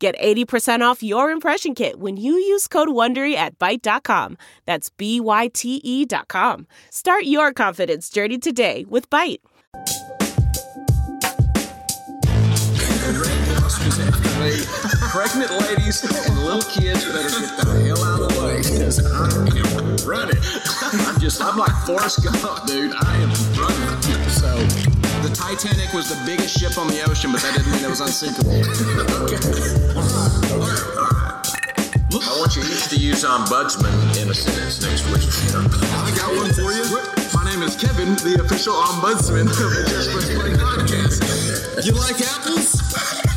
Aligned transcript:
Get 0.00 0.18
80% 0.18 0.80
off 0.80 1.02
your 1.02 1.30
impression 1.30 1.74
kit 1.74 2.00
when 2.00 2.16
you 2.16 2.32
use 2.32 2.66
code 2.66 2.88
WONDERY 2.88 3.34
at 3.34 3.58
Byte.com. 3.58 4.38
That's 4.64 4.88
B-Y-T-E 4.88 6.06
dot 6.06 6.26
com. 6.26 6.66
Start 6.88 7.24
your 7.24 7.52
confidence 7.52 8.08
journey 8.08 8.38
today 8.38 8.86
with 8.88 9.10
Byte. 9.10 9.40
Pregnant 15.10 15.50
ladies 15.68 16.02
and 16.02 16.44
little 16.46 16.62
kids 16.62 17.04
better 17.04 17.28
get 17.28 17.58
the 17.58 17.84
hell 17.84 18.02
out 18.02 18.22
of 18.22 18.28
the 18.32 18.42
way 18.42 18.56
because 18.56 19.04
I 19.04 19.28
am 19.36 20.08
running. 20.08 20.42
I'm 21.06 21.20
just, 21.20 21.42
I'm 21.42 21.58
like 21.58 21.72
Forrest 21.84 22.24
Gump, 22.24 22.66
dude. 22.66 22.94
I 22.94 23.16
am 23.16 23.28
running. 23.60 24.28
So, 24.30 24.99
the 25.22 25.28
Titanic 25.34 25.92
was 25.92 26.08
the 26.08 26.16
biggest 26.24 26.58
ship 26.58 26.78
on 26.78 26.88
the 26.88 27.02
ocean, 27.02 27.32
but 27.32 27.42
that 27.42 27.54
didn't 27.56 27.72
mean 27.72 27.84
it 27.84 27.90
was 27.90 28.00
unsinkable. 28.00 28.52
I 32.20 32.38
want 32.38 32.56
you 32.56 32.62
each 32.62 32.88
to 32.88 32.96
use 32.96 33.24
ombudsman 33.24 33.92
in 34.22 34.30
a 34.30 34.34
sentence 34.34 34.80
next 34.80 35.04
week. 35.12 35.28
I 35.52 36.12
got 36.16 36.34
one 36.36 36.52
for 36.52 36.72
you. 36.72 36.84
My 37.34 37.44
name 37.44 37.62
is 37.62 37.76
Kevin, 37.76 38.14
the 38.16 38.40
official 38.44 38.74
ombudsman 38.74 39.50
of 39.50 39.56
the 39.56 39.84
Just 39.88 40.10
Press 40.10 40.28
Play 40.34 40.52
podcast. 40.56 41.84
You 41.84 41.92
like 41.92 42.20
apples? 42.20 43.29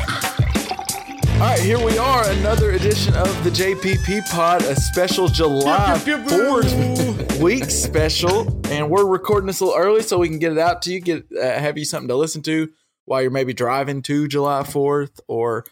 All 1.34 1.40
right, 1.50 1.58
here 1.60 1.84
we 1.84 1.98
are, 1.98 2.28
another 2.30 2.70
edition 2.72 3.14
of 3.14 3.44
the 3.44 3.50
JPP 3.50 4.30
Pod, 4.30 4.62
a 4.62 4.74
special 4.76 5.28
July 5.28 5.94
4th 5.98 7.40
week 7.40 7.64
special, 7.64 8.62
and 8.70 8.88
we're 8.88 9.04
recording 9.06 9.48
this 9.48 9.60
a 9.60 9.64
little 9.66 9.78
early 9.78 10.02
so 10.02 10.16
we 10.18 10.28
can 10.28 10.38
get 10.38 10.52
it 10.52 10.58
out 10.58 10.80
to 10.82 10.92
you, 10.92 11.00
get 11.00 11.26
uh, 11.38 11.42
have 11.58 11.76
you 11.76 11.84
something 11.84 12.08
to 12.08 12.16
listen 12.16 12.40
to 12.42 12.70
while 13.04 13.20
you're 13.20 13.30
maybe 13.32 13.52
driving 13.52 14.00
to 14.02 14.26
July 14.28 14.62
4th 14.62 15.20
or 15.28 15.64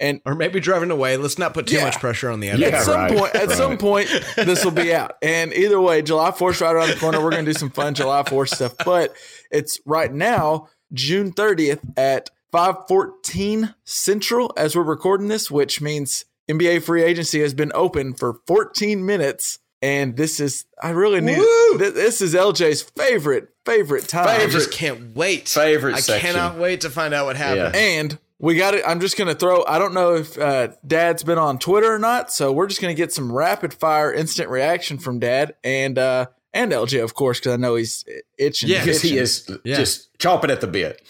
and 0.00 0.20
or 0.24 0.34
maybe 0.36 0.60
driving 0.60 0.90
away. 0.92 1.16
Let's 1.16 1.36
not 1.38 1.52
put 1.52 1.66
too 1.66 1.74
Yeah. 1.76 1.84
much 1.84 1.98
pressure 1.98 2.30
on 2.30 2.38
the 2.40 2.48
at 2.50 2.54
editor. 2.60 2.70
Yeah, 2.76 2.82
some 2.82 2.94
right, 2.94 3.18
point 3.18 3.34
at 3.34 3.50
some 3.50 3.76
point 3.76 4.08
this 4.36 4.64
will 4.64 4.70
be 4.70 4.94
out. 4.94 5.16
And 5.20 5.52
either 5.52 5.80
way, 5.80 6.00
July 6.00 6.30
4th 6.30 6.60
right 6.62 6.72
around 6.74 6.88
the 6.90 6.96
corner. 6.96 7.20
We're 7.22 7.30
gonna 7.32 7.42
do 7.44 7.52
some 7.52 7.70
fun 7.70 7.94
July 7.94 8.22
4th 8.22 8.50
stuff. 8.54 8.74
But 8.84 9.14
it's 9.50 9.80
right 9.84 10.12
now, 10.12 10.68
June 10.94 11.32
30th 11.32 11.80
at 11.98 12.30
514 12.52 13.74
Central 13.84 14.52
as 14.56 14.74
we're 14.76 14.82
recording 14.82 15.28
this, 15.28 15.50
which 15.50 15.80
means 15.80 16.24
NBA 16.50 16.82
free 16.82 17.02
agency 17.02 17.40
has 17.40 17.54
been 17.54 17.72
open 17.74 18.14
for 18.14 18.40
14 18.46 19.04
minutes. 19.04 19.58
And 19.80 20.16
this 20.16 20.40
is 20.40 20.64
I 20.82 20.90
really 20.90 21.20
need 21.20 21.36
th- 21.36 21.94
this 21.94 22.20
is 22.20 22.34
LJ's 22.34 22.82
favorite, 22.82 23.48
favorite 23.64 24.08
time. 24.08 24.26
I 24.28 24.46
just 24.48 24.72
can't 24.72 25.14
wait. 25.14 25.48
Favorite 25.48 25.94
I 25.94 26.00
section. 26.00 26.32
cannot 26.32 26.58
wait 26.58 26.80
to 26.80 26.90
find 26.90 27.14
out 27.14 27.26
what 27.26 27.36
happened. 27.36 27.76
And 27.76 28.18
we 28.40 28.56
got 28.56 28.74
it. 28.74 28.82
I'm 28.86 28.98
just 28.98 29.16
going 29.16 29.28
to 29.28 29.34
throw, 29.36 29.64
I 29.66 29.78
don't 29.78 29.94
know 29.94 30.16
if 30.16 30.36
uh, 30.36 30.68
Dad's 30.84 31.22
been 31.22 31.38
on 31.38 31.58
Twitter 31.60 31.92
or 31.94 31.98
not. 32.00 32.32
So 32.32 32.50
we're 32.52 32.66
just 32.66 32.80
going 32.80 32.92
to 32.94 33.00
get 33.00 33.12
some 33.12 33.30
rapid 33.32 33.72
fire 33.72 34.12
instant 34.12 34.48
reaction 34.50 34.98
from 34.98 35.20
Dad 35.20 35.54
and, 35.62 35.96
uh, 35.96 36.26
and 36.52 36.72
LJ, 36.72 37.02
of 37.04 37.14
course, 37.14 37.38
because 37.38 37.52
I 37.52 37.56
know 37.56 37.76
he's 37.76 38.04
itching. 38.36 38.68
Yeah, 38.70 38.80
Because 38.84 39.00
he 39.02 39.16
is 39.18 39.48
Yeah. 39.64 39.76
just 39.76 40.16
chomping 40.18 40.50
at 40.50 40.60
the 40.60 40.66
bit. 40.66 41.00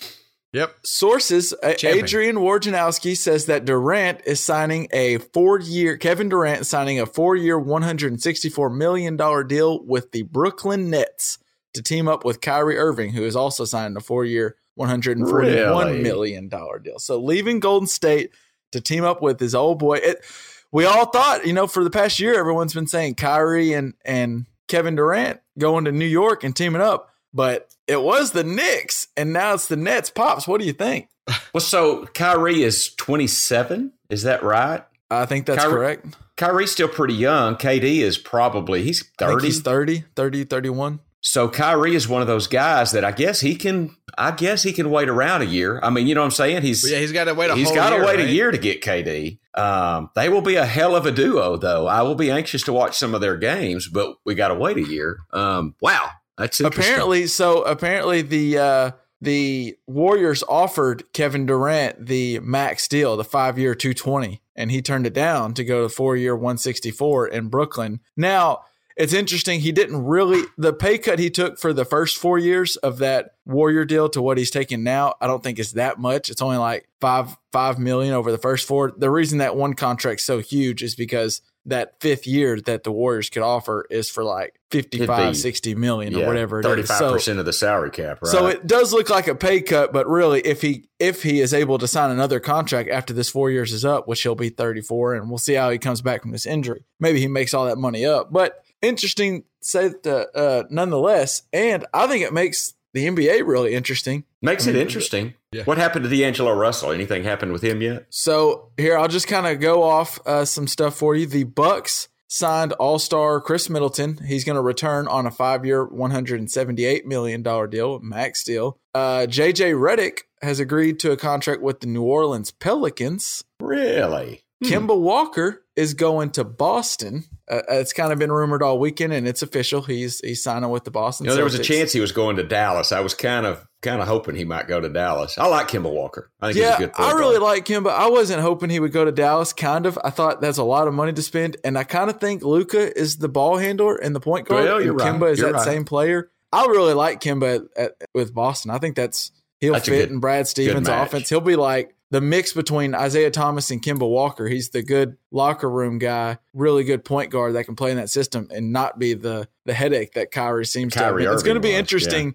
Yep. 0.52 0.76
Sources, 0.82 1.52
Champion. 1.62 2.04
Adrian 2.04 2.36
Wojnarowski 2.36 3.16
says 3.16 3.46
that 3.46 3.64
Durant 3.66 4.22
is 4.24 4.40
signing 4.40 4.88
a 4.92 5.18
four 5.18 5.60
year, 5.60 5.96
Kevin 5.98 6.28
Durant 6.30 6.62
is 6.62 6.68
signing 6.68 6.98
a 7.00 7.06
four 7.06 7.36
year, 7.36 7.60
$164 7.60 8.74
million 8.74 9.16
deal 9.46 9.84
with 9.84 10.12
the 10.12 10.22
Brooklyn 10.22 10.88
Nets 10.90 11.38
to 11.74 11.82
team 11.82 12.08
up 12.08 12.24
with 12.24 12.40
Kyrie 12.40 12.78
Irving, 12.78 13.12
who 13.12 13.24
is 13.24 13.36
also 13.36 13.64
signing 13.66 13.96
a 13.96 14.00
four 14.00 14.24
year, 14.24 14.56
141 14.76 15.86
Really? 15.86 16.02
million 16.02 16.48
dollar 16.48 16.78
deal. 16.78 16.98
So 16.98 17.20
leaving 17.20 17.60
Golden 17.60 17.86
State 17.86 18.30
to 18.72 18.80
team 18.80 19.04
up 19.04 19.20
with 19.20 19.38
his 19.40 19.54
old 19.54 19.78
boy. 19.78 19.96
It, 20.02 20.24
we 20.72 20.84
all 20.84 21.06
thought, 21.06 21.46
you 21.46 21.52
know, 21.52 21.66
for 21.66 21.82
the 21.84 21.90
past 21.90 22.20
year, 22.20 22.38
everyone's 22.38 22.74
been 22.74 22.86
saying 22.86 23.14
Kyrie 23.16 23.72
and, 23.72 23.94
and 24.04 24.46
Kevin 24.66 24.96
Durant 24.96 25.40
going 25.58 25.84
to 25.86 25.92
New 25.92 26.04
York 26.06 26.44
and 26.44 26.54
teaming 26.54 26.82
up, 26.82 27.10
but 27.38 27.72
it 27.86 28.02
was 28.02 28.32
the 28.32 28.42
Knicks 28.42 29.06
and 29.16 29.32
now 29.32 29.54
it's 29.54 29.68
the 29.68 29.76
Nets. 29.76 30.10
Pops, 30.10 30.48
what 30.48 30.60
do 30.60 30.66
you 30.66 30.72
think? 30.72 31.08
Well, 31.54 31.60
so 31.60 32.04
Kyrie 32.14 32.62
is 32.62 32.92
27. 32.96 33.92
Is 34.10 34.22
that 34.24 34.42
right? 34.42 34.82
I 35.10 35.24
think 35.26 35.46
that's 35.46 35.62
Kyrie- 35.62 35.72
correct. 35.72 36.16
Kyrie's 36.36 36.72
still 36.72 36.88
pretty 36.88 37.14
young. 37.14 37.54
KD 37.56 37.98
is 38.00 38.18
probably 38.18 38.82
he's 38.82 39.02
I 39.20 39.26
think 39.26 39.40
30. 39.40 39.46
he's 39.46 39.60
30, 39.60 40.04
30, 40.16 40.44
31. 40.44 41.00
So 41.20 41.48
Kyrie 41.48 41.94
is 41.94 42.08
one 42.08 42.22
of 42.22 42.28
those 42.28 42.46
guys 42.46 42.92
that 42.92 43.04
I 43.04 43.12
guess 43.12 43.40
he 43.40 43.56
can. 43.56 43.94
I 44.16 44.30
guess 44.32 44.62
he 44.62 44.72
can 44.72 44.90
wait 44.90 45.08
around 45.08 45.42
a 45.42 45.46
year. 45.46 45.80
I 45.82 45.90
mean, 45.90 46.06
you 46.06 46.14
know 46.14 46.20
what 46.22 46.26
I'm 46.26 46.30
saying? 46.32 46.62
He's 46.62 46.88
yeah, 46.90 46.98
he's 46.98 47.12
got 47.12 47.24
to 47.24 47.34
wait 47.34 47.50
a 47.50 47.54
he's 47.56 47.66
whole 47.68 47.74
got 47.76 47.90
to 47.90 47.96
year, 47.96 48.04
wait 48.04 48.16
right? 48.18 48.28
a 48.28 48.32
year 48.32 48.50
to 48.50 48.58
get 48.58 48.82
KD. 48.82 49.38
Um, 49.54 50.10
they 50.14 50.28
will 50.28 50.40
be 50.42 50.54
a 50.56 50.64
hell 50.66 50.94
of 50.96 51.06
a 51.06 51.10
duo, 51.12 51.56
though. 51.56 51.86
I 51.86 52.02
will 52.02 52.14
be 52.14 52.30
anxious 52.30 52.62
to 52.64 52.72
watch 52.72 52.96
some 52.96 53.14
of 53.14 53.20
their 53.20 53.36
games, 53.36 53.88
but 53.88 54.16
we 54.24 54.34
got 54.34 54.48
to 54.48 54.54
wait 54.54 54.76
a 54.76 54.82
year. 54.88 55.18
Um, 55.32 55.74
wow, 55.80 56.08
that's. 56.38 56.60
Apparently, 56.60 57.26
so 57.26 57.62
apparently 57.62 58.22
the 58.22 58.58
uh 58.58 58.90
the 59.20 59.76
Warriors 59.86 60.44
offered 60.48 61.12
Kevin 61.12 61.46
Durant 61.46 62.06
the 62.06 62.38
max 62.40 62.86
deal, 62.86 63.16
the 63.16 63.24
five 63.24 63.58
year 63.58 63.74
220, 63.74 64.40
and 64.54 64.70
he 64.70 64.80
turned 64.80 65.06
it 65.06 65.14
down 65.14 65.54
to 65.54 65.64
go 65.64 65.82
to 65.82 65.88
four 65.88 66.16
year 66.16 66.36
164 66.36 67.28
in 67.28 67.48
Brooklyn. 67.48 68.00
Now, 68.16 68.60
it's 68.96 69.12
interesting. 69.12 69.60
He 69.60 69.70
didn't 69.70 70.04
really, 70.04 70.42
the 70.56 70.72
pay 70.72 70.98
cut 70.98 71.20
he 71.20 71.30
took 71.30 71.58
for 71.58 71.72
the 71.72 71.84
first 71.84 72.16
four 72.16 72.36
years 72.36 72.76
of 72.76 72.98
that 72.98 73.36
Warrior 73.46 73.84
deal 73.84 74.08
to 74.10 74.20
what 74.20 74.38
he's 74.38 74.50
taking 74.50 74.82
now, 74.82 75.14
I 75.20 75.28
don't 75.28 75.42
think 75.42 75.60
it's 75.60 75.72
that 75.72 75.98
much. 75.98 76.28
It's 76.28 76.42
only 76.42 76.56
like 76.56 76.88
five, 77.00 77.36
five 77.52 77.78
million 77.78 78.12
over 78.12 78.32
the 78.32 78.38
first 78.38 78.66
four. 78.66 78.92
The 78.96 79.10
reason 79.10 79.38
that 79.38 79.54
one 79.54 79.74
contract's 79.74 80.24
so 80.24 80.40
huge 80.40 80.82
is 80.82 80.96
because 80.96 81.42
that 81.68 82.00
fifth 82.00 82.26
year 82.26 82.60
that 82.62 82.82
the 82.84 82.92
Warriors 82.92 83.30
could 83.30 83.42
offer 83.42 83.86
is 83.90 84.10
for 84.10 84.24
like 84.24 84.58
55, 84.70 85.36
60 85.36 85.74
million 85.74 86.12
yeah, 86.12 86.24
or 86.24 86.26
whatever 86.26 86.58
it 86.60 86.66
is. 86.66 86.70
thirty-five 86.70 86.98
So- 86.98 87.12
percent 87.12 87.38
of 87.38 87.44
the 87.44 87.52
salary 87.52 87.90
cap. 87.90 88.18
Right. 88.22 88.30
so 88.30 88.46
it 88.46 88.66
does 88.66 88.92
look 88.92 89.08
like 89.10 89.28
a 89.28 89.34
pay 89.34 89.60
cut, 89.60 89.92
but 89.92 90.06
really, 90.08 90.40
if 90.40 90.60
he 90.62 90.88
if 90.98 91.22
he 91.22 91.40
is 91.40 91.54
able 91.54 91.78
to 91.78 91.86
sign 91.88 92.10
another 92.10 92.40
contract 92.40 92.88
after 92.90 93.12
this 93.12 93.30
four 93.30 93.50
years 93.50 93.72
is 93.72 93.84
up, 93.84 94.08
which 94.08 94.22
he'll 94.22 94.34
be 94.34 94.48
34, 94.48 95.14
and 95.14 95.28
we'll 95.28 95.38
see 95.38 95.54
how 95.54 95.70
he 95.70 95.78
comes 95.78 96.02
back 96.02 96.22
from 96.22 96.32
this 96.32 96.46
injury. 96.46 96.84
Maybe 97.00 97.20
he 97.20 97.28
makes 97.28 97.54
all 97.54 97.66
that 97.66 97.78
money 97.78 98.04
up. 98.04 98.32
But 98.32 98.62
interesting, 98.82 99.44
say 99.60 99.88
that 100.02 100.28
uh, 100.36 100.64
nonetheless, 100.70 101.42
and 101.52 101.86
I 101.94 102.06
think 102.06 102.24
it 102.24 102.32
makes 102.32 102.74
the 102.94 103.06
NBA 103.06 103.46
really 103.46 103.74
interesting. 103.74 104.24
makes 104.42 104.66
it 104.66 104.74
interesting. 104.76 105.34
Yeah. 105.52 105.64
What 105.64 105.78
happened 105.78 106.04
to 106.04 106.10
D'Angelo 106.10 106.52
Russell? 106.52 106.92
Anything 106.92 107.24
happened 107.24 107.52
with 107.52 107.62
him 107.62 107.80
yet? 107.80 108.06
So 108.10 108.70
here, 108.76 108.98
I'll 108.98 109.08
just 109.08 109.28
kind 109.28 109.46
of 109.46 109.60
go 109.60 109.82
off 109.82 110.18
uh, 110.26 110.44
some 110.44 110.66
stuff 110.66 110.96
for 110.96 111.14
you. 111.14 111.26
The 111.26 111.44
Bucks 111.44 112.08
signed 112.28 112.72
All 112.74 112.98
Star 112.98 113.40
Khris 113.40 113.70
Middleton. 113.70 114.18
He's 114.26 114.44
going 114.44 114.56
to 114.56 114.62
return 114.62 115.08
on 115.08 115.26
a 115.26 115.30
five 115.30 115.64
year, 115.64 115.84
one 115.84 116.10
hundred 116.10 116.40
and 116.40 116.50
seventy 116.50 116.84
eight 116.84 117.06
million 117.06 117.42
dollar 117.42 117.66
deal, 117.66 117.98
max 118.00 118.44
deal. 118.44 118.78
Uh, 118.94 119.26
JJ 119.28 119.74
Redick 119.74 120.20
has 120.42 120.60
agreed 120.60 121.00
to 121.00 121.12
a 121.12 121.16
contract 121.16 121.62
with 121.62 121.80
the 121.80 121.86
New 121.86 122.02
Orleans 122.02 122.50
Pelicans. 122.50 123.42
Really? 123.60 124.42
Kemba 124.64 124.98
Walker 124.98 125.62
is 125.76 125.94
going 125.94 126.30
to 126.30 126.42
Boston. 126.44 127.24
Uh, 127.48 127.62
it's 127.70 127.92
kind 127.92 128.12
of 128.12 128.18
been 128.18 128.32
rumored 128.32 128.62
all 128.62 128.78
weekend, 128.80 129.12
and 129.12 129.26
it's 129.28 129.42
official. 129.42 129.82
He's 129.82 130.18
he's 130.20 130.42
signing 130.42 130.68
with 130.70 130.84
the 130.84 130.90
Boston. 130.90 131.24
You 131.26 131.30
know, 131.30 131.34
there 131.36 131.44
was 131.44 131.54
a 131.54 131.62
chance 131.62 131.92
he 131.92 132.00
was 132.00 132.12
going 132.12 132.36
to 132.36 132.42
Dallas. 132.42 132.90
I 132.92 133.00
was 133.00 133.14
kind 133.14 133.46
of 133.46 133.64
kind 133.80 134.02
of 134.02 134.08
hoping 134.08 134.34
he 134.34 134.44
might 134.44 134.66
go 134.66 134.80
to 134.80 134.88
Dallas. 134.88 135.38
I 135.38 135.46
like 135.46 135.68
Kemba 135.68 135.92
Walker. 135.92 136.30
I 136.40 136.46
think 136.48 136.56
he's 136.56 136.64
Yeah, 136.64 136.74
a 136.74 136.78
good. 136.78 136.92
point 136.94 137.08
I 137.08 137.12
really 137.16 137.38
guard. 137.38 137.42
like 137.42 137.64
Kemba. 137.66 137.90
I 137.90 138.08
wasn't 138.10 138.40
hoping 138.42 138.68
he 138.70 138.80
would 138.80 138.92
go 138.92 139.04
to 139.04 139.12
Dallas. 139.12 139.52
Kind 139.52 139.86
of. 139.86 139.98
I 140.02 140.10
thought 140.10 140.40
that's 140.40 140.58
a 140.58 140.64
lot 140.64 140.88
of 140.88 140.94
money 140.94 141.12
to 141.12 141.22
spend, 141.22 141.56
and 141.64 141.78
I 141.78 141.84
kind 141.84 142.10
of 142.10 142.18
think 142.20 142.42
Luka 142.42 142.98
is 142.98 143.18
the 143.18 143.28
ball 143.28 143.56
handler 143.58 143.96
and 143.96 144.14
the 144.16 144.20
point 144.20 144.48
guard. 144.48 144.64
Well, 144.64 144.82
you're 144.82 144.90
and 144.92 145.00
right. 145.00 145.14
Kemba 145.14 145.30
is 145.32 145.38
You're 145.38 145.52
that 145.52 145.58
right. 145.58 145.64
same 145.64 145.84
player. 145.84 146.30
I 146.52 146.64
really 146.66 146.94
like 146.94 147.20
Kemba 147.20 147.66
at, 147.76 147.92
at, 148.00 148.08
with 148.14 148.34
Boston. 148.34 148.70
I 148.72 148.78
think 148.78 148.96
that's 148.96 149.30
he'll 149.60 149.74
That's 149.74 149.88
fit 149.88 150.06
good- 150.06 150.10
in 150.10 150.18
Brad 150.20 150.48
Stevens' 150.48 150.88
offense. 150.88 151.28
He'll 151.28 151.40
be 151.40 151.56
like 151.56 151.94
the 152.10 152.20
mix 152.20 152.52
between 152.52 152.94
Isaiah 152.94 153.30
Thomas 153.30 153.70
and 153.70 153.82
Kemba 153.82 154.08
Walker. 154.08 154.48
He's 154.48 154.70
the 154.70 154.82
good 154.82 155.16
locker 155.30 155.68
room 155.68 155.98
guy, 155.98 156.38
really 156.54 156.84
good 156.84 157.04
point 157.04 157.30
guard 157.30 157.54
that 157.54 157.64
can 157.64 157.76
play 157.76 157.90
in 157.90 157.96
that 157.98 158.10
system 158.10 158.48
and 158.52 158.72
not 158.72 158.98
be 158.98 159.14
the 159.14 159.48
the 159.66 159.74
headache 159.74 160.14
that 160.14 160.30
Kyrie 160.30 160.64
seems 160.64 160.94
Kyrie 160.94 161.24
to. 161.24 161.28
Have. 161.28 161.34
It's 161.34 161.42
going 161.42 161.56
to 161.56 161.60
be 161.60 161.70
was, 161.70 161.78
interesting. 161.78 162.34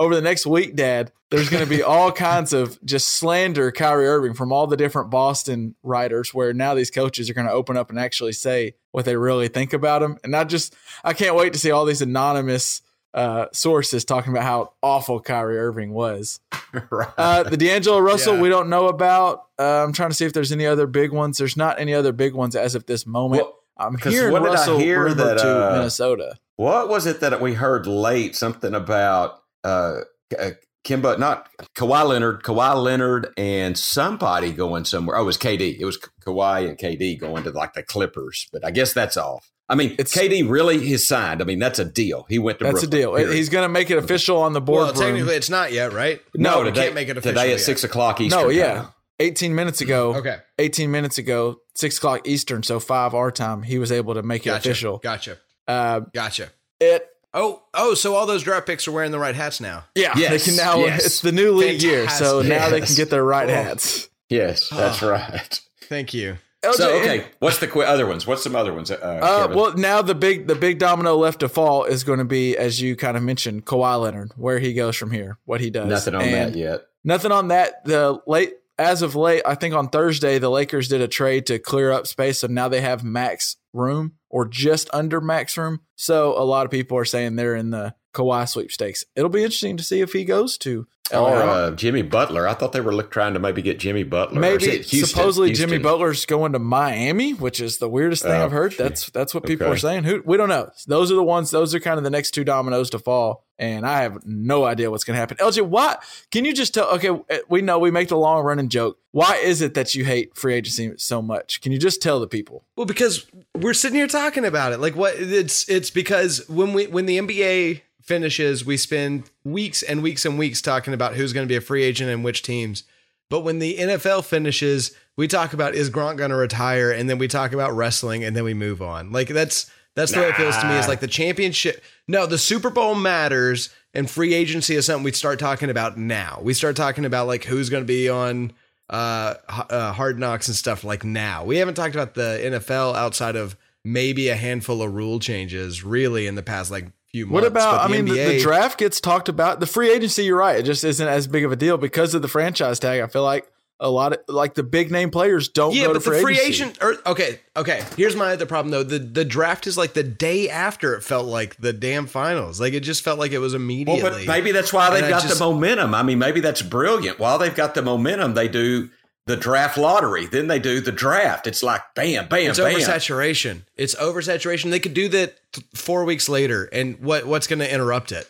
over 0.00 0.14
the 0.14 0.20
next 0.20 0.46
week, 0.46 0.74
Dad, 0.74 1.12
there's 1.30 1.48
going 1.48 1.62
to 1.62 1.70
be 1.70 1.82
all 1.82 2.10
kinds 2.30 2.52
of 2.52 2.82
just 2.84 3.08
slander 3.08 3.70
Kyrie 3.70 4.06
Irving 4.06 4.34
from 4.34 4.52
all 4.52 4.66
the 4.66 4.76
different 4.76 5.10
Boston 5.10 5.76
writers. 5.84 6.34
Where 6.34 6.52
now 6.52 6.74
these 6.74 6.90
coaches 6.90 7.30
are 7.30 7.34
going 7.34 7.46
to 7.46 7.52
open 7.52 7.76
up 7.76 7.90
and 7.90 8.00
actually 8.00 8.32
say 8.32 8.74
what 8.90 9.04
they 9.04 9.16
really 9.16 9.48
think 9.48 9.72
about 9.72 10.02
him, 10.02 10.18
and 10.24 10.32
not 10.32 10.48
just. 10.48 10.74
I 11.04 11.12
can't 11.12 11.36
wait 11.36 11.52
to 11.52 11.58
see 11.58 11.70
all 11.70 11.84
these 11.84 12.02
anonymous 12.02 12.82
uh, 13.14 13.46
sources 13.52 14.04
talking 14.04 14.32
about 14.32 14.44
how 14.44 14.72
awful 14.82 15.20
Kyrie 15.20 15.58
Irving 15.58 15.92
was. 15.92 16.40
right. 16.90 17.08
Uh, 17.16 17.42
the 17.44 17.56
D'Angelo 17.56 17.98
Russell, 17.98 18.36
Yeah. 18.36 18.42
we 18.42 18.48
don't 18.48 18.68
know 18.68 18.88
about. 18.88 19.44
Uh, 19.58 19.84
I'm 19.84 19.92
trying 19.92 20.10
to 20.10 20.14
see 20.14 20.24
if 20.24 20.32
there's 20.32 20.52
any 20.52 20.66
other 20.66 20.86
big 20.86 21.12
ones. 21.12 21.38
There's 21.38 21.56
not 21.56 21.78
any 21.78 21.94
other 21.94 22.12
big 22.12 22.34
ones 22.34 22.56
as 22.56 22.74
of 22.74 22.86
this 22.86 23.06
moment. 23.06 23.42
Well, 23.42 23.58
I'm 23.76 23.96
hearing 23.98 24.32
what 24.32 24.40
did 24.40 24.48
I 24.48 24.52
Russell 24.52 24.78
hear 24.78 25.12
that, 25.12 25.38
to 25.38 25.68
uh, 25.68 25.76
Minnesota. 25.76 26.36
What 26.56 26.88
was 26.88 27.06
it 27.06 27.20
that 27.20 27.40
we 27.40 27.54
heard 27.54 27.86
late? 27.86 28.36
Something 28.36 28.74
about 28.74 29.40
uh, 29.64 30.00
uh 30.38 30.50
Kemba, 30.84 31.16
not 31.18 31.48
Kawhi 31.76 32.08
Leonard, 32.08 32.42
Kawhi 32.42 32.82
Leonard, 32.82 33.28
and 33.36 33.78
somebody 33.78 34.52
going 34.52 34.84
somewhere. 34.84 35.16
Oh, 35.16 35.22
it 35.22 35.26
was 35.26 35.38
KD. 35.38 35.78
It 35.78 35.84
was 35.84 35.96
Ka- 35.96 36.10
Kawhi 36.26 36.68
and 36.68 36.76
KD 36.76 37.20
going 37.20 37.44
to 37.44 37.50
like 37.50 37.74
the 37.74 37.84
Clippers. 37.84 38.48
But 38.52 38.64
I 38.64 38.72
guess 38.72 38.92
that's 38.92 39.16
off. 39.16 39.51
I 39.72 39.74
mean, 39.74 39.92
It's- 39.92 40.14
KD 40.14 40.42
really 40.48 40.92
is 40.92 41.06
signed. 41.06 41.40
I 41.40 41.46
mean, 41.46 41.58
that's 41.58 41.78
a 41.78 41.84
deal. 41.84 42.26
He 42.28 42.38
went 42.38 42.58
to 42.58 42.66
That's 42.66 42.82
a 42.82 42.86
deal. 42.86 43.14
period. 43.16 43.34
He's 43.34 43.48
going 43.48 43.64
to 43.64 43.70
make 43.70 43.90
it 43.90 43.96
official 43.96 44.36
on 44.42 44.52
the 44.52 44.60
board. 44.60 44.82
Well, 44.84 44.92
technically, 44.92 45.34
it's 45.34 45.48
not 45.48 45.72
yet, 45.72 45.92
right? 45.94 46.20
no, 46.34 46.58
we 46.60 46.66
today, 46.66 46.82
can't 46.84 46.94
make 46.94 47.08
it 47.08 47.16
official 47.16 47.32
today 47.36 47.48
yet. 47.48 47.54
at 47.54 47.60
six 47.62 47.82
o'clock 47.82 48.20
Eastern. 48.20 48.42
no, 48.42 48.48
yeah. 48.50 48.74
time. 48.74 48.88
18 49.20 49.54
minutes 49.54 49.80
ago. 49.80 50.14
Okay, 50.16 50.36
18 50.58 50.90
minutes 50.90 51.16
ago, 51.16 51.60
six 51.74 51.96
o'clock 51.98 52.26
Eastern, 52.28 52.62
so 52.62 52.78
five 52.80 53.14
our 53.14 53.30
time. 53.30 53.62
He 53.62 53.78
was 53.78 53.90
able 53.92 54.14
to 54.14 54.22
make 54.22 54.46
it 54.46 54.50
official. 54.50 54.98
Gotcha. 54.98 55.38
Uh, 55.66 56.00
Gotcha. 56.12 56.50
it. 56.80 57.08
Oh, 57.32 57.62
oh, 57.72 57.94
so 57.94 58.14
all 58.14 58.26
those 58.26 58.42
draft 58.42 58.66
picks 58.66 58.86
are 58.86 58.92
wearing 58.92 59.10
the 59.10 59.18
right 59.18 59.34
hats 59.34 59.58
now. 59.60 59.84
Yeah, 59.94 60.12
Yes, 60.18 60.44
they 60.44 60.50
can 60.50 60.56
now. 60.56 60.76
yes. 60.80 61.06
It's 61.06 61.20
the 61.20 61.32
new 61.32 61.52
league 61.52 61.82
year, 61.82 62.06
so 62.10 62.42
Fantastic. 62.42 62.48
now 62.48 62.68
they 62.68 62.80
can 62.86 62.94
get 62.94 63.08
their 63.10 63.24
right 63.24 63.48
Oh. 63.48 63.52
hats. 63.54 64.08
Yes, 64.28 64.68
that's 64.68 65.02
Oh. 65.02 65.10
right. 65.10 65.60
Thank 65.88 66.12
you. 66.12 66.36
So 66.64 66.70
LJ, 66.92 67.00
okay, 67.00 67.24
what's 67.40 67.58
the 67.58 67.66
qu- 67.66 67.82
other 67.82 68.06
ones? 68.06 68.26
What's 68.26 68.44
some 68.44 68.54
other 68.54 68.72
ones? 68.72 68.90
Uh, 68.90 68.96
Uh, 69.22 69.52
well, 69.54 69.74
now 69.76 70.00
the 70.00 70.14
big 70.14 70.46
the 70.46 70.54
big 70.54 70.78
domino 70.78 71.16
left 71.16 71.40
to 71.40 71.48
fall 71.48 71.84
is 71.84 72.04
going 72.04 72.20
to 72.20 72.24
be, 72.24 72.56
as 72.56 72.80
you 72.80 72.94
kind 72.94 73.16
of 73.16 73.22
mentioned, 73.22 73.66
Kawhi 73.66 74.00
Leonard, 74.00 74.32
where 74.36 74.58
he 74.60 74.72
goes 74.72 74.96
from 74.96 75.10
here, 75.10 75.38
what 75.44 75.60
he 75.60 75.70
does. 75.70 75.88
nothing 75.88 76.14
on 76.14 76.22
And 76.22 76.34
that 76.54 76.58
yet. 76.58 76.82
Nothing 77.04 77.32
on 77.32 77.48
that. 77.48 77.84
The 77.84 78.20
late 78.28 78.52
as 78.78 79.02
of 79.02 79.16
late, 79.16 79.42
I 79.44 79.54
think 79.56 79.74
on 79.74 79.88
Thursday 79.88 80.38
the 80.38 80.50
Lakers 80.50 80.88
did 80.88 81.00
a 81.00 81.08
trade 81.08 81.46
to 81.46 81.58
clear 81.58 81.90
up 81.90 82.06
space, 82.06 82.38
so 82.40 82.46
now 82.46 82.68
they 82.68 82.80
have 82.80 83.02
max 83.02 83.56
room 83.72 84.12
or 84.30 84.46
just 84.46 84.88
under 84.92 85.20
max 85.20 85.56
room. 85.58 85.80
So 85.96 86.38
a 86.40 86.44
lot 86.44 86.64
of 86.64 86.70
people 86.70 86.96
are 86.96 87.04
saying 87.04 87.36
they're 87.36 87.56
in 87.56 87.70
the 87.70 87.94
Kawhi 88.14 88.48
sweepstakes. 88.48 89.04
It'll 89.16 89.30
be 89.30 89.42
interesting 89.42 89.76
to 89.78 89.82
see 89.82 90.00
if 90.00 90.12
he 90.12 90.24
goes 90.24 90.56
to. 90.58 90.86
Or 91.12 91.28
uh, 91.42 91.70
Jimmy 91.72 92.02
Butler. 92.02 92.48
I 92.48 92.54
thought 92.54 92.72
they 92.72 92.80
were 92.80 92.94
look, 92.94 93.10
trying 93.10 93.34
to 93.34 93.40
maybe 93.40 93.60
get 93.62 93.78
Jimmy 93.78 94.02
Butler. 94.02 94.38
Or 94.38 94.40
Maybe 94.40 94.66
Houston? 94.78 95.06
supposedly 95.06 95.52
Jimmy 95.52 95.78
Butler's 95.78 96.24
going 96.26 96.52
to 96.52 96.58
Miami, 96.58 97.32
which 97.32 97.60
is 97.60 97.78
the 97.78 97.88
weirdest 97.88 98.22
thing 98.22 98.32
Oh, 98.32 98.44
I've 98.44 98.52
heard. 98.52 98.72
gee. 98.72 98.78
That's 98.78 99.10
that's 99.10 99.34
what 99.34 99.44
people 99.44 99.66
Okay. 99.66 99.74
are 99.74 99.78
saying. 99.78 100.04
Who 100.04 100.22
we 100.24 100.36
don't 100.36 100.48
know. 100.48 100.70
Those 100.86 101.10
are 101.12 101.14
the 101.14 101.22
ones. 101.22 101.50
Those 101.50 101.74
are 101.74 101.80
kind 101.80 101.98
of 101.98 102.04
the 102.04 102.10
next 102.10 102.30
two 102.32 102.44
dominoes 102.44 102.88
to 102.90 102.98
fall, 102.98 103.44
and 103.58 103.86
I 103.86 104.02
have 104.02 104.24
no 104.24 104.64
idea 104.64 104.90
what's 104.90 105.04
going 105.04 105.14
to 105.16 105.20
happen. 105.20 105.36
LJ, 105.38 105.62
why? 105.66 105.96
Can 106.30 106.44
you 106.44 106.52
just 106.54 106.72
tell? 106.74 106.88
Okay, 106.94 107.10
eh, 107.28 107.38
we 107.48 107.60
know 107.62 107.78
we 107.78 107.90
make 107.90 108.08
the 108.08 108.16
long 108.16 108.44
running 108.44 108.68
joke. 108.68 108.98
Why 109.10 109.36
is 109.36 109.60
it 109.60 109.74
that 109.74 109.94
you 109.94 110.04
hate 110.04 110.36
free 110.36 110.54
agency 110.54 110.92
so 110.96 111.20
much? 111.20 111.60
Can 111.60 111.72
you 111.72 111.78
just 111.78 112.00
tell 112.00 112.18
the 112.20 112.26
people? 112.26 112.64
Well, 112.76 112.86
because 112.86 113.26
we're 113.54 113.74
sitting 113.74 113.96
here 113.98 114.06
talking 114.06 114.44
about 114.46 114.72
it. 114.72 114.78
Like 114.80 114.96
what 114.96 115.14
it's 115.16 115.68
it's 115.68 115.90
because 115.90 116.48
when 116.48 116.72
we 116.72 116.86
when 116.86 117.04
the 117.06 117.18
NBA 117.18 117.82
finishes, 118.02 118.64
we 118.64 118.76
spend 118.76 119.30
weeks 119.44 119.82
and 119.82 120.02
weeks 120.02 120.24
and 120.24 120.38
weeks 120.38 120.60
talking 120.60 120.92
about 120.92 121.14
who's 121.14 121.32
going 121.32 121.46
to 121.46 121.52
be 121.52 121.56
a 121.56 121.60
free 121.60 121.82
agent 121.82 122.10
and 122.10 122.24
which 122.24 122.42
teams. 122.42 122.84
But 123.30 123.40
when 123.40 123.60
the 123.60 123.76
NFL 123.78 124.24
finishes, 124.24 124.94
we 125.16 125.26
talk 125.26 125.52
about 125.54 125.74
is 125.74 125.88
Gronk 125.88 126.18
going 126.18 126.30
to 126.30 126.36
retire, 126.36 126.90
and 126.90 127.08
then 127.08 127.18
we 127.18 127.28
talk 127.28 127.52
about 127.52 127.74
wrestling, 127.74 128.24
and 128.24 128.36
then 128.36 128.44
we 128.44 128.54
move 128.54 128.82
on. 128.82 129.10
Like 129.10 129.28
that's 129.28 129.70
that's 129.94 130.12
the 130.12 130.20
way 130.20 130.28
it 130.28 130.36
feels 130.36 130.56
to 130.58 130.68
me. 130.68 130.74
Is 130.74 130.88
like 130.88 131.00
the 131.00 131.06
championship. 131.06 131.82
No, 132.08 132.26
the 132.26 132.38
Super 132.38 132.70
Bowl 132.70 132.94
matters, 132.94 133.70
and 133.94 134.10
free 134.10 134.34
agency 134.34 134.74
is 134.74 134.86
something 134.86 135.04
we 135.04 135.12
start 135.12 135.38
talking 135.38 135.70
about 135.70 135.96
now. 135.96 136.40
We 136.42 136.54
start 136.54 136.76
talking 136.76 137.04
about 137.04 137.26
like 137.26 137.44
who's 137.44 137.70
going 137.70 137.82
to 137.82 137.86
be 137.86 138.08
on 138.08 138.52
uh, 138.90 139.34
uh, 139.48 139.92
hard 139.92 140.18
knocks 140.18 140.48
and 140.48 140.56
stuff 140.56 140.84
like 140.84 141.04
now. 141.04 141.44
We 141.44 141.56
haven't 141.56 141.74
talked 141.74 141.94
about 141.94 142.14
the 142.14 142.38
NFL 142.42 142.94
outside 142.94 143.36
of 143.36 143.56
maybe 143.84 144.28
a 144.28 144.36
handful 144.36 144.82
of 144.82 144.94
rule 144.94 145.18
changes 145.18 145.82
really 145.82 146.26
in 146.26 146.34
the 146.34 146.42
past 146.42 146.70
like 146.70 146.86
few 147.12 147.26
months. 147.26 147.32
What 147.34 147.44
about? 147.44 147.72
But 147.82 147.90
I 147.90 147.92
mean, 147.92 148.04
the, 148.06 148.12
the 148.24 148.40
draft 148.40 148.78
gets 148.78 149.00
talked 149.00 149.28
about. 149.28 149.60
The 149.60 149.66
free 149.66 149.90
agency, 149.92 150.24
you're 150.24 150.36
right. 150.38 150.58
It 150.58 150.62
just 150.64 150.84
isn't 150.84 151.06
as 151.06 151.26
big 151.26 151.44
of 151.44 151.52
a 151.52 151.56
deal 151.56 151.76
because 151.78 152.14
of 152.14 152.22
the 152.22 152.28
franchise 152.28 152.78
tag. 152.78 153.00
I 153.00 153.06
feel 153.06 153.22
like 153.24 153.46
a 153.80 153.90
lot 153.90 154.12
of 154.12 154.20
like 154.28 154.54
the 154.54 154.62
big 154.62 154.92
name 154.92 155.10
players 155.10 155.48
don't 155.48 155.74
Yeah, 155.74 155.86
go 155.88 155.92
but 155.94 156.02
to 156.04 156.10
the 156.10 156.14
free, 156.16 156.22
free 156.22 156.40
agency. 156.40 156.62
agent 156.64 156.78
or 156.82 156.94
okay, 157.10 157.40
okay. 157.56 157.82
Here's 157.96 158.14
my 158.14 158.32
other 158.32 158.46
problem 158.46 158.70
though. 158.70 158.84
The 158.84 158.98
the 159.00 159.24
draft 159.24 159.66
is 159.66 159.76
like 159.76 159.92
the 159.94 160.04
day 160.04 160.48
after 160.48 160.94
it 160.94 161.02
felt 161.02 161.26
like 161.26 161.56
the 161.56 161.72
damn 161.72 162.06
finals. 162.06 162.60
Like 162.60 162.74
it 162.74 162.80
just 162.80 163.02
felt 163.02 163.18
like 163.18 163.32
it 163.32 163.38
was 163.40 163.52
Well, 163.54 163.62
immediately. 163.62 164.00
but 164.10 164.26
maybe 164.26 164.52
that's 164.52 164.72
why 164.72 164.90
they've 164.90 165.02
And 165.02 165.10
got 165.10 165.22
just- 165.22 165.38
the 165.38 165.44
momentum. 165.44 165.94
I 165.94 166.02
mean, 166.04 166.18
maybe 166.18 166.40
that's 166.40 166.62
brilliant. 166.62 167.18
While 167.18 167.38
they've 167.38 167.54
got 167.54 167.74
the 167.74 167.82
momentum, 167.82 168.34
they 168.34 168.46
do 168.48 168.88
the 169.26 169.36
draft 169.36 169.78
lottery. 169.78 170.26
Then 170.26 170.48
they 170.48 170.58
do 170.58 170.80
the 170.80 170.92
draft. 170.92 171.46
It's 171.46 171.62
like 171.62 171.82
bam, 171.94 172.28
bam, 172.28 172.50
it's 172.50 172.58
bam. 172.58 172.74
oversaturation. 172.74 173.62
It's 173.76 173.94
oversaturation. 173.94 174.70
They 174.70 174.80
could 174.80 174.94
do 174.94 175.08
that 175.08 175.38
th- 175.52 175.66
four 175.74 176.04
weeks 176.04 176.28
later, 176.28 176.68
and 176.72 176.98
what 177.00 177.26
what's 177.26 177.46
going 177.46 177.60
to 177.60 177.72
interrupt 177.72 178.12
it? 178.12 178.28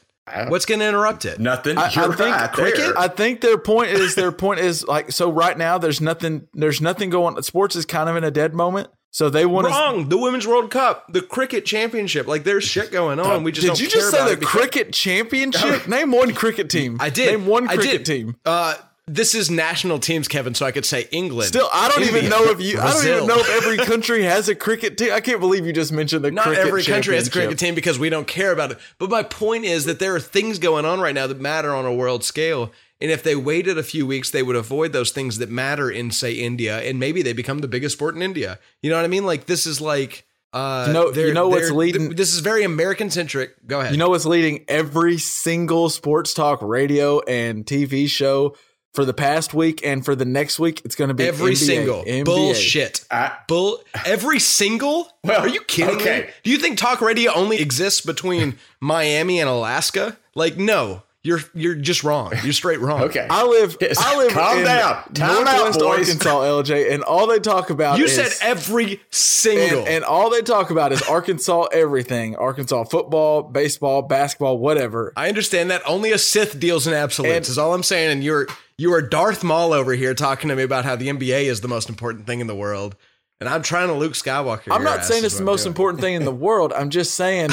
What's 0.49 0.67
going 0.67 0.79
to 0.79 0.87
interrupt 0.89 1.25
it? 1.25 1.41
Nothing. 1.41 1.77
I, 1.77 1.91
You're 1.91 2.13
I 2.13 2.17
think 2.17 2.37
right 2.37 2.53
cricket- 2.53 2.79
there. 2.79 2.99
I 2.99 3.09
think 3.09 3.41
their 3.41 3.59
point 3.59 3.91
is 3.91 4.15
their 4.15 4.33
point 4.33 4.61
is 4.61 4.87
like 4.87 5.13
so 5.13 5.31
right 5.31 5.59
now 5.59 5.79
there's 5.79 6.01
nothing 6.01 6.47
there's 6.55 6.81
nothing 6.81 7.11
going 7.11 7.41
sports 7.43 7.75
is 7.77 7.85
kind 7.85 8.09
of 8.09 8.17
in 8.17 8.25
a 8.25 8.31
dead 8.31 8.55
moment 8.55 8.89
so 9.11 9.29
they 9.29 9.45
want 9.45 9.67
to 9.67 9.71
Wrong. 9.73 10.09
The 10.09 10.17
Women's 10.17 10.47
World 10.47 10.71
Cup, 10.71 11.13
the 11.13 11.21
cricket 11.21 11.67
championship. 11.67 12.27
Like 12.27 12.45
there's 12.45 12.65
shit 12.65 12.91
going 12.91 13.19
on. 13.21 13.43
We 13.43 13.53
just 13.53 13.63
did 13.63 13.69
don't 13.69 13.81
you 13.81 13.89
care 13.89 14.01
just 14.01 14.11
say 14.13 14.35
the 14.35 14.41
cricket 14.47 14.93
championship 14.93 15.87
name 15.89 16.13
one 16.13 16.33
cricket 16.35 16.71
team 16.71 16.97
I 17.01 17.11
did. 17.11 17.31
name 17.31 17.47
one 17.47 17.69
I 17.69 17.75
cricket 17.75 18.05
did. 18.05 18.07
team 18.07 18.37
Uh, 18.45 18.77
this 19.15 19.35
is 19.35 19.51
national 19.51 19.99
teams, 19.99 20.29
Kevin. 20.29 20.55
So 20.55 20.65
I 20.65 20.73
could 20.73 20.85
say 20.87 21.07
England. 21.11 21.49
still 21.49 21.69
I 21.73 21.89
don't 21.89 22.05
even 22.05 22.29
know 22.31 22.45
if 22.51 22.61
you 22.61 22.79
I 22.81 22.93
don't 22.93 23.07
even 23.07 23.27
know 23.27 23.39
if 23.39 23.49
every 23.51 23.77
country 23.79 24.23
has 24.25 24.49
a 24.49 24.55
cricket 24.55 24.97
team 24.97 25.13
I 25.13 25.21
can't 25.21 25.41
believe 25.41 25.67
you 25.67 25.73
just 25.73 25.93
mentioned 25.93 26.25
the 26.25 26.31
cricket 26.31 26.45
team. 26.45 26.55
Not 26.55 26.67
every 26.67 26.83
country 26.85 27.15
has 27.17 27.29
a 27.29 27.31
cricket 27.31 27.59
team 27.59 27.75
because 27.75 27.99
we 27.99 28.09
don't 28.11 28.27
care 28.27 28.53
about 28.53 28.73
it. 28.73 28.79
But 28.99 29.11
my 29.11 29.23
point 29.23 29.65
is 29.65 29.85
that 29.85 29.99
there 29.99 30.15
are 30.15 30.21
things 30.21 30.59
going 30.59 30.85
on 30.85 31.01
right 31.01 31.15
now 31.15 31.27
that 31.27 31.41
matter 31.41 31.75
on 31.75 31.85
a 31.85 31.93
world 31.95 32.25
scale. 32.25 32.73
And 33.01 33.11
if 33.11 33.23
they 33.25 33.35
waited 33.35 33.79
a 33.79 33.83
few 33.83 34.07
weeks, 34.07 34.31
they 34.31 34.45
would 34.45 34.55
avoid 34.55 34.93
those 34.93 35.11
things 35.11 35.39
that 35.39 35.51
matter 35.51 35.91
in, 35.91 36.13
say, 36.13 36.35
India, 36.35 36.79
and 36.79 37.01
maybe 37.01 37.21
they 37.21 37.33
become 37.33 37.59
the 37.59 37.67
biggest 37.67 37.97
sport 37.97 38.15
in 38.15 38.23
India. 38.23 38.61
You 38.81 38.91
know 38.91 38.97
what 38.97 39.05
I 39.05 39.09
mean? 39.09 39.27
Like 39.27 39.47
this 39.47 39.67
is 39.67 39.81
like, 39.81 40.25
uh, 40.53 40.85
You 40.87 40.93
know- 40.93 41.11
you 41.13 41.35
know 41.35 41.49
what's 41.49 41.71
leading- 41.73 42.11
This 42.15 42.33
is 42.33 42.39
very 42.39 42.63
American 42.63 43.11
centric. 43.11 43.57
Go 43.67 43.81
ahead. 43.81 43.91
You 43.93 43.99
know 43.99 44.11
what's 44.11 44.25
leading 44.25 44.65
every 44.69 45.19
single 45.19 45.91
sports 45.91 46.33
talk 46.33 46.61
radio 46.63 47.19
and 47.21 47.67
TV 47.67 48.09
show 48.09 48.55
for 48.93 49.05
the 49.05 49.15
past 49.15 49.55
week 49.55 49.85
and 49.85 50.05
for 50.05 50.15
the 50.15 50.25
next 50.25 50.59
week? 50.59 50.83
It's 50.85 50.95
going 50.95 51.09
to 51.09 51.15
be 51.15 51.25
every 51.25 51.53
NBA, 51.53 51.57
single 51.57 52.05
NBA. 52.05 52.25
bullshit. 52.25 53.05
I- 53.11 53.33
Bull. 53.49 53.83
Every 54.07 54.39
single. 54.39 55.09
Well, 55.25 55.41
Are 55.41 55.49
you 55.49 55.61
kidding 55.63 55.97
me? 55.97 56.03
okay. 56.03 56.31
Do 56.43 56.51
you 56.51 56.59
think 56.59 56.79
talk 56.79 57.01
radio 57.01 57.33
only 57.35 57.59
exists 57.61 58.01
between 58.01 58.57
Miami 58.81 59.41
and 59.41 59.49
Alaska? 59.49 60.17
Like, 60.35 60.57
no. 60.57 61.03
You're 61.25 61.39
you're 61.55 61.77
just 61.77 62.03
wrong. 62.03 62.33
You're 62.43 62.53
straight 62.53 62.81
wrong. 62.81 63.03
okay. 63.05 63.27
I 63.31 63.45
live. 63.45 63.77
Yes. 63.81 63.97
I 63.99 64.17
live 64.19 64.33
Calm 64.33 64.59
in 64.59 64.65
down. 64.65 65.05
Time 65.15 65.45
Northwest 65.45 65.79
boys. 65.79 66.09
Arkansas, 66.09 66.41
LJ, 66.41 66.93
and 66.93 67.05
all 67.05 67.29
they 67.29 67.39
talk 67.39 67.71
about 67.71 67.99
You 67.99 68.07
is, 68.07 68.15
said 68.17 68.33
every 68.45 69.01
single. 69.11 69.81
and, 69.81 69.89
and 69.89 70.05
all 70.05 70.31
they 70.31 70.43
talk 70.43 70.71
about 70.71 70.91
is 70.91 71.01
Arkansas 71.03 71.63
everything: 71.73 72.35
Arkansas 72.35 72.85
football, 72.85 73.45
baseball, 73.45 74.03
basketball, 74.03 74.59
whatever. 74.59 75.13
I 75.17 75.29
understand 75.29 75.71
that 75.71 75.83
only 75.87 76.11
a 76.11 76.19
Sith 76.19 76.59
deals 76.59 76.89
in 76.89 76.93
absolutes. 76.93 77.37
And- 77.37 77.53
is 77.53 77.59
all 77.59 77.73
I'm 77.73 77.85
saying. 77.85 78.11
And 78.11 78.25
you're 78.25 78.49
you 78.77 78.93
are 78.93 79.03
Darth 79.03 79.45
Maul 79.45 79.73
over 79.73 79.93
here 79.93 80.15
talking 80.15 80.49
to 80.49 80.57
me 80.57 80.65
about 80.65 80.85
how 80.85 80.97
the 80.97 81.07
NBA 81.07 81.45
is 81.45 81.61
the 81.61 81.69
most 81.69 81.89
important 81.89 82.27
thing 82.27 82.41
in 82.41 82.49
the 82.49 82.57
world, 82.57 82.97
and 83.39 83.49
I'm 83.49 83.63
trying 83.63 83.87
to 83.89 83.95
Luke 83.95 84.15
Skywalker. 84.15 84.73
I'm 84.73 84.81
your 84.83 84.91
not 84.91 84.99
ass 85.01 85.07
saying 85.09 85.25
it's 85.25 85.35
the 85.35 85.43
I'm 85.43 85.45
most 85.47 85.63
doing. 85.63 85.71
important 85.71 86.01
thing 86.01 86.15
in 86.15 86.25
the 86.25 86.33
world. 86.33 86.73
I'm 86.73 86.91
just 86.91 87.15
saying. 87.15 87.51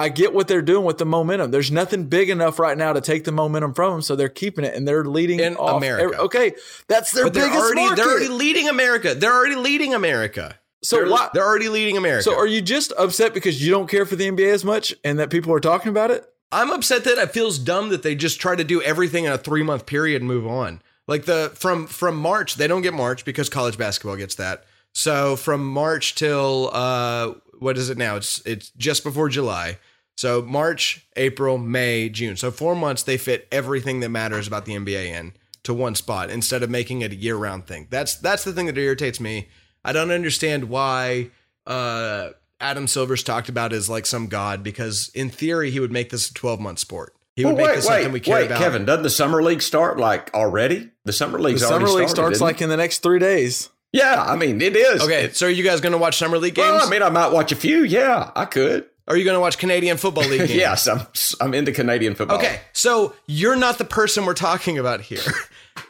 I 0.00 0.08
get 0.10 0.32
what 0.32 0.46
they're 0.46 0.62
doing 0.62 0.84
with 0.84 0.98
the 0.98 1.04
momentum. 1.06 1.50
There's 1.50 1.72
nothing 1.72 2.04
big 2.04 2.30
enough 2.30 2.58
right 2.60 2.78
now 2.78 2.92
to 2.92 3.00
take 3.00 3.24
the 3.24 3.32
momentum 3.32 3.74
from 3.74 3.92
them, 3.94 4.02
so 4.02 4.14
they're 4.14 4.28
keeping 4.28 4.64
it 4.64 4.74
and 4.74 4.86
they're 4.86 5.04
leading 5.04 5.40
In 5.40 5.56
off 5.56 5.78
America. 5.78 6.18
okay, 6.20 6.52
that's 6.86 7.10
their 7.10 7.24
But 7.24 7.34
they're 7.34 7.46
biggest 7.48 7.64
already 7.64 7.80
market. 7.82 7.96
they're 7.96 8.10
already 8.10 8.28
leading 8.28 8.68
America. 8.68 9.14
They're 9.16 9.32
already 9.34 9.56
leading 9.56 9.94
America. 9.94 10.56
so 10.84 10.96
they're, 10.98 11.10
why? 11.10 11.28
they're 11.34 11.44
already 11.44 11.68
leading 11.68 11.96
America. 11.96 12.22
So 12.22 12.36
are 12.36 12.46
you 12.46 12.62
just 12.62 12.92
upset 12.96 13.34
because 13.34 13.60
you 13.64 13.70
don't 13.72 13.88
care 13.90 14.06
for 14.06 14.14
the 14.14 14.30
NBA 14.30 14.52
as 14.52 14.64
much 14.64 14.94
and 15.02 15.18
that 15.18 15.30
people 15.30 15.52
are 15.52 15.58
talking 15.60 15.90
about 15.90 16.12
it? 16.12 16.24
I'm 16.52 16.70
upset 16.70 17.02
that 17.04 17.18
it 17.18 17.32
feels 17.32 17.58
dumb 17.58 17.88
that 17.90 18.02
they 18.04 18.14
just 18.14 18.40
try 18.40 18.54
to 18.54 18.64
do 18.64 18.80
everything 18.80 19.24
in 19.24 19.32
a 19.32 19.38
three 19.38 19.62
month 19.64 19.84
period 19.86 20.22
and 20.22 20.28
move 20.28 20.46
on. 20.46 20.80
Like 21.08 21.24
the 21.24 21.50
from 21.56 21.86
from 21.88 22.16
March, 22.16 22.54
they 22.54 22.68
don't 22.68 22.82
get 22.82 22.94
March 22.94 23.24
because 23.24 23.48
college 23.48 23.76
basketball 23.76 24.16
gets 24.16 24.36
that. 24.36 24.64
So 24.94 25.34
from 25.36 25.66
March 25.66 26.14
till 26.14 26.70
uh 26.72 27.34
what 27.58 27.76
is 27.76 27.90
it 27.90 27.98
now? 27.98 28.14
It's 28.16 28.40
it's 28.46 28.70
just 28.76 29.02
before 29.02 29.28
July. 29.28 29.78
So 30.18 30.42
March, 30.42 31.06
April, 31.14 31.58
May, 31.58 32.08
June. 32.08 32.36
So 32.36 32.50
four 32.50 32.74
months 32.74 33.04
they 33.04 33.16
fit 33.16 33.46
everything 33.52 34.00
that 34.00 34.08
matters 34.08 34.48
about 34.48 34.64
the 34.64 34.72
NBA 34.74 35.06
in 35.06 35.32
to 35.62 35.72
one 35.72 35.94
spot 35.94 36.28
instead 36.28 36.64
of 36.64 36.70
making 36.70 37.02
it 37.02 37.12
a 37.12 37.14
year 37.14 37.36
round 37.36 37.68
thing. 37.68 37.86
That's 37.88 38.16
that's 38.16 38.42
the 38.42 38.52
thing 38.52 38.66
that 38.66 38.76
irritates 38.76 39.20
me. 39.20 39.46
I 39.84 39.92
don't 39.92 40.10
understand 40.10 40.64
why 40.64 41.30
uh, 41.68 42.30
Adam 42.60 42.88
Silver's 42.88 43.22
talked 43.22 43.48
about 43.48 43.72
as 43.72 43.88
like 43.88 44.06
some 44.06 44.26
god 44.26 44.64
because 44.64 45.12
in 45.14 45.30
theory 45.30 45.70
he 45.70 45.78
would 45.78 45.92
make 45.92 46.10
this 46.10 46.28
a 46.30 46.34
12 46.34 46.58
month 46.58 46.80
sport. 46.80 47.14
He 47.36 47.44
would 47.44 47.50
Well, 47.54 47.58
make 47.58 47.66
wait, 47.68 47.76
this 47.76 47.84
something 47.84 48.04
wait, 48.06 48.12
we 48.12 48.18
care 48.18 48.34
wait, 48.38 48.46
about. 48.46 48.58
Kevin. 48.58 48.84
Doesn't 48.84 49.04
the 49.04 49.10
summer 49.10 49.40
league 49.40 49.62
start 49.62 49.98
like 50.00 50.34
already? 50.34 50.90
The 51.04 51.12
summer 51.12 51.38
The 51.40 51.58
summer 51.60 51.74
already 51.86 51.92
league 52.00 52.08
started, 52.08 52.34
starts 52.36 52.40
like 52.40 52.56
it? 52.60 52.64
in 52.64 52.70
the 52.70 52.76
next 52.76 53.04
three 53.04 53.20
days. 53.20 53.70
yeah. 53.92 54.20
I 54.20 54.34
mean, 54.34 54.60
it 54.60 54.74
is. 54.74 55.00
Okay, 55.00 55.30
so 55.30 55.46
are 55.46 55.50
you 55.50 55.62
guys 55.62 55.80
going 55.80 55.92
to 55.92 55.98
watch 55.98 56.16
summer 56.18 56.38
league 56.38 56.56
games? 56.56 56.72
Well, 56.72 56.86
I 56.88 56.90
mean, 56.90 57.02
I 57.04 57.08
might 57.10 57.30
watch 57.30 57.52
a 57.52 57.56
few. 57.56 57.84
Yeah, 57.84 58.32
I 58.34 58.46
could. 58.46 58.86
Are 59.08 59.16
you 59.16 59.24
going 59.24 59.34
to 59.36 59.40
watch 59.40 59.58
Canadian 59.58 59.96
football 59.96 60.24
league 60.24 60.40
games? 60.48 60.54
yes, 60.54 60.86
I'm. 60.86 61.00
I'm 61.40 61.54
into 61.54 61.72
Canadian 61.72 62.14
football. 62.14 62.38
Okay, 62.38 62.60
so 62.72 63.14
you're 63.26 63.56
not 63.56 63.78
the 63.78 63.84
person 63.84 64.24
we're 64.26 64.34
talking 64.34 64.78
about 64.78 65.00
here. 65.00 65.20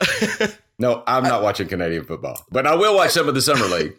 No, 0.79 1.03
I'm 1.07 1.25
not 1.25 1.43
watching 1.43 1.67
Canadian 1.67 2.05
football, 2.05 2.41
but 2.51 2.65
I 2.67 2.77
will 2.77 2.95
watch 2.95 3.11
some 3.11 3.29
of 3.29 3.35
the 3.35 3.43
summer 3.43 3.67
league. 3.67 3.95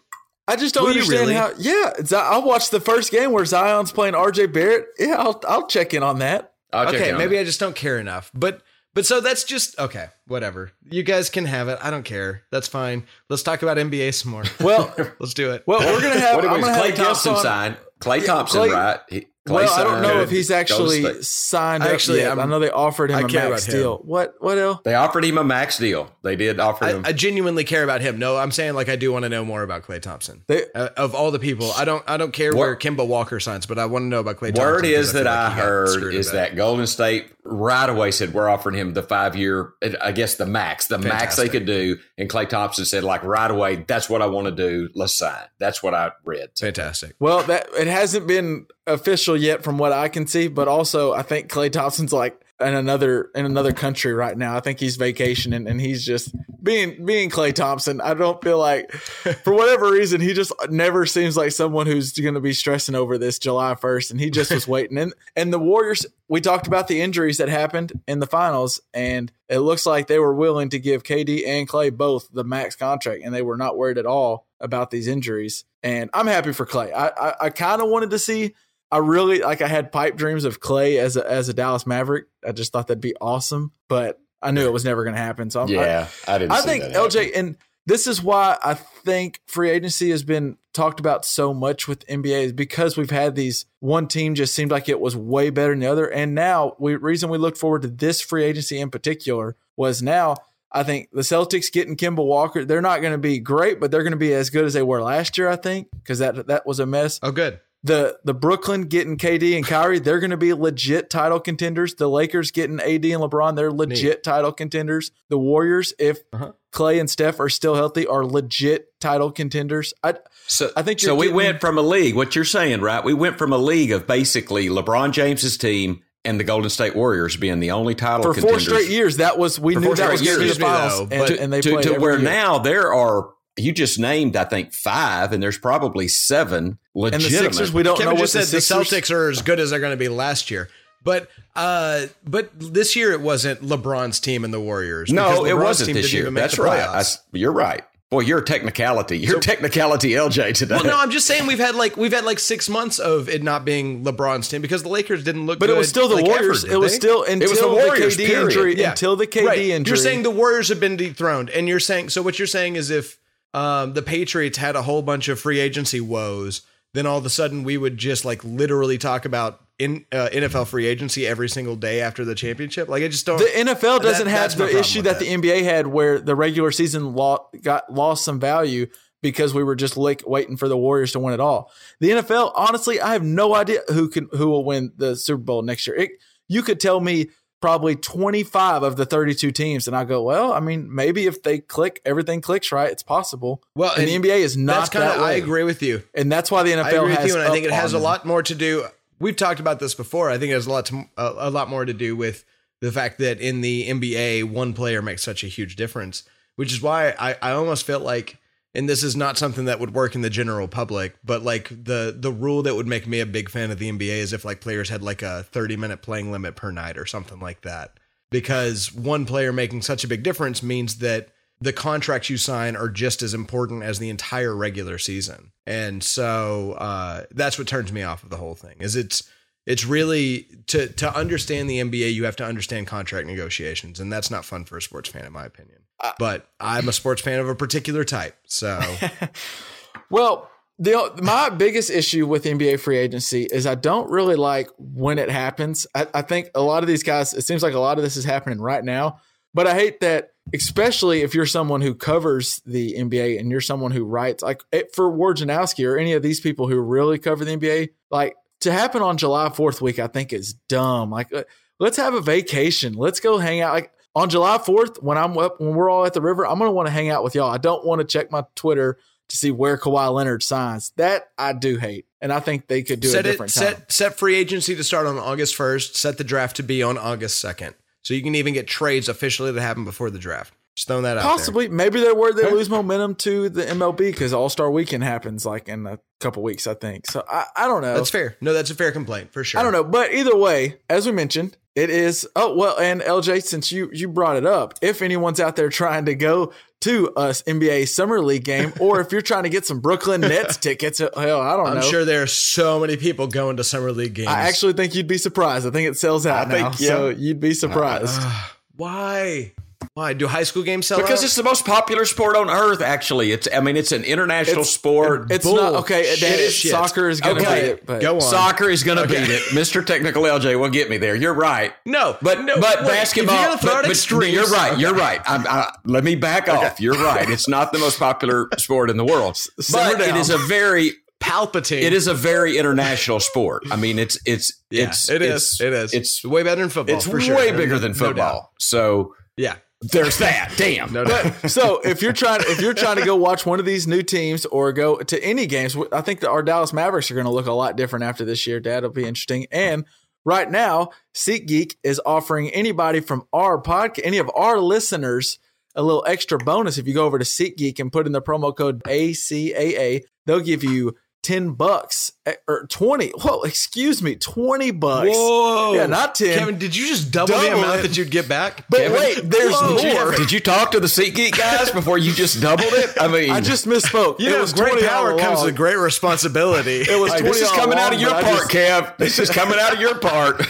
I 0.48 0.56
just 0.56 0.74
don't 0.74 0.86
Will 0.86 0.94
you 0.94 1.02
understand 1.02 1.28
really? 1.28 1.34
how. 1.34 1.52
Yeah, 1.60 2.18
I'll 2.22 2.44
watch 2.44 2.70
the 2.70 2.80
first 2.80 3.12
game 3.12 3.32
where 3.34 3.44
Zion's 3.46 3.92
playing 3.92 4.16
R.J. 4.16 4.48
Barrett. 4.48 4.88
Yeah, 4.98 5.16
I'll 5.18 5.42
I'll 5.48 5.68
check 5.68 5.94
in 5.94 6.04
on 6.04 6.20
that. 6.20 6.54
I'll 6.72 6.86
check 6.86 6.96
okay, 6.96 7.10
in 7.10 7.16
on 7.16 7.20
maybe 7.20 7.36
it. 7.36 7.42
I 7.42 7.44
just 7.44 7.60
don't 7.60 7.76
care 7.76 8.00
enough. 8.00 8.32
But 8.34 8.62
but 8.94 9.06
so 9.06 9.20
that's 9.20 9.44
just 9.44 9.78
okay, 9.78 10.08
whatever. 10.26 10.72
You 10.90 11.04
guys 11.04 11.30
can 11.30 11.44
have 11.46 11.68
it. 11.68 11.78
I 11.82 11.90
don't 11.92 12.04
care. 12.04 12.44
That's 12.50 12.68
fine. 12.70 13.06
Let's 13.28 13.44
talk 13.44 13.62
about 13.62 13.76
NBA 13.76 14.14
some 14.14 14.32
more. 14.32 14.44
Well, 14.62 14.94
Let's 15.20 15.34
do 15.34 15.52
it. 15.52 15.64
well, 15.68 15.80
we're 15.82 16.02
gonna 16.02 16.20
have. 16.20 16.38
What 16.38 16.46
I'm 16.46 16.52
was 16.54 16.62
gonna 16.62 16.74
have 16.76 16.86
Klay 16.86 16.94
a 16.94 16.96
guest 16.96 17.26
Thompson 17.26 17.34
on. 17.34 17.42
signed? 17.44 17.78
Klay 18.02 18.26
Thompson, 18.26 18.62
Klay- 18.62 18.74
right? 18.74 19.00
He, 19.10 19.28
Well, 19.50 19.70
I 19.74 19.84
don't 19.84 20.02
know 20.02 20.22
if 20.22 20.30
he's 20.30 20.52
actually 20.52 21.22
signed 21.24 21.84
Actually, 21.84 22.22
up 22.22 22.38
yet. 22.38 22.40
I'm- 22.40 22.50
know 22.50 22.60
they 22.60 22.70
offered 22.72 23.12
him 23.12 23.18
I 23.18 23.22
a 23.22 23.28
care 23.28 23.50
max 23.50 23.66
about 23.66 23.74
him. 23.76 23.82
deal. 23.82 23.98
What? 24.04 24.36
What 24.40 24.58
else? 24.58 24.80
They 24.84 24.96
offered 24.96 25.24
him 25.26 25.38
a 25.38 25.44
max 25.44 25.78
deal. 25.78 26.12
They 26.24 26.36
did 26.36 26.60
offer 26.60 26.86
I, 26.86 26.90
him. 26.94 27.02
I 27.06 27.14
genuinely 27.14 27.64
care 27.64 27.84
about 27.84 28.02
him. 28.02 28.18
No, 28.20 28.38
I'm 28.38 28.52
saying 28.52 28.74
like 28.74 28.90
I 28.90 28.96
do 28.96 29.12
want 29.12 29.24
to 29.24 29.30
know 29.30 29.44
more 29.46 29.64
about 29.64 29.84
Klay 29.84 30.02
Thompson. 30.02 30.44
They- 30.48 30.66
Uh, 30.76 30.90
of 30.98 31.16
all 31.16 31.32
the 31.32 31.40
people, 31.40 31.72
I 31.78 31.86
don't 31.86 32.04
I 32.08 32.18
don't 32.18 32.32
care 32.34 32.54
Wor- 32.54 32.68
where 32.68 32.76
Kemba 32.76 33.06
Walker 33.08 33.40
signs, 33.40 33.66
but 33.66 33.78
I 33.80 33.86
want 33.86 34.04
to 34.04 34.08
know 34.08 34.20
about 34.20 34.38
Klay 34.38 34.48
Thompson. 34.54 34.66
Word 34.66 34.82
because 34.84 35.08
is 35.08 35.12
feel 35.14 35.24
that 35.24 35.30
like 35.30 35.40
I 35.40 35.50
he 35.52 35.56
got 35.60 35.66
heard 35.66 36.14
is 36.14 36.32
that 36.32 36.56
Golden 36.56 36.88
State 36.88 37.32
right 37.44 37.90
away 37.90 38.12
said 38.12 38.34
we're 38.34 38.48
offering 38.50 38.76
him 38.76 38.94
the 38.94 39.02
five 39.02 39.36
year, 39.36 39.72
I 40.02 40.12
guess 40.12 40.36
the 40.36 40.46
max, 40.46 40.88
the 40.88 41.00
max 41.00 41.36
they 41.38 41.50
could 41.50 41.66
do. 41.66 41.98
And 42.18 42.30
Klay 42.30 42.48
Thompson 42.48 42.86
said 42.86 43.04
like 43.04 43.24
right 43.24 43.50
away, 43.50 43.84
that's 43.88 44.10
what 44.10 44.22
I 44.22 44.28
want 44.28 44.46
to 44.48 44.52
do. 44.52 44.90
Let's 44.94 45.16
sign. 45.16 45.46
That's 45.60 45.82
what 45.82 45.94
I 45.94 46.12
read. 46.26 46.50
fantastic. 46.60 47.16
Well, 47.20 47.44
that 47.44 47.68
it 47.78 47.88
hasn't 47.88 48.28
been 48.28 48.66
official 48.90 49.38
yet 49.38 49.64
from 49.64 49.78
what 49.78 49.92
I 49.92 50.10
can 50.10 50.28
see, 50.28 50.48
but 50.48 50.68
also 50.68 51.14
I 51.14 51.22
think 51.22 51.50
Klay 51.50 51.72
Thompson's 51.72 52.14
like 52.14 52.44
in 52.60 52.74
another 52.74 53.30
in 53.36 53.46
another 53.46 53.72
country 53.72 54.14
right 54.14 54.38
now. 54.38 54.56
I 54.56 54.60
think 54.60 54.80
he's 54.80 54.98
vacationing 54.98 55.68
and 55.68 55.80
he's 55.80 56.06
just 56.06 56.36
being 56.62 57.06
being 57.06 57.30
Klay 57.30 57.54
Thompson. 57.54 58.02
I 58.02 58.14
don't 58.14 58.44
feel 58.44 58.60
like 58.60 58.92
for 59.44 59.54
whatever 59.54 59.92
reason 59.92 60.20
he 60.20 60.34
just 60.34 60.52
never 60.70 61.06
seems 61.06 61.38
like 61.38 61.52
someone 61.52 61.88
who's 61.88 62.12
going 62.12 62.34
to 62.34 62.42
be 62.42 62.54
stressing 62.54 62.96
over 62.96 63.18
this 63.18 63.40
July 63.40 63.76
1st 63.76 64.12
and 64.12 64.20
he 64.20 64.30
just 64.30 64.52
was 64.52 64.68
waiting. 64.68 64.98
And 64.98 65.14
and 65.36 65.54
the 65.54 65.60
Warriors 65.60 66.06
we 66.28 66.42
talked 66.42 66.68
about 66.68 66.88
the 66.88 67.02
injuries 67.02 67.38
that 67.38 67.50
happened 67.50 67.94
in 68.08 68.20
the 68.20 68.28
finals 68.28 68.82
and 68.94 69.32
it 69.48 69.60
looks 69.60 69.86
like 69.86 70.08
they 70.08 70.20
were 70.20 70.36
willing 70.36 70.70
to 70.70 70.80
give 70.80 71.04
KD 71.04 71.48
and 71.48 71.68
Klay 71.68 71.96
both 71.96 72.30
the 72.32 72.44
max 72.44 72.76
contract 72.76 73.22
and 73.24 73.34
they 73.34 73.42
were 73.42 73.58
not 73.58 73.78
worried 73.78 73.98
at 73.98 74.06
all 74.06 74.48
about 74.60 74.92
these 74.92 75.08
injuries. 75.08 75.64
And 75.82 76.10
I'm 76.14 76.28
happy 76.28 76.52
for 76.52 76.66
Klay. 76.66 76.94
I 76.94 77.12
I, 77.18 77.34
I 77.46 77.50
kind 77.52 77.82
of 77.82 77.90
wanted 77.90 78.10
to 78.10 78.20
see 78.20 78.54
I 78.92 78.98
really 78.98 79.40
like 79.40 79.62
I 79.62 79.68
had 79.68 79.92
pipe 79.92 80.16
dreams 80.16 80.46
of 80.46 80.60
Klay 80.60 81.00
as 81.00 81.16
a 81.16 81.30
as 81.30 81.50
a 81.50 81.54
Dallas 81.54 81.86
Maverick. 81.86 82.26
I 82.46 82.52
just 82.52 82.72
thought 82.72 82.88
that'd 82.88 83.02
be 83.02 83.16
awesome, 83.22 83.72
but 83.88 84.20
I 84.42 84.52
knew 84.52 84.66
it 84.66 84.74
was 84.74 84.86
never 84.86 85.04
going 85.04 85.16
to 85.16 85.22
happen. 85.22 85.50
So 85.50 85.62
I'm, 85.62 85.68
Yeah, 85.68 86.08
I, 86.28 86.38
didn't. 86.38 86.52
I, 86.52 86.60
I 86.60 86.62
think 86.62 86.84
that 86.84 86.94
LJ, 86.94 87.32
and 87.36 87.58
this 87.86 88.08
is 88.08 88.22
why 88.22 88.58
I 88.64 88.74
think 88.74 89.42
free 89.48 89.70
agency 89.70 90.12
has 90.12 90.24
been 90.24 90.58
talked 90.74 91.00
about 91.00 91.26
so 91.26 91.54
much 91.54 91.88
with 91.88 92.06
NBA 92.08 92.44
is 92.44 92.54
because 92.54 92.96
we've 92.96 93.10
had 93.10 93.36
these 93.36 93.66
one 93.80 94.08
team 94.08 94.36
just 94.36 94.54
seemed 94.54 94.72
like 94.72 94.88
it 94.88 95.00
was 95.00 95.16
way 95.16 95.50
better 95.50 95.72
than 95.72 95.80
the 95.80 95.88
other, 95.88 96.12
and 96.12 96.34
now 96.34 96.76
we 96.80 96.96
reason 96.96 97.30
we 97.30 97.38
look 97.38 97.58
forward 97.58 97.82
to 97.84 97.88
this 97.88 98.22
free 98.22 98.44
agency 98.44 98.80
in 98.80 98.90
particular 98.90 99.56
was 99.76 100.02
now. 100.02 100.36
I 100.72 100.84
think 100.84 101.10
the 101.12 101.22
Celtics 101.22 101.72
getting 101.72 101.98
Kemba 101.98 102.24
Walker, 102.24 102.64
they're 102.64 102.80
not 102.80 103.02
going 103.02 103.14
to 103.14 103.18
be 103.18 103.40
great, 103.40 103.80
but 103.80 103.90
they're 103.90 104.04
going 104.04 104.12
to 104.12 104.18
be 104.18 104.36
as 104.36 104.52
good 104.52 104.66
as 104.66 104.74
they 104.74 104.84
were 104.84 105.02
last 105.02 105.36
year, 105.36 105.50
I 105.50 105.56
think, 105.56 105.88
because 105.92 106.20
that 106.20 106.46
that 106.46 106.68
was 106.68 106.80
a 106.80 106.86
mess 106.86 107.20
Oh, 107.24 107.32
good. 107.32 107.60
The 107.82 108.20
the 108.26 108.34
Brooklyn 108.34 108.84
getting 108.84 109.18
KD 109.18 109.56
and 109.56 109.66
Kyrie, 109.66 110.00
they're 110.00 110.20
going 110.20 110.32
to 110.32 110.38
be 110.38 110.54
legit 110.54 111.10
title 111.10 111.40
contenders. 111.40 111.96
The 111.96 112.10
Lakers 112.10 112.52
getting 112.52 112.80
AD 112.82 113.06
and 113.06 113.22
LeBron, 113.24 113.56
they're 113.56 113.72
legit 113.72 114.22
title 114.22 114.52
contenders. 114.52 115.12
The 115.30 115.38
Warriors, 115.38 115.94
if 115.98 116.20
Uh-huh. 116.34 116.52
Klay 116.74 117.00
and 117.00 117.10
Steph 117.10 117.40
are 117.40 117.48
still 117.50 117.76
healthy, 117.76 118.06
are 118.06 118.26
legit 118.26 118.88
title 119.00 119.32
contenders. 119.32 119.94
I 120.04 120.16
So 120.46 120.72
I 120.76 120.82
think 120.82 121.00
so. 121.00 121.08
you're 121.08 121.16
We 121.16 121.26
getting- 121.28 121.36
went 121.38 121.62
from 121.62 121.78
a 121.78 121.82
league. 121.82 122.16
What 122.16 122.36
you're 122.36 122.44
saying, 122.44 122.82
right? 122.82 123.04
We 123.04 123.14
went 123.14 123.38
from 123.38 123.54
a 123.54 123.58
league 123.58 123.92
of 123.94 124.06
basically 124.06 124.68
LeBron 124.68 125.12
James's 125.14 125.58
team 125.58 126.02
and 126.26 126.38
the 126.38 126.44
Golden 126.44 126.70
State 126.70 126.98
Warriors 126.98 127.38
being 127.38 127.62
the 127.62 127.72
only 127.72 127.96
title 127.96 128.24
for 128.24 128.34
four 128.34 128.42
contenders 128.42 128.64
straight 128.66 128.90
years. 128.90 129.18
That 129.18 129.38
was 129.40 129.58
we 129.58 129.76
For 129.76 129.80
knew 129.80 129.96
that 129.96 130.12
was 130.12 130.22
going 130.22 130.38
to 130.38 130.44
be 130.44 130.50
the 130.50 130.56
finals, 130.60 131.00
Excuse 131.00 131.10
me, 131.10 131.16
and, 131.16 131.22
though, 131.22 131.36
to, 131.36 131.42
and 131.44 131.54
they 131.54 131.62
to, 131.62 131.82
to 131.94 132.00
where 132.00 132.20
year. 132.20 132.22
now 132.30 132.60
there 132.60 132.94
are. 132.94 133.30
You 133.60 133.72
just 133.72 134.00
named, 134.00 134.36
I 134.36 134.46
think, 134.46 134.74
five, 134.74 135.32
and 135.32 135.42
there's 135.42 135.58
probably 135.58 136.08
seven 136.08 136.66
and 136.66 136.78
the 136.94 137.02
legitimate. 137.02 137.56
Sixers. 137.56 137.74
We 137.74 137.84
don't 137.84 137.98
Kevin 137.98 138.14
know 138.14 138.20
what 138.20 138.30
just 138.30 138.34
said 138.34 138.46
the 138.46 138.52
the, 138.52 138.58
Celtics 138.58 139.12
are 139.12 139.30
as 139.30 139.42
good 139.42 139.60
as 139.60 139.70
they're 139.70 139.80
going 139.80 139.92
to 139.94 139.98
be 139.98 140.10
last 140.10 140.50
year. 140.50 140.70
But 141.04 141.30
uh, 141.56 142.08
but 142.26 142.52
this 142.60 142.96
year 142.96 143.12
it 143.12 143.22
wasn't 143.22 143.62
LeBron's 143.62 144.20
team 144.20 144.44
and 144.44 144.54
the 144.54 144.60
Warriors. 144.60 145.12
no, 145.12 145.30
because 145.30 145.48
it 145.50 145.54
wasn't 145.56 145.88
team 145.88 145.96
this 145.96 146.14
year. 146.14 146.30
That's 146.32 146.60
right. 146.60 146.82
I 146.82 147.04
you're 147.32 147.52
right. 147.52 147.84
Boy, 148.10 148.22
you're 148.22 148.40
a 148.40 148.46
technicality. 148.46 149.20
You're 149.20 149.38
a 149.38 149.42
technicality, 149.42 150.12
LJ 150.14 150.56
today. 150.56 150.76
Well, 150.78 150.86
no, 150.86 150.98
I'm 150.98 151.12
just 151.12 151.28
saying 151.28 151.46
we've 151.46 151.60
had 151.60 151.76
like 151.76 151.96
we've 151.96 152.12
had 152.12 152.26
like 152.26 152.40
six 152.40 152.68
months 152.68 152.98
of 152.98 153.30
it 153.30 153.44
not 153.44 153.66
being 153.66 154.04
LeBron's 154.04 154.50
team 154.50 154.64
because 154.64 154.82
the 154.82 154.90
Lakers 154.90 155.24
didn't 155.24 155.46
look. 155.46 155.60
Good. 155.60 155.60
But 155.60 155.68
good, 155.68 155.76
it 155.76 155.78
was 155.78 155.90
still 155.90 156.08
the 156.08 156.16
like, 156.16 156.26
Warriors. 156.26 156.66
ever, 156.66 156.74
it 156.74 156.78
was 156.80 156.94
they? 156.94 156.98
still 156.98 157.24
until 157.24 157.50
was 157.50 157.60
the 157.60 157.68
Warriors, 157.68 158.18
KD 158.18 158.26
period. 158.26 158.44
injury. 158.46 158.80
Yeah. 158.80 158.90
Until 158.90 159.16
the 159.16 159.28
KD 159.28 159.46
right. 159.46 159.60
injury. 159.60 159.92
You're 159.92 160.04
saying 160.04 160.24
the 160.24 160.32
Warriors 160.32 160.70
have 160.70 160.80
been 160.80 160.98
dethroned, 160.98 161.52
and 161.52 161.68
you're 161.68 161.80
saying 161.80 162.10
so. 162.10 162.24
What 162.24 162.40
you're 162.40 162.48
saying 162.48 162.78
is 162.78 162.90
if 162.90 163.20
um, 163.54 163.94
the 163.94 164.02
Patriots 164.02 164.58
had 164.58 164.76
a 164.76 164.82
whole 164.84 165.02
bunch 165.02 165.28
of 165.28 165.40
free 165.40 165.60
agency 165.60 166.00
woes, 166.02 166.62
then 166.94 167.06
all 167.06 167.18
of 167.18 167.26
a 167.26 167.30
sudden 167.30 167.64
we 167.64 167.78
would 167.78 167.98
just 167.98 168.26
like 168.26 168.44
literally 168.44 168.98
talk 168.98 169.26
about 169.26 169.62
in 169.78 170.06
uh, 170.12 170.30
NFL 170.32 170.68
free 170.68 170.86
agency 170.86 171.26
every 171.26 171.48
single 171.48 171.76
day 171.76 172.02
after 172.02 172.26
the 172.26 172.36
championship. 172.36 172.90
Like 172.90 173.02
I 173.04 173.08
just 173.08 173.26
don't. 173.26 173.38
The 173.40 173.46
NFL 173.46 174.02
doesn't 174.02 174.26
That- 174.26 174.32
have 174.52 174.58
the 174.58 174.78
issue 174.78 175.02
that, 175.04 175.20
that. 175.20 175.26
the 175.26 175.34
NBA 175.34 175.64
had, 175.64 175.88
where 175.88 176.20
the 176.20 176.36
regular 176.36 176.72
season 176.72 177.14
lo- 177.16 177.48
got 177.62 177.92
lost 177.92 178.26
some 178.26 178.40
value 178.40 178.88
because 179.22 179.54
we 179.54 179.64
were 179.64 179.76
just 179.76 179.98
like 179.98 180.24
waiting 180.28 180.58
for 180.58 180.68
the 180.68 180.78
Warriors 180.78 181.12
to 181.14 181.20
win 181.20 181.34
it 181.34 181.40
all. 181.40 181.72
The 182.00 182.10
NFL, 182.12 182.52
honestly, 182.56 183.00
I 183.02 183.14
have 183.14 183.24
no 183.24 183.56
idea 183.56 183.80
who 183.90 184.10
can 184.10 184.28
who 184.32 184.50
will 184.50 184.66
win 184.66 184.92
the 184.98 185.16
Super 185.16 185.42
Bowl 185.44 185.62
next 185.62 185.88
year. 185.88 185.96
It, 185.96 186.12
you 186.48 186.62
could 186.62 186.80
tell 186.80 187.00
me 187.00 187.30
probably 187.62 187.96
25 187.96 188.84
of 188.84 188.96
the 188.96 189.06
32 189.06 189.52
teams, 189.52 189.88
and 189.88 189.96
I 189.96 190.06
go, 190.06 190.24
well, 190.24 190.54
I 190.54 190.60
mean, 190.60 190.94
maybe 190.94 191.26
if 191.26 191.44
they 191.44 191.60
click, 191.60 192.02
everything 192.06 192.42
clicks 192.42 192.72
right, 192.72 192.92
it's 192.92 193.04
possible. 193.04 193.62
Well, 193.76 193.94
and, 193.98 194.10
and 194.10 194.24
the 194.24 194.30
NBA 194.30 194.40
is 194.40 194.58
not 194.58 194.80
that's 194.80 194.90
kind 194.90 195.04
that 195.04 195.18
of. 195.18 195.24
I 195.24 195.34
agree 195.34 195.64
with 195.64 195.82
you. 195.84 196.04
and 196.14 196.32
that's 196.32 196.50
why 196.50 196.64
the 196.64 196.72
NFL 196.72 196.84
I 196.84 196.90
agree 196.92 197.10
has 197.14 197.24
with 197.24 197.32
you, 197.32 197.40
and 197.40 197.48
I 197.48 197.52
think 197.52 197.66
it 197.66 197.72
has 197.72 197.94
a 197.94 198.00
lot 198.00 198.26
more 198.26 198.44
to 198.44 198.56
do. 198.56 198.86
We've 199.20 199.36
talked 199.36 199.60
about 199.60 199.80
this 199.80 199.94
before. 199.94 200.30
I 200.30 200.38
think 200.38 200.52
it 200.52 200.56
has 200.56 200.68
a 200.68 200.72
lot 200.72 200.86
to, 200.88 201.06
a, 201.18 201.34
a 201.38 201.50
lot 201.50 201.70
more 201.70 201.86
to 201.86 201.94
do 201.94 202.16
with 202.16 202.46
the 202.82 202.92
fact 202.92 203.18
that 203.20 203.40
in 203.40 203.62
the 203.62 203.90
NBA, 203.90 204.46
one 204.46 204.74
player 204.74 205.02
makes 205.02 205.24
such 205.24 205.44
a 205.44 205.48
huge 205.48 205.76
difference, 205.76 206.24
which 206.56 206.72
is 206.72 206.82
why 206.82 207.14
I, 207.20 207.36
I 207.42 207.52
almost 207.52 207.86
felt 207.86 208.04
like, 208.04 208.38
and 208.76 208.88
this 208.88 209.04
is 209.04 209.16
not 209.16 209.38
something 209.38 209.66
that 209.66 209.80
would 209.80 209.94
work 209.94 210.16
in 210.16 210.22
the 210.22 210.30
general 210.30 210.68
public, 210.68 211.16
but 211.24 211.44
like 211.44 211.70
the 211.70 212.16
the 212.18 212.32
rule 212.32 212.62
that 212.64 212.76
would 212.76 212.88
make 212.88 213.08
me 213.08 213.20
a 213.20 213.26
big 213.26 213.50
fan 213.50 213.72
of 213.72 213.80
the 213.80 213.92
NBA 213.92 214.18
is 214.18 214.34
if 214.34 214.46
like 214.46 214.62
players 214.62 214.90
had 214.90 215.02
like 215.02 215.22
a 215.22 215.44
thirty 215.44 215.76
minute 215.76 216.02
playing 216.02 216.32
limit 216.32 216.56
per 216.56 216.72
night 216.72 216.98
or 216.98 217.06
something 217.06 217.40
like 217.40 217.62
that, 217.62 218.00
because 218.30 218.94
one 218.94 219.26
player 219.26 219.52
making 219.52 219.82
such 219.82 220.04
a 220.04 220.08
big 220.08 220.24
difference 220.24 220.62
means 220.62 220.98
that 220.98 221.30
the 221.62 221.74
contracts 221.74 222.30
you 222.30 222.38
sign 222.38 222.76
are 222.76 222.88
just 222.88 223.22
as 223.22 223.34
important 223.34 223.84
as 223.84 224.00
the 224.00 224.10
entire 224.10 224.56
regular 224.56 224.98
season. 224.98 225.52
And 225.66 226.04
so 226.04 226.74
uh, 226.74 227.26
that's 227.32 227.58
what 227.58 227.68
turns 227.68 227.92
me 227.92 228.04
off 228.04 228.24
of 228.24 228.30
the 228.30 228.38
whole 228.38 228.56
thing. 228.56 228.76
Is 228.80 228.96
it's 228.96 229.30
it's 229.66 229.86
really 229.86 230.48
to 230.68 230.88
to 230.88 231.16
understand 231.16 231.70
the 231.70 231.80
NBA, 231.80 232.14
you 232.14 232.26
have 232.26 232.36
to 232.38 232.46
understand 232.46 232.88
contract 232.88 233.28
negotiations, 233.28 234.00
and 234.00 234.12
that's 234.12 234.32
not 234.32 234.46
fun 234.46 234.66
for 234.66 234.78
a 234.78 234.82
sports 234.82 235.10
fan, 235.10 235.26
in 235.26 235.34
my 235.34 235.46
opinion. 235.46 235.82
But 236.18 236.48
I'm 236.60 236.88
a 236.88 236.94
sports 236.94 237.22
fan 237.22 237.40
of 237.40 237.50
a 237.50 237.56
particular 237.56 238.04
type, 238.04 238.36
so 238.46 238.80
Well, 240.10 240.50
the 240.78 241.12
my 241.22 241.50
biggest 241.50 241.90
issue 241.90 242.26
with 242.26 242.46
NBA 242.46 242.80
free 242.80 242.98
agency 242.98 243.44
is 243.44 243.68
I 243.68 243.76
don't 243.76 244.10
really 244.10 244.36
like 244.36 244.70
when 244.78 245.20
it 245.20 245.30
happens. 245.30 245.86
I, 245.94 246.08
I 246.14 246.22
think 246.22 246.50
a 246.56 246.62
lot 246.62 246.84
of 246.84 246.88
these 246.88 247.04
guys, 247.04 247.34
it 247.34 247.44
seems 247.44 247.62
like 247.62 247.74
a 247.74 247.80
lot 247.80 247.98
of 247.98 248.04
this 248.04 248.18
is 248.18 248.26
happening 248.26 248.60
right 248.60 248.84
now. 248.84 249.20
But 249.54 249.68
I 249.68 249.74
hate 249.74 250.00
that, 250.02 250.32
especially 250.54 251.22
if 251.22 251.34
you're 251.34 251.46
someone 251.46 251.82
who 251.82 251.96
covers 251.96 252.62
the 252.66 252.94
NBA 252.94 253.40
and 253.40 253.52
you're 253.52 253.62
someone 253.62 253.92
who 253.92 254.06
writes, 254.06 254.44
like 254.44 254.62
it, 254.72 254.96
for 254.96 255.12
Wojnarowski 255.12 255.88
or 255.88 255.98
any 255.98 256.14
of 256.14 256.22
these 256.22 256.40
people 256.40 256.68
who 256.68 256.80
really 256.80 257.18
cover 257.18 257.44
the 257.44 257.58
NBA, 257.58 257.90
like 258.12 258.36
to 258.62 258.72
happen 258.72 259.02
on 259.02 259.18
July 259.18 259.50
4th 259.50 259.82
week, 259.82 260.00
I 260.00 260.08
think 260.08 260.34
is 260.34 260.54
dumb. 260.54 261.10
Like, 261.10 261.34
uh, 261.34 261.44
let's 261.80 261.98
have 261.98 262.14
a 262.14 262.22
vacation. 262.22 262.94
Let's 262.94 263.20
go 263.20 263.38
hang 263.40 263.62
out. 263.62 263.74
Like 263.74 263.92
on 264.16 264.30
July 264.30 264.58
4th, 264.58 265.02
when 265.02 265.18
I'm 265.18 265.38
up, 265.38 265.60
when 265.60 265.76
we're 265.76 265.90
all 265.90 266.06
at 266.06 266.14
the 266.14 266.22
river, 266.22 266.46
I'm 266.46 266.58
going 266.58 266.70
to 266.70 266.74
want 266.74 266.88
to 266.88 266.92
hang 266.92 267.10
out 267.10 267.24
with 267.24 267.36
y'all. 267.36 267.50
I 267.50 267.58
don't 267.58 267.86
want 267.86 268.00
to 268.00 268.06
check 268.06 268.32
my 268.32 268.44
Twitter 268.56 268.98
to 269.30 269.38
see 269.38 269.52
where 269.52 269.78
Kawhi 269.78 270.14
Leonard 270.14 270.44
signs. 270.44 270.92
That 270.98 271.30
I 271.38 271.54
do 271.54 271.78
hate. 271.78 272.06
And 272.22 272.34
I 272.34 272.40
think 272.40 272.68
they 272.68 272.84
could 272.84 273.00
do 273.00 273.08
set 273.08 273.26
a 273.26 273.32
different 273.32 273.56
it, 273.56 273.60
time. 273.60 273.76
set 273.76 273.92
set 273.92 274.18
free 274.18 274.36
agency 274.36 274.76
to 274.76 274.84
start 274.84 275.08
on 275.08 275.18
August 275.18 275.56
first. 275.56 275.96
Set 275.96 276.18
the 276.18 276.24
draft 276.24 276.58
to 276.58 276.64
be 276.64 276.84
on 276.84 276.98
August 276.98 277.40
second, 277.40 277.76
so 278.02 278.14
you 278.14 278.22
can 278.22 278.36
even 278.36 278.54
get 278.54 278.68
trades 278.68 279.08
officially 279.08 279.54
to 279.54 279.62
happen 279.62 279.86
before 279.86 280.10
the 280.10 280.20
draft. 280.20 280.54
Just 280.80 280.88
throwing 280.88 281.04
that 281.04 281.18
out. 281.18 281.24
Possibly, 281.24 281.68
maybe 281.68 282.00
they're 282.00 282.16
where 282.16 282.32
they 282.32 282.50
lose 282.50 282.70
momentum 282.70 283.14
to 283.16 283.50
the 283.50 283.64
MLB 283.64 283.98
because 283.98 284.32
All 284.32 284.48
Star 284.48 284.72
Weekend 284.72 285.04
happens 285.04 285.46
like 285.46 285.68
in 285.68 285.86
a 285.86 286.00
couple 286.22 286.42
weeks, 286.42 286.68
I 286.68 286.74
think. 286.74 287.06
So 287.12 287.22
I, 287.30 287.48
I 287.54 287.68
don't 287.68 287.82
know. 287.82 287.96
That's 287.96 288.10
fair. 288.10 288.38
No, 288.40 288.54
that's 288.54 288.70
a 288.70 288.76
fair 288.76 288.94
complaint 288.94 289.34
for 289.34 289.44
sure. 289.44 289.60
I 289.60 289.64
don't 289.64 289.74
know, 289.74 289.84
but 289.84 290.14
either 290.14 290.38
way, 290.38 290.78
as 290.90 291.06
we 291.06 291.12
mentioned, 291.12 291.58
it 291.76 291.90
is. 291.90 292.26
Oh 292.34 292.56
well, 292.56 292.80
and 292.80 293.02
LJ, 293.02 293.44
since 293.44 293.74
you 293.74 293.90
you 293.92 294.08
brought 294.08 294.38
it 294.38 294.46
up, 294.46 294.76
if 294.82 295.02
anyone's 295.02 295.42
out 295.42 295.58
there 295.58 295.68
trying 295.68 296.06
to 296.06 296.16
go 296.16 296.54
to 296.80 297.08
a 297.18 297.32
NBA 297.32 297.90
Summer 297.90 298.22
League 298.22 298.46
game, 298.46 298.72
or 298.80 299.02
if 299.02 299.12
you're 299.12 299.20
trying 299.20 299.44
to 299.44 299.50
get 299.50 299.66
some 299.66 299.82
Brooklyn 299.82 300.22
Nets 300.22 300.56
tickets, 300.62 301.00
hell, 301.00 301.12
I 301.14 301.26
don't 301.58 301.74
know. 301.74 301.82
I'm 301.82 301.82
sure 301.82 302.06
there 302.06 302.24
are 302.24 302.28
so 302.28 302.80
many 302.80 302.96
people 302.96 303.28
going 303.28 303.58
to 303.58 303.66
summer 303.66 303.92
league 303.92 304.14
games. 304.14 304.30
I 304.30 304.48
actually 304.48 304.72
think 304.72 304.96
you'd 304.96 305.08
be 305.08 305.18
surprised. 305.18 305.68
I 305.68 305.72
think 305.72 305.90
it 305.90 305.98
sells 305.98 306.26
out 306.26 306.48
I 306.48 306.50
think, 306.50 306.80
yeah. 306.80 306.88
so 306.88 307.10
you'd 307.10 307.42
be 307.42 307.54
surprised. 307.54 308.18
Uh, 308.18 308.44
why? 308.78 309.52
Why 310.00 310.14
do 310.14 310.28
high 310.28 310.44
school 310.44 310.64
games 310.64 310.88
sell 310.88 310.98
Because 311.02 311.20
out? 311.20 311.26
it's 311.26 311.36
the 311.36 311.44
most 311.44 311.66
popular 311.66 312.06
sport 312.06 312.38
on 312.38 312.50
earth. 312.50 312.80
Actually, 312.80 313.34
it's. 313.34 313.50
I 313.54 313.60
mean, 313.60 313.76
it's 313.76 313.92
an 313.92 314.06
international 314.06 314.64
sport. 314.64 315.30
it's 315.30 315.46
not 315.46 315.74
okay. 315.82 316.04
Bullshit. 316.04 316.20
That 316.22 316.40
is, 316.40 316.70
soccer 316.72 317.10
is 317.10 317.20
going 317.20 317.36
to 317.36 317.42
Okay, 317.42 317.62
beat 317.62 317.68
it, 317.70 317.86
but 317.86 318.02
go 318.02 318.16
on. 318.16 318.22
Soccer 318.22 318.70
is 318.70 318.84
going 318.84 318.98
to 318.98 319.06
beat 319.06 319.28
it. 319.30 319.42
Mr. 319.52 319.86
Technical 319.86 320.24
LJ 320.24 320.58
will 320.58 320.70
get 320.70 320.90
me 320.90 320.98
there. 320.98 321.16
You're 321.16 321.34
right. 321.34 321.74
no, 321.86 322.16
But 322.22 322.46
no, 322.46 322.62
but 322.62 322.80
wait, 322.84 322.88
basketball. 322.88 323.36
You're 323.36 323.46
gonna 323.50 323.58
throw 323.58 323.70
but, 323.72 323.76
out 323.80 323.84
but 323.84 323.92
extremes, 323.92 324.34
you're 324.34 324.48
right. 324.48 324.80
You're 324.80 324.94
right. 324.96 325.20
I'm, 325.26 325.46
I, 325.46 325.70
let 325.84 326.06
me 326.06 326.16
back 326.16 326.48
off. 326.48 326.80
You're 326.80 326.94
right. 326.94 327.30
It's 327.30 327.50
not 327.50 327.74
the 327.74 327.80
most 327.80 328.00
popular 328.00 328.48
sport 328.58 328.90
in 328.90 328.96
the 328.96 329.06
world, 329.06 329.38
but 329.70 330.00
it 330.00 330.08
down. 330.08 330.18
is 330.18 330.30
a 330.30 330.38
very 330.38 330.94
Palpatine. 331.20 331.82
it 331.82 331.92
is 331.92 332.08
a 332.08 332.14
very 332.14 332.58
international 332.58 333.20
sport. 333.20 333.64
I 333.70 333.76
mean, 333.76 334.00
it's 334.00 334.18
it's 334.26 334.54
Yeah, 334.70 334.86
it's 334.88 335.10
it 335.10 335.22
it's, 335.22 335.56
is. 335.56 335.60
It 335.62 335.74
is. 335.74 335.94
It's 335.94 336.24
way 336.24 336.44
better 336.44 336.62
than 336.62 336.70
football. 336.70 336.96
it's 336.96 337.06
for 337.06 337.18
way 337.18 337.26
sure. 337.26 337.58
bigger 337.58 337.78
than 337.78 337.94
football. 337.94 338.34
doubt. 338.44 338.50
so 338.60 339.14
yeah. 339.36 339.56
There's 339.82 340.18
that. 340.18 340.54
Damn. 340.58 340.92
No 340.92 341.06
doubt. 341.06 341.50
so 341.50 341.80
if 341.82 342.02
you're 342.02 342.14
trying 342.14 342.42
if 342.46 342.60
you're 342.60 342.74
trying 342.74 342.98
to 342.98 343.06
go 343.06 343.16
watch 343.16 343.46
one 343.46 343.60
of 343.60 343.66
these 343.66 343.88
new 343.88 344.04
teams 344.04 344.46
or 344.46 344.74
go 344.74 344.98
to 344.98 345.24
any 345.24 345.46
games, 345.46 345.76
I 345.92 346.02
think 346.02 346.20
that 346.20 346.30
our 346.30 346.44
Dallas 346.44 346.74
Mavericks 346.74 347.10
are 347.12 347.14
going 347.14 347.26
to 347.26 347.32
look 347.32 347.48
a 347.48 347.54
lot 347.54 347.78
different 347.78 348.04
after 348.04 348.26
this 348.26 348.46
year. 348.46 348.60
That'll 348.60 348.90
be 348.90 349.06
interesting. 349.06 349.48
And 349.52 349.86
right 350.26 350.50
now, 350.52 350.90
SeatGeek 351.16 351.76
is 351.82 352.02
offering 352.06 352.50
anybody 352.50 353.00
from 353.00 353.26
our 353.32 353.62
podcast, 353.62 354.02
any 354.04 354.18
of 354.18 354.30
our 354.36 354.60
listeners, 354.60 355.40
a 355.76 355.84
little 355.84 356.04
extra 356.06 356.38
bonus. 356.38 356.78
If 356.78 356.86
you 356.86 356.94
go 356.94 357.06
over 357.06 357.18
to 357.18 357.26
SeatGeek 357.26 357.80
and 357.80 357.92
put 357.92 358.06
in 358.06 358.12
the 358.12 358.22
promo 358.22 358.56
code 358.56 358.84
ACAA, 358.84 360.02
they'll 360.26 360.42
give 360.42 360.64
you. 360.64 360.96
10 361.30 361.52
bucks 361.52 362.12
eh, 362.26 362.34
or 362.48 362.66
20 362.66 363.12
whoa 363.22 363.44
excuse 363.44 364.02
me 364.02 364.16
20 364.16 364.72
bucks 364.72 365.12
Whoa. 365.12 365.76
yeah 365.76 365.86
not 365.86 366.16
10 366.16 366.40
Kevin, 366.40 366.58
did 366.58 366.76
you 366.76 366.88
just 366.88 367.12
double, 367.12 367.38
the 367.40 367.54
amount 367.54 367.82
it. 367.82 367.82
that 367.84 367.98
you'd 367.98 368.10
get 368.10 368.28
back? 368.28 368.66
but 368.68 368.80
Kevin, 368.80 369.00
wait 369.00 369.30
there's 369.30 369.54
Whoa. 369.54 369.78
Did 369.78 369.84
you, 369.84 369.94
more 369.94 370.16
did 370.16 370.32
you 370.32 370.40
talk 370.40 370.72
to 370.72 370.80
the 370.80 370.88
SeatGeek 370.88 371.38
guys 371.38 371.70
before 371.70 372.00
you 372.00 372.14
just 372.14 372.42
doubled 372.42 372.74
it? 372.74 373.00
I 373.00 373.08
mean, 373.08 373.30
i 373.30 373.42
just 373.42 373.68
misspoke 373.68 374.20
You 374.20 374.30
it 374.30 374.32
know, 374.32 374.42
was 374.42 374.54
great 374.54 374.72
20 374.72 374.88
power 374.88 375.20
comes 375.20 375.44
with 375.44 375.56
great 375.56 375.78
responsibility. 375.78 376.82
It 376.82 377.00
was 377.00 377.12
20 377.12 377.28
this 377.28 377.42
is 377.42 377.52
coming 377.52 377.78
out 377.78 377.94
of 377.94 378.02
your 378.02 378.10
part, 378.10 378.26
just- 378.26 378.50
Kev. 378.50 378.98
This 378.98 379.20
is 379.20 379.30
coming 379.30 379.60
out 379.60 379.72
of 379.72 379.80
your 379.80 380.00
part. 380.00 380.44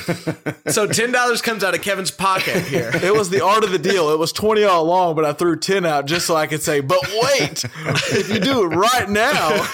so 0.67 0.87
ten 0.87 1.11
dollars 1.11 1.41
comes 1.41 1.61
out 1.61 1.75
of 1.75 1.81
Kevin's 1.81 2.11
pocket 2.11 2.63
here. 2.67 2.89
It 2.93 3.13
was 3.13 3.29
the 3.29 3.43
art 3.43 3.65
of 3.65 3.71
the 3.71 3.79
deal. 3.79 4.11
It 4.11 4.17
was 4.17 4.31
20 4.31 4.63
all 4.63 4.85
along, 4.85 5.15
but 5.17 5.25
I 5.25 5.33
threw 5.33 5.57
10 5.57 5.85
out 5.85 6.05
just 6.05 6.25
so 6.25 6.37
I 6.37 6.47
could 6.47 6.61
say, 6.61 6.79
but 6.79 7.01
wait, 7.21 7.65
if 8.11 8.29
you 8.29 8.39
do 8.39 8.63
it 8.63 8.75
right 8.75 9.09
now. 9.09 9.65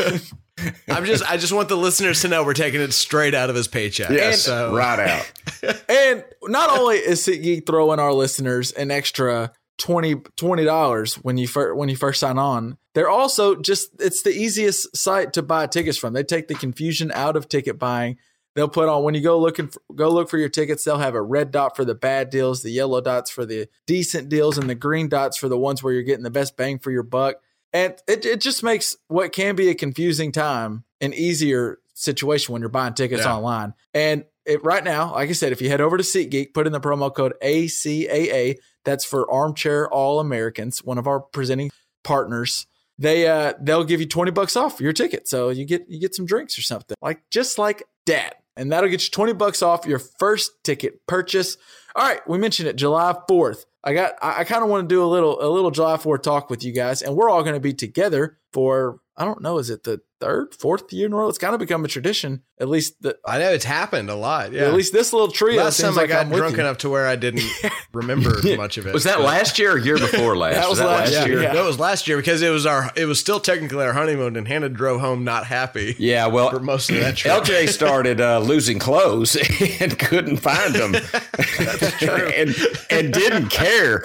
I'm 0.90 1.06
just 1.06 1.30
I 1.30 1.38
just 1.38 1.52
want 1.54 1.70
the 1.70 1.78
listeners 1.78 2.22
to 2.22 2.28
know 2.28 2.44
we're 2.44 2.54
taking 2.54 2.82
it 2.82 2.94
straight 2.94 3.34
out 3.34 3.50
of 3.50 3.56
his 3.56 3.68
paycheck. 3.68 4.10
yes, 4.10 4.44
so 4.44 4.70
uh, 4.72 4.76
right 4.76 5.00
out. 5.00 5.32
And 5.90 6.24
not 6.44 6.70
only 6.78 6.98
is 6.98 7.26
SeatGeek 7.26 7.66
throwing 7.66 8.00
our 8.00 8.14
listeners 8.14 8.72
an 8.72 8.92
extra 8.92 9.52
20 9.78 10.64
dollars 10.64 11.16
when 11.16 11.38
you 11.38 11.48
first 11.48 11.76
when 11.76 11.90
you 11.90 11.96
first 11.96 12.20
sign 12.20 12.38
on, 12.38 12.78
they're 12.94 13.10
also 13.10 13.56
just 13.56 13.90
it's 14.00 14.22
the 14.22 14.30
easiest 14.32 14.96
site 14.96 15.34
to 15.34 15.42
buy 15.42 15.68
tickets 15.68 15.98
from. 15.98 16.14
They 16.14 16.24
take 16.24 16.48
the 16.48 16.56
confusion 16.56 17.12
out 17.14 17.36
of 17.36 17.50
ticket 17.50 17.80
buying. 17.80 18.18
They'll 18.56 18.70
put 18.70 18.88
on 18.88 19.04
when 19.04 19.16
you 19.16 19.22
go 19.22 19.38
looking 19.38 19.68
for, 19.68 19.82
go 19.96 20.10
look 20.10 20.30
for 20.30 20.38
your 20.38 20.50
tickets. 20.50 20.84
They'll 20.84 20.98
have 20.98 21.16
a 21.16 21.22
red 21.22 21.52
dot 21.52 21.76
for 21.76 21.84
the 21.84 21.96
bad 21.96 22.30
deals, 22.30 22.62
the 22.62 22.72
yellow 22.72 23.02
dots 23.02 23.30
for 23.30 23.46
the 23.46 23.68
decent 23.86 24.30
deals, 24.30 24.58
and 24.58 24.70
the 24.70 24.76
green 24.76 25.10
dots 25.10 25.36
for 25.36 25.50
the 25.50 25.58
ones 25.58 25.84
where 25.84 25.94
you're 25.94 26.04
getting 26.04 26.24
the 26.24 26.30
best 26.30 26.56
bang 26.56 26.80
for 26.80 26.92
your 26.92 27.04
buck. 27.04 27.36
And 27.76 27.94
it, 28.08 28.26
it 28.26 28.40
just 28.40 28.64
makes 28.64 28.96
what 29.10 29.34
can 29.34 29.56
be 29.56 29.68
a 29.70 29.76
confusing 29.76 30.32
time 30.32 30.86
an 31.02 31.14
easier 31.14 31.80
situation 31.94 32.54
when 32.54 32.62
you're 32.62 32.70
buying 32.70 32.94
tickets 32.94 33.24
Yeah. 33.26 33.36
online. 33.36 33.74
And 33.94 34.24
it, 34.46 34.64
right 34.64 34.84
now, 34.84 35.12
like 35.14 35.30
I 35.30 35.34
said, 35.34 35.52
if 35.52 35.62
you 35.62 35.68
head 35.70 35.82
over 35.82 35.98
to 35.98 36.04
SeatGeek, 36.04 36.54
put 36.54 36.68
in 36.68 36.72
the 36.74 36.80
promo 36.80 37.14
code 37.14 37.34
ACAA, 37.44 38.56
that's 38.86 39.04
for 39.04 39.30
Armchair 39.30 39.90
All 39.90 40.20
Americans, 40.22 40.84
one 40.86 40.98
of 40.98 41.06
our 41.08 41.20
presenting 41.20 41.70
partners. 42.04 42.66
They 42.98 43.28
uh 43.28 43.54
they'll 43.60 43.84
give 43.84 44.00
you 44.00 44.08
20 44.08 44.32
bucks 44.32 44.56
off 44.56 44.80
your 44.80 44.94
ticket. 44.94 45.28
So 45.28 45.50
you 45.50 45.66
get 45.66 45.86
you 45.90 46.00
get 46.00 46.16
some 46.16 46.26
drinks 46.26 46.58
or 46.58 46.62
something. 46.62 46.96
Like 47.02 47.22
just 47.30 47.58
like 47.58 47.84
that. 48.06 48.36
And 48.58 48.72
that'll 48.72 48.90
get 48.90 49.04
you 49.04 49.10
20 49.10 49.34
bucks 49.34 49.62
off 49.62 49.86
your 49.86 50.00
first 50.00 50.64
ticket 50.64 51.06
purchase. 51.08 51.58
All 51.96 52.08
right, 52.08 52.28
we 52.28 52.38
mentioned 52.38 52.70
it 52.70 52.76
July 52.76 53.16
4th. 53.30 53.66
I 53.84 53.94
got 53.94 54.14
I, 54.22 54.40
I 54.40 54.44
kind 54.44 54.64
of 54.64 54.70
want 54.70 54.88
to 54.88 54.94
do 54.94 55.04
a 55.04 55.06
little 55.06 55.42
a 55.42 55.50
little 55.50 55.72
July 55.72 55.98
4th 55.98 56.24
talk 56.24 56.50
with 56.50 56.64
you 56.64 56.72
guys, 56.72 57.02
and 57.02 57.16
we're 57.16 57.30
all 57.30 57.44
going 57.44 57.56
to 57.56 57.60
be 57.60 57.74
together 57.74 58.38
for 58.52 59.00
I 59.18 59.26
don't 59.26 59.42
know, 59.42 59.58
is 59.60 59.70
it 59.70 59.84
the 59.84 60.02
third, 60.20 60.54
fourth 60.56 60.92
year 60.94 61.06
in 61.08 61.14
a 61.14 61.16
row? 61.16 61.28
It's 61.30 61.38
kind 61.38 61.54
of 61.54 61.60
become 61.60 61.84
a 61.86 61.88
tradition. 61.88 62.42
At 62.60 62.70
least 62.70 63.02
the 63.02 63.18
I 63.26 63.38
know 63.38 63.52
it's 63.52 63.66
happened 63.66 64.10
a 64.10 64.16
lot. 64.16 64.54
Yeah. 64.54 64.64
at 64.64 64.74
least 64.74 64.94
this 64.94 65.12
little 65.12 65.28
trio. 65.30 65.62
last 65.64 65.76
seems 65.78 65.90
time 65.90 65.96
like 65.96 66.06
I 66.12 66.24
got 66.24 66.26
I'm 66.28 66.32
drunk 66.32 66.58
enough 66.58 66.78
to 66.80 66.90
where 66.90 67.06
I 67.06 67.16
didn't 67.18 67.44
remember 67.94 68.40
much 68.56 68.78
of 68.78 68.88
it. 68.88 68.94
Was 68.94 69.04
that 69.04 69.18
But- 69.18 69.26
last 69.26 69.60
year 69.60 69.74
or 69.74 69.78
year 69.78 69.98
before 69.98 70.38
last? 70.38 70.56
That 70.56 70.70
was 70.70 70.80
last 70.80 71.12
Yeah, 71.12 71.26
year. 71.26 71.40
that 71.42 71.66
was 71.66 71.80
last 71.80 72.08
year 72.08 72.16
because 72.18 72.42
it 72.42 72.50
was 72.50 72.66
our 72.66 72.92
it 72.96 73.06
was 73.06 73.20
still 73.20 73.40
technically 73.42 73.84
our 73.84 73.92
honeymoon 73.94 74.36
and 74.38 74.48
Hannah 74.48 74.70
drove 74.70 75.02
home 75.02 75.24
not 75.26 75.46
happy 75.48 75.96
Yeah, 76.00 76.28
well, 76.28 76.50
for 76.50 76.60
most 76.62 76.90
of 76.90 76.96
that 77.02 77.18
trip. 77.18 77.34
LJ 77.44 77.68
started 77.70 78.22
uh, 78.22 78.40
losing 78.40 78.80
clothes 78.80 79.36
and 79.82 80.00
couldn't 80.00 80.38
find 80.38 80.74
them, 80.76 80.96
and 80.96 82.56
and 82.90 83.14
didn't 83.14 83.50
care. 83.50 84.04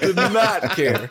did 0.00 0.16
not 0.16 0.70
care. 0.70 1.10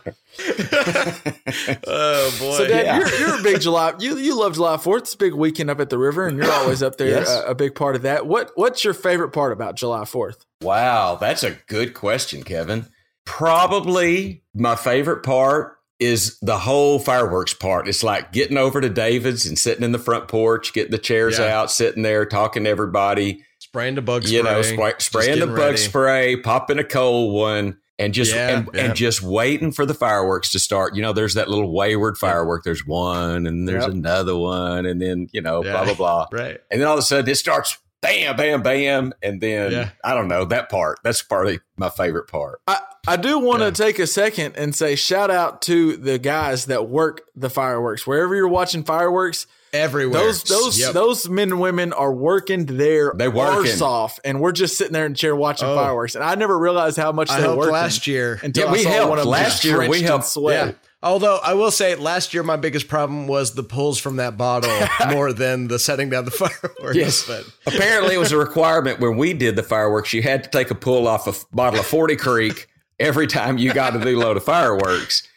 oh 1.87 2.35
boy. 2.39 2.57
So, 2.57 2.67
Dad, 2.67 2.85
Yeah. 2.85 2.97
you're, 2.99 3.19
you're 3.19 3.39
a 3.39 3.42
big 3.43 3.61
July. 3.61 3.93
You 3.99 4.17
you 4.17 4.37
love 4.39 4.53
July 4.55 4.77
Fourth. 4.77 5.03
It's 5.03 5.13
a 5.13 5.17
big 5.17 5.33
weekend 5.33 5.69
up 5.69 5.79
at 5.79 5.89
the 5.89 5.97
river, 5.97 6.25
and 6.27 6.37
you're 6.37 6.51
always 6.51 6.81
up 6.81 6.97
there. 6.97 7.09
Yes. 7.09 7.29
A, 7.29 7.49
a 7.51 7.55
big 7.55 7.75
part 7.75 7.95
of 7.95 8.01
that. 8.03 8.25
What 8.25 8.51
What's 8.55 8.83
your 8.83 8.93
favorite 8.93 9.29
part 9.29 9.51
about 9.51 9.75
July 9.75 10.05
Fourth? 10.05 10.45
Wow, 10.61 11.15
that's 11.15 11.43
a 11.43 11.51
good 11.67 11.93
question, 11.93 12.43
Kevin. 12.43 12.87
Probably 13.25 14.43
my 14.55 14.75
favorite 14.75 15.23
part 15.23 15.77
is 15.99 16.37
the 16.41 16.57
whole 16.57 16.99
fireworks 16.99 17.53
part. 17.53 17.87
It's 17.87 18.03
like 18.03 18.31
getting 18.31 18.57
over 18.57 18.79
to 18.79 18.89
David's 18.89 19.45
and 19.45 19.57
sitting 19.59 19.83
in 19.83 19.91
the 19.91 19.99
front 19.99 20.27
porch, 20.27 20.71
getting 20.73 20.91
the 20.91 20.97
chairs 20.97 21.37
Yeah. 21.39 21.59
out, 21.59 21.71
sitting 21.71 22.03
there 22.03 22.25
talking 22.25 22.63
to 22.63 22.69
everybody. 22.69 23.43
spraying 23.59 23.95
the 23.95 24.01
bug 24.01 24.23
spray. 24.23 24.37
you 24.37 24.43
know, 24.43 24.61
spray, 24.61 24.93
spraying 24.99 25.39
the 25.39 25.47
bug 25.47 25.57
ready. 25.57 25.77
spray, 25.77 26.35
popping 26.37 26.79
a 26.79 26.83
cold 26.83 27.33
one, 27.33 27.77
and 27.99 28.13
just 28.13 28.33
Yeah, 28.33 28.49
and, 28.57 28.69
yeah. 28.73 28.85
and 28.85 28.95
just 28.95 29.21
waiting 29.21 29.71
for 29.71 29.85
the 29.85 29.93
fireworks 29.93 30.51
to 30.51 30.59
start. 30.59 30.95
You 30.95 31.01
know, 31.01 31.13
there's 31.13 31.35
that 31.35 31.47
little 31.49 31.73
wayward 31.73 32.17
firework. 32.17 32.63
There's 32.63 32.85
one, 32.85 33.45
and 33.47 33.67
there's 33.67 33.83
Yep. 33.83 33.91
another 33.93 34.35
one, 34.35 34.85
and 34.85 35.01
then 35.01 35.27
you 35.31 35.41
know, 35.41 35.63
Yeah. 35.63 35.71
blah 35.73 35.85
blah 35.85 35.93
blah, 35.93 36.27
Right. 36.31 36.59
and 36.71 36.81
then 36.81 36.87
all 36.87 36.93
of 36.95 36.99
a 36.99 37.03
sudden 37.03 37.29
it 37.29 37.35
starts. 37.35 37.77
Bam, 38.01 38.35
bam, 38.35 38.61
bam, 38.61 39.13
and 39.23 39.39
then 39.39 39.71
Yeah. 39.71 39.89
I 40.03 40.13
don't 40.13 40.27
know 40.27 40.43
that 40.43 40.69
part. 40.69 40.99
That's 41.05 41.21
probably 41.21 41.61
my 41.77 41.87
favorite 41.89 42.27
part. 42.27 42.59
I, 42.67 42.79
I 43.07 43.15
do 43.15 43.39
want 43.39 43.59
to 43.59 43.67
Yeah. 43.67 43.71
take 43.71 43.97
a 43.97 44.07
second 44.07 44.55
and 44.57 44.75
say 44.75 44.95
shout 44.95 45.31
out 45.31 45.61
to 45.63 45.95
the 45.95 46.17
guys 46.19 46.65
that 46.65 46.89
work 46.89 47.21
the 47.33 47.49
fireworks. 47.49 48.05
Wherever 48.05 48.35
you're 48.35 48.49
watching 48.49 48.83
fireworks, 48.83 49.47
Everywhere. 49.73 50.21
those 50.21 50.43
those 50.43 50.79
Yep. 50.79 50.93
those 50.93 51.27
men 51.27 51.51
and 51.51 51.59
women 51.59 51.91
are 51.93 52.13
working 52.13 52.65
their 52.65 53.11
They 53.15 53.27
working. 53.27 53.71
arse 53.71 53.81
off, 53.81 54.19
and 54.23 54.39
we're 54.39 54.51
just 54.51 54.77
sitting 54.77 54.93
there 54.93 55.05
in 55.05 55.13
the 55.13 55.17
chair 55.17 55.35
watching 55.35 55.67
Oh. 55.67 55.75
fireworks. 55.75 56.15
And 56.15 56.23
I 56.23 56.35
never 56.35 56.57
realized 56.57 56.97
how 56.97 57.11
much 57.11 57.29
I 57.31 57.37
they 57.37 57.41
helped 57.43 57.57
worked 57.57 57.73
last 57.73 58.05
year. 58.07 58.39
until 58.43 58.65
Yeah, 58.65 58.69
I 58.69 58.73
we 58.73 58.83
saw 58.83 58.89
helped. 58.89 59.09
one 59.09 59.17
of 59.19 59.23
them 59.25 59.31
Last 59.31 59.65
year 59.65 59.79
we 59.79 59.85
drenched 59.87 60.01
in 60.01 60.07
helped. 60.07 60.25
sweat. 60.27 60.67
Yeah. 60.67 60.71
Although 61.01 61.37
I 61.43 61.53
will 61.55 61.71
say, 61.71 61.95
last 61.95 62.33
year 62.33 62.43
my 62.43 62.55
biggest 62.55 62.87
problem 62.87 63.27
was 63.27 63.55
the 63.55 63.63
pulls 63.63 63.99
from 63.99 64.15
that 64.17 64.37
bottle 64.37 64.71
more 65.11 65.33
than 65.33 65.67
the 65.67 65.77
setting 65.77 66.09
down 66.09 66.23
the 66.23 66.31
fireworks. 66.31 66.95
Yes. 66.95 67.23
but 67.27 67.43
Apparently, 67.65 68.15
it 68.15 68.19
was 68.19 68.31
a 68.31 68.37
requirement 68.37 68.99
when 69.01 69.17
we 69.17 69.33
did 69.33 69.55
the 69.57 69.63
fireworks. 69.63 70.13
You 70.13 70.21
had 70.21 70.43
to 70.45 70.49
take 70.49 70.71
a 70.71 70.75
pull 70.75 71.07
off 71.07 71.27
a 71.27 71.33
bottle 71.53 71.79
of 71.81 71.85
Forty 71.85 72.15
Creek 72.15 72.67
every 73.03 73.27
time 73.27 73.57
you 73.57 73.73
got 73.73 73.91
to 73.91 73.99
new 73.99 74.17
load 74.17 74.37
of 74.37 74.43
fireworks. 74.43 75.27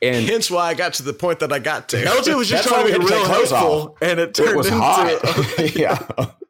And 0.00 0.26
Hence 0.28 0.50
why 0.50 0.68
I 0.68 0.74
got 0.74 0.94
to 0.94 1.02
the 1.02 1.12
point 1.12 1.40
that 1.40 1.52
I 1.52 1.58
got 1.58 1.88
to. 1.90 1.96
LJ 1.96 2.36
was 2.36 2.48
just 2.48 2.68
trying 2.68 2.92
to 2.92 2.98
be 2.98 3.04
real 3.04 3.24
helpful, 3.26 3.98
and 4.00 4.20
it 4.20 4.32
turned 4.32 4.50
it 4.50 4.56
was 4.56 4.68
into. 4.68 4.78
hot. 4.80 5.74
yeah. 5.74 5.98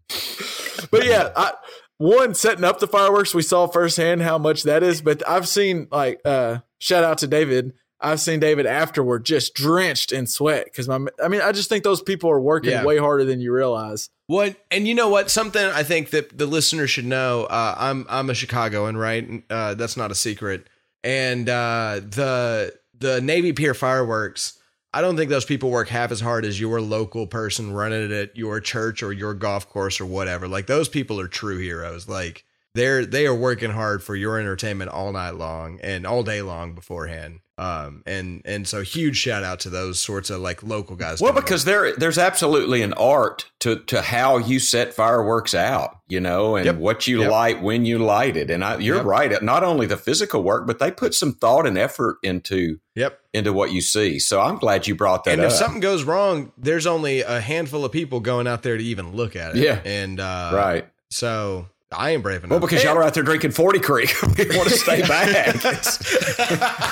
But 0.89 1.05
yeah, 1.05 1.31
I, 1.35 1.53
one 1.99 2.35
setting 2.35 2.63
up 2.63 2.79
the 2.79 2.87
fireworks, 2.87 3.35
we 3.35 3.43
saw 3.43 3.67
firsthand 3.67 4.23
how 4.23 4.39
much 4.39 4.63
that 4.63 4.85
is. 4.85 5.03
But 5.03 5.29
I've 5.29 5.49
seen 5.49 5.89
like 5.91 6.21
uh, 6.25 6.59
shout 6.79 7.03
out 7.03 7.19
to 7.19 7.27
David. 7.27 7.73
I've 8.01 8.21
seen 8.21 8.41
David 8.41 8.67
afterward 8.67 9.25
just 9.25 9.55
drenched 9.55 10.13
in 10.13 10.27
sweat 10.27 10.65
because 10.67 10.87
my. 10.87 10.99
I 11.23 11.29
mean, 11.29 11.41
I 11.41 11.53
just 11.53 11.69
think 11.69 11.83
those 11.85 12.03
people 12.03 12.31
are 12.31 12.41
working 12.41 12.71
Yeah. 12.71 12.85
way 12.85 12.99
harder 12.99 13.25
than 13.25 13.41
you 13.41 13.53
realize. 13.53 14.11
What 14.27 14.57
and 14.71 14.87
you 14.87 14.95
know 14.95 15.09
what? 15.09 15.31
Something 15.31 15.65
I 15.65 15.83
think 15.83 16.11
that 16.11 16.37
the 16.37 16.47
listener 16.47 16.87
should 16.87 17.07
know. 17.07 17.45
Uh, 17.45 17.75
I'm 17.79 18.05
I'm 18.09 18.29
a 18.29 18.35
Chicagoan, 18.35 18.97
right? 18.97 19.43
Uh, 19.49 19.75
that's 19.75 19.97
not 19.97 20.11
a 20.11 20.15
secret. 20.15 20.67
And 21.05 21.49
uh, 21.49 22.01
the 22.05 22.75
the 22.99 23.21
Navy 23.21 23.53
Pier 23.53 23.75
fireworks. 23.75 24.59
I 24.93 25.03
don't 25.03 25.17
think 25.17 25.29
those 25.29 25.45
people 25.45 25.71
work 25.71 25.89
half 25.89 26.11
as 26.11 26.21
hard 26.23 26.47
as 26.47 26.59
your 26.59 26.81
local 26.81 27.27
person 27.27 27.73
running 27.75 28.03
it 28.05 28.13
at 28.13 28.37
your 28.37 28.61
church 28.61 29.03
or 29.03 29.13
your 29.13 29.35
golf 29.35 29.69
course 29.69 30.01
or 30.01 30.07
whatever. 30.07 30.49
Like 30.49 30.67
those 30.67 30.89
people 30.89 31.21
are 31.21 31.29
true 31.29 31.59
heroes. 31.59 32.09
Like 32.09 32.45
they're 32.75 33.05
they 33.05 33.27
are 33.27 33.35
working 33.35 33.71
hard 33.71 34.03
for 34.03 34.17
your 34.17 34.39
entertainment 34.39 34.91
all 34.91 35.13
night 35.13 35.35
long 35.35 35.81
and 35.83 36.07
all 36.07 36.23
day 36.23 36.41
long 36.43 36.75
beforehand. 36.75 37.41
Um 37.59 38.03
and 38.05 38.43
and 38.45 38.69
so 38.69 38.83
huge 38.83 39.17
shout 39.17 39.43
out 39.43 39.61
to 39.61 39.71
those 39.71 39.99
sorts 39.99 40.29
of 40.29 40.41
like 40.43 40.63
local 40.63 40.95
guys. 40.95 41.23
Well, 41.23 41.33
because 41.33 41.65
there 41.65 41.97
there's 41.97 42.19
absolutely 42.19 42.83
an 42.83 42.93
art 42.95 43.47
to 43.61 43.77
to 43.85 44.03
how 44.03 44.37
you 44.37 44.59
set 44.59 44.93
fireworks 44.93 45.55
out, 45.55 45.99
you 46.07 46.21
know, 46.21 46.57
and 46.57 46.67
Yep. 46.67 46.77
what 46.77 47.07
you 47.07 47.23
Yep. 47.23 47.31
light 47.31 47.63
when 47.63 47.87
you 47.87 47.99
light 47.99 48.37
it. 48.37 48.51
And 48.51 48.63
I, 48.63 48.77
you're 48.77 48.97
Yep. 48.97 49.05
right. 49.07 49.43
Not 49.43 49.65
only 49.65 49.87
the 49.87 49.97
physical 49.97 50.43
work, 50.43 50.67
but 50.67 50.79
they 50.79 50.91
put 50.91 51.15
some 51.15 51.33
thought 51.33 51.67
and 51.67 51.79
effort 51.79 52.19
into 52.23 52.79
Yep. 52.95 53.19
into 53.33 53.55
what 53.55 53.73
you 53.73 53.81
see. 53.81 54.19
So 54.19 54.41
I'm 54.43 54.59
glad 54.59 54.87
you 54.87 54.95
brought 54.95 55.25
that 55.25 55.33
and 55.33 55.41
up. 55.41 55.47
if 55.51 55.57
something 55.57 55.81
goes 55.81 56.03
wrong, 56.05 56.53
there's 56.59 56.87
only 56.87 57.23
a 57.23 57.41
handful 57.41 57.87
of 57.87 57.91
people 57.93 58.21
going 58.21 58.47
out 58.47 58.65
there 58.65 58.77
to 58.77 58.85
even 58.85 59.17
look 59.17 59.35
at 59.35 59.57
it. 59.57 59.63
Yeah. 59.63 59.81
And 59.85 60.21
uh, 60.21 60.51
right. 60.53 60.89
So 61.09 61.69
I 61.97 62.11
am 62.11 62.23
brave 62.23 62.45
enough. 62.45 62.51
Well, 62.51 62.61
because 62.61 62.85
y'all 62.85 62.97
are 62.97 63.03
out 63.03 63.15
there 63.15 63.23
drinking 63.23 63.53
40 63.53 63.79
Creek. 63.81 64.15
we 64.23 64.45
want 64.57 64.69
to 64.69 64.77
stay 64.77 65.01
back. 65.03 65.57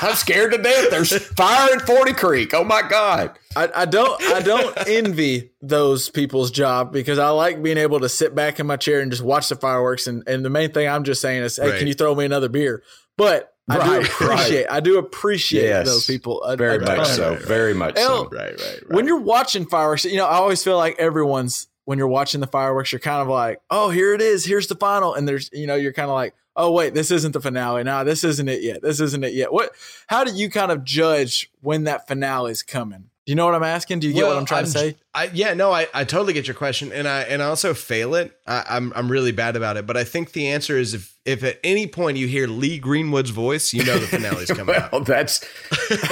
I'm 0.03 0.15
scared 0.15 0.53
to 0.53 0.59
death. 0.59 0.91
There's 0.91 1.17
fire 1.35 1.73
in 1.73 1.81
40 1.81 2.13
Creek. 2.15 2.55
Oh 2.55 2.65
my 2.65 2.83
God. 2.83 3.39
I, 3.57 3.69
I 3.75 3.85
don't 3.85 4.21
I 4.23 4.41
don't 4.41 4.77
envy 4.89 5.51
those 5.63 6.09
people's 6.11 6.51
job 6.51 6.93
because 6.93 7.19
I 7.19 7.29
like 7.31 7.63
being 7.63 7.79
able 7.79 8.01
to 8.01 8.09
sit 8.09 8.35
back 8.35 8.59
in 8.59 8.67
my 8.67 8.77
chair 8.77 9.01
and 9.01 9.11
just 9.11 9.23
watch 9.23 9.49
the 9.49 9.57
fireworks 9.57 10.07
and, 10.07 10.27
and 10.27 10.45
the 10.45 10.51
main 10.51 10.73
thing 10.73 10.89
I'm 10.89 11.05
just 11.05 11.21
saying 11.21 11.43
is 11.45 11.57
hey 11.57 11.71
Right. 11.71 11.79
can 11.79 11.87
you 11.87 11.95
throw 11.95 12.15
me 12.15 12.25
another 12.25 12.49
beer 12.49 12.83
but 13.17 13.53
I 13.69 13.77
do 13.77 13.81
Right, 13.93 14.05
appreciate 14.07 14.67
I 14.69 14.81
do 14.81 14.99
appreciate 14.99 15.65
Yes. 15.69 15.87
those 15.87 16.05
people 16.07 16.43
a, 16.43 16.57
Very 16.57 16.77
a 16.77 16.81
much 16.81 16.97
ton. 16.97 17.07
so. 17.07 17.35
Very 17.37 17.75
much 17.75 17.97
El- 17.97 18.25
so. 18.25 18.37
right, 18.37 18.51
right, 18.51 18.61
right. 18.61 18.81
when 18.91 19.07
you're 19.07 19.21
watching 19.21 19.67
fireworks 19.67 20.05
you 20.05 20.17
know 20.17 20.27
I 20.27 20.35
always 20.35 20.65
feel 20.65 20.77
like 20.77 20.99
everyone's 20.99 21.69
when 21.85 21.99
you're 21.99 22.09
watching 22.09 22.41
the 22.41 22.47
fireworks 22.47 22.93
you're 22.93 22.99
kind 22.99 23.23
of 23.23 23.29
like 23.29 23.61
oh 23.71 23.91
here 23.91 24.15
it 24.15 24.21
is 24.21 24.45
here's 24.45 24.69
the 24.69 24.75
final 24.75 25.15
and 25.15 25.27
there's 25.29 25.51
you 25.53 25.67
know 25.67 25.75
you're 25.75 25.93
kind 25.93 26.11
of 26.11 26.15
like 26.15 26.35
oh 26.57 26.71
wait 26.71 26.95
this 26.95 27.11
isn't 27.11 27.33
the 27.33 27.41
finale 27.41 27.83
no 27.85 28.05
this 28.05 28.25
isn't 28.25 28.49
it 28.49 28.63
yet 28.63 28.83
this 28.83 29.01
isn't 29.01 29.25
it 29.25 29.35
yet 29.35 29.53
what 29.53 29.71
how 30.07 30.25
do 30.25 30.33
you 30.33 30.51
kind 30.51 30.71
of 30.71 30.85
judge 30.85 31.51
when 31.61 31.85
that 31.85 32.07
finale 32.07 32.51
is 32.51 32.63
coming 32.63 33.11
do 33.27 33.33
you 33.33 33.37
know 33.37 33.47
what 33.47 33.55
I'm 33.55 33.63
asking 33.63 34.01
do 34.01 34.09
you 34.09 34.15
get 34.15 34.27
what 34.27 34.37
I'm 34.37 34.47
trying 34.47 34.65
to 34.65 34.71
say 34.71 34.97
I, 35.15 35.31
yeah, 35.33 35.55
no, 35.55 35.71
I, 35.71 35.87
I 35.95 36.03
totally 36.03 36.33
get 36.33 36.49
your 36.49 36.57
question, 36.57 36.91
and 36.93 37.07
I 37.07 37.21
and 37.23 37.41
I 37.41 37.47
also 37.47 37.73
fail 37.73 38.17
it. 38.17 38.37
I, 38.49 38.65
I'm 38.69 38.93
I'm 38.97 39.09
really 39.09 39.31
bad 39.31 39.55
about 39.55 39.77
it, 39.77 39.87
but 39.87 39.97
I 39.97 40.03
think 40.03 40.33
the 40.33 40.49
answer 40.49 40.77
is 40.77 40.93
if 40.93 41.17
if 41.25 41.45
at 41.45 41.61
any 41.63 41.87
point 41.87 42.17
you 42.17 42.27
hear 42.27 42.49
Lee 42.49 42.79
Greenwood's 42.79 43.31
voice, 43.31 43.73
you 43.73 43.85
know 43.85 43.97
the 43.97 44.09
finale's 44.09 44.47
coming 44.49 44.75
Well, 44.91 45.03
that's 45.03 45.47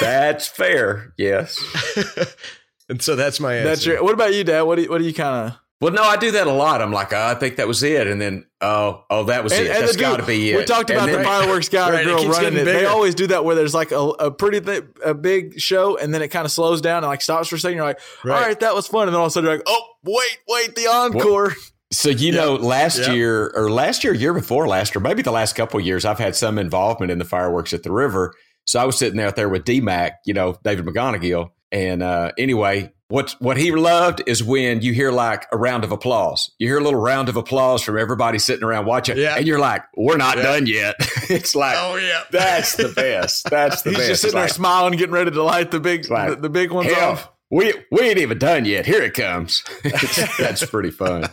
that's 0.01 0.47
fair. 0.47 1.15
Yes. 1.17 1.61
and 2.89 3.03
so 3.03 3.17
that's 3.17 3.41
my 3.41 3.57
answer. 3.57 3.69
That's 3.69 3.87
your. 3.87 4.05
What 4.05 4.15
about 4.15 4.35
you, 4.35 4.45
Dad? 4.45 4.63
What 4.63 4.77
do 4.77 4.83
you, 4.83 4.91
what 4.91 4.99
do 4.99 5.05
you 5.05 5.15
kind 5.15 5.49
of? 5.49 5.59
Well, 5.83 5.93
no, 5.93 6.03
I 6.05 6.17
do 6.17 6.31
that 6.31 6.47
a 6.47 6.53
lot. 6.53 6.81
I'm 6.81 6.93
like, 6.93 7.13
oh, 7.13 7.21
I 7.21 7.35
think 7.35 7.57
that 7.57 7.67
was 7.67 7.83
it, 7.83 8.07
and 8.07 8.21
then 8.21 8.47
oh, 8.61 9.05
oh, 9.11 9.25
that 9.25 9.43
was 9.43 9.53
it. 9.53 9.67
That's 9.67 9.97
got 9.97 10.19
to 10.19 10.25
be 10.25 10.53
it. 10.53 10.57
We 10.57 10.65
talked 10.65 10.91
about 10.91 11.09
And 11.09 11.19
the 11.19 11.25
fireworks 11.25 11.69
guy 11.69 11.91
Right, 11.91 12.07
or 12.07 12.19
girl 12.19 12.29
running 12.29 12.57
it. 12.57 12.65
They 12.65 12.87
always 12.87 13.17
do 13.17 13.27
that 13.27 13.45
where 13.45 13.57
there's 13.57 13.75
like 13.75 13.91
a, 13.91 13.99
a 13.99 14.31
pretty 14.31 14.61
th- 14.61 14.85
a 15.05 15.13
big 15.13 15.59
show, 15.59 15.99
and 15.99 16.15
then 16.15 16.23
it 16.23 16.29
kind 16.29 16.45
of 16.47 16.53
slows 16.53 16.81
down 16.81 16.99
and 16.99 17.09
like 17.09 17.21
stops 17.21 17.49
for 17.49 17.57
a 17.57 17.59
second. 17.59 17.77
You're 17.79 17.85
like, 17.85 17.99
Right. 18.25 18.37
all 18.37 18.47
right, 18.47 18.61
that 18.61 18.77
was 18.77 18.87
fun, 18.87 19.09
and 19.09 19.13
then 19.15 19.19
all 19.19 19.27
of 19.27 19.31
a 19.31 19.33
sudden 19.33 19.49
you're 19.51 19.57
like, 19.59 19.67
oh, 19.67 19.83
wait, 20.05 20.39
wait, 20.49 20.75
the 20.77 20.87
encore. 20.87 21.55
So 21.91 22.11
you 22.11 22.31
know, 22.31 22.55
last 22.55 22.99
Yeah. 23.01 23.13
year 23.13 23.53
or 23.57 23.69
last 23.69 24.05
year, 24.05 24.15
year 24.15 24.33
before 24.33 24.69
last, 24.69 24.95
or 24.95 25.01
maybe 25.01 25.21
the 25.23 25.33
last 25.33 25.55
couple 25.57 25.81
of 25.81 25.85
years, 25.85 26.05
I've 26.05 26.21
had 26.21 26.37
some 26.37 26.59
involvement 26.59 27.11
in 27.11 27.19
the 27.19 27.25
fireworks 27.25 27.73
at 27.73 27.83
the 27.83 27.91
river. 27.91 28.33
So 28.65 28.81
I 28.81 28.85
was 28.85 28.97
sitting 28.97 29.19
out 29.21 29.35
there 29.35 29.49
with 29.49 29.65
DMAC, 29.65 30.13
you 30.25 30.33
know, 30.33 30.57
David 30.63 30.87
McGonigal, 30.87 31.51
and 31.73 32.03
uh, 32.03 32.33
anyway, 32.39 32.93
what 33.09 33.35
what 33.41 33.57
he 33.57 33.73
loved 33.73 34.23
is 34.27 34.45
when 34.45 34.83
you 34.83 34.93
hear 34.93 35.11
like 35.11 35.47
a 35.51 35.57
round 35.57 35.83
of 35.85 35.91
applause. 35.93 36.51
You 36.59 36.69
hear 36.69 36.79
a 36.79 36.83
little 36.85 37.01
round 37.01 37.29
of 37.29 37.37
applause 37.37 37.83
from 37.83 37.99
everybody 37.99 38.39
sitting 38.39 38.63
around 38.65 38.87
watching, 38.87 39.17
Yeah. 39.19 39.37
and 39.37 39.47
you're 39.47 39.59
like, 39.59 39.83
"We're 39.97 40.17
not 40.17 40.37
Yeah. 40.37 40.43
done 40.43 40.67
yet." 40.67 40.95
it's 41.31 41.55
like, 41.55 41.77
Oh 41.79 41.97
yeah, 41.97 42.23
that's 42.31 42.77
the 42.77 42.89
best. 42.91 43.51
That's 43.51 43.83
the 43.83 43.91
He's 43.91 43.99
best. 43.99 44.09
just 44.09 44.23
sitting 44.23 44.35
there 44.37 44.45
like, 44.45 44.53
smiling, 44.55 44.97
getting 44.97 45.15
ready 45.15 45.31
to 45.31 45.43
light 45.43 45.71
the 45.71 45.81
big 45.81 46.09
like, 46.11 46.31
the, 46.31 46.37
the 46.37 46.49
big 46.51 46.71
ones 46.71 46.93
Hell, 46.93 47.11
off. 47.13 47.29
we 47.51 47.73
we 47.91 48.01
ain't 48.03 48.19
even 48.19 48.39
done 48.39 48.65
yet. 48.65 48.87
Here 48.87 49.03
it 49.03 49.15
comes. 49.15 49.65
that's 50.39 50.65
pretty 50.67 50.91
fun. 50.91 51.29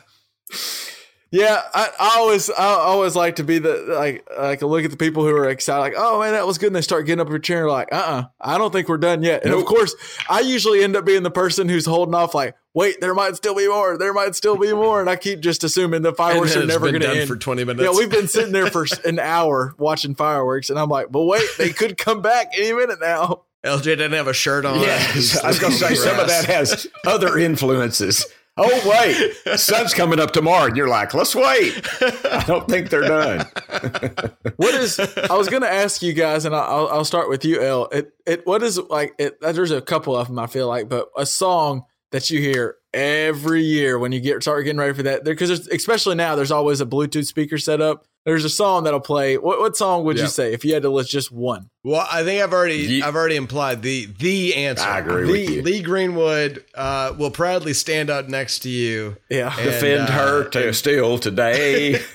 Yeah, 1.32 1.62
I, 1.76 1.90
I 2.00 2.16
always 2.18 2.50
I 2.50 2.66
always 2.66 3.16
like 3.16 3.36
to 3.36 3.44
be 3.44 3.60
the 3.60 3.86
like 3.88 4.28
like 4.36 4.62
look 4.64 4.84
at 4.84 4.90
the 4.90 4.98
people 4.98 5.24
who 5.24 5.36
are 5.36 5.48
excited, 5.48 5.80
like, 5.80 5.94
oh 5.96 6.20
man, 6.20 6.34
that 6.34 6.48
was 6.48 6.58
good. 6.58 6.68
And 6.68 6.76
they 6.76 6.82
start 6.82 7.06
getting 7.06 7.22
up 7.22 7.30
your 7.30 7.38
chair, 7.38 7.70
like, 7.70 7.94
uh, 7.94 7.98
uh 7.98 8.24
I 8.42 8.58
don't 8.58 8.74
think 8.74 8.90
we're 8.90 8.98
done 8.98 9.22
yet. 9.22 9.46
And 9.46 9.54
of 9.54 9.64
course, 9.66 9.94
I 10.28 10.40
usually 10.40 10.84
end 10.84 10.96
up 10.96 11.06
being 11.06 11.22
the 11.22 11.30
person 11.30 11.70
who's 11.70 11.86
holding 11.86 12.16
off, 12.16 12.34
like, 12.34 12.56
wait, 12.74 13.00
there 13.00 13.14
might 13.14 13.36
still 13.36 13.54
be 13.54 13.68
more, 13.68 13.96
there 13.96 14.14
might 14.14 14.36
still 14.36 14.58
be 14.58 14.74
more, 14.74 15.02
and 15.02 15.10
I 15.10 15.18
keep 15.18 15.40
just 15.40 15.64
assuming 15.64 16.02
the 16.02 16.14
fireworks 16.14 16.56
are 16.56 16.66
never 16.66 16.90
going 16.90 17.02
to 17.02 17.10
end. 17.10 17.28
for 17.28 17.36
20 17.36 17.64
minutes. 17.64 17.84
yeah, 17.84 17.96
we've 17.96 18.10
been 18.10 18.28
sitting 18.28 18.52
there 18.52 18.72
for 18.72 18.88
an 19.06 19.20
hour 19.20 19.76
watching 19.78 20.16
fireworks, 20.16 20.72
and 20.72 20.80
I'm 20.80 20.90
like, 20.90 21.12
but 21.12 21.24
wait, 21.26 21.48
they 21.60 21.70
could 21.70 21.98
come 22.00 22.24
back 22.24 22.54
any 22.58 22.74
minute 22.74 23.00
now. 23.00 23.44
LJ 23.64 23.84
didn't 23.84 24.14
have 24.14 24.28
a 24.28 24.34
shirt 24.34 24.66
on. 24.66 24.80
Yes, 24.80 25.38
I 25.44 25.50
was 25.50 25.60
going 25.60 25.74
to 25.74 25.80
say 25.80 25.94
some 25.94 26.18
of 26.20 26.28
that 26.28 26.46
has 26.46 26.88
other 27.06 27.38
influences. 27.38 28.26
Oh 28.62 28.90
wait, 28.90 29.58
sun's 29.58 29.94
coming 29.94 30.20
up 30.20 30.32
tomorrow, 30.32 30.66
and 30.66 30.76
you're 30.76 30.90
like, 30.90 31.14
let's 31.14 31.34
wait. 31.34 31.82
I 32.26 32.44
don't 32.46 32.68
think 32.68 32.90
they're 32.90 33.02
done. 33.02 33.48
What 34.58 34.76
is? 34.76 35.00
I 35.00 35.36
was 35.36 35.48
going 35.48 35.62
to 35.62 35.72
ask 35.72 36.02
you 36.02 36.12
guys, 36.12 36.44
and 36.44 36.54
I'll, 36.54 36.90
I'll 36.90 37.06
start 37.06 37.30
with 37.30 37.46
you, 37.46 37.62
El. 37.62 37.86
It, 37.88 38.12
it, 38.26 38.46
what 38.46 38.62
is 38.62 38.78
like? 38.78 39.14
It, 39.18 39.40
there's 39.40 39.72
a 39.72 39.82
couple 39.82 40.18
of 40.18 40.28
them 40.28 40.38
I 40.38 40.48
feel 40.48 40.68
like, 40.68 40.90
but 40.90 41.08
a 41.16 41.26
song 41.26 41.86
that 42.12 42.30
you 42.30 42.42
hear 42.42 42.76
every 42.94 43.64
year 43.64 43.98
when 43.98 44.12
you 44.12 44.20
get 44.20 44.42
start 44.42 44.66
getting 44.66 44.80
ready 44.80 44.94
for 44.94 45.04
that, 45.04 45.24
because 45.24 45.50
especially 45.50 46.16
now, 46.16 46.36
there's 46.36 46.52
always 46.52 46.82
a 46.82 46.86
Bluetooth 46.86 47.26
speaker 47.26 47.58
set 47.58 47.80
up. 47.80 48.06
There's 48.26 48.44
a 48.46 48.50
song 48.50 48.84
that'll 48.84 49.00
play. 49.00 49.38
What, 49.38 49.60
what 49.60 49.76
song 49.78 50.04
would 50.04 50.18
Yeah. 50.18 50.24
you 50.24 50.30
say 50.30 50.54
if 50.54 50.64
you 50.66 50.74
had 50.74 50.84
to 50.84 50.90
list 50.90 51.10
just 51.10 51.32
one? 51.32 51.70
Well, 51.84 52.06
I 52.12 52.24
think 52.24 52.44
I've 52.44 52.54
already 52.54 52.76
Ye- 52.78 53.02
I've 53.02 53.16
already 53.16 53.38
implied 53.38 53.82
the 53.82 54.06
the 54.20 54.56
answer. 54.56 54.84
I 54.86 55.00
agree 55.00 55.26
the, 55.26 55.32
with 55.32 55.50
you. 55.50 55.62
Lee 55.64 55.82
Greenwood 55.82 56.64
uh, 56.76 57.14
will 57.18 57.32
proudly 57.32 57.74
stand 57.74 58.10
up 58.10 58.28
next 58.28 58.60
to 58.60 58.70
you. 58.70 59.16
Yeah, 59.30 59.54
And, 59.58 59.64
Defend 59.66 60.02
uh, 60.02 60.12
her 60.12 60.44
to 60.50 60.68
and- 60.68 60.76
still 60.76 61.18
today. 61.18 62.02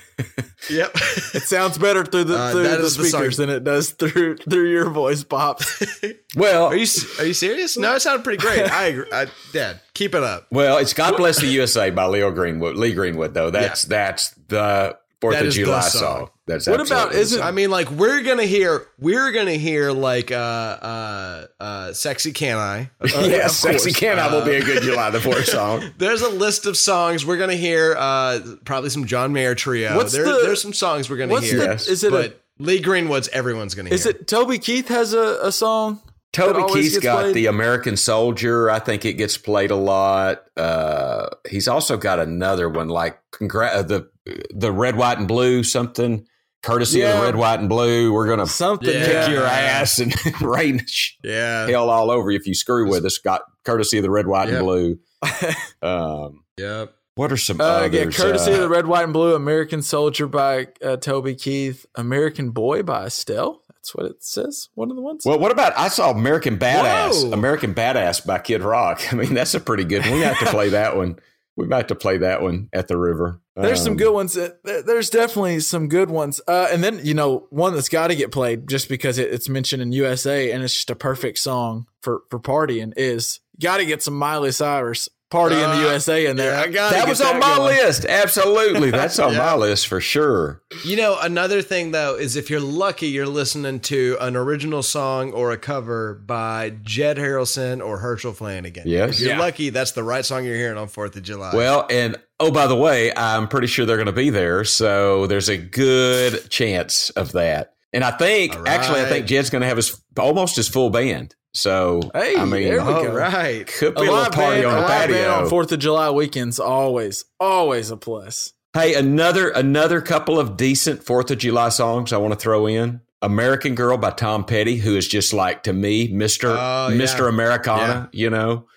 Yep. 0.69 0.91
it 0.95 1.43
sounds 1.43 1.77
better 1.77 2.05
through 2.05 2.23
the 2.23 2.37
Uh, 2.37 2.51
through 2.53 2.63
that 2.63 2.79
the 2.79 2.85
is 2.85 2.95
the 2.95 3.03
speakers 3.03 3.35
than 3.37 3.49
it 3.49 3.65
does 3.65 3.91
through 3.91 4.37
through 4.37 4.69
your 4.71 4.89
voice 4.89 5.23
pops. 5.25 5.83
well, 6.37 6.67
are 6.67 6.75
you 6.75 6.87
are 7.19 7.25
you 7.25 7.33
serious? 7.33 7.77
No, 7.77 7.95
it 7.95 7.99
sounded 8.01 8.23
pretty 8.23 8.37
great. 8.41 8.61
I 8.71 8.85
agree. 8.87 9.05
I, 9.11 9.27
Dad, 9.51 9.81
keep 9.93 10.15
it 10.15 10.23
up. 10.23 10.47
well, 10.51 10.77
it's 10.77 10.93
"God 10.93 11.17
Bless 11.17 11.39
the 11.41 11.47
USA" 11.47 11.89
by 11.89 12.05
Leo 12.05 12.31
Greenwood. 12.31 12.77
Lee 12.77 12.93
Greenwood, 12.93 13.33
though. 13.33 13.51
That's 13.51 13.83
that's 13.83 14.29
the 14.47 14.97
Fourth 15.25 15.35
That 15.35 15.45
of 15.47 15.53
the 15.53 15.63
July 15.63 15.79
song. 15.81 16.01
song. 16.01 16.29
That's 16.47 16.67
What 16.67 16.79
about- 16.81 17.13
isn't- 17.15 17.39
song. 17.39 17.47
I 17.47 17.51
mean, 17.51 17.69
like 17.71 17.89
we're 17.91 18.21
gonna 18.21 18.43
hear 18.43 18.85
we're 18.99 19.31
gonna 19.31 19.53
hear 19.55 19.91
like 19.91 20.31
uh 20.31 20.35
uh 20.35 21.45
uh 21.59 21.93
sexy 21.93 22.31
can 22.31 22.57
I? 22.57 22.89
Uh, 23.01 23.07
yes, 23.25 23.57
"Sexy 23.57 23.89
course. 23.91 23.99
Can 23.99 24.19
I" 24.19 24.27
will 24.27 24.41
Uh, 24.41 24.45
be 24.45 24.55
a 24.55 24.61
good 24.63 24.83
July 24.83 25.09
the 25.09 25.19
Fourth 25.21 25.45
song. 25.57 25.91
There's 25.97 26.21
a 26.21 26.29
list 26.29 26.65
of 26.65 26.77
songs 26.77 27.25
we're 27.25 27.37
gonna 27.37 27.55
hear. 27.55 27.95
Uh, 27.97 28.39
probably 28.65 28.89
some 28.89 29.05
John 29.05 29.33
Mayer 29.33 29.55
trio. 29.55 29.95
What's 29.95 30.13
there, 30.13 30.25
the- 30.25 30.39
there's 30.43 30.61
some 30.61 30.73
songs 30.73 31.09
we're 31.09 31.17
gonna 31.17 31.31
What's 31.31 31.49
hear. 31.49 31.59
the? 31.59 31.65
Yes. 31.65 31.87
Is 31.87 32.03
it 32.03 32.09
a? 32.13 32.15
but 32.15 32.41
Lee 32.59 32.79
Greenwood's 32.79 33.27
everyone's 33.29 33.73
gonna 33.75 33.89
hear. 33.89 33.95
Is 33.95 34.05
it 34.05 34.27
Toby 34.27 34.59
Keith 34.59 34.87
has 34.89 35.13
a, 35.13 35.39
a 35.41 35.51
song? 35.51 36.01
Toby 36.35 36.73
Keith's 36.73 36.99
got 36.99 37.21
played? 37.21 37.35
the 37.35 37.45
American 37.47 37.97
Soldier. 37.97 38.69
I 38.69 38.79
think 38.79 39.05
it 39.05 39.13
gets 39.13 39.37
played 39.37 39.71
a 39.71 39.75
lot. 39.75 40.43
Uh, 40.57 41.27
he's 41.49 41.67
also 41.67 41.97
got 41.97 42.19
another 42.19 42.69
one 42.69 42.87
like 42.89 43.19
congr- 43.33 43.73
uh, 43.73 43.81
the 43.83 44.09
the 44.53 44.71
red, 44.71 44.95
white, 44.95 45.17
and 45.17 45.27
blue 45.27 45.63
something. 45.63 46.25
Courtesy 46.63 47.01
of 47.01 47.15
the 47.15 47.21
red, 47.21 47.35
white, 47.35 47.59
and 47.59 47.69
blue. 47.69 48.11
We're 48.11 48.27
gonna 48.27 48.47
something. 48.47 48.87
Kick 48.91 49.07
yeah. 49.07 49.29
your 49.29 49.43
ass 49.45 49.99
and 49.99 50.13
rain 50.41 50.83
Yeah. 51.23 51.67
hell 51.67 51.89
all 51.91 52.09
over 52.09 52.31
you 52.31 52.39
if 52.39 52.47
you 52.47 52.55
screw 52.55 52.89
with 52.89 53.05
us. 53.05 53.19
Got 53.19 53.41
courtesy 53.63 53.97
of 53.97 54.03
the 54.03 54.09
red, 54.09 54.25
white, 54.25 54.47
Yep. 54.49 54.57
and 54.57 54.65
blue. 54.65 54.99
Um, 55.81 56.43
Yep. 56.57 56.93
what 57.15 57.31
are 57.31 57.37
some 57.37 57.61
Uh, 57.61 57.63
others? 57.65 57.93
yeah, 57.93 58.05
courtesy 58.05 58.51
of 58.51 58.57
Uh, 58.57 58.61
the 58.61 58.69
Red, 58.69 58.87
White, 58.87 59.03
and 59.03 59.13
Blue, 59.13 59.35
American 59.35 59.81
Soldier 59.81 60.27
by 60.27 60.69
uh, 60.83 60.97
Toby 60.97 61.35
Keith, 61.35 61.85
American 61.95 62.49
Boy 62.51 62.81
by 62.81 63.05
Estelle. 63.05 63.61
That's 63.85 63.93
what 63.93 64.07
it 64.07 64.23
says. 64.23 64.69
One 64.73 64.89
of 64.89 64.95
the 64.95 65.03
ones. 65.03 65.25
Well, 65.27 65.37
what 65.37 65.51
about 65.51 65.77
I 65.77 65.89
saw 65.89 66.09
American 66.09 66.57
Badass, 66.57 67.23
Whoa. 67.23 67.33
American 67.33 67.75
Badass 67.75 68.25
by 68.25 68.39
Kid 68.39 68.63
Rock. 68.63 68.99
I 69.13 69.15
mean, 69.15 69.35
that's 69.35 69.53
a 69.53 69.59
pretty 69.59 69.83
good 69.83 70.01
one. 70.01 70.13
We 70.13 70.21
have 70.21 70.39
to 70.39 70.47
play 70.47 70.69
that 70.69 70.97
one. 70.97 71.19
We 71.55 71.67
might 71.67 71.77
have 71.77 71.87
to 71.87 71.95
play 71.95 72.17
that 72.17 72.41
one 72.41 72.67
at 72.73 72.87
the 72.87 72.97
river. 72.97 73.39
There's 73.55 73.81
some 73.81 73.91
Um, 73.91 73.97
good 73.97 74.11
ones. 74.11 74.35
Uh, 74.35 74.49
There's 74.63 75.09
definitely 75.11 75.59
some 75.61 75.87
good 75.87 76.09
ones. 76.09 76.41
Uh, 76.47 76.67
and 76.71 76.83
then 76.83 76.99
you 77.03 77.13
know 77.13 77.45
one 77.51 77.73
that's 77.75 77.87
got 77.87 78.07
to 78.07 78.15
get 78.15 78.31
played 78.31 78.67
just 78.67 78.89
because 78.89 79.19
it, 79.19 79.31
it's 79.31 79.47
mentioned 79.47 79.81
in 79.83 79.91
USA 79.91 80.51
and 80.51 80.63
it's 80.63 80.73
just 80.73 80.89
a 80.89 80.95
perfect 80.95 81.37
song 81.37 81.85
for 82.01 82.23
for 82.31 82.39
partying 82.39 82.91
is 82.97 83.39
got 83.61 83.77
to 83.77 83.85
get 83.85 84.01
some 84.01 84.15
Miley 84.17 84.51
Cyrus 84.51 85.07
"Party 85.31 85.55
in 85.55 85.61
the 85.61 85.67
Uh, 85.67 85.81
USA" 85.91 86.25
in 86.27 86.37
there. 86.37 86.51
yeah. 86.53 86.61
I 86.61 86.67
got 86.67 86.91
That 86.91 87.07
was 87.07 87.19
on 87.21 87.39
my 87.39 87.57
list. 87.57 88.05
Absolutely. 88.05 88.91
That's 88.91 89.17
on 89.19 89.31
Yeah. 89.33 89.39
my 89.39 89.55
list 89.55 89.87
for 89.87 89.99
sure. 89.99 90.61
You 90.83 90.95
know, 90.97 91.17
another 91.21 91.61
thing 91.61 91.91
though 91.91 92.15
is 92.15 92.35
if 92.35 92.49
you're 92.49 92.59
lucky, 92.59 93.07
you're 93.07 93.25
listening 93.27 93.79
to 93.81 94.17
an 94.21 94.35
original 94.35 94.83
song 94.83 95.31
or 95.33 95.51
a 95.51 95.57
cover 95.57 96.13
by 96.13 96.73
Jed 96.83 97.17
Harrelson 97.17 97.85
or 97.85 97.97
Herschel 97.99 98.33
Flanagan. 98.33 98.83
Yes. 98.87 99.15
If 99.15 99.19
you're 99.21 99.29
Yeah. 99.31 99.39
lucky, 99.39 99.69
that's 99.69 99.91
the 99.91 100.03
right 100.03 100.23
song 100.25 100.45
you're 100.45 100.55
hearing 100.55 100.77
on 100.77 100.87
Fourth 100.87 101.15
of 101.15 101.23
July. 101.23 101.51
Well, 101.55 101.87
and 101.89 102.15
oh, 102.39 102.51
by 102.51 102.67
the 102.67 102.75
way, 102.75 103.11
I'm 103.15 103.47
pretty 103.47 103.67
sure 103.67 103.85
they're 103.85 103.97
going 103.97 104.05
to 104.05 104.11
be 104.11 104.29
there. 104.29 104.63
So 104.63 105.27
there's 105.27 105.49
a 105.49 105.57
good 105.57 106.49
chance 106.49 107.09
of 107.11 107.31
that. 107.33 107.73
And 107.93 108.03
I 108.03 108.11
think, 108.11 108.55
All 108.57 108.67
actually, 108.67 108.99
I 109.01 109.05
think 109.05 109.25
Jed's 109.25 109.49
going 109.49 109.61
to 109.61 109.67
have 109.67 109.77
his 109.77 110.01
almost 110.19 110.57
his 110.57 110.67
full 110.67 110.89
band. 110.89 111.33
So, 111.55 112.01
Hey, 112.13 112.35
I 112.35 112.43
mean, 112.45 112.63
there 112.63 112.85
we 112.85 112.91
all 112.93 113.03
go. 113.05 113.13
right. 113.13 113.65
could 113.65 113.97
A 113.97 114.01
be 114.01 114.07
a, 114.07 114.11
little 114.11 114.25
party 114.31 114.61
band, 114.61 114.65
on 114.65 114.73
a 114.73 114.75
the 114.75 114.81
live 114.81 115.09
band 115.09 115.13
patio. 115.13 115.31
on 115.43 115.49
Fourth 115.49 115.71
of 115.71 115.79
July 115.79 116.09
weekends 116.11 116.59
always 116.59 117.25
always 117.39 117.89
a 117.91 117.97
plus. 117.97 118.51
Hey, 118.73 118.93
another 118.93 119.49
another 119.51 120.01
couple 120.01 120.37
of 120.37 120.57
decent 120.57 121.03
Fourth 121.03 121.31
of 121.31 121.37
July 121.37 121.69
songs 121.69 122.11
I 122.11 122.17
want 122.17 122.33
to 122.33 122.39
throw 122.39 122.67
in. 122.67 122.99
American 123.21 123.73
Girl 123.73 123.97
by 123.97 124.11
Tom 124.11 124.43
Petty, 124.43 124.75
who 124.75 124.97
is 124.97 125.07
just 125.07 125.31
like 125.33 125.63
to 125.63 125.71
me, 125.73 126.09
Mister 126.09 126.49
Oh, 126.49 126.89
Mister 126.93 127.23
yeah. 127.23 127.29
Americana. 127.29 128.09
You 128.11 128.29
know, 128.29 128.67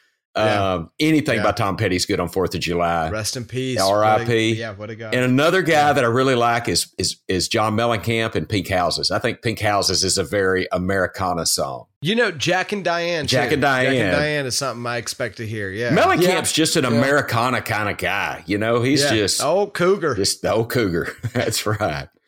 Yeah. 0.46 0.72
um, 0.74 0.90
anything 1.01 1.37
Yeah. 1.37 1.42
by 1.44 1.53
Tom 1.53 1.77
Petty's 1.77 2.07
good 2.07 2.20
on 2.20 2.29
Fourth 2.29 2.55
of 2.55 2.61
July. 2.61 3.11
Rest 3.11 3.37
in 3.37 3.44
peace. 3.44 3.81
R.I.P.. 3.81 4.55
Yeah, 4.55 4.72
what 4.72 4.90
a 4.90 4.94
guy. 4.96 5.11
And 5.11 5.24
another 5.24 5.62
guy 5.62 5.92
that 5.92 6.05
I 6.05 6.07
really 6.09 6.35
like 6.35 6.68
is 6.68 6.92
is 6.98 7.16
is 7.29 7.48
John 7.48 7.77
Mellencamp 7.77 8.35
and 8.35 8.48
Pink 8.48 8.68
Houses. 8.68 9.11
I 9.11 9.18
think 9.18 9.42
Pink 9.42 9.61
Houses 9.61 10.05
is 10.05 10.18
a 10.18 10.24
very 10.24 10.66
Americana 10.72 11.46
song. 11.46 11.87
you 12.01 12.14
know, 12.14 12.31
Jack 12.31 12.70
and 12.72 12.85
Diane. 12.85 13.27
Jack 13.27 13.48
too. 13.48 13.55
and 13.55 13.62
Diane. 13.62 13.92
Jack 13.92 14.03
and 14.03 14.12
Diane 14.16 14.46
is 14.46 14.57
something 14.57 14.87
I 14.87 14.98
expect 14.98 15.38
to 15.38 15.46
hear. 15.46 15.70
Yeah. 15.70 15.90
Mellencamp's 15.90 16.53
just 16.53 16.77
an 16.77 16.85
Yeah. 16.85 16.90
Americana 16.90 17.61
kind 17.61 17.88
of 17.88 17.96
guy. 17.98 18.44
You 18.46 18.57
know, 18.59 18.83
he's 18.83 19.03
Yeah. 19.03 19.11
just 19.16 19.42
oh 19.42 19.66
cougar. 19.66 20.14
just 20.14 20.42
the 20.42 20.53
old 20.53 20.70
cougar. 20.70 21.12
That's 21.33 21.66
right. 21.66 22.09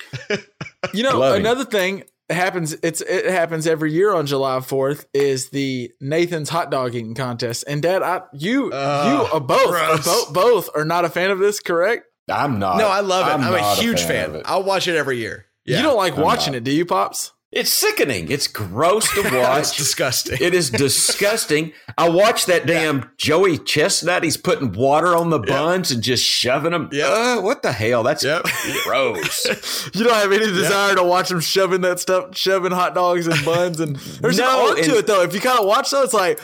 You 0.94 1.02
know, 1.02 1.10
another 1.22 1.34
him. 1.36 1.40
another 1.42 1.64
thing 2.30 2.36
happens. 2.36 2.72
It's 2.82 3.00
it 3.00 3.26
happens 3.26 3.66
every 3.66 3.92
year 3.92 4.14
on 4.14 4.26
July 4.26 4.60
Fourth. 4.60 5.06
Is 5.12 5.50
the 5.50 5.92
Nathan's 6.00 6.48
hot 6.48 6.70
dog 6.70 6.94
eating 6.94 7.14
contest? 7.14 7.64
And 7.66 7.82
Dad, 7.82 8.02
I 8.02 8.22
you 8.32 8.70
Oh, 8.72 9.10
you 9.30 9.36
uh, 9.36 9.40
both 9.40 9.68
gross. 9.70 10.04
both 10.04 10.32
both 10.32 10.70
are 10.74 10.84
not 10.84 11.04
a 11.04 11.08
fan 11.08 11.30
of 11.30 11.38
this, 11.38 11.60
correct? 11.60 12.06
I'm 12.30 12.58
not. 12.58 12.76
no, 12.78 12.88
I 12.88 13.00
love 13.00 13.26
it. 13.26 13.44
I'm, 13.44 13.54
a 13.54 13.74
huge 13.74 14.02
of 14.02 14.06
fan. 14.06 14.34
it. 14.36 14.42
I'll 14.46 14.62
watch 14.62 14.86
it 14.86 14.96
every 14.96 15.18
year. 15.18 15.46
Yeah. 15.64 15.78
You 15.78 15.82
don't 15.82 15.96
like 15.96 16.16
I'm 16.16 16.22
watching 16.22 16.52
not. 16.52 16.58
it, 16.58 16.64
do 16.64 16.70
you, 16.70 16.86
pops? 16.86 17.32
It's 17.52 17.72
sickening. 17.72 18.30
It's 18.30 18.46
gross 18.46 19.12
to 19.14 19.22
watch. 19.36 19.58
It's 19.60 19.76
disgusting. 19.76 20.38
it 20.40 20.54
is 20.54 20.70
disgusting. 20.70 21.72
I 21.98 22.08
watched 22.08 22.46
that 22.46 22.64
damn 22.64 23.10
Joey 23.16 23.58
Chestnut. 23.58 24.22
He's 24.22 24.36
putting 24.36 24.72
water 24.72 25.16
on 25.16 25.30
the 25.30 25.40
buns 25.40 25.90
and 25.90 26.00
just 26.00 26.24
shoving 26.24 26.70
them. 26.70 26.88
Yep. 26.92 27.08
Uh, 27.08 27.40
what 27.42 27.62
the 27.62 27.72
hell? 27.72 28.04
That's 28.04 28.22
Yep. 28.22 28.44
gross. 28.84 29.90
You 29.94 30.04
don't 30.04 30.14
have 30.14 30.30
any 30.30 30.46
desire 30.46 30.94
to 30.94 31.02
watch 31.02 31.28
them 31.30 31.40
shoving 31.40 31.80
that 31.80 31.98
stuff, 31.98 32.36
shoving 32.36 32.70
hot 32.70 32.94
dogs 32.94 33.26
and 33.26 33.44
buns, 33.44 33.80
and 33.80 33.96
there's 34.20 34.38
No, 34.38 34.44
an 34.70 34.76
art 34.78 34.84
to 34.84 34.98
it 34.98 35.06
though. 35.08 35.22
If 35.22 35.34
you 35.34 35.40
kind 35.40 35.58
of 35.58 35.66
watch 35.66 35.90
though, 35.90 36.02
it's 36.02 36.14
like 36.14 36.38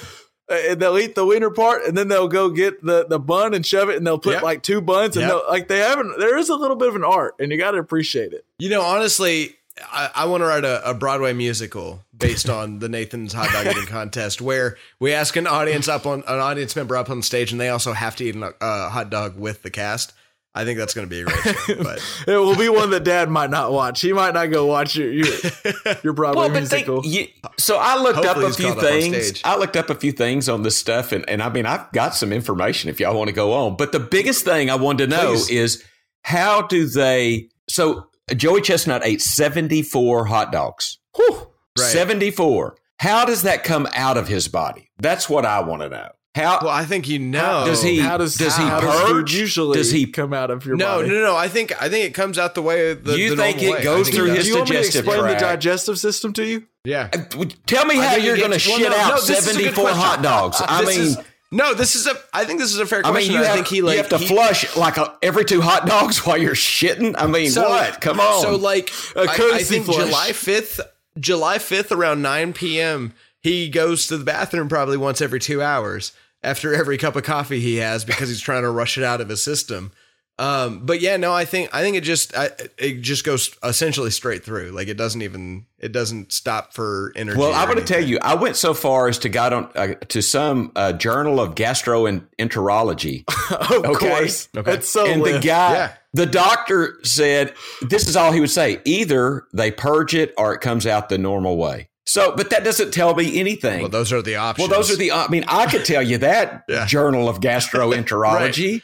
uh, 0.48 0.74
they'll 0.74 0.98
eat 0.98 1.14
the 1.14 1.24
wiener 1.24 1.50
part, 1.50 1.84
and 1.86 1.96
then 1.96 2.08
they'll 2.08 2.28
go 2.28 2.50
get 2.50 2.82
the, 2.84 3.06
the 3.06 3.18
bun 3.20 3.54
and 3.54 3.64
shove 3.64 3.88
it, 3.90 3.96
and 3.96 4.06
they'll 4.06 4.18
put 4.18 4.34
Yep. 4.34 4.42
like 4.42 4.62
two 4.62 4.80
buns, 4.80 5.16
and 5.16 5.22
Yep. 5.22 5.30
they'll, 5.30 5.48
like 5.48 5.68
they 5.68 5.78
haven't. 5.78 6.18
There 6.18 6.36
is 6.36 6.48
a 6.48 6.56
little 6.56 6.76
bit 6.76 6.88
of 6.88 6.96
an 6.96 7.04
art, 7.04 7.34
and 7.38 7.52
you 7.52 7.58
got 7.58 7.70
to 7.72 7.78
appreciate 7.78 8.32
it. 8.32 8.44
You 8.58 8.68
know, 8.70 8.82
honestly, 8.82 9.56
I, 9.82 10.10
I 10.14 10.24
want 10.26 10.42
to 10.42 10.46
write 10.46 10.64
a, 10.64 10.90
a 10.90 10.94
Broadway 10.94 11.32
musical 11.32 12.04
based 12.16 12.48
on 12.48 12.78
the 12.78 12.88
Nathan's 12.88 13.32
hot 13.32 13.50
dog 13.50 13.66
eating 13.66 13.86
contest, 13.86 14.40
where 14.40 14.76
we 15.00 15.12
ask 15.12 15.36
an 15.36 15.46
audience 15.46 15.88
up 15.88 16.06
on 16.06 16.20
an 16.26 16.38
audience 16.38 16.74
member 16.74 16.96
up 16.96 17.10
on 17.10 17.22
stage, 17.22 17.52
and 17.52 17.60
they 17.60 17.68
also 17.68 17.92
have 17.92 18.16
to 18.16 18.24
eat 18.24 18.36
a 18.36 18.54
uh, 18.64 18.88
hot 18.88 19.10
dog 19.10 19.38
with 19.38 19.62
the 19.62 19.70
cast. 19.70 20.14
I 20.54 20.64
think 20.64 20.78
that's 20.78 20.94
going 20.94 21.06
to 21.06 21.10
be 21.10 21.20
a 21.20 21.24
great 21.24 21.56
show. 21.56 21.74
But 21.82 22.02
It 22.26 22.36
will 22.38 22.56
be 22.56 22.70
one 22.70 22.88
that 22.90 23.04
Dad 23.04 23.28
might 23.28 23.50
not 23.50 23.72
watch. 23.72 24.00
He 24.00 24.14
might 24.14 24.32
not 24.32 24.46
go 24.46 24.64
watch 24.64 24.96
your 24.96 25.12
your, 25.12 25.26
your 26.02 26.12
Broadway 26.14 26.40
well, 26.40 26.48
but 26.48 26.70
they, 26.70 26.76
musical. 26.78 27.04
you, 27.04 27.28
so 27.58 27.76
I 27.78 27.98
looked 28.00 28.24
Hopefully 28.24 28.46
up 28.46 28.52
a 28.52 28.54
few 28.54 28.66
caught 28.68 28.78
up 28.78 28.84
on 28.84 29.00
things. 29.00 29.42
I 29.44 29.58
looked 29.58 29.76
up 29.76 29.90
a 29.90 29.94
few 29.94 30.12
things 30.12 30.48
on 30.48 30.62
this 30.62 30.76
stuff, 30.76 31.12
and, 31.12 31.28
and 31.28 31.42
I 31.42 31.50
mean, 31.50 31.66
I've 31.66 31.92
got 31.92 32.14
some 32.14 32.32
information 32.32 32.88
if 32.88 32.98
y'all 32.98 33.14
want 33.14 33.28
to 33.28 33.34
go 33.34 33.52
on. 33.52 33.76
But 33.76 33.92
the 33.92 34.00
biggest 34.00 34.46
thing 34.46 34.70
I 34.70 34.76
wanted 34.76 35.10
to 35.10 35.16
know 35.16 35.32
Please. 35.32 35.50
is 35.50 35.84
how 36.22 36.62
do 36.62 36.86
they? 36.86 37.50
So 37.68 38.08
Joey 38.34 38.60
Chestnut 38.60 39.02
ate 39.04 39.22
seventy 39.22 39.82
four 39.82 40.24
hot 40.24 40.50
dogs. 40.50 40.98
Whew, 41.14 41.48
Right. 41.78 41.86
seventy 41.88 42.30
four. 42.30 42.76
How 42.98 43.24
does 43.24 43.42
that 43.42 43.62
come 43.62 43.86
out 43.94 44.16
of 44.16 44.26
his 44.28 44.48
body? 44.48 44.90
That's 44.98 45.28
what 45.28 45.44
I 45.46 45.60
want 45.60 45.82
to 45.82 45.88
know. 45.90 46.08
How 46.34 46.58
well, 46.62 46.70
I 46.70 46.84
think 46.84 47.08
you 47.08 47.18
know. 47.18 47.64
does 47.66 47.82
he? 47.82 47.98
how 47.98 48.16
does 48.18 48.34
does 48.34 48.56
he 48.56 48.62
how 48.64 48.80
does 48.80 49.10
purge? 49.10 49.34
usually 49.34 49.76
Does 49.78 49.90
he 49.90 50.06
come 50.06 50.32
out 50.34 50.50
of 50.50 50.66
your 50.66 50.76
No, 50.76 50.96
body? 50.96 51.08
no, 51.08 51.14
no. 51.22 51.36
I 51.36 51.48
think 51.48 51.80
I 51.80 51.88
think 51.88 52.04
it 52.04 52.14
comes 52.14 52.36
out 52.38 52.54
the 52.54 52.62
way 52.62 52.92
the. 52.94 53.16
You 53.18 53.30
the 53.30 53.36
think 53.42 53.62
it 53.62 53.70
way. 53.70 53.82
goes 53.84 54.00
I 54.08 54.10
think 54.10 54.16
through 54.16 54.32
it 54.32 54.36
his 54.36 54.44
Do 54.46 54.50
you 54.50 54.56
want 54.58 54.70
me 54.70 54.76
to 54.76 54.82
digestive 54.82 55.06
explain 55.06 55.32
the 55.34 55.40
digestive 55.40 55.98
system 55.98 56.32
to 56.34 56.44
you? 56.44 56.64
Yeah. 56.84 57.08
Uh, 57.12 57.44
tell 57.66 57.86
me 57.86 57.98
I 58.00 58.06
how 58.06 58.16
you're 58.16 58.36
going 58.36 58.50
to 58.50 58.56
gets- 58.58 58.68
well, 58.68 58.78
shit 58.78 58.90
no, 58.90 58.96
out 58.96 59.08
no, 59.10 59.14
this 59.20 59.30
is 59.30 59.30
a 59.30 59.32
good 59.34 59.44
seventy 59.54 59.72
four 59.74 59.88
hot 59.90 60.22
dogs. 60.22 60.60
Uh, 60.60 60.66
I 60.68 60.84
This 60.84 60.96
mean. 60.98 61.06
is- 61.06 61.18
no, 61.52 61.74
this 61.74 61.94
is 61.96 62.06
a. 62.06 62.14
I 62.32 62.44
think 62.44 62.58
this 62.60 62.72
is 62.72 62.78
a 62.78 62.86
fair 62.86 63.02
I 63.04 63.12
mean, 63.12 63.30
you 63.30 63.38
I 63.38 63.44
have, 63.44 63.54
think 63.54 63.66
he 63.68 63.82
like 63.82 63.92
you 63.96 63.98
have 64.02 64.08
to 64.10 64.18
he- 64.18 64.26
flush 64.26 64.76
like 64.76 64.96
a, 64.96 65.16
every 65.22 65.44
two 65.44 65.60
hot 65.60 65.86
dogs 65.86 66.18
while 66.26 66.36
you're 66.36 66.54
shitting. 66.54 67.14
I 67.16 67.26
mean, 67.26 67.50
So- 67.50 67.68
what? 67.68 68.00
Come 68.00 68.20
on. 68.20 68.40
So 68.42 68.56
like 68.56 68.90
I- 69.16 69.52
I, 69.54 69.62
think 69.62 69.86
flush. 69.86 70.04
July 70.04 70.32
fifth, 70.32 70.80
July 71.18 71.58
fifth 71.58 71.92
around 71.92 72.22
nine 72.22 72.52
p.m. 72.52 73.12
He 73.42 73.68
goes 73.68 74.06
to 74.08 74.16
the 74.18 74.24
bathroom 74.24 74.68
probably 74.68 74.96
once 74.96 75.20
every 75.20 75.38
two 75.38 75.62
hours 75.62 76.12
after 76.42 76.74
every 76.74 76.98
cup 76.98 77.14
of 77.16 77.22
coffee 77.22 77.60
he 77.60 77.76
has 77.76 78.04
because 78.04 78.28
he's 78.28 78.40
trying 78.40 78.62
to 78.62 78.70
rush 78.70 78.98
it 78.98 79.04
out 79.04 79.20
of 79.20 79.28
his 79.28 79.42
system. 79.42 79.92
Um, 80.38 80.80
but 80.84 81.00
yeah, 81.00 81.16
no, 81.16 81.32
I 81.32 81.46
think 81.46 81.74
I 81.74 81.80
think 81.80 81.96
it 81.96 82.02
just 82.02 82.36
I, 82.36 82.50
it 82.76 83.00
just 83.00 83.24
goes 83.24 83.56
essentially 83.62 84.10
straight 84.10 84.44
through. 84.44 84.70
Like 84.72 84.86
it 84.88 84.98
doesn't 84.98 85.22
even 85.22 85.64
it 85.78 85.92
doesn't 85.92 86.30
stop 86.30 86.74
for 86.74 87.12
energy. 87.16 87.38
well, 87.38 87.54
I'm 87.54 87.66
going 87.68 87.78
to 87.78 87.84
tell 87.84 88.02
you, 88.04 88.18
I 88.20 88.34
went 88.34 88.56
so 88.56 88.74
far 88.74 89.08
as 89.08 89.18
to 89.20 89.30
got 89.30 89.52
on 89.54 89.70
uh, 89.74 89.94
to 90.08 90.20
some 90.20 90.72
uh, 90.76 90.92
journal 90.92 91.40
of 91.40 91.54
gastroenterology, 91.54 93.24
Of 93.50 93.84
Okay. 93.86 94.08
course. 94.08 94.48
Okay. 94.56 94.74
It's 94.74 94.88
so 94.88 95.06
and 95.06 95.20
the 95.22 95.32
lit. 95.32 95.42
guy, 95.44 95.72
Yeah. 95.74 95.92
the 96.12 96.26
doctor 96.26 96.98
said, 97.02 97.54
this 97.82 98.08
is 98.08 98.16
all 98.16 98.32
he 98.32 98.40
would 98.40 98.50
say: 98.50 98.80
either 98.84 99.44
they 99.52 99.70
purge 99.70 100.14
it 100.14 100.34
or 100.36 100.54
it 100.54 100.60
comes 100.60 100.86
out 100.86 101.08
the 101.08 101.18
normal 101.18 101.56
way. 101.56 101.88
So, 102.08 102.36
but 102.36 102.50
that 102.50 102.62
doesn't 102.62 102.92
tell 102.92 103.14
me 103.16 103.40
anything. 103.40 103.80
Well, 103.80 103.88
those 103.88 104.12
are 104.12 104.22
the 104.22 104.36
options. 104.36 104.68
Well, 104.68 104.78
those 104.78 104.92
are 104.92 104.96
the. 104.96 105.12
I 105.12 105.28
mean, 105.28 105.44
I 105.48 105.66
could 105.66 105.84
tell 105.84 106.02
you 106.02 106.18
that 106.18 106.64
Yeah. 106.68 106.86
journal 106.86 107.28
of 107.28 107.40
gastroenterology. 107.40 108.72
right, 108.74 108.82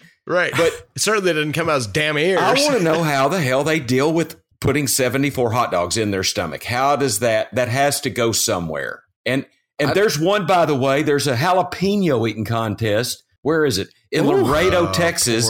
but- 0.56 0.88
it 0.94 1.00
certainly 1.00 1.32
didn't 1.32 1.52
come 1.52 1.68
out 1.68 1.76
as 1.76 1.86
damn 1.86 2.18
ears. 2.18 2.40
I 2.40 2.54
want 2.54 2.78
to 2.78 2.82
know 2.84 3.02
how 3.02 3.28
the 3.28 3.40
hell 3.40 3.64
they 3.64 3.80
deal 3.80 4.12
with 4.12 4.36
putting 4.60 4.86
74 4.86 5.50
hot 5.52 5.70
dogs 5.72 5.96
in 5.96 6.10
their 6.12 6.22
stomach. 6.22 6.62
How 6.64 6.94
does 6.96 7.18
that 7.20 7.52
that 7.54 7.68
has 7.68 8.00
to 8.02 8.10
go 8.10 8.32
somewhere? 8.32 9.02
And 9.26 9.46
and 9.78 9.90
there's 9.94 10.18
one 10.18 10.46
by 10.46 10.66
the 10.66 10.76
way, 10.76 11.02
there's 11.02 11.26
a 11.26 11.34
jalapeno 11.34 12.28
eating 12.28 12.44
contest. 12.44 13.24
Where 13.42 13.64
is 13.64 13.78
it? 13.78 13.88
In 14.12 14.24
Laredo, 14.26 14.88
Oh, 14.88 14.92
Texas. 14.92 15.44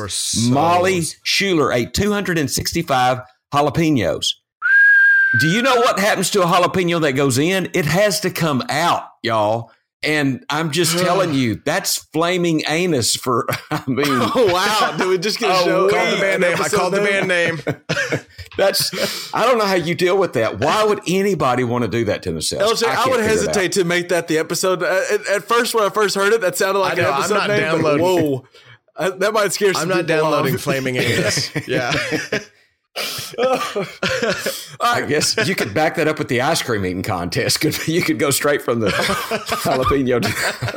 Molly 0.48 1.02
Schuler 1.24 1.72
ate 1.72 1.92
265 1.92 3.18
jalapenos. 3.52 4.26
Do 5.40 5.48
you 5.48 5.60
know 5.62 5.76
what 5.76 5.98
happens 5.98 6.30
to 6.30 6.42
a 6.42 6.46
jalapeno 6.46 7.00
that 7.02 7.12
goes 7.12 7.36
in? 7.38 7.68
It 7.74 7.84
has 7.86 8.20
to 8.20 8.30
come 8.30 8.62
out, 8.70 9.04
y'all. 9.22 9.70
And 10.04 10.44
I'm 10.50 10.72
just 10.72 10.98
telling 10.98 11.32
you, 11.32 11.62
that's 11.64 11.98
flaming 11.98 12.62
anus 12.66 13.14
for 13.14 13.46
I 13.70 13.82
mean 13.86 14.04
Oh 14.08 14.50
wow! 14.52 14.96
Did 14.96 15.06
we 15.06 15.16
just 15.18 15.38
get 15.38 15.50
a 15.60 15.64
show? 15.64 15.88
called 15.88 16.12
the 16.16 16.20
band 16.20 16.40
name. 16.42 16.50
I 16.50 16.54
episode 16.60 16.76
called 16.76 16.92
the 16.94 16.98
band 17.00 17.28
name. 17.28 17.60
That's 18.56 19.32
I 19.34 19.46
don't 19.46 19.58
know 19.58 19.64
how 19.64 19.74
you 19.76 19.94
deal 19.94 20.18
with 20.18 20.32
that. 20.34 20.58
Why 20.58 20.84
would 20.84 21.00
anybody 21.06 21.64
want 21.64 21.82
to 21.82 21.88
do 21.88 22.04
that 22.06 22.22
to 22.24 22.32
themselves? 22.32 22.82
LJ, 22.82 22.86
I, 22.88 22.94
can't 22.96 23.10
would 23.10 23.20
figure 23.20 23.24
it 23.24 23.24
out. 23.24 23.38
hesitate 23.56 23.72
to 23.72 23.84
make 23.84 24.08
that 24.08 24.28
the 24.28 24.38
episode. 24.38 24.82
Uh, 24.82 25.00
At, 25.12 25.26
at 25.28 25.44
first, 25.44 25.74
when 25.74 25.84
I 25.84 25.88
first 25.90 26.14
heard 26.16 26.32
it, 26.32 26.40
that 26.40 26.56
sounded 26.56 26.80
like 26.80 26.98
I 26.98 27.02
know, 27.02 27.08
an 27.08 27.14
I'm 27.14 27.20
episode 27.20 27.34
not 27.34 27.48
name. 27.48 27.60
but 27.60 27.72
downloading 27.98 28.04
Whoa, 28.04 28.44
Uh, 28.96 29.10
that 29.10 29.32
might 29.32 29.52
scare 29.52 29.72
some 29.72 29.82
I'm 29.82 29.88
not 29.88 30.06
downloading 30.06 30.54
off. 30.54 30.60
Flaming 30.60 30.96
Anus. 30.96 31.50
Yeah. 31.68 31.92
I 34.80 35.06
guess 35.08 35.34
you 35.48 35.54
could 35.54 35.72
back 35.72 35.94
that 35.94 36.08
up 36.08 36.18
with 36.18 36.28
the 36.28 36.42
ice 36.42 36.60
cream 36.60 36.84
eating 36.84 37.02
contest. 37.02 37.60
Could 37.60 37.88
you 37.88 38.02
could 38.02 38.18
go 38.18 38.30
straight 38.30 38.60
from 38.60 38.80
the 38.80 38.88
jalapeno 38.90 40.20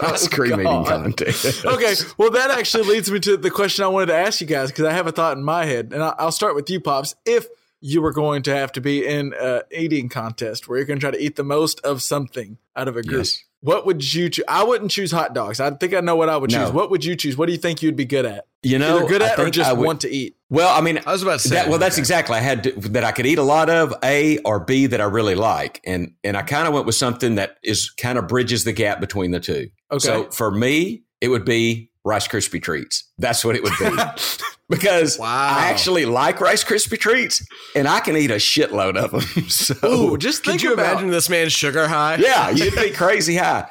oh, 0.02 0.14
ice 0.14 0.28
cream 0.30 0.54
eating 0.54 0.86
contest? 0.86 1.66
okay, 1.66 1.94
well, 2.18 2.32
that 2.32 2.52
actually 2.52 2.88
leads 2.88 3.12
me 3.12 3.20
to 3.20 3.36
the 3.36 3.52
question 3.52 3.84
I 3.84 3.90
wanted 3.90 4.08
to 4.08 4.16
ask 4.16 4.40
you 4.40 4.48
guys 4.48 4.72
because 4.72 4.86
I 4.86 4.94
have 4.94 5.08
a 5.08 5.12
thought 5.12 5.36
in 5.38 5.44
my 5.44 5.66
head, 5.66 5.92
and 5.92 6.02
I'll 6.02 6.32
start 6.32 6.56
with 6.56 6.70
you, 6.70 6.80
pops. 6.80 7.16
If 7.26 7.48
you 7.82 8.02
were 8.02 8.14
going 8.14 8.44
to 8.44 8.56
have 8.56 8.72
to 8.72 8.82
be 8.82 9.06
in 9.06 9.34
a 9.40 9.62
eating 9.72 10.08
contest 10.08 10.68
where 10.68 10.78
you're 10.78 10.88
going 10.88 11.00
to 11.00 11.02
try 11.02 11.12
to 11.12 11.22
eat 11.22 11.36
the 11.36 11.44
most 11.44 11.80
of 11.82 12.02
something 12.02 12.58
out 12.76 12.88
of 12.88 12.96
a 12.96 13.04
group. 13.04 13.20
Yes. 13.20 13.44
What 13.66 13.86
would 13.88 14.14
you 14.14 14.30
choose? 14.30 14.46
I 14.48 14.64
wouldn't 14.64 14.92
choose 14.92 15.12
hot 15.12 15.34
dogs. 15.34 15.60
I 15.60 15.72
think 15.72 15.96
I 15.96 16.00
know 16.00 16.16
what 16.16 16.30
I 16.30 16.38
would 16.38 16.52
No. 16.52 16.66
choose. 16.66 16.72
What 16.74 16.92
would 16.92 17.04
you 17.04 17.16
choose? 17.16 17.36
What 17.36 17.48
do 17.48 17.52
you 17.52 17.58
think 17.58 17.82
you'd 17.82 17.96
be 17.96 18.06
good 18.06 18.24
at? 18.26 18.46
You 18.62 18.78
know, 18.78 18.98
Either 19.00 19.08
good 19.08 19.22
I 19.24 19.30
at 19.30 19.40
or 19.40 19.50
just 19.50 19.68
I 19.68 19.74
would- 19.74 19.86
want 19.86 20.02
to 20.02 20.10
eat. 20.10 20.36
Well, 20.52 20.70
I 20.70 20.82
mean, 20.82 21.00
I 21.08 21.12
was 21.12 21.24
about 21.24 21.40
to 21.40 21.48
say 21.48 21.56
that, 21.56 21.70
well, 21.70 21.80
that's 21.80 21.96
okay. 21.96 22.02
exactly. 22.02 22.36
I 22.38 22.42
had 22.42 22.64
to, 22.64 22.72
that 22.90 23.04
I 23.04 23.12
could 23.12 23.26
eat 23.26 23.40
a 23.40 23.44
lot 23.44 23.72
of 23.72 23.92
A 24.04 24.38
or 24.46 24.60
B 24.60 24.86
that 24.86 25.02
I 25.02 25.06
really 25.06 25.34
like, 25.36 25.82
and 25.84 26.14
and 26.24 26.38
I 26.38 26.44
kind 26.44 26.68
of 26.68 26.74
went 26.76 26.86
with 26.86 26.94
something 26.96 27.36
that 27.36 27.58
is 27.64 27.90
kind 27.90 28.20
of 28.20 28.28
bridges 28.28 28.64
the 28.64 28.72
gap 28.72 29.00
between 29.00 29.32
the 29.32 29.40
two. 29.40 29.70
Okay. 29.92 30.00
So 30.06 30.30
for 30.32 30.52
me, 30.52 31.02
it 31.20 31.30
would 31.30 31.44
be 31.46 31.90
Rice 32.04 32.28
Krispie 32.28 32.62
treats. 32.62 33.04
That's 33.18 33.44
what 33.44 33.56
it 33.56 33.64
would 33.64 33.74
be. 33.80 33.86
because 34.70 35.20
Wow. 35.20 35.28
I 35.28 35.70
actually 35.70 36.06
like 36.06 36.40
Rice 36.42 36.64
Krispie 36.64 37.00
treats, 37.00 37.46
and 37.76 37.88
I 37.88 38.00
can 38.00 38.16
eat 38.18 38.32
a 38.32 38.36
shitload 38.36 38.98
of 38.98 39.12
them. 39.12 39.46
So 39.50 39.76
Ooh, 39.86 40.18
just 40.18 40.44
Could 40.44 40.62
you 40.62 40.74
about 40.74 40.94
imagine 40.94 41.10
this 41.12 41.30
man's 41.30 41.54
sugar 41.54 41.88
high? 41.88 42.16
yeah, 42.18 42.50
you'd 42.52 42.76
be 42.76 42.92
crazy 42.92 43.36
high. 43.36 43.70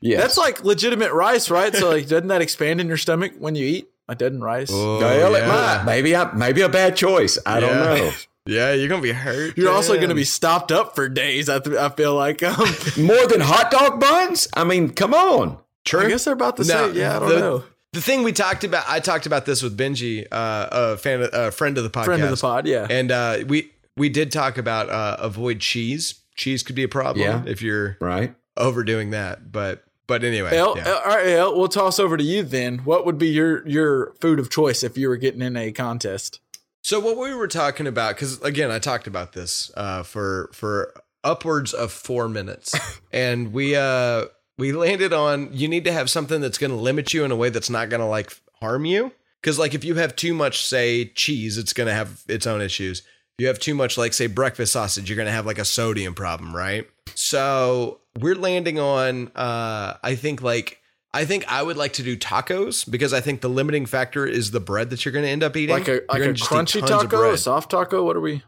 Yeah, 0.00 0.18
That's 0.20 0.36
like 0.36 0.64
legitimate 0.64 1.12
rice, 1.12 1.50
right? 1.50 1.74
So 1.74 1.88
like, 1.90 2.06
doesn't 2.08 2.28
that 2.28 2.42
expand 2.42 2.80
in 2.80 2.88
your 2.88 2.96
stomach 2.96 3.32
when 3.38 3.54
you 3.54 3.66
eat? 3.66 3.88
a 4.06 4.14
doesn't 4.14 4.42
rice? 4.42 4.68
Oh, 4.70 4.98
well, 4.98 5.34
it 5.34 5.46
might. 5.46 5.84
Maybe 5.86 6.14
I 6.14 6.30
maybe 6.34 6.60
a 6.60 6.68
bad 6.68 6.94
choice. 6.94 7.38
I 7.46 7.58
don't 7.60 7.72
know. 7.74 8.10
Yeah, 8.44 8.74
you're 8.74 8.88
gonna 8.88 9.00
be 9.00 9.12
hurt. 9.12 9.56
You're 9.56 9.72
also 9.72 9.94
going 9.96 10.10
to 10.10 10.14
be 10.14 10.24
stopped 10.24 10.70
up 10.70 10.94
for 10.94 11.08
days. 11.08 11.48
I, 11.48 11.58
th- 11.58 11.74
I 11.78 11.88
feel 11.88 12.14
like. 12.14 12.42
Um, 12.42 12.68
More 12.98 13.26
than 13.26 13.40
hot 13.40 13.70
dog 13.70 14.00
buns? 14.00 14.46
I 14.52 14.64
mean, 14.64 14.90
come 14.90 15.14
on. 15.14 15.56
True. 15.86 16.00
I 16.00 16.08
guess 16.10 16.26
they're 16.26 16.34
about 16.34 16.56
the 16.56 16.64
No, 16.64 16.88
same. 16.88 16.96
Yeah, 16.98 17.16
I 17.16 17.18
don't 17.20 17.28
the- 17.30 17.38
know. 17.40 17.64
The 17.94 18.00
thing 18.00 18.24
we 18.24 18.32
talked 18.32 18.64
about, 18.64 18.84
I 18.88 18.98
talked 18.98 19.24
about 19.26 19.46
this 19.46 19.62
with 19.62 19.78
Benji, 19.78 20.26
uh, 20.32 20.68
a 20.72 20.96
fan, 20.96 21.28
a 21.32 21.52
friend 21.52 21.78
of 21.78 21.84
the 21.84 21.90
podcast, 21.90 22.04
Friend 22.06 22.22
of 22.24 22.30
the 22.30 22.36
pod, 22.36 22.66
yeah. 22.66 22.86
and 22.90 23.12
uh, 23.12 23.38
we 23.46 23.70
we 23.96 24.08
did 24.08 24.32
talk 24.32 24.58
about 24.58 24.90
uh, 24.90 25.16
avoid 25.20 25.60
cheese. 25.60 26.14
Cheese 26.34 26.64
could 26.64 26.74
be 26.74 26.82
a 26.82 26.88
problem 26.88 27.24
Yeah. 27.24 27.44
if 27.50 27.62
you're 27.62 27.96
Right? 28.00 28.34
overdoing 28.56 29.10
that, 29.10 29.52
but 29.52 29.84
but 30.08 30.24
anyway, 30.24 30.56
El, 30.56 30.76
yeah. 30.76 30.90
All 31.04 31.04
right, 31.14 31.26
El, 31.28 31.56
we'll 31.56 31.68
toss 31.68 32.00
over 32.00 32.16
to 32.16 32.24
you 32.24 32.42
then. 32.42 32.78
What 32.78 33.06
would 33.06 33.16
be 33.16 33.28
your 33.28 33.66
your 33.68 34.12
food 34.20 34.40
of 34.40 34.50
choice 34.50 34.82
if 34.82 34.98
you 34.98 35.08
were 35.08 35.16
getting 35.16 35.40
in 35.40 35.56
a 35.56 35.70
contest? 35.70 36.40
So 36.82 36.98
what 36.98 37.16
we 37.16 37.32
were 37.32 37.48
talking 37.48 37.86
about, 37.86 38.16
because 38.16 38.42
again, 38.42 38.72
I 38.72 38.80
talked 38.80 39.06
about 39.06 39.34
this 39.34 39.70
uh, 39.76 40.02
for 40.02 40.50
for 40.52 40.92
upwards 41.22 41.72
of 41.72 41.92
four 41.92 42.28
minutes, 42.28 42.74
and 43.12 43.52
we 43.52 43.76
uh, 43.76 44.24
we 44.58 44.72
landed 44.72 45.12
on 45.12 45.50
you 45.52 45.68
need 45.68 45.84
to 45.84 45.92
have 45.92 46.10
something 46.10 46.40
that's 46.40 46.58
going 46.58 46.70
to 46.70 46.76
limit 46.76 47.12
you 47.12 47.24
in 47.24 47.30
a 47.30 47.36
way 47.36 47.48
that's 47.48 47.70
not 47.70 47.88
going 47.88 48.00
to 48.00 48.06
like 48.06 48.32
harm 48.60 48.84
you. 48.84 49.12
Because 49.40 49.58
like 49.58 49.74
if 49.74 49.84
you 49.84 49.96
have 49.96 50.16
too 50.16 50.32
much, 50.32 50.64
say 50.64 51.06
cheese, 51.06 51.58
it's 51.58 51.72
going 51.72 51.86
to 51.86 51.94
have 51.94 52.22
its 52.28 52.46
own 52.46 52.62
issues. 52.62 53.00
If 53.00 53.42
you 53.42 53.46
have 53.48 53.58
too 53.58 53.74
much, 53.74 53.98
like 53.98 54.12
say 54.12 54.26
breakfast 54.26 54.72
sausage, 54.72 55.10
you're 55.10 55.16
going 55.16 55.26
to 55.26 55.32
have 55.32 55.44
like 55.44 55.58
a 55.58 55.64
sodium 55.64 56.14
problem, 56.14 56.54
right? 56.54 56.88
So 57.14 58.00
we're 58.20 58.36
landing 58.36 58.78
on, 58.78 59.28
uh, 59.34 59.94
I 60.02 60.14
think 60.14 60.42
like. 60.42 60.80
I 61.12 61.24
think 61.26 61.44
I 61.46 61.62
would 61.62 61.76
like 61.76 61.92
to 61.92 62.02
do 62.02 62.16
tacos 62.16 62.90
because 62.90 63.12
I 63.12 63.20
think 63.20 63.40
the 63.40 63.48
limiting 63.48 63.86
factor 63.86 64.26
is 64.26 64.50
the 64.50 64.58
bread 64.58 64.90
that 64.90 65.04
you're 65.04 65.12
going 65.12 65.24
to 65.24 65.30
end 65.30 65.44
up 65.44 65.56
eating. 65.56 65.76
Like 65.76 65.86
a 65.86 66.00
like 66.08 66.22
a 66.22 66.32
crunchy 66.32 66.84
taco, 66.84 67.30
a 67.30 67.38
soft 67.38 67.70
taco. 67.70 68.02
What 68.02 68.16
are 68.16 68.20
we? 68.20 68.42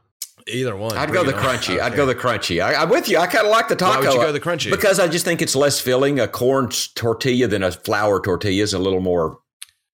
Either 0.48 0.76
one. 0.76 0.96
I'd 0.96 1.12
go 1.12 1.24
the 1.24 1.32
crunchy. 1.32 1.80
I'd 1.80 1.96
go 1.96 2.06
the 2.06 2.14
crunchy. 2.14 2.62
I, 2.62 2.74
I'm 2.74 2.88
with 2.88 3.09
you. 3.09 3.18
I 3.18 3.26
kind 3.26 3.44
of 3.44 3.50
like 3.50 3.68
the 3.68 3.76
taco. 3.76 4.00
Why 4.00 4.06
would 4.06 4.14
you 4.14 4.20
go 4.20 4.32
the 4.32 4.40
crunchy? 4.40 4.70
Because 4.70 5.00
I 5.00 5.09
just 5.09 5.24
think 5.24 5.42
it's 5.42 5.56
less 5.56 5.80
filling. 5.80 6.20
A 6.20 6.28
corn 6.28 6.70
tortilla 6.94 7.48
than 7.48 7.62
a 7.62 7.72
flour 7.72 8.20
tortilla 8.20 8.62
is 8.62 8.72
a 8.72 8.78
little 8.78 9.00
more 9.00 9.40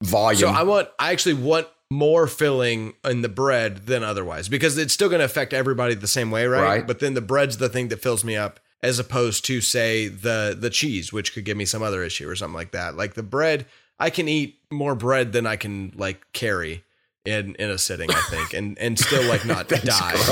volume. 0.02 0.40
So 0.40 0.48
I 0.48 0.62
want. 0.62 0.88
I 0.98 1.12
actually 1.12 1.34
want 1.34 1.68
more 1.90 2.26
filling 2.26 2.94
in 3.04 3.20
the 3.22 3.28
bread 3.28 3.86
than 3.86 4.02
otherwise 4.02 4.48
because 4.48 4.78
it's 4.78 4.94
still 4.94 5.08
going 5.08 5.18
to 5.20 5.24
affect 5.26 5.52
everybody 5.52 5.94
the 5.94 6.06
same 6.06 6.30
way, 6.30 6.46
right? 6.46 6.62
Right. 6.62 6.86
But 6.86 7.00
then 7.00 7.14
the 7.14 7.20
bread's 7.20 7.58
the 7.58 7.68
thing 7.68 7.88
that 7.88 8.00
fills 8.02 8.24
me 8.24 8.34
up, 8.36 8.60
as 8.82 8.98
opposed 8.98 9.44
to 9.46 9.60
say 9.60 10.08
the 10.08 10.56
the 10.58 10.70
cheese, 10.70 11.12
which 11.12 11.32
could 11.34 11.44
give 11.44 11.56
me 11.56 11.64
some 11.64 11.82
other 11.82 12.02
issue 12.02 12.28
or 12.28 12.36
something 12.36 12.54
like 12.54 12.72
that. 12.72 12.96
Like 12.96 13.14
the 13.14 13.22
bread, 13.22 13.66
I 13.98 14.10
can 14.10 14.28
eat 14.28 14.58
more 14.70 14.94
bread 14.94 15.32
than 15.32 15.46
I 15.46 15.56
can 15.56 15.92
like 15.96 16.24
carry. 16.32 16.84
In, 17.24 17.54
in 17.54 17.70
a 17.70 17.78
sitting, 17.78 18.11
I 18.11 18.20
think, 18.30 18.52
and 18.52 18.76
and 18.80 18.98
still 18.98 19.22
like 19.28 19.44
not 19.44 19.68
die. 19.85 20.14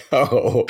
Oh. 0.12 0.64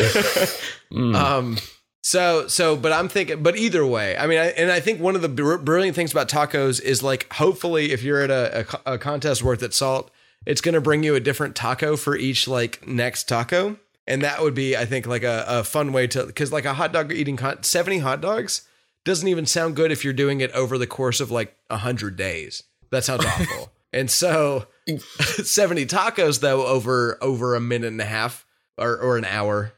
Mm. 0.92 1.14
Um. 1.14 1.56
So 2.02 2.46
so, 2.48 2.76
but 2.76 2.92
I'm 2.92 3.08
thinking, 3.08 3.42
but 3.42 3.56
either 3.56 3.86
way, 3.86 4.16
I 4.18 4.26
mean, 4.26 4.38
I, 4.38 4.46
and 4.48 4.70
I 4.70 4.80
think 4.80 5.00
one 5.00 5.16
of 5.16 5.22
the 5.22 5.28
br- 5.28 5.56
brilliant 5.56 5.96
things 5.96 6.12
about 6.12 6.28
tacos 6.28 6.82
is 6.82 7.02
like, 7.02 7.32
hopefully, 7.32 7.92
if 7.92 8.02
you're 8.02 8.20
at 8.20 8.30
a, 8.30 8.66
a, 8.86 8.94
a 8.94 8.98
contest 8.98 9.42
worth 9.42 9.62
its 9.62 9.76
salt, 9.78 10.10
it's 10.44 10.60
going 10.60 10.74
to 10.74 10.80
bring 10.80 11.02
you 11.02 11.14
a 11.14 11.20
different 11.20 11.54
taco 11.56 11.96
for 11.96 12.16
each 12.16 12.46
like 12.48 12.86
next 12.86 13.28
taco, 13.28 13.78
and 14.06 14.22
that 14.22 14.42
would 14.42 14.54
be, 14.54 14.76
I 14.76 14.84
think, 14.86 15.06
like 15.06 15.22
a, 15.22 15.44
a 15.46 15.64
fun 15.64 15.92
way 15.92 16.06
to 16.08 16.24
because 16.26 16.52
like 16.52 16.64
a 16.66 16.74
hot 16.74 16.92
dog 16.92 17.12
eating 17.12 17.36
con- 17.36 17.62
seventy 17.62 17.98
hot 17.98 18.20
dogs 18.20 18.66
doesn't 19.04 19.28
even 19.28 19.46
sound 19.46 19.76
good 19.76 19.92
if 19.92 20.04
you're 20.04 20.12
doing 20.12 20.40
it 20.40 20.50
over 20.52 20.76
the 20.76 20.86
course 20.86 21.20
of 21.20 21.30
like 21.30 21.56
a 21.70 21.78
hundred 21.78 22.16
days. 22.16 22.62
That 22.90 23.04
sounds 23.04 23.24
awful. 23.24 23.72
And 23.92 24.10
so, 24.10 24.66
seventy 25.42 25.86
tacos 25.86 26.40
though 26.40 26.66
over 26.66 27.18
over 27.22 27.54
a 27.54 27.60
minute 27.60 27.88
and 27.88 28.00
a 28.00 28.04
half 28.04 28.46
or 28.78 28.96
or 28.98 29.16
an 29.16 29.24
hour. 29.24 29.72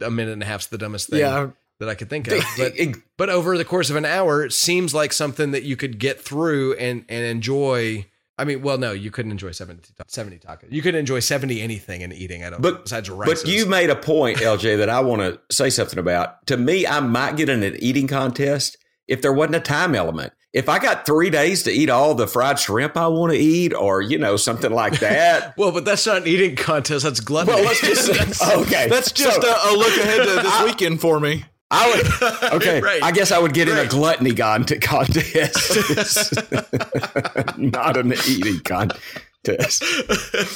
A 0.00 0.10
minute 0.10 0.32
and 0.32 0.42
a 0.42 0.46
half's 0.46 0.68
the 0.68 0.78
dumbest 0.78 1.10
thing 1.10 1.20
Yeah, 1.20 1.50
that 1.78 1.90
I 1.90 1.94
could 1.94 2.08
think 2.08 2.26
of. 2.28 2.42
But 2.56 2.72
but 3.18 3.28
over 3.28 3.58
the 3.58 3.66
course 3.66 3.90
of 3.90 3.96
an 3.96 4.06
hour, 4.06 4.42
it 4.42 4.52
seems 4.54 4.94
like 4.94 5.12
something 5.12 5.50
that 5.50 5.62
you 5.62 5.76
could 5.76 5.98
get 5.98 6.20
through 6.20 6.74
and 6.74 7.04
and 7.08 7.24
enjoy. 7.24 8.06
I 8.40 8.44
mean, 8.44 8.62
well, 8.62 8.78
no, 8.78 8.92
you 8.92 9.10
couldn't 9.10 9.32
enjoy 9.32 9.50
70, 9.50 9.90
70 10.06 10.38
tacos. 10.38 10.68
You 10.70 10.80
could 10.80 10.94
enjoy 10.94 11.18
70 11.18 11.60
anything 11.60 12.02
in 12.02 12.12
eating, 12.12 12.44
I 12.44 12.50
don't 12.50 12.62
But- 12.62 12.84
besides 12.84 13.10
rice. 13.10 13.28
But 13.42 13.50
you 13.50 13.66
made 13.66 13.90
a 13.90 13.96
point, 13.96 14.38
LJ, 14.38 14.78
that 14.78 14.88
I 14.88 15.00
want 15.00 15.22
to 15.22 15.40
say 15.54 15.70
something 15.70 15.98
about. 15.98 16.46
To 16.46 16.56
me, 16.56 16.86
I 16.86 17.00
might 17.00 17.36
get 17.36 17.48
in 17.48 17.64
an 17.64 17.74
eating 17.80 18.06
contest 18.06 18.78
if 19.08 19.20
there 19.22 19.32
wasn't 19.32 19.56
a 19.56 19.60
time 19.60 19.94
element. 19.96 20.32
If 20.54 20.68
I 20.68 20.78
got 20.78 21.04
three 21.04 21.28
days 21.28 21.62
to 21.64 21.70
eat 21.70 21.90
all 21.90 22.14
the 22.14 22.26
fried 22.26 22.58
shrimp 22.58 22.96
I 22.96 23.06
want 23.08 23.32
to 23.32 23.38
eat, 23.38 23.74
or 23.74 24.00
you 24.00 24.16
know 24.18 24.36
something 24.36 24.72
like 24.72 24.98
that. 25.00 25.54
well, 25.58 25.72
but 25.72 25.84
that's 25.84 26.06
not 26.06 26.22
an 26.22 26.26
eating 26.26 26.56
contest. 26.56 27.04
That's 27.04 27.20
gluttony. 27.20 27.56
well, 27.56 27.64
let's 27.66 27.80
just 27.82 28.42
okay. 28.56 28.88
that's 28.88 29.12
just 29.12 29.42
So, 29.42 29.48
a, 29.48 29.74
a 29.74 29.76
look 29.76 29.96
ahead 29.98 30.26
to 30.26 30.42
this 30.42 30.62
weekend 30.64 31.00
for 31.02 31.20
me. 31.20 31.44
I 31.70 31.90
would 31.90 32.52
okay. 32.54 32.80
Right. 32.80 33.02
I 33.02 33.12
guess 33.12 33.30
I 33.30 33.38
would 33.38 33.52
get 33.52 33.68
in 33.68 33.76
a 33.76 33.86
gluttony 33.86 34.34
con- 34.34 34.64
contest, 34.64 36.34
not 37.58 37.98
an 37.98 38.14
eating 38.26 38.60
contest. 38.60 39.84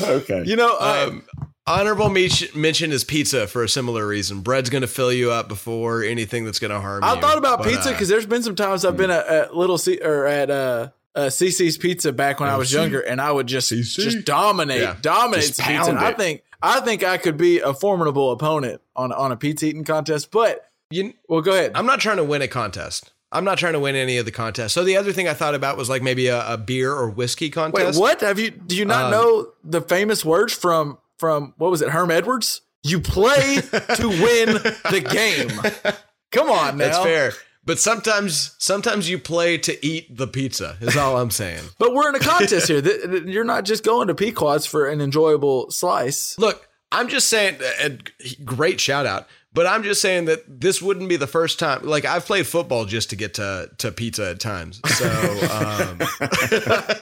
Okay. 0.01 0.43
You 0.47 0.57
know, 0.57 0.79
um, 0.79 1.23
honorable 1.67 2.09
mention 2.09 2.49
mention 2.61 2.93
is 2.93 3.05
pizza 3.05 3.47
for 3.47 3.63
a 3.63 3.69
similar 3.69 4.07
reason. 4.07 4.41
Bread's 4.41 4.71
going 4.71 4.83
to 4.83 4.89
fill 4.89 5.13
you 5.13 5.31
up 5.31 5.49
before 5.49 6.03
anything 6.03 6.45
that's 6.45 6.59
going 6.59 6.71
to 6.71 6.81
harm 6.81 7.03
I 7.05 7.13
you. 7.13 7.19
I 7.19 7.21
thought 7.21 7.39
about 7.39 7.59
But, 7.59 7.69
pizza 7.69 7.91
uh, 7.91 7.93
because 7.93 8.09
there's 8.09 8.27
been 8.27 8.43
some 8.43 8.57
times 8.57 8.85
I've 8.85 8.97
been 8.97 9.11
at, 9.11 9.27
at 9.27 9.57
Little 9.57 9.79
C 9.79 9.99
or 10.03 10.27
at 10.27 10.51
uh, 10.51 10.89
uh, 11.15 11.21
CC's 11.27 11.77
Pizza 11.79 12.13
back 12.13 12.41
when 12.41 12.49
I 12.49 12.57
was 12.57 12.73
younger, 12.73 13.01
and 13.01 13.21
I 13.21 13.31
would 13.31 13.47
just 13.47 13.71
just 13.71 14.25
dominate, 14.25 14.81
Yeah. 14.81 14.97
dominate 15.01 15.47
Just 15.47 15.61
pizza. 15.61 15.91
And 15.91 15.99
pound 15.99 15.99
I 15.99 16.13
think 16.13 16.43
I 16.63 16.81
think 16.81 17.05
I 17.05 17.19
could 17.19 17.37
be 17.37 17.61
a 17.61 17.75
formidable 17.75 18.33
opponent 18.33 18.81
on 18.97 19.13
on 19.13 19.33
a 19.33 19.37
pizza 19.37 19.67
eating 19.67 19.85
contest. 19.85 20.31
But 20.31 20.69
you, 20.91 21.15
well, 21.29 21.41
go 21.41 21.53
ahead. 21.53 21.73
I'm 21.75 21.87
not 21.87 22.01
trying 22.01 22.19
to 22.19 22.25
win 22.25 22.43
a 22.43 22.49
contest. 22.49 23.13
I'm 23.35 23.45
not 23.45 23.57
trying 23.57 23.73
to 23.73 23.81
win 23.81 23.95
any 23.97 24.19
of 24.19 24.27
the 24.27 24.31
contests. 24.31 24.75
So 24.75 24.85
the 24.85 24.99
other 24.99 25.11
thing 25.11 25.27
I 25.27 25.33
thought 25.33 25.55
about 25.55 25.79
was 25.79 25.89
like 25.89 26.03
maybe 26.03 26.27
a, 26.27 26.47
a 26.53 26.59
beer 26.59 26.93
or 26.93 27.09
whiskey 27.09 27.49
contest. 27.49 27.75
Wait, 27.75 27.83
contest. 27.85 28.01
what 28.01 28.21
have 28.21 28.39
you? 28.39 28.51
Do 28.51 28.77
you 28.77 28.85
not 28.85 29.07
Um, 29.07 29.11
know 29.11 29.49
the 29.65 29.81
famous 29.81 30.23
words 30.23 30.53
from 30.53 30.99
from 31.19 31.55
what 31.57 31.71
was 31.71 31.83
it? 31.83 31.91
Herm 31.91 32.11
Edwards. 32.11 32.63
You 32.85 33.01
play 33.01 33.61
to 33.61 34.09
win 34.09 34.55
the 34.91 35.07
game. 35.09 35.95
Come 36.33 36.51
on, 36.51 36.79
now. 36.79 36.87
That's 36.87 36.99
fair. 36.99 37.33
But 37.65 37.79
sometimes, 37.79 38.57
sometimes 38.59 39.09
you 39.09 39.21
play 39.21 39.57
to 39.59 39.87
eat 39.87 40.17
the 40.17 40.27
pizza. 40.27 40.77
Is 40.81 40.97
all 40.97 41.17
I'm 41.17 41.31
saying. 41.31 41.63
But 41.79 41.95
we're 41.95 42.09
in 42.09 42.17
a 42.17 42.19
contest 42.19 42.67
here. 42.67 42.81
You're 43.25 43.45
not 43.45 43.65
just 43.65 43.85
going 43.85 44.09
to 44.09 44.15
Pequod's 44.15 44.67
for 44.67 44.89
an 44.89 45.01
enjoyable 45.01 45.71
slice. 45.71 46.37
Look, 46.39 46.69
I'm 46.91 47.09
just 47.09 47.29
saying. 47.29 47.59
A 47.81 47.99
great 48.45 48.81
shout 48.81 49.07
out. 49.07 49.29
But 49.55 49.67
I'm 49.67 49.83
just 49.83 50.01
saying 50.01 50.25
that 50.25 50.61
this 50.61 50.81
wouldn't 50.81 51.09
be 51.09 51.17
the 51.17 51.27
first 51.27 51.59
time. 51.59 51.83
Like 51.83 52.05
I've 52.05 52.25
played 52.25 52.47
football 52.47 52.85
just 52.87 53.11
to 53.11 53.17
get 53.17 53.35
to 53.35 53.71
to 53.79 53.93
pizza 53.93 54.31
at 54.31 54.41
times. 54.41 54.81
So 54.97 55.07
um, 55.53 56.01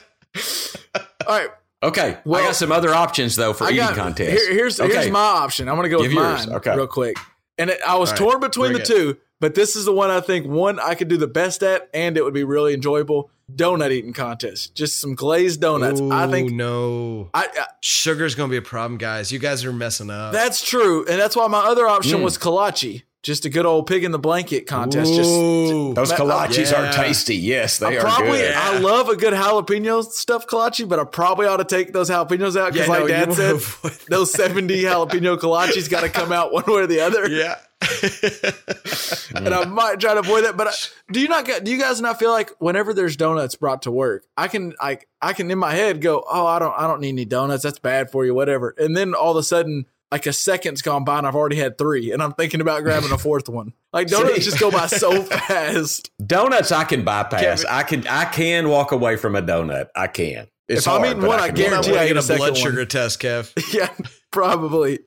All 1.27 1.37
right, 1.37 1.49
Okay. 1.83 2.17
Well, 2.25 2.41
I 2.41 2.45
got 2.47 2.55
some 2.55 2.71
other 2.71 2.93
options 2.93 3.35
though 3.35 3.53
for 3.53 3.63
I 3.65 3.67
eating 3.69 3.79
got 3.85 3.95
contests. 3.95 4.29
here- 4.45 4.53
here's 4.53 4.79
Okay. 4.79 4.93
here's 4.93 5.09
my 5.09 5.19
option. 5.19 5.67
I'm 5.67 5.75
gonna 5.75 5.89
go 5.89 5.97
Give 6.01 6.07
with 6.07 6.13
yours. 6.13 6.47
mine 6.47 6.55
Okay. 6.57 6.75
real 6.75 6.87
quick. 6.87 7.17
And 7.57 7.69
it, 7.69 7.79
I 7.85 7.95
was 7.97 8.11
right, 8.11 8.17
torn 8.17 8.39
between 8.39 8.71
bring 8.73 8.77
the 8.77 8.81
it. 8.83 8.85
two, 8.87 9.17
but 9.39 9.55
this 9.55 9.75
is 9.75 9.85
the 9.85 9.91
one 9.93 10.09
I 10.09 10.19
think 10.21 10.45
one 10.47 10.79
I 10.79 10.95
could 10.95 11.07
do 11.07 11.17
the 11.17 11.27
best 11.27 11.63
at, 11.63 11.89
and 11.93 12.17
it 12.17 12.23
would 12.23 12.33
be 12.33 12.43
really 12.43 12.73
enjoyable. 12.73 13.29
Donut 13.53 13.91
eating 13.91 14.13
contest, 14.13 14.75
just 14.75 15.01
some 15.01 15.13
glazed 15.13 15.59
donuts. 15.59 15.99
I 15.99 16.25
think 16.27 16.51
no 16.53 17.29
I, 17.33 17.47
I 17.53 17.65
sugar's 17.81 18.33
gonna 18.33 18.49
be 18.49 18.55
a 18.57 18.61
problem, 18.61 18.97
guys. 18.97 19.31
You 19.31 19.39
guys 19.39 19.65
are 19.65 19.73
messing 19.73 20.09
up. 20.09 20.31
that's 20.31 20.63
true, 20.63 21.05
and 21.07 21.19
that's 21.19 21.35
why 21.35 21.47
my 21.47 21.59
other 21.59 21.85
option 21.87 22.19
Mm. 22.19 22.23
was 22.23 22.37
kolache. 22.37 23.03
Just 23.23 23.45
a 23.45 23.49
good 23.49 23.65
old 23.65 23.85
pig 23.85 24.03
in 24.03 24.11
the 24.11 24.19
blanket 24.19 24.65
contest. 24.65 25.13
Just 25.13 25.29
Those 25.29 26.11
kolaches 26.11 26.71
yeah. 26.71 26.89
are 26.89 26.93
tasty. 26.93 27.35
Yes, 27.35 27.77
they 27.77 27.97
I 27.97 27.99
are 27.99 28.01
probably 28.01 28.39
good. 28.39 28.53
I 28.55 28.79
love 28.79 29.09
a 29.09 29.15
good 29.15 29.33
jalapeno 29.33 30.03
stuffed 30.03 30.49
kolache, 30.49 30.87
but 30.89 30.99
I 30.99 31.03
probably 31.03 31.45
ought 31.45 31.57
to 31.57 31.65
take 31.65 31.93
those 31.93 32.09
jalapenos 32.09 32.59
out 32.59 32.73
because, 32.73 32.87
Yeah, 32.87 32.93
like 32.93 33.01
no, 33.01 33.07
Dad 33.07 33.33
said, 33.33 33.59
those 34.09 34.31
seventy 34.31 34.83
jalapeno 34.83 35.37
kolaches 35.37 35.89
got 35.89 36.01
to 36.01 36.09
come 36.09 36.31
out 36.31 36.51
one 36.51 36.63
way 36.65 36.81
or 36.81 36.87
the 36.87 37.01
other. 37.01 37.29
yeah. 37.29 37.59
and 39.35 39.53
I 39.53 39.65
might 39.65 39.99
try 39.99 40.13
to 40.13 40.19
avoid 40.19 40.45
that. 40.45 40.55
But 40.55 40.67
I, 40.67 40.71
do 41.11 41.19
you 41.19 41.27
not 41.27 41.45
get? 41.45 41.63
Do 41.63 41.71
you 41.71 41.79
guys 41.79 41.99
not 41.99 42.19
feel 42.19 42.31
like 42.31 42.51
whenever 42.59 42.93
there's 42.93 43.17
donuts 43.17 43.55
brought 43.55 43.83
to 43.83 43.91
work, 43.91 44.23
I 44.37 44.47
can 44.47 44.73
I 44.79 44.99
I 45.21 45.33
can 45.33 45.49
in 45.49 45.57
my 45.57 45.73
head 45.73 45.99
go, 46.01 46.23
oh, 46.29 46.45
I 46.45 46.59
don't 46.59 46.73
I 46.77 46.87
don't 46.87 47.01
need 47.01 47.09
any 47.09 47.25
donuts. 47.25 47.63
That's 47.63 47.79
bad 47.79 48.11
for 48.11 48.23
you, 48.25 48.33
whatever. 48.35 48.75
And 48.77 48.95
then 48.95 49.13
all 49.13 49.31
of 49.31 49.37
a 49.37 49.43
sudden. 49.43 49.85
Like 50.11 50.25
a 50.25 50.33
second's 50.33 50.81
gone 50.81 51.03
by 51.05 51.19
and 51.19 51.25
I've 51.27 51.35
already 51.35 51.55
had 51.55 51.77
three, 51.77 52.11
and 52.11 52.21
I'm 52.21 52.33
thinking 52.33 52.59
about 52.61 52.83
grabbing 52.83 53.11
a 53.11 53.17
fourth 53.17 53.47
one. 53.47 53.73
Like 53.93 54.07
donuts 54.07 54.35
See? 54.35 54.41
just 54.41 54.59
go 54.59 54.69
by 54.69 54.87
so 54.87 55.21
fast. 55.23 56.11
Donuts 56.25 56.71
I 56.71 56.83
can 56.83 57.03
bypass. 57.05 57.63
Kevin- 57.63 57.67
I 57.69 57.83
can 57.83 58.07
I 58.07 58.25
can 58.25 58.69
walk 58.69 58.91
away 58.91 59.15
from 59.15 59.35
a 59.35 59.41
donut. 59.41 59.87
I 59.95 60.07
can. 60.07 60.47
It's 60.67 60.81
If 60.81 60.87
I'm 60.87 60.99
hard, 61.01 61.17
eating 61.17 61.27
one, 61.27 61.39
I 61.39 61.47
can 61.47 61.55
guarantee 61.55 61.97
I 61.97 62.07
get 62.07 62.15
a 62.15 62.19
a 62.19 62.23
second 62.23 62.37
blood 62.39 62.51
one. 62.53 62.61
sugar 62.61 62.85
test, 62.85 63.21
Kev. 63.21 63.51
Yeah, 63.73 63.89
probably. 64.31 64.99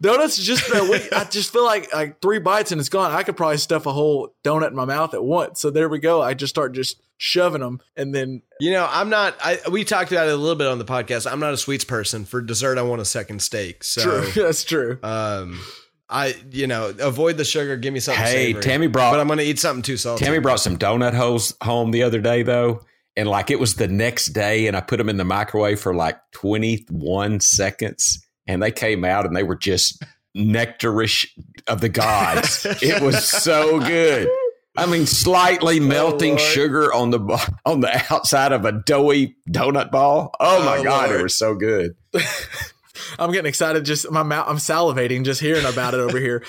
Donuts 0.00 0.36
just 0.36 0.70
uh, 0.74 0.86
we, 0.90 1.00
I 1.10 1.24
just 1.24 1.52
feel 1.52 1.64
like 1.64 1.92
like 1.94 2.20
three 2.20 2.38
bites 2.38 2.72
and 2.72 2.80
it's 2.80 2.88
gone. 2.88 3.10
I 3.12 3.22
could 3.22 3.36
probably 3.36 3.58
stuff 3.58 3.86
a 3.86 3.92
whole 3.92 4.34
donut 4.44 4.68
in 4.68 4.76
my 4.76 4.84
mouth 4.84 5.14
at 5.14 5.24
once. 5.24 5.60
So 5.60 5.70
there 5.70 5.88
we 5.88 5.98
go. 5.98 6.20
I 6.20 6.34
just 6.34 6.50
start 6.50 6.72
just 6.72 7.00
shoving 7.18 7.60
them, 7.60 7.80
and 7.96 8.14
then 8.14 8.42
You 8.60 8.72
know, 8.72 8.88
I'm 8.90 9.08
not. 9.08 9.36
I 9.42 9.58
we 9.70 9.84
talked 9.84 10.12
about 10.12 10.26
it 10.28 10.32
a 10.32 10.36
little 10.36 10.56
bit 10.56 10.66
on 10.66 10.78
the 10.78 10.84
podcast. 10.84 11.30
I'm 11.30 11.40
not 11.40 11.52
a 11.52 11.56
sweets 11.56 11.84
person. 11.84 12.24
For 12.24 12.42
dessert, 12.42 12.78
I 12.78 12.82
want 12.82 13.00
a 13.00 13.04
second 13.04 13.40
steak. 13.42 13.84
So, 13.84 14.02
true. 14.02 14.30
That's 14.42 14.64
true. 14.64 14.98
um, 15.02 15.60
I 16.08 16.36
you 16.50 16.66
know 16.66 16.94
avoid 17.00 17.38
the 17.38 17.44
sugar. 17.44 17.76
Give 17.76 17.94
me 17.94 18.00
something. 18.00 18.22
Hey, 18.22 18.46
savory. 18.48 18.62
Tammy 18.62 18.86
brought 18.86 19.12
but 19.12 19.20
I'm 19.20 19.28
gonna 19.28 19.42
eat 19.42 19.58
something 19.58 19.82
too 19.82 19.96
salty. 19.96 20.24
Tammy 20.24 20.40
brought 20.40 20.60
some 20.60 20.76
donut 20.76 21.14
holes 21.14 21.54
home 21.62 21.90
the 21.90 22.02
other 22.02 22.20
day 22.20 22.42
though, 22.42 22.82
and 23.16 23.28
like 23.28 23.50
it 23.50 23.58
was 23.58 23.76
the 23.76 23.88
next 23.88 24.28
day, 24.28 24.66
and 24.66 24.76
I 24.76 24.80
put 24.82 24.98
them 24.98 25.08
in 25.08 25.16
the 25.16 25.24
microwave 25.24 25.80
for 25.80 25.94
like 25.94 26.18
21 26.32 27.40
seconds, 27.40 28.21
and 28.46 28.62
they 28.62 28.70
came 28.72 29.04
out 29.04 29.26
and 29.26 29.36
they 29.36 29.42
were 29.42 29.56
just 29.56 30.02
nectarish 30.36 31.26
of 31.68 31.80
the 31.80 31.88
gods. 31.88 32.66
it 32.82 33.02
was 33.02 33.24
so 33.28 33.78
good. 33.80 34.28
I 34.76 34.86
mean, 34.86 35.04
slightly 35.04 35.80
melting 35.80 36.30
Lord. 36.36 36.40
sugar 36.40 36.92
on 36.94 37.10
the 37.10 37.18
on 37.66 37.80
the 37.80 38.02
outside 38.10 38.52
of 38.52 38.64
a 38.64 38.72
doughy 38.72 39.36
donut 39.50 39.90
ball. 39.90 40.34
Oh 40.40 40.64
my 40.64 40.78
Oh, 40.78 40.82
god, 40.82 41.08
Lord. 41.10 41.20
it 41.20 41.22
was 41.24 41.34
so 41.34 41.54
good. 41.54 41.94
I'm 43.18 43.32
getting 43.32 43.48
excited. 43.48 43.84
Just 43.84 44.10
my 44.10 44.22
mouth. 44.22 44.46
I'm 44.48 44.56
salivating 44.56 45.24
just 45.24 45.40
hearing 45.40 45.64
about 45.66 45.92
it 45.92 46.00
over 46.00 46.18
here. 46.18 46.42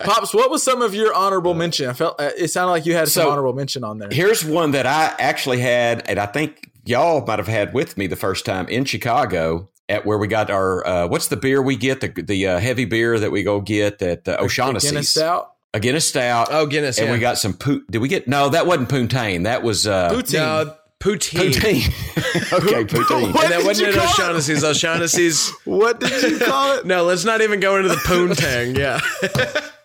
Pops, 0.00 0.34
what 0.34 0.50
was 0.50 0.62
some 0.62 0.82
of 0.82 0.94
your 0.94 1.12
honorable 1.14 1.54
mention? 1.54 1.88
I 1.88 1.92
felt 1.92 2.20
uh, 2.20 2.30
it 2.36 2.48
sounded 2.48 2.70
like 2.72 2.86
you 2.86 2.94
had 2.94 3.08
some 3.08 3.24
So- 3.24 3.30
honorable 3.30 3.52
mention 3.52 3.84
on 3.84 3.98
there. 3.98 4.08
Here's 4.10 4.44
one 4.44 4.72
that 4.72 4.86
I 4.86 5.14
actually 5.20 5.60
had, 5.60 6.08
and 6.08 6.18
I 6.18 6.26
think 6.26 6.70
y'all 6.84 7.24
might 7.26 7.38
have 7.38 7.48
had 7.48 7.74
with 7.74 7.96
me 7.96 8.06
the 8.06 8.16
first 8.16 8.44
time 8.44 8.66
in 8.68 8.84
Chicago 8.86 9.68
at 9.88 10.04
where 10.04 10.18
we 10.18 10.26
got 10.28 10.50
our 10.50 10.86
uh, 10.86 11.06
what's 11.06 11.28
the 11.28 11.36
beer 11.36 11.62
we 11.62 11.76
get 11.76 12.00
the 12.00 12.08
the 12.22 12.46
uh, 12.46 12.58
heavy 12.58 12.84
beer 12.84 13.18
that 13.18 13.30
we 13.30 13.42
go 13.42 13.60
get 13.60 14.00
at 14.02 14.28
uh, 14.28 14.36
O'Shaughnessy's 14.40 14.90
Guinness 14.90 15.10
Stout. 15.10 15.52
a 15.74 15.80
Guinness 15.80 16.08
Stout. 16.08 16.48
Oh, 16.50 16.66
Guinness. 16.66 16.98
and 16.98 17.08
yeah. 17.08 17.12
we 17.12 17.18
got 17.18 17.38
some 17.38 17.54
poot. 17.54 17.90
Did 17.90 17.98
we 17.98 18.08
get 18.08 18.28
no? 18.28 18.48
That 18.50 18.66
wasn't 18.66 18.88
Poontang. 18.88 19.44
That 19.44 19.62
was 19.62 19.86
uh, 19.86 20.10
Poutine. 20.10 20.34
no 20.34 20.74
poutine. 21.00 21.52
Poutine. 21.52 22.52
okay, 22.52 22.84
Poutine. 22.84 23.32
What 23.32 23.44
And 23.44 23.52
that 23.52 23.58
did 23.58 23.66
wasn't 23.66 23.94
you 23.94 23.94
at 23.94 24.00
call 24.00 24.04
it? 24.04 24.10
O'Shaughnessy's. 24.10 24.64
O'Shaughnessy's. 24.64 25.50
What 25.64 26.00
did 26.00 26.22
you 26.32 26.38
call 26.38 26.76
it? 26.76 26.86
No, 26.86 27.04
let's 27.04 27.24
not 27.24 27.40
even 27.40 27.60
go 27.60 27.76
into 27.76 27.88
the 27.88 27.94
poontang. 27.96 28.76
Yeah. 28.76 28.98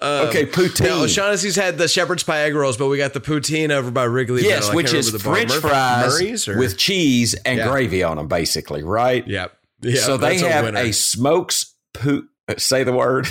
Um, 0.00 0.28
okay, 0.28 0.46
Poutine. 0.46 0.84
No, 0.86 1.02
O'Shaughnessy's 1.04 1.56
had 1.56 1.78
the 1.78 1.88
shepherd's 1.88 2.22
pie 2.22 2.42
egg 2.42 2.54
rolls, 2.54 2.76
but 2.76 2.88
we 2.88 2.96
got 2.98 3.12
the 3.14 3.20
poutine 3.20 3.70
over 3.70 3.90
by 3.90 4.06
Wrigleyville. 4.06 4.42
yes, 4.42 4.68
I 4.70 4.74
which 4.74 4.92
is 4.92 5.12
remember 5.12 5.18
the 5.18 5.24
bar. 5.24 5.34
French 5.34 5.50
Mur- 5.50 5.60
fries 5.70 6.12
Murray's 6.20 6.48
or? 6.48 6.58
with 6.58 6.76
cheese 6.78 7.34
and 7.44 7.58
Yeah. 7.58 7.68
gravy 7.70 8.02
on 8.02 8.16
them, 8.16 8.28
basically, 8.28 8.82
right? 8.82 9.26
Yep. 9.26 9.52
Yeah, 9.82 10.00
so 10.02 10.16
they 10.16 10.36
that's 10.38 10.42
have 10.52 10.64
winner. 10.66 10.80
a 10.80 10.92
smokes 10.92 11.74
poot. 11.94 12.24
Uh, 12.48 12.54
say 12.58 12.84
the 12.84 12.92
word. 12.92 13.26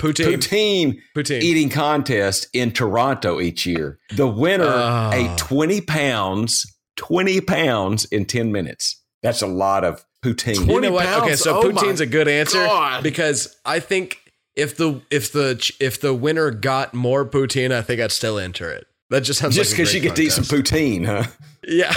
poutine. 0.00 0.34
Poutine 0.38 0.98
Poutine. 1.14 1.42
eating 1.42 1.68
contest 1.68 2.46
in 2.54 2.72
Toronto 2.72 3.40
each 3.40 3.66
year. 3.66 3.98
The 4.16 4.26
winner 4.26 4.64
Oh. 4.64 4.72
Ah. 4.82 5.12
ate 5.12 5.36
20 5.36 5.82
pounds, 5.82 6.64
20 6.96 7.40
pounds 7.42 8.06
in 8.06 8.24
10 8.24 8.50
minutes. 8.50 8.96
That's 9.22 9.42
a 9.42 9.46
lot 9.46 9.84
of 9.84 10.04
poutine. 10.24 10.54
You 10.54 10.60
know 10.66 10.72
20 10.72 10.90
what? 10.90 11.06
Okay, 11.22 11.36
so 11.36 11.58
Oh 11.58 11.62
poutine's 11.64 12.00
a 12.00 12.06
good 12.06 12.28
answer 12.28 12.64
God. 12.64 13.02
because 13.02 13.54
I 13.66 13.80
think 13.80 14.18
if 14.60 14.76
the 14.76 15.00
if 15.10 15.32
the 15.32 15.72
if 15.80 16.00
the 16.00 16.14
winner 16.14 16.50
got 16.50 16.94
more 16.94 17.24
poutine, 17.24 17.72
I 17.72 17.82
think 17.82 18.00
I'd 18.00 18.12
still 18.12 18.38
enter 18.38 18.70
it. 18.70 18.86
That 19.10 19.22
just 19.22 19.40
sounds 19.40 19.56
Just 19.56 19.72
like 19.72 19.78
because 19.78 19.94
you 19.94 20.00
great 20.00 20.08
get 20.10 20.16
to 20.16 20.22
eat 20.22 20.30
some 20.32 20.44
poutine, 20.44 21.04
huh? 21.06 21.24
Yeah. 21.66 21.92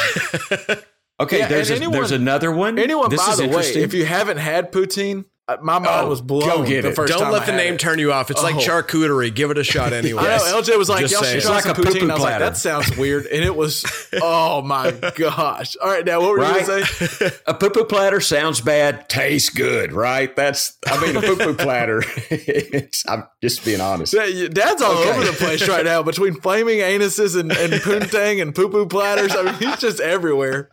Okay, 1.19 1.39
Yeah, 1.39 1.47
there's, 1.47 1.69
a, 1.69 1.75
anyone- 1.75 1.93
there's 1.93 2.11
another 2.11 2.51
one. 2.51 2.79
Anyone, 2.79 3.09
this 3.09 3.23
by 3.23 3.33
is 3.33 3.37
the 3.37 3.47
way, 3.47 3.63
if 3.83 3.93
you 3.93 4.03
haven't 4.03 4.37
had 4.37 4.71
poutine, 4.71 5.25
Uh, 5.45 5.57
my 5.61 5.77
mind 5.77 6.05
Oh, 6.05 6.07
was 6.07 6.21
blown 6.21 6.47
go 6.47 6.65
get 6.65 6.83
the 6.83 6.89
it. 6.91 6.95
first 6.95 7.11
Don't 7.11 7.29
let 7.29 7.41
I 7.41 7.45
the 7.47 7.51
name 7.51 7.73
it. 7.73 7.79
turn 7.81 7.99
you 7.99 8.13
off. 8.13 8.31
It's 8.31 8.41
like 8.41 8.55
Oh. 8.55 8.59
charcuterie. 8.59 9.35
Give 9.35 9.51
it 9.51 9.57
a 9.57 9.63
shot 9.65 9.91
anyway. 9.91 10.23
I 10.25 10.37
know. 10.37 10.61
LJ 10.61 10.77
was 10.77 10.87
like, 10.87 11.01
Just 11.01 11.11
"Y'all 11.15 11.23
saying. 11.23 11.41
should 11.41 11.47
try 11.47 11.57
It's 11.57 11.65
some 11.65 11.75
like 11.75 11.77
a 11.79 11.81
poutine." 11.81 11.93
poo-poo 11.99 12.09
I 12.11 12.13
was 12.13 12.21
like, 12.21 12.29
platter. 12.29 12.45
"That 12.45 12.55
sounds 12.57 12.95
weird," 12.97 13.25
and 13.25 13.43
it 13.43 13.53
was. 13.55 13.83
Oh 14.25 14.61
my 14.61 14.91
gosh! 15.15 15.75
All 15.81 15.89
right, 15.89 16.05
now 16.05 16.21
what 16.21 16.29
were 16.29 16.37
you 16.37 16.43
Right? 16.43 16.65
gonna 16.67 16.85
say? 16.85 17.31
a 17.47 17.53
poo 17.55 17.71
poo 17.71 17.83
platter 17.83 18.21
sounds 18.21 18.61
bad, 18.61 19.09
tastes 19.09 19.49
good, 19.49 19.91
right? 19.91 20.33
That's, 20.35 20.77
I 20.85 21.01
mean, 21.03 21.15
a 21.17 21.21
poo 21.21 21.35
poo 21.35 21.55
platter. 21.55 22.03
it's, 22.29 23.03
I'm 23.09 23.23
just 23.41 23.65
being 23.65 23.81
honest. 23.81 24.13
Yeah, 24.13 24.47
Dad's 24.49 24.81
all 24.83 24.93
Okay. 24.99 25.09
over 25.09 25.23
the 25.25 25.33
place 25.33 25.67
right 25.67 25.83
now 25.83 26.03
between 26.03 26.39
flaming 26.41 26.77
anuses 26.79 27.37
and, 27.37 27.51
and 27.51 27.73
poontang 27.73 28.39
and 28.41 28.53
poo 28.55 28.69
poo 28.69 28.85
platters. 28.85 29.35
I 29.35 29.41
mean, 29.41 29.55
he's 29.55 29.77
just 29.77 29.99
everywhere. 29.99 30.69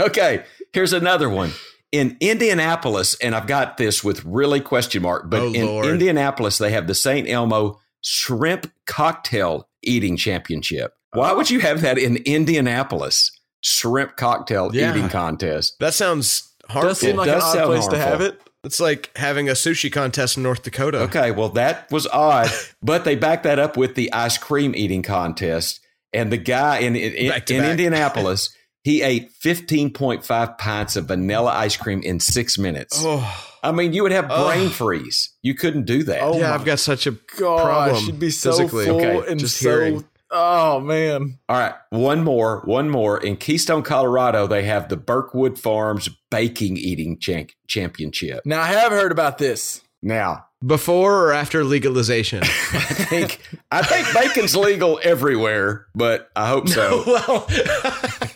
Okay, 0.00 0.42
here's 0.72 0.94
another 0.94 1.28
one. 1.28 1.52
In 1.96 2.16
Indianapolis, 2.20 3.16
and 3.22 3.34
I've 3.34 3.46
got 3.46 3.76
this 3.78 4.04
with 4.04 4.24
really 4.24 4.60
question 4.60 5.02
mark, 5.02 5.30
but 5.30 5.40
Oh, 5.40 5.52
in 5.52 5.66
Lord. 5.66 5.86
Indianapolis, 5.86 6.58
they 6.58 6.70
have 6.70 6.86
the 6.86 6.94
St. 6.94 7.28
Elmo 7.28 7.80
Shrimp 8.02 8.70
Cocktail 8.86 9.68
Eating 9.82 10.16
Championship. 10.16 10.94
Why 11.12 11.32
would 11.32 11.50
you 11.50 11.60
have 11.60 11.80
that 11.80 11.98
in 11.98 12.16
Indianapolis? 12.18 13.30
Shrimp 13.62 14.16
cocktail 14.16 14.70
Yeah. 14.74 14.90
eating 14.90 15.08
contest. 15.08 15.76
That 15.80 15.94
sounds 15.94 16.52
harmful. 16.68 16.90
Does 16.90 16.98
seem 17.00 17.16
like 17.16 17.28
an 17.28 17.34
does 17.34 17.42
odd 17.44 17.52
sound 17.54 17.66
place 17.66 17.86
to 17.88 17.98
have 17.98 18.20
it. 18.20 18.40
it's 18.64 18.80
like 18.80 19.10
having 19.16 19.48
a 19.48 19.52
sushi 19.52 19.90
contest 19.92 20.36
in 20.36 20.42
North 20.42 20.62
Dakota. 20.62 20.98
Okay, 21.02 21.30
well, 21.30 21.48
that 21.50 21.90
was 21.90 22.06
odd, 22.08 22.50
but 22.82 23.04
they 23.04 23.14
backed 23.16 23.44
that 23.44 23.58
up 23.58 23.76
with 23.76 23.94
the 23.94 24.12
ice 24.12 24.38
cream 24.38 24.74
eating 24.76 25.02
contest. 25.02 25.80
And 26.12 26.30
the 26.32 26.36
guy 26.38 26.78
in 26.78 26.94
in, 26.96 27.12
in, 27.14 27.42
in. 27.50 27.64
Indianapolis, 27.64 28.50
he 28.86 29.02
ate 29.02 29.32
15.5 29.42 30.58
pints 30.58 30.94
of 30.94 31.06
vanilla 31.06 31.50
ice 31.50 31.76
cream 31.76 32.02
in 32.04 32.20
six 32.20 32.56
minutes. 32.56 33.02
Oh, 33.04 33.44
I 33.60 33.72
mean, 33.72 33.92
you 33.92 34.04
would 34.04 34.12
have 34.12 34.26
Ugh. 34.30 34.46
brain 34.46 34.68
freeze. 34.70 35.30
You 35.42 35.54
couldn't 35.54 35.86
do 35.86 36.04
that. 36.04 36.20
Oh 36.22 36.38
yeah, 36.38 36.54
I've 36.54 36.64
got 36.64 36.78
such 36.78 37.08
a 37.08 37.10
Gosh, 37.10 37.62
problem 37.62 38.04
she'd 38.04 38.20
be 38.20 38.30
so 38.30 38.52
physically. 38.52 38.84
full 38.86 39.00
Okay, 39.00 39.28
and 39.32 39.40
just 39.40 39.56
so. 39.58 39.68
hearing. 39.68 40.04
Oh 40.30 40.78
man, 40.78 41.38
All 41.48 41.58
right, 41.58 41.74
one 41.90 42.22
more, 42.22 42.60
one 42.64 42.88
more. 42.88 43.18
In 43.20 43.36
Keystone, 43.36 43.82
Colorado, 43.82 44.46
they 44.46 44.62
have 44.62 44.88
the 44.88 44.96
Burkwood 44.96 45.58
Farms 45.58 46.08
Bacon 46.30 46.76
Eating 46.76 47.18
Champ- 47.18 47.50
Championship. 47.66 48.42
now 48.46 48.60
I 48.60 48.66
have 48.66 48.92
heard 48.92 49.10
about 49.10 49.38
this. 49.38 49.82
Now, 50.00 50.46
Before 50.64 51.24
or 51.26 51.32
after 51.32 51.64
legalization? 51.64 52.42
I 52.44 52.46
think 52.46 53.40
I 53.72 53.82
think 53.82 54.06
bacon's 54.14 54.54
legal 54.54 55.00
everywhere, 55.02 55.86
but 55.94 56.28
I 56.36 56.46
hope 56.48 56.68
so. 56.78 57.02
well, 57.06 57.48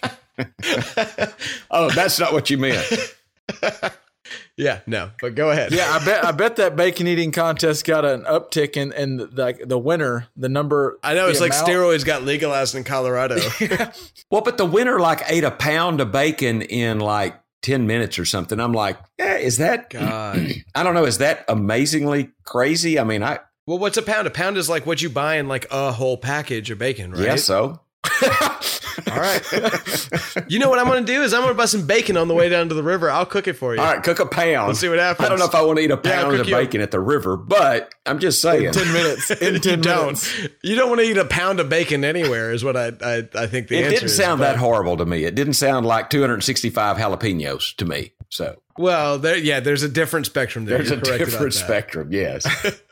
Oh, 1.71 1.91
that's 1.91 2.19
not 2.19 2.33
what 2.33 2.51
you 2.51 2.59
meant. 2.59 2.87
yeah, 4.57 4.81
no, 4.87 5.11
but 5.21 5.35
go 5.35 5.51
ahead. 5.51 5.73
Yeah, 5.73 5.89
I 5.91 6.05
bet 6.05 6.25
I 6.25 6.33
bet 6.33 6.57
that 6.57 6.77
bacon 6.77 7.07
eating 7.07 7.33
contest 7.33 7.85
got 7.85 8.05
an 8.05 8.23
uptick 8.25 8.77
in 8.77 8.93
in 8.93 9.17
the, 9.19 9.27
like 9.35 9.67
the 9.67 9.79
winner, 9.79 10.29
the 10.37 10.49
number. 10.49 10.99
I 11.03 11.15
know 11.15 11.25
the 11.27 11.31
it's 11.31 11.41
like 11.41 11.53
steroids 11.53 12.05
got 12.05 12.23
legalized 12.23 12.75
in 12.75 12.85
Colorado. 12.85 13.39
Well, 14.31 14.43
but 14.43 14.59
the 14.59 14.67
winner 14.67 15.01
like 15.01 15.23
ate 15.27 15.43
a 15.43 15.51
pound 15.51 16.01
of 16.01 16.13
bacon 16.13 16.63
in 16.63 17.01
like 17.01 17.35
10 17.63 17.87
minutes 17.89 18.17
or 18.19 18.25
something. 18.25 18.61
I'm 18.61 18.73
like, 18.73 18.97
yeah, 19.19 19.39
is 19.39 19.57
that, 19.59 19.91
God. 19.91 20.39
I 20.75 20.83
don't 20.85 20.95
know, 20.95 21.05
is 21.05 21.19
that 21.19 21.45
amazingly 21.49 22.31
crazy? 22.45 22.99
I 22.99 23.05
mean, 23.05 23.25
I, 23.25 23.41
Well, 23.67 23.79
what's 23.79 23.97
a 23.97 24.03
pound? 24.03 24.29
A 24.29 24.31
pound 24.31 24.57
is 24.57 24.69
like 24.69 24.87
what 24.87 25.03
you 25.03 25.11
buy 25.11 25.37
in 25.37 25.49
like 25.49 25.67
a 25.73 25.91
whole 25.91 26.17
package 26.17 26.71
of 26.71 26.79
bacon, 26.79 27.11
right? 27.11 27.21
yeah, 27.23 27.37
so. 27.37 27.81
All 29.11 29.19
right. 29.19 29.43
you 30.49 30.59
know 30.59 30.69
what 30.69 30.79
I'm 30.79 30.87
going 30.87 31.05
to 31.05 31.13
do 31.13 31.23
is 31.23 31.33
I'm 31.33 31.41
going 31.43 31.53
to 31.53 31.57
buy 31.59 31.67
some 31.67 31.87
bacon 31.87 32.17
on 32.17 32.29
the 32.29 32.35
way 32.35 32.49
down 32.49 32.69
to 32.69 32.75
the 32.75 32.83
river. 32.83 33.11
I'll 33.11 33.27
cook 33.27 33.47
it 33.49 33.55
for 33.55 33.75
you. 33.75 33.81
All 33.81 33.87
right, 33.95 34.03
cook 34.03 34.19
a 34.21 34.27
pound. 34.27 34.69
Let's 34.69 34.81
see 34.81 34.89
what 34.89 34.99
happens. 34.99 35.27
I 35.27 35.29
don't 35.29 35.39
know 35.39 35.45
if 35.47 35.55
I 35.55 35.63
want 35.63 35.79
to 35.79 35.85
eat 35.85 35.91
a 35.91 35.97
pound 35.97 36.31
cook 36.33 36.41
of 36.41 36.49
you 36.49 36.57
a- 36.57 36.59
bacon 36.65 36.81
at 36.81 36.91
the 36.91 37.01
river, 37.01 37.37
but 37.37 37.95
I'm 38.07 38.19
just 38.19 38.41
saying. 38.43 38.73
ten 38.73 38.93
minutes. 38.93 39.31
In 39.41 39.55
you 39.55 39.61
ten 39.61 39.81
don't. 39.81 40.05
minutes. 40.07 40.39
You 40.63 40.77
don't 40.77 40.89
want 40.89 41.01
to 41.01 41.07
eat 41.07 41.17
a 41.17 41.25
pound 41.25 41.61
of 41.61 41.69
bacon 41.69 42.05
anywhere. 42.05 42.53
Is 42.53 42.63
what 42.65 42.77
I 42.77 42.93
I, 43.01 43.29
I 43.35 43.47
think 43.47 43.69
the 43.69 43.77
It 43.77 43.85
answer 43.85 43.89
It 43.89 43.91
didn't 44.01 44.05
is, 44.07 44.17
sound 44.17 44.41
that 44.43 44.57
horrible 44.57 44.97
to 44.99 45.07
me. 45.07 45.25
It 45.25 45.35
didn't 45.35 45.55
sound 45.55 45.87
like 45.87 46.11
265 46.11 46.97
jalapenos 46.97 47.75
to 47.77 47.85
me. 47.85 48.13
So 48.29 48.61
Well, 48.79 49.19
there, 49.19 49.37
yeah, 49.37 49.61
there's 49.61 49.83
a 49.83 49.89
different 49.89 50.27
spectrum 50.27 50.65
there. 50.65 50.79
there's 50.79 50.91
You're 50.91 50.99
a 51.15 51.19
different 51.19 51.55
spectrum. 51.55 52.13
Yes. 52.13 52.47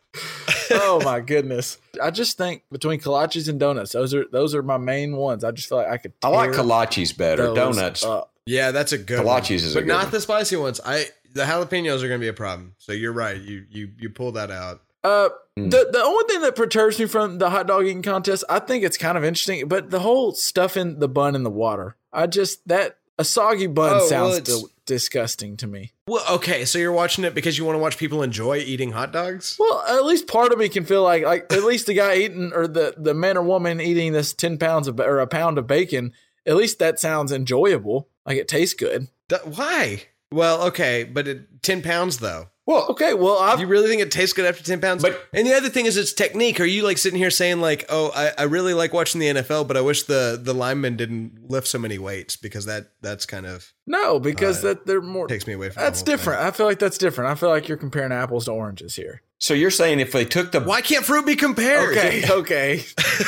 oh 0.71 1.01
my 1.05 1.21
goodness! 1.21 1.79
I 2.03 2.11
just 2.11 2.37
think 2.37 2.63
between 2.71 3.01
kolaches 3.01 3.49
and 3.49 3.59
donuts, 3.61 3.93
those 3.93 4.15
are 4.15 4.25
those 4.31 4.55
are 4.55 4.63
my 4.63 4.79
main 4.79 5.17
ones. 5.17 5.45
I 5.45 5.51
just 5.51 5.69
feel 5.69 5.79
like 5.79 5.89
I 5.89 5.97
could. 5.99 6.13
I 6.23 6.29
like 6.29 6.51
kolaches 6.51 7.17
better. 7.17 7.55
Donuts. 7.55 8.05
up. 8.05 8.33
Yeah, 8.47 8.71
that's 8.71 8.93
a 8.93 8.99
good 8.99 9.21
Kolaches 9.21 9.27
one. 9.27 9.55
is 9.57 9.75
a 9.75 9.79
but 9.79 9.81
good 9.83 9.89
not 9.89 10.03
one. 10.05 10.11
the 10.13 10.21
spicy 10.21 10.57
ones. 10.57 10.81
I 10.85 11.07
the 11.35 11.43
jalapenos 11.45 12.03
are 12.03 12.09
going 12.09 12.19
to 12.21 12.25
be 12.25 12.29
a 12.29 12.33
problem. 12.33 12.75
So 12.79 12.93
you're 12.93 13.13
right. 13.13 13.37
You 13.41 13.65
you 13.71 13.91
you 13.99 14.11
pull 14.11 14.33
that 14.33 14.51
out. 14.51 14.83
Uh, 15.05 15.29
Mm. 15.59 15.71
the 15.73 15.89
the 15.91 16.01
only 16.03 16.25
thing 16.29 16.41
that 16.43 16.55
perturbs 16.55 17.01
me 17.01 17.07
from 17.07 17.39
the 17.39 17.51
hot 17.51 17.67
dog 17.67 17.85
eating 17.85 18.01
contest, 18.03 18.45
I 18.49 18.61
think 18.61 18.85
it's 18.85 18.97
kind 18.97 19.19
of 19.19 19.25
interesting, 19.25 19.67
but 19.67 19.91
the 19.91 19.99
whole 19.99 20.31
stuffing 20.33 21.01
the 21.01 21.09
bun 21.09 21.35
in 21.35 21.43
the 21.43 21.51
water. 21.51 21.97
I 22.13 22.29
just 22.29 22.67
that 22.69 22.99
a 23.19 23.25
soggy 23.25 23.67
bun 23.67 23.95
Oh, 24.01 24.07
sounds 24.07 24.37
it's- 24.39 24.63
di- 24.63 24.69
disgusting 24.89 25.57
to 25.59 25.69
me. 25.69 25.93
Well, 26.09 26.25
okay, 26.37 26.65
so 26.65 26.79
you're 26.79 26.91
watching 26.91 27.23
it 27.25 27.35
because 27.35 27.57
you 27.57 27.65
want 27.65 27.77
to 27.77 27.81
watch 27.81 27.99
people 27.99 28.23
enjoy 28.23 28.57
eating 28.57 28.91
hot 28.91 29.13
dogs. 29.13 29.57
Well, 29.61 29.85
at 29.87 30.05
least 30.05 30.27
part 30.27 30.51
of 30.51 30.59
me 30.59 30.69
can 30.69 30.85
feel 30.85 31.05
like 31.05 31.23
like 31.23 31.53
at 31.53 31.63
least 31.63 31.87
the 31.87 31.95
guy 31.95 32.17
eating 32.17 32.53
or 32.53 32.67
the 32.67 32.95
the 32.97 33.15
man 33.15 33.37
or 33.37 33.43
woman 33.43 33.81
eating 33.81 34.13
this 34.13 34.33
ten 34.33 34.59
pounds 34.59 34.89
of 34.89 34.99
or 34.99 35.21
a 35.21 35.27
pound 35.29 35.59
of 35.59 35.69
bacon. 35.69 36.13
At 36.47 36.57
least 36.57 36.79
that 36.81 36.99
sounds 36.99 37.31
enjoyable. 37.31 38.09
Like 38.27 38.39
it 38.39 38.49
tastes 38.49 38.75
good. 38.75 39.09
Th- 39.29 39.43
why? 39.45 40.05
Well, 40.33 40.63
okay, 40.69 41.05
but 41.05 41.29
it, 41.29 41.63
ten 41.63 41.83
pounds 41.83 42.19
though. 42.19 42.49
Well, 42.69 42.87
Okay, 42.91 43.15
well 43.15 43.39
I've 43.39 43.59
You 43.61 43.67
really 43.67 43.89
think 43.89 44.03
it 44.03 44.11
tastes 44.11 44.35
good 44.35 44.45
after 44.45 44.63
ten 44.63 44.81
pounds? 44.81 45.03
But- 45.03 45.19
and 45.33 45.47
the 45.47 45.55
other 45.55 45.71
thing 45.71 45.87
is 45.87 45.97
its 45.97 46.13
technique. 46.13 46.61
Are 46.61 46.65
you 46.65 46.83
like 46.85 46.99
sitting 46.99 47.19
here 47.19 47.31
saying 47.31 47.61
like, 47.61 47.87
oh, 47.89 48.13
I, 48.15 48.33
I 48.39 48.43
really 48.45 48.75
like 48.75 48.93
watching 48.93 49.21
the 49.21 49.29
NFL, 49.29 49.67
but 49.67 49.77
I 49.77 49.81
wish 49.81 50.03
the 50.05 50.39
the 50.41 50.53
linemen 50.55 50.97
didn't 50.97 51.51
lift 51.51 51.67
so 51.67 51.79
many 51.79 51.99
weights 51.99 52.37
because 52.37 52.67
that 52.67 52.89
that's 53.01 53.25
kind 53.27 53.47
of 53.47 53.73
no 53.87 54.21
because 54.21 54.59
Uh, 54.65 54.69
that 54.69 54.87
they're 54.87 55.01
more. 55.01 55.27
takes 55.27 55.47
me 55.47 55.55
away 55.55 55.71
from. 55.71 55.83
That's 55.83 56.03
the 56.03 56.11
whole 56.13 56.17
different. 56.19 56.43
I 56.43 56.51
feel 56.51 56.67
like 56.67 56.79
that's 56.79 56.99
different. 56.99 57.31
I 57.31 57.35
feel 57.35 57.49
like 57.49 57.67
you're 57.69 57.79
comparing 57.79 58.13
apples 58.13 58.45
to 58.45 58.53
oranges 58.53 58.95
here. 58.97 59.23
so 59.39 59.55
you're 59.55 59.71
saying 59.71 59.99
if 60.01 60.13
they 60.13 60.25
took 60.27 60.53
the 60.53 60.61
Why 60.61 60.83
can't 60.83 61.05
fruit 61.05 61.25
be 61.27 61.37
compared? 61.37 61.97
Okay, 61.97 62.23
okay. 62.31 62.85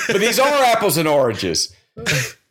but 0.06 0.18
these 0.20 0.38
are 0.38 0.64
apples 0.64 0.96
and 0.98 1.08
oranges. 1.08 1.74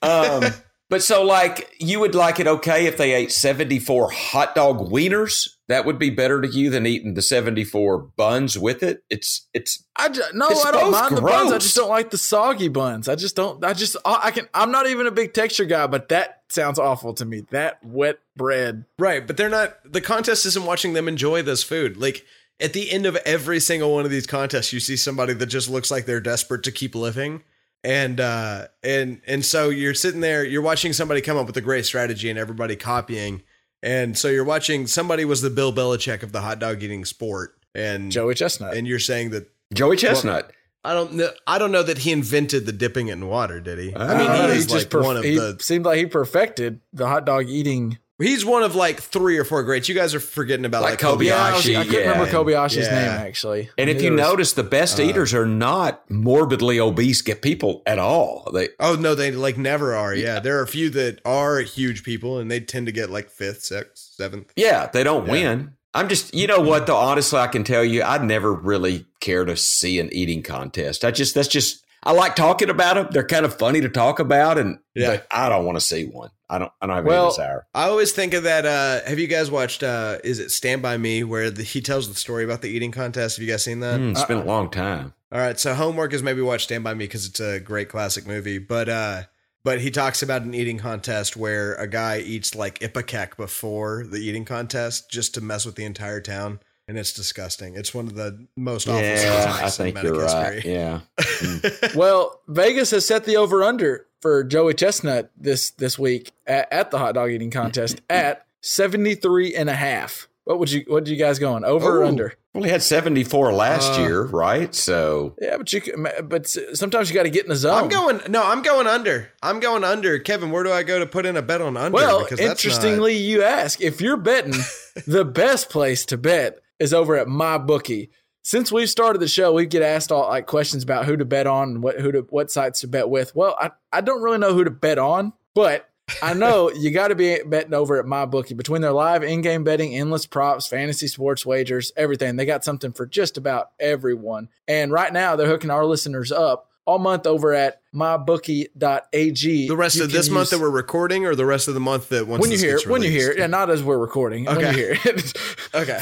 Um, 0.01 0.45
but 0.89 1.03
so 1.03 1.23
like 1.23 1.75
you 1.79 1.99
would 1.99 2.15
like 2.15 2.39
it 2.39 2.47
okay 2.47 2.85
if 2.87 2.97
they 2.97 3.13
ate 3.13 3.31
74 3.31 4.11
hot 4.11 4.55
dog 4.55 4.89
wieners? 4.89 5.49
That 5.69 5.85
would 5.85 5.99
be 5.99 6.09
better 6.09 6.41
to 6.41 6.47
you 6.47 6.71
than 6.71 6.87
eating 6.87 7.13
the 7.13 7.21
74 7.21 7.99
buns 7.99 8.57
with 8.57 8.81
it. 8.81 9.03
It's 9.07 9.47
it's 9.53 9.83
I 9.95 10.09
just, 10.09 10.33
no, 10.33 10.47
It's 10.49 10.65
I 10.65 10.71
don't 10.71 10.91
both 10.91 11.01
mind 11.01 11.17
the 11.17 11.21
buns. 11.21 11.51
I 11.51 11.57
just 11.59 11.75
don't 11.75 11.89
like 11.89 12.09
the 12.09 12.17
soggy 12.17 12.69
buns. 12.69 13.07
I 13.07 13.13
just 13.13 13.35
don't. 13.35 13.63
I 13.63 13.73
just 13.73 13.95
I 14.03 14.19
I 14.23 14.31
can. 14.31 14.49
I'm 14.51 14.71
not 14.71 14.87
even 14.87 15.05
a 15.05 15.11
big 15.11 15.33
texture 15.35 15.65
guy, 15.65 15.85
but 15.85 16.09
that 16.09 16.41
sounds 16.49 16.79
awful 16.79 17.13
to 17.13 17.23
me. 17.23 17.45
That 17.51 17.77
wet 17.85 18.17
bread. 18.35 18.85
Right, 18.97 19.25
but 19.25 19.37
they're 19.37 19.47
not. 19.47 19.77
The 19.85 20.01
contest 20.01 20.47
isn't 20.47 20.65
watching 20.65 20.93
them 20.93 21.07
enjoy 21.07 21.43
this 21.43 21.63
food. 21.63 21.97
Like 21.97 22.25
at 22.59 22.73
the 22.73 22.91
end 22.91 23.05
of 23.05 23.15
every 23.17 23.59
single 23.59 23.93
one 23.93 24.05
of 24.05 24.11
these 24.11 24.25
contests, 24.25 24.73
you 24.73 24.79
see 24.79 24.97
somebody 24.97 25.33
that 25.33 25.45
just 25.45 25.69
looks 25.69 25.91
like 25.91 26.07
they're 26.07 26.19
desperate 26.19 26.63
to 26.63 26.71
keep 26.71 26.95
living, 26.95 27.43
and 27.83 28.19
uh, 28.19 28.69
and 28.83 29.21
and 29.27 29.45
so 29.45 29.69
you're 29.69 29.93
sitting 29.93 30.21
there, 30.21 30.43
you're 30.43 30.63
watching 30.63 30.93
somebody 30.93 31.21
come 31.21 31.37
up 31.37 31.45
with 31.45 31.57
a 31.57 31.61
great 31.61 31.85
strategy, 31.85 32.27
and 32.27 32.39
everybody 32.39 32.75
copying, 32.75 33.43
and 33.83 34.17
so 34.17 34.27
you're 34.27 34.43
watching 34.43 34.87
somebody 34.87 35.25
was 35.25 35.41
the 35.41 35.49
Bill 35.49 35.73
Belichick 35.73 36.23
of 36.23 36.31
the 36.31 36.41
hot 36.41 36.59
dog 36.59 36.81
eating 36.83 37.05
sport, 37.05 37.55
and 37.75 38.11
Joey 38.11 38.35
Chestnut. 38.35 38.75
and 38.75 38.87
you're 38.87 38.99
saying 38.99 39.29
that. 39.31 39.49
Joey 39.73 39.97
Chestnut. 39.97 40.51
I 40.83 40.93
don't 40.93 41.13
know. 41.13 41.29
I 41.45 41.57
don't 41.59 41.71
know 41.73 41.83
that 41.83 41.99
he 41.99 42.11
invented 42.11 42.65
the 42.65 42.71
dipping 42.71 43.09
it 43.09 43.13
in 43.13 43.27
water. 43.27 43.59
Did 43.59 43.79
he? 43.79 43.95
I 43.95 44.17
mean, 44.17 44.27
Uh, 44.27 44.47
he 44.47 44.53
is 44.57 44.65
just 44.65 44.91
like 44.93 45.01
perf- 45.01 45.03
one 45.05 45.17
of 45.17 45.23
he 45.23 45.35
the. 45.35 45.57
seemed 45.59 45.85
like 45.85 45.97
he 45.97 46.05
perfected 46.05 46.79
the 46.93 47.05
hot 47.07 47.25
dog 47.25 47.47
eating. 47.49 47.97
He's 48.19 48.45
one 48.45 48.63
of 48.63 48.75
like 48.75 48.99
three 48.99 49.37
or 49.37 49.43
four 49.45 49.63
greats. 49.63 49.87
You 49.87 49.95
guys 49.95 50.13
are 50.13 50.19
forgetting 50.19 50.65
about 50.65 50.81
Like 50.81 51.01
like, 51.01 51.13
Kobayashi. 51.19 51.29
Kobayashi. 51.29 51.75
I, 51.75 51.79
was- 51.79 51.87
I 51.87 51.89
couldn't 51.89 51.93
yeah. 52.03 52.09
remember 52.11 52.31
Kobayashi's 52.31 52.77
Yeah. 52.87 52.95
name 53.01 53.27
actually. 53.27 53.69
and 53.77 53.89
I 53.89 53.93
if 53.93 54.01
you 54.01 54.11
was- 54.11 54.19
notice, 54.19 54.53
the 54.53 54.63
best 54.63 54.99
uh, 54.99 55.03
eaters 55.03 55.33
are 55.33 55.45
not 55.45 56.03
morbidly 56.11 56.79
obese 56.79 57.21
get 57.21 57.41
people 57.41 57.81
at 57.85 57.97
all. 57.99 58.51
They 58.53 58.69
Oh 58.79 58.95
no, 58.95 59.15
they 59.15 59.31
like 59.31 59.57
never 59.57 59.95
are. 59.95 60.13
Yeah, 60.13 60.39
there 60.39 60.59
are 60.59 60.63
a 60.63 60.67
few 60.67 60.89
that 60.91 61.21
are 61.25 61.59
huge 61.61 62.03
people, 62.03 62.39
and 62.39 62.51
they 62.51 62.59
tend 62.59 62.85
to 62.87 62.91
get 62.91 63.09
like 63.09 63.29
fifth, 63.29 63.63
sixth, 63.63 64.09
seventh. 64.15 64.51
yeah, 64.55 64.87
they 64.91 65.03
don't 65.03 65.25
Yeah. 65.25 65.31
win. 65.31 65.73
I'm 65.93 66.07
just, 66.07 66.35
you 66.35 66.45
know 66.45 66.59
what 66.59 66.85
though? 66.87 66.97
Honestly, 66.97 67.39
I 67.39 67.47
can 67.47 67.63
tell 67.63 67.83
you, 67.83 68.03
I'd 68.03 68.23
never 68.23 68.53
really 68.53 69.05
care 69.21 69.43
to 69.45 69.55
see 69.57 69.99
an 69.99 70.09
eating 70.13 70.43
contest. 70.43 71.03
I 71.03 71.09
just, 71.11 71.33
that's 71.33 71.47
just, 71.47 71.83
I 72.03 72.11
like 72.11 72.35
talking 72.35 72.69
about 72.69 72.93
them. 72.95 73.07
They're 73.11 73.25
kind 73.25 73.43
of 73.45 73.55
funny 73.57 73.81
to 73.81 73.89
talk 73.89 74.19
about, 74.19 74.57
and 74.59 74.77
Yeah. 74.93 75.07
but 75.07 75.27
I 75.31 75.49
don't 75.49 75.65
want 75.65 75.77
to 75.77 75.81
see 75.85 76.05
one. 76.05 76.29
I 76.49 76.57
don't, 76.59 76.71
I 76.81 76.87
don't 76.87 76.95
have 76.95 77.05
Well- 77.05 77.23
any 77.25 77.31
desire. 77.31 77.67
I 77.75 77.89
always 77.89 78.11
think 78.11 78.33
of 78.33 78.43
that. 78.43 78.65
Uh, 78.65 79.07
have 79.07 79.19
you 79.19 79.27
guys 79.27 79.51
watched? 79.51 79.83
Uh, 79.83 80.17
is 80.23 80.39
it 80.39 80.49
Stand 80.51 80.81
by 80.81 80.97
Me, 80.97 81.23
where 81.23 81.49
the, 81.51 81.63
he 81.63 81.79
tells 81.81 82.07
the 82.09 82.15
story 82.15 82.43
about 82.43 82.61
the 82.61 82.69
eating 82.69 82.91
contest? 82.91 83.37
Have 83.37 83.45
you 83.45 83.51
guys 83.51 83.63
seen 83.63 83.79
that? 83.81 83.99
Mm, 83.99 84.11
it's 84.11 84.23
been 84.25 84.37
a 84.39 84.43
long 84.45 84.69
time. 84.69 85.13
All 85.31 85.39
right, 85.39 85.59
so 85.59 85.75
homework 85.75 86.11
is 86.13 86.23
maybe 86.23 86.41
watch 86.41 86.63
Stand 86.63 86.83
by 86.83 86.93
Me 86.95 87.05
because 87.05 87.27
it's 87.27 87.39
a 87.39 87.59
great 87.59 87.87
classic 87.89 88.25
movie. 88.25 88.57
But 88.57 88.89
uh, 88.89 89.21
but 89.63 89.79
he 89.81 89.91
talks 89.91 90.23
about 90.23 90.41
an 90.41 90.55
eating 90.55 90.79
contest 90.79 91.37
where 91.37 91.75
a 91.75 91.87
guy 91.87 92.17
eats 92.19 92.55
like 92.55 92.79
ipecac 92.79 93.37
before 93.37 94.05
the 94.09 94.17
eating 94.17 94.43
contest 94.45 95.11
just 95.11 95.35
to 95.35 95.41
mess 95.41 95.65
with 95.67 95.75
the 95.75 95.85
entire 95.85 96.19
town, 96.19 96.61
and 96.87 96.97
it's 96.97 97.13
disgusting. 97.13 97.75
It's 97.75 97.93
one 97.93 98.07
of 98.07 98.15
the 98.15 98.47
most 98.57 98.87
awful 98.87 99.01
scenes 99.01 99.23
Yeah, 99.23 99.55
I 99.59 99.63
recent 99.65 99.93
think 99.93 100.03
you're 100.03 100.25
right. 100.25 100.53
history. 100.63 100.73
Yeah. 100.73 101.01
Well, 101.95 102.41
Vegas 102.47 102.91
has 102.91 103.05
set 103.05 103.25
the 103.25 103.37
over 103.37 103.63
under 103.63 104.07
for 104.21 104.43
Joey 104.43 104.73
Chestnut 104.73 105.31
this 105.37 105.71
this 105.71 105.97
week 105.99 106.31
at, 106.45 106.71
at 106.71 106.91
the 106.91 106.97
hot 106.97 107.15
dog 107.15 107.31
eating 107.31 107.51
contest 107.51 108.01
at 108.09 108.45
73 108.61 109.55
and 109.55 109.69
a 109.69 109.73
half. 109.75 110.27
What 110.45 110.59
would 110.59 110.71
you 110.71 110.83
what 110.87 111.03
did 111.03 111.11
you 111.11 111.17
guys 111.17 111.37
going 111.37 111.63
over 111.63 112.01
or 112.01 112.03
under? 112.05 112.33
Well, 112.55 112.63
he 112.63 112.71
had 112.71 112.81
74 112.81 113.53
last 113.53 113.99
Uh, 113.99 114.01
year, 114.01 114.23
right? 114.23 114.73
So 114.73 115.35
Yeah, 115.39 115.57
but 115.57 115.71
you 115.71 115.81
can, 115.81 116.07
but 116.23 116.47
sometimes 116.73 117.07
you 117.09 117.13
got 117.15 117.23
to 117.23 117.29
get 117.29 117.43
in 117.45 117.49
the 117.49 117.55
zone. 117.55 117.83
I'm 117.83 117.87
going. 117.89 118.19
No, 118.27 118.43
I'm 118.43 118.63
going 118.63 118.87
under. 118.87 119.29
I'm 119.43 119.59
going 119.59 119.83
under. 119.83 120.17
Kevin, 120.17 120.49
where 120.49 120.63
do 120.63 120.71
I 120.71 120.81
go 120.81 120.97
to 120.97 121.05
put 121.05 121.27
in 121.27 121.37
a 121.37 121.43
bet 121.43 121.61
on 121.61 121.77
under? 121.77 121.93
Well, 121.95 122.23
Because 122.23 122.39
that's 122.39 122.65
interestingly, 122.65 123.15
you 123.17 123.43
ask 123.43 123.79
if 123.79 124.01
you're 124.01 124.17
betting, 124.17 124.55
the 125.05 125.23
best 125.23 125.69
place 125.69 126.05
to 126.05 126.17
bet 126.17 126.57
is 126.79 126.91
over 126.95 127.15
at 127.15 127.27
my 127.27 127.59
bookie. 127.59 128.09
Since 128.41 128.71
we've 128.71 128.89
started 128.89 129.19
the 129.19 129.27
show, 129.27 129.53
we 129.53 129.65
get 129.65 129.81
asked 129.81 130.11
all 130.11 130.27
like 130.27 130.47
questions 130.47 130.83
about 130.83 131.05
who 131.05 131.17
to 131.17 131.25
bet 131.25 131.47
on 131.47 131.69
and 131.69 131.83
what 131.83 131.99
who 131.99 132.11
to 132.11 132.21
what 132.29 132.51
sites 132.51 132.81
to 132.81 132.87
bet 132.87 133.09
with. 133.09 133.35
Well, 133.35 133.55
I, 133.59 133.71
I 133.91 134.01
don't 134.01 134.21
really 134.21 134.37
know 134.37 134.53
who 134.53 134.63
to 134.63 134.71
bet 134.71 134.97
on, 134.97 135.33
but 135.53 135.89
I 136.21 136.33
know 136.33 136.71
you 136.75 136.91
got 136.91 137.09
to 137.09 137.15
be 137.15 137.39
betting 137.45 137.73
over 137.73 137.99
at 137.99 138.05
my 138.05 138.25
bookie 138.25 138.53
between 138.53 138.81
their 138.81 138.91
live 138.91 139.23
in-game 139.23 139.63
betting, 139.63 139.95
endless 139.95 140.25
props, 140.25 140.67
fantasy 140.67 141.07
sports 141.07 141.45
wagers, 141.45 141.91
everything. 141.95 142.35
They 142.35 142.45
got 142.45 142.63
something 142.63 142.93
for 142.93 143.05
just 143.05 143.37
about 143.37 143.71
everyone. 143.79 144.49
And 144.67 144.91
right 144.91 145.11
now, 145.11 145.35
they're 145.35 145.47
hooking 145.47 145.69
our 145.69 145.85
listeners 145.85 146.31
up 146.31 146.68
all 146.89 146.97
month 146.99 147.27
over 147.27 147.53
at 147.53 147.81
mybookie.ag. 147.93 149.67
the 149.67 149.75
rest 149.77 149.97
You 149.97 150.03
of 150.03 150.11
this 150.11 150.29
month 150.29 150.49
that 150.49 150.59
we're 150.59 150.69
recording, 150.69 151.25
or 151.25 151.35
the 151.35 151.45
rest 151.45 151.67
of 151.67 151.73
the 151.75 151.79
month 151.79 152.09
that 152.09 152.27
once 152.27 152.41
when 152.41 152.51
you 152.51 152.57
hear 152.57 152.77
it, 152.77 152.87
when 152.87 153.03
you 153.03 153.09
hear 153.11 153.37
yeah, 153.37 153.47
not 153.47 153.69
as 153.69 153.83
we're 153.83 153.97
recording. 153.97 154.45
When 154.45 154.59
you 154.59 154.65
Okay. 154.67 154.75
hear 154.75 154.97
it. 155.05 155.37
Okay. 155.73 155.99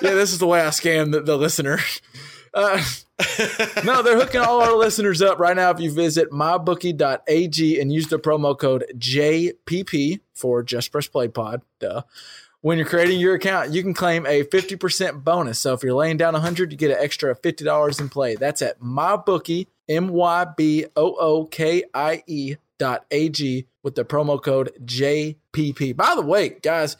yeah, 0.00 0.14
this 0.14 0.32
is 0.32 0.38
the 0.38 0.46
way 0.46 0.60
I 0.60 0.68
scam 0.68 1.12
the, 1.12 1.20
the 1.20 1.36
listener. 1.36 1.78
Uh, 2.54 2.82
no, 3.84 4.02
they're 4.02 4.16
hooking 4.16 4.40
all 4.40 4.62
our 4.62 4.74
listeners 4.74 5.20
up 5.20 5.38
right 5.38 5.54
now. 5.54 5.68
If 5.68 5.78
you 5.78 5.92
visit 5.92 6.30
mybookie.ag 6.30 7.78
and 7.80 7.92
use 7.92 8.06
the 8.06 8.18
promo 8.18 8.58
code 8.58 8.86
JPP 8.96 10.20
for 10.34 10.62
Just 10.62 10.90
Press 10.90 11.06
Play 11.06 11.28
Pod, 11.28 11.60
duh. 11.80 12.00
When 12.66 12.78
you're 12.78 12.86
creating 12.88 13.20
your 13.20 13.36
account, 13.36 13.70
you 13.70 13.80
can 13.80 13.94
claim 13.94 14.26
a 14.26 14.42
50% 14.42 15.22
bonus. 15.22 15.60
So 15.60 15.72
if 15.74 15.84
you're 15.84 15.94
laying 15.94 16.16
down 16.16 16.32
100, 16.32 16.72
you 16.72 16.76
get 16.76 16.90
an 16.90 16.96
extra 16.98 17.32
$50 17.36 18.00
in 18.00 18.08
play. 18.08 18.34
That's 18.34 18.60
at 18.60 18.80
mybookie, 18.80 19.68
M 19.88 20.08
Y 20.08 20.46
B 20.56 20.86
O 20.96 21.14
O 21.14 21.44
K 21.44 21.84
I 21.94 22.24
E 22.26 22.56
dot 22.76 23.06
AG 23.12 23.68
with 23.84 23.94
the 23.94 24.04
promo 24.04 24.42
code 24.42 24.72
JPP. 24.84 25.94
By 25.94 26.16
the 26.16 26.22
way, 26.22 26.48
guys, 26.60 26.96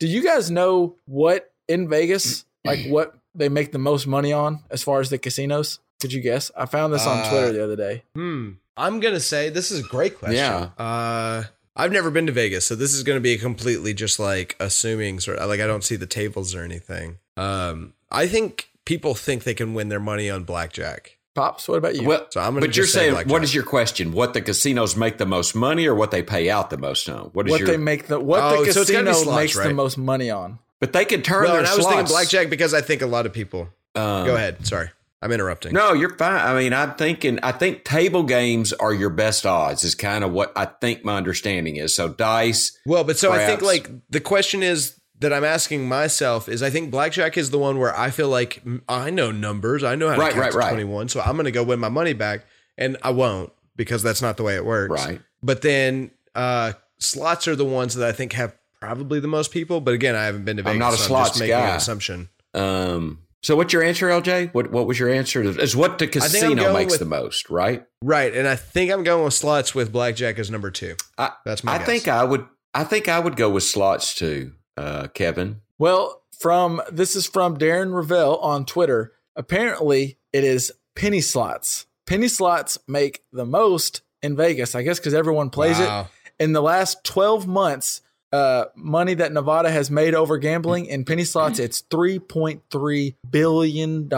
do 0.00 0.08
you 0.08 0.20
guys 0.20 0.50
know 0.50 0.96
what 1.04 1.52
in 1.68 1.88
Vegas, 1.88 2.44
like 2.64 2.84
what 2.88 3.14
they 3.36 3.48
make 3.48 3.70
the 3.70 3.78
most 3.78 4.08
money 4.08 4.32
on 4.32 4.64
as 4.68 4.82
far 4.82 4.98
as 4.98 5.10
the 5.10 5.18
casinos? 5.18 5.78
Could 6.00 6.12
you 6.12 6.22
guess? 6.22 6.50
I 6.56 6.66
found 6.66 6.92
this 6.92 7.06
on 7.06 7.18
Uh, 7.18 7.30
Twitter 7.30 7.52
the 7.52 7.62
other 7.62 7.76
day. 7.76 8.02
Hmm. 8.16 8.54
I'm 8.76 8.98
gonna 8.98 9.20
say 9.20 9.48
this 9.48 9.70
is 9.70 9.78
a 9.78 9.88
great 9.88 10.18
question. 10.18 10.38
Yeah. 10.38 10.70
Uh, 10.76 11.44
I've 11.76 11.92
never 11.92 12.10
been 12.10 12.26
to 12.26 12.32
Vegas, 12.32 12.66
so 12.66 12.74
this 12.76 12.94
is 12.94 13.02
gonna 13.02 13.20
be 13.20 13.36
completely 13.36 13.94
just 13.94 14.18
like 14.20 14.56
assuming 14.60 15.20
sort 15.20 15.38
of 15.38 15.48
like 15.48 15.60
I 15.60 15.66
don't 15.66 15.84
see 15.84 15.96
the 15.96 16.06
tables 16.06 16.54
or 16.54 16.62
anything. 16.62 17.18
Um, 17.36 17.94
I 18.10 18.26
think 18.28 18.70
people 18.84 19.14
think 19.14 19.42
they 19.44 19.54
can 19.54 19.74
win 19.74 19.88
their 19.88 20.00
money 20.00 20.30
on 20.30 20.44
blackjack. 20.44 21.18
Pops, 21.34 21.66
what 21.66 21.78
about 21.78 21.96
you? 21.96 22.06
Well, 22.06 22.26
So 22.30 22.40
I'm 22.40 22.54
gonna 22.54 22.66
but 22.66 22.76
you're 22.76 22.86
say 22.86 22.98
saying 23.00 23.12
blackjack. 23.14 23.32
what 23.32 23.42
is 23.42 23.52
your 23.52 23.64
question? 23.64 24.12
What 24.12 24.34
the 24.34 24.40
casinos 24.40 24.94
make 24.96 25.18
the 25.18 25.26
most 25.26 25.56
money, 25.56 25.86
or 25.86 25.94
what 25.96 26.12
they 26.12 26.22
pay 26.22 26.48
out 26.48 26.70
the 26.70 26.78
most 26.78 27.08
on? 27.08 27.30
What 27.32 27.46
is 27.46 27.50
what 27.50 27.60
your? 27.60 27.68
they 27.70 27.76
make 27.76 28.06
the 28.06 28.20
what 28.20 28.40
Oh, 28.40 28.64
the 28.64 28.72
so 28.72 28.82
it's 28.82 28.90
gotta 28.92 29.02
be 29.04 29.10
casino 29.10 29.24
slots, 29.24 29.36
makes 29.56 29.58
the 29.68 29.74
most 29.74 29.98
money 29.98 30.30
on? 30.30 30.60
but 30.78 30.92
they 30.92 31.04
can 31.04 31.22
turn 31.22 31.42
Well, 31.42 31.52
their 31.54 31.60
and 31.62 31.68
I 31.68 31.76
was 31.76 31.86
thinking 31.86 32.06
blackjack 32.06 32.50
because 32.50 32.72
I 32.72 32.82
think 32.82 33.02
a 33.02 33.06
lot 33.06 33.26
of 33.26 33.32
people. 33.32 33.68
Um, 33.96 34.26
Go 34.26 34.36
ahead. 34.36 34.64
Sorry, 34.64 34.90
I'm 35.24 35.32
interrupting. 35.32 35.72
No, 35.72 35.94
you're 35.94 36.14
fine. 36.16 36.38
I 36.38 36.54
mean, 36.54 36.74
I'm 36.74 36.94
thinking. 36.96 37.38
I 37.42 37.52
think 37.52 37.82
table 37.82 38.22
games 38.24 38.74
are 38.74 38.92
your 38.92 39.08
best 39.08 39.46
odds. 39.46 39.82
Is 39.82 39.94
kind 39.94 40.22
of 40.22 40.32
what 40.32 40.52
I 40.54 40.66
think 40.66 41.02
my 41.02 41.16
understanding 41.16 41.76
is. 41.76 41.96
So 41.96 42.10
dice. 42.10 42.78
Well, 42.84 43.04
but 43.04 43.16
so 43.16 43.32
I 43.32 43.46
think 43.46 43.62
like 43.62 43.88
the 44.10 44.20
question 44.20 44.62
is 44.62 45.00
that 45.20 45.32
I'm 45.32 45.44
asking 45.44 45.88
myself 45.88 46.46
is 46.48 46.62
I 46.62 46.68
think 46.68 46.90
blackjack 46.90 47.38
is 47.38 47.48
the 47.50 47.58
one 47.58 47.78
where 47.78 47.98
I 47.98 48.10
feel 48.10 48.28
like 48.28 48.62
I 48.86 49.08
know 49.08 49.30
numbers, 49.30 49.82
I 49.82 49.94
know 49.94 50.08
how 50.08 50.16
to 50.16 50.20
Right, 50.20 50.32
count 50.32 50.44
right, 50.44 50.52
to 50.52 50.58
right. 50.58 50.68
21, 50.70 51.08
so 51.08 51.20
I'm 51.22 51.36
going 51.36 51.44
to 51.46 51.50
go 51.52 51.62
win 51.62 51.80
my 51.80 51.88
money 51.88 52.12
back, 52.12 52.44
and 52.76 52.98
I 53.02 53.10
won't 53.10 53.50
because 53.76 54.02
that's 54.02 54.20
not 54.20 54.36
the 54.36 54.42
way 54.42 54.56
it 54.56 54.64
works. 54.66 54.90
Right. 55.06 55.22
But 55.42 55.62
then 55.62 56.10
uh, 56.34 56.72
slots 56.98 57.48
are 57.48 57.56
the 57.56 57.64
ones 57.64 57.94
that 57.94 58.06
I 58.06 58.12
think 58.12 58.34
have 58.34 58.54
probably 58.80 59.20
the 59.20 59.28
most 59.28 59.52
people. 59.52 59.80
But 59.80 59.94
again, 59.94 60.14
I 60.14 60.24
haven't 60.24 60.44
been 60.44 60.58
to 60.58 60.62
Vegas. 60.62 60.74
I'm 60.74 60.78
not 60.80 60.92
a 60.92 60.96
so 60.98 61.04
slots 61.06 61.30
just 61.30 61.40
making 61.40 61.56
guy. 61.56 61.70
an 61.70 61.76
assumption. 61.76 62.28
Um, 62.52 63.20
so 63.44 63.54
what's 63.56 63.72
your 63.72 63.82
answer, 63.82 64.08
LJ? 64.08 64.52
What 64.54 64.70
what 64.70 64.86
was 64.86 64.98
your 64.98 65.08
answer? 65.10 65.42
Is 65.42 65.76
what 65.76 65.98
the 65.98 66.06
casino 66.06 66.72
makes 66.72 66.92
with- 66.92 66.98
the 67.00 67.04
most, 67.06 67.50
right? 67.50 67.84
Right, 68.02 68.34
and 68.34 68.48
I 68.48 68.56
think 68.56 68.90
I'm 68.90 69.04
going 69.04 69.24
with 69.24 69.34
slots 69.34 69.74
with 69.74 69.92
blackjack 69.92 70.38
as 70.38 70.50
number 70.50 70.70
two. 70.70 70.96
I, 71.18 71.30
That's 71.44 71.62
my 71.62 71.74
I 71.74 71.78
guess. 71.78 71.86
think 71.86 72.08
I 72.08 72.24
would. 72.24 72.46
I 72.74 72.84
think 72.84 73.08
I 73.08 73.18
would 73.20 73.36
go 73.36 73.50
with 73.50 73.62
slots 73.62 74.14
too, 74.14 74.52
uh, 74.76 75.08
Kevin. 75.08 75.60
Well, 75.78 76.22
from 76.38 76.80
this 76.90 77.14
is 77.16 77.26
from 77.26 77.56
Darren 77.56 77.90
Rovell 77.92 78.38
on 78.42 78.64
Twitter. 78.66 79.12
Apparently, 79.36 80.18
it 80.32 80.42
is 80.44 80.72
penny 80.96 81.20
slots. 81.20 81.86
Penny 82.06 82.28
slots 82.28 82.78
make 82.88 83.22
the 83.32 83.44
most 83.46 84.02
in 84.22 84.36
Vegas, 84.36 84.74
I 84.74 84.82
guess, 84.82 84.98
because 84.98 85.14
everyone 85.14 85.50
plays 85.50 85.78
Wow. 85.78 86.08
it. 86.38 86.42
In 86.42 86.52
the 86.52 86.62
last 86.62 87.04
12 87.04 87.46
months, 87.46 88.00
uh, 88.34 88.64
money 88.74 89.14
that 89.14 89.32
Nevada 89.32 89.70
has 89.70 89.90
made 89.90 90.14
over 90.14 90.38
gambling 90.38 90.86
in 90.86 91.04
penny 91.04 91.24
slots, 91.24 91.58
it's 91.58 91.82
$3.3 91.82 93.14
billion. 93.30 94.08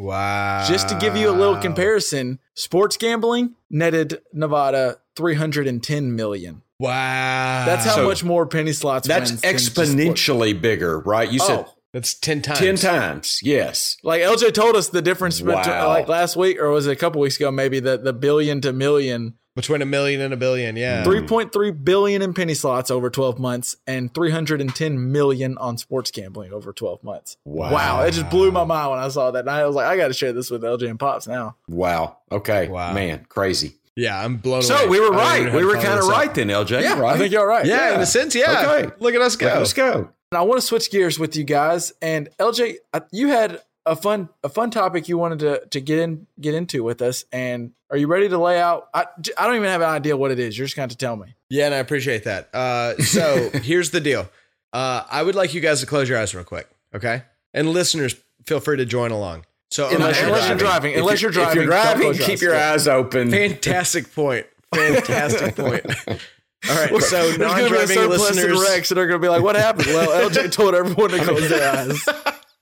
Wow. 0.00 0.64
Just 0.68 0.88
to 0.90 0.94
give 0.98 1.16
you 1.16 1.28
a 1.30 1.32
little 1.32 1.56
comparison, 1.56 2.38
sports 2.54 2.96
gambling 2.96 3.54
netted 3.70 4.20
Nevada 4.32 4.98
310 5.16 6.14
million. 6.14 6.62
Wow. 6.78 7.64
That's 7.66 7.84
how 7.84 7.96
So 7.96 8.06
much 8.06 8.22
more 8.22 8.46
penny 8.46 8.72
slots 8.72 9.08
That's 9.08 9.30
wins 9.32 9.42
than 9.42 9.52
just 9.58 9.66
sport- 9.72 9.88
exponentially 9.88 10.60
bigger, 10.60 11.00
right? 11.00 11.30
You 11.30 11.40
said 11.40 11.64
Oh, 11.66 11.74
That's 11.92 12.12
10 12.14 12.42
times. 12.42 12.58
ten 12.58 12.76
times. 12.76 13.40
Yes. 13.42 13.96
Like 14.02 14.20
LJ 14.20 14.52
told 14.52 14.76
us 14.76 14.88
the 14.88 15.00
difference 15.00 15.40
between 15.40 15.56
like 15.64 16.06
last 16.08 16.36
week 16.36 16.60
or 16.60 16.70
was 16.70 16.86
it 16.86 16.92
a 16.92 16.96
couple 16.96 17.20
weeks 17.20 17.36
ago 17.36 17.50
maybe 17.50 17.80
the 17.80 17.96
the 17.96 18.12
billion 18.12 18.60
to 18.60 18.72
million 18.74 19.38
Between 19.56 19.80
a 19.82 19.86
million 19.86 20.20
and 20.20 20.32
a 20.34 20.36
billion, 20.36 20.76
yeah. 20.76 21.02
3.3 21.02 21.84
billion 21.84 22.22
in 22.22 22.34
penny 22.34 22.54
slots 22.54 22.90
over 22.90 23.08
12 23.10 23.38
months 23.40 23.74
and 23.86 24.12
310 24.14 25.10
million 25.12 25.56
on 25.58 25.78
sports 25.78 26.10
gambling 26.10 26.52
over 26.52 26.72
12 26.72 27.02
months. 27.02 27.36
Wow. 27.44 28.02
It 28.02 28.12
just 28.12 28.28
blew 28.30 28.52
my 28.52 28.64
mind 28.64 28.90
when 28.90 28.98
I 29.00 29.08
saw 29.08 29.30
that. 29.30 29.40
And 29.40 29.50
I 29.50 29.66
was 29.66 29.74
like 29.74 29.86
I 29.86 29.96
got 29.96 30.08
to 30.08 30.14
share 30.14 30.32
this 30.32 30.50
with 30.50 30.62
LJ 30.62 30.90
and 30.90 30.98
Pops 31.00 31.26
now. 31.26 31.56
Wow. 31.68 32.18
Okay. 32.30 32.68
Wow. 32.68 32.92
Man, 32.92 33.24
crazy. 33.28 33.76
Yeah, 33.96 34.22
I'm 34.24 34.36
blown 34.36 34.58
away. 34.58 34.62
So 34.66 34.86
we 34.88 35.00
were 35.00 35.12
I 35.14 35.38
don't 35.38 35.40
even 35.40 35.52
right. 35.54 35.54
We 35.60 35.64
were 35.64 35.74
kind 35.74 35.88
of 35.88 36.00
this 36.00 36.08
up. 36.08 36.12
right 36.16 36.32
then, 36.32 36.48
LJ. 36.48 36.82
Yeah, 36.82 37.00
right? 37.00 37.16
I 37.16 37.18
think 37.18 37.32
you're 37.32 37.48
right. 37.48 37.66
Yeah, 37.66 37.88
Yeah. 37.88 37.94
in 37.96 38.00
a 38.00 38.06
sense, 38.06 38.32
yeah. 38.36 38.62
Okay. 38.84 38.94
Look 39.00 39.14
at 39.14 39.20
us 39.22 39.34
go. 39.34 39.46
Let's 39.46 39.72
go. 39.72 40.10
And 40.30 40.38
I 40.38 40.42
want 40.42 40.60
to 40.60 40.66
switch 40.66 40.90
gears 40.90 41.18
with 41.18 41.36
you 41.36 41.44
guys. 41.44 41.92
And 42.02 42.28
LJ, 42.38 42.76
you 43.12 43.28
had 43.28 43.62
a 43.86 43.96
fun 43.96 44.28
a 44.44 44.50
fun 44.50 44.70
topic 44.70 45.08
you 45.08 45.16
wanted 45.16 45.38
to 45.40 45.62
to 45.70 45.80
get 45.80 45.98
in 45.98 46.26
get 46.40 46.54
into 46.54 46.84
with 46.84 47.00
us. 47.00 47.24
And 47.32 47.72
are 47.90 47.96
you 47.96 48.06
ready 48.06 48.28
to 48.28 48.36
lay 48.38 48.60
out? 48.60 48.88
I, 48.92 49.06
I 49.38 49.46
don't 49.46 49.56
even 49.56 49.68
have 49.68 49.80
an 49.80 49.88
idea 49.88 50.16
what 50.16 50.30
it 50.30 50.38
is. 50.38 50.58
You're 50.58 50.66
just 50.66 50.76
going 50.76 50.90
to 50.90 50.96
tell 50.96 51.16
me. 51.16 51.34
Yeah, 51.48 51.64
and 51.66 51.74
I 51.74 51.78
appreciate 51.78 52.24
that. 52.24 52.54
Uh, 52.54 52.96
so 52.98 53.48
here's 53.62 53.90
the 53.90 54.00
deal. 54.00 54.28
Uh, 54.74 55.04
I 55.10 55.22
would 55.22 55.34
like 55.34 55.54
you 55.54 55.62
guys 55.62 55.80
to 55.80 55.86
close 55.86 56.06
your 56.10 56.18
eyes 56.18 56.34
real 56.34 56.44
quick, 56.44 56.68
okay? 56.94 57.22
And 57.54 57.70
listeners, 57.72 58.14
feel 58.44 58.60
free 58.60 58.76
to 58.76 58.84
join 58.84 59.10
along. 59.12 59.46
So 59.70 59.86
Unless- 59.88 59.98
imagine- 60.18 60.24
unless 60.26 60.48
you're 60.48 60.58
driving. 60.58 60.92
If 60.92 60.98
Unless 60.98 61.22
you're 61.22 61.30
driving, 61.30 61.50
If 61.50 61.54
you're 61.56 61.64
driving, 61.66 62.02
close 62.02 62.18
your 62.18 62.26
keep 62.26 62.40
your 62.42 62.54
eyes 62.54 62.86
open. 62.86 63.30
fantastic 63.30 64.14
point. 64.14 64.46
Fantastic 64.74 65.56
point. 65.56 65.86
All 66.68 66.74
right, 66.74 66.90
so 67.02 67.30
There's 67.32 67.36
going 67.38 67.38
to 67.38 67.38
be 67.38 67.44
a 67.44 67.96
non-driving 67.96 68.08
listeners. 68.10 68.44
and 68.44 68.60
Rex, 68.60 68.90
and 68.90 68.98
they're 68.98 69.06
going 69.06 69.20
to 69.20 69.24
be 69.24 69.28
like, 69.28 69.42
"What 69.42 69.54
happened?" 69.56 69.86
Well, 69.88 70.28
LJ 70.28 70.50
told 70.52 70.74
everyone 70.74 71.10
to 71.10 71.18
close 71.24 71.48
their 71.48 71.72
eyes. 71.76 72.08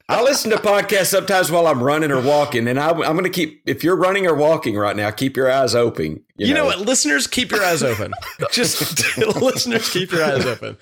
I 0.09 0.23
listen 0.23 0.51
to 0.53 0.59
podcasts 0.59 1.07
sometimes 1.07 1.51
while 1.51 1.67
I'm 1.67 1.83
running 1.83 2.13
or 2.13 2.21
walking, 2.21 2.69
and 2.69 2.79
I, 2.79 2.91
I'm 2.91 3.17
going 3.17 3.25
to 3.25 3.31
keep. 3.31 3.63
If 3.67 3.83
you're 3.83 3.97
running 3.97 4.27
or 4.27 4.35
walking 4.35 4.77
right 4.77 4.95
now, 4.95 5.11
keep 5.11 5.37
your 5.37 5.51
eyes 5.51 5.75
open. 5.75 6.23
You 6.37 6.55
know 6.55 6.67
what, 6.67 6.81
listeners, 6.81 7.27
keep 7.27 7.51
your 7.51 7.65
eyes 7.65 7.83
open. 7.83 8.13
Just 8.53 9.19
listeners, 9.41 9.91
keep 9.91 10.13
your 10.13 10.23
eyes 10.25 10.45
open. 10.45 10.77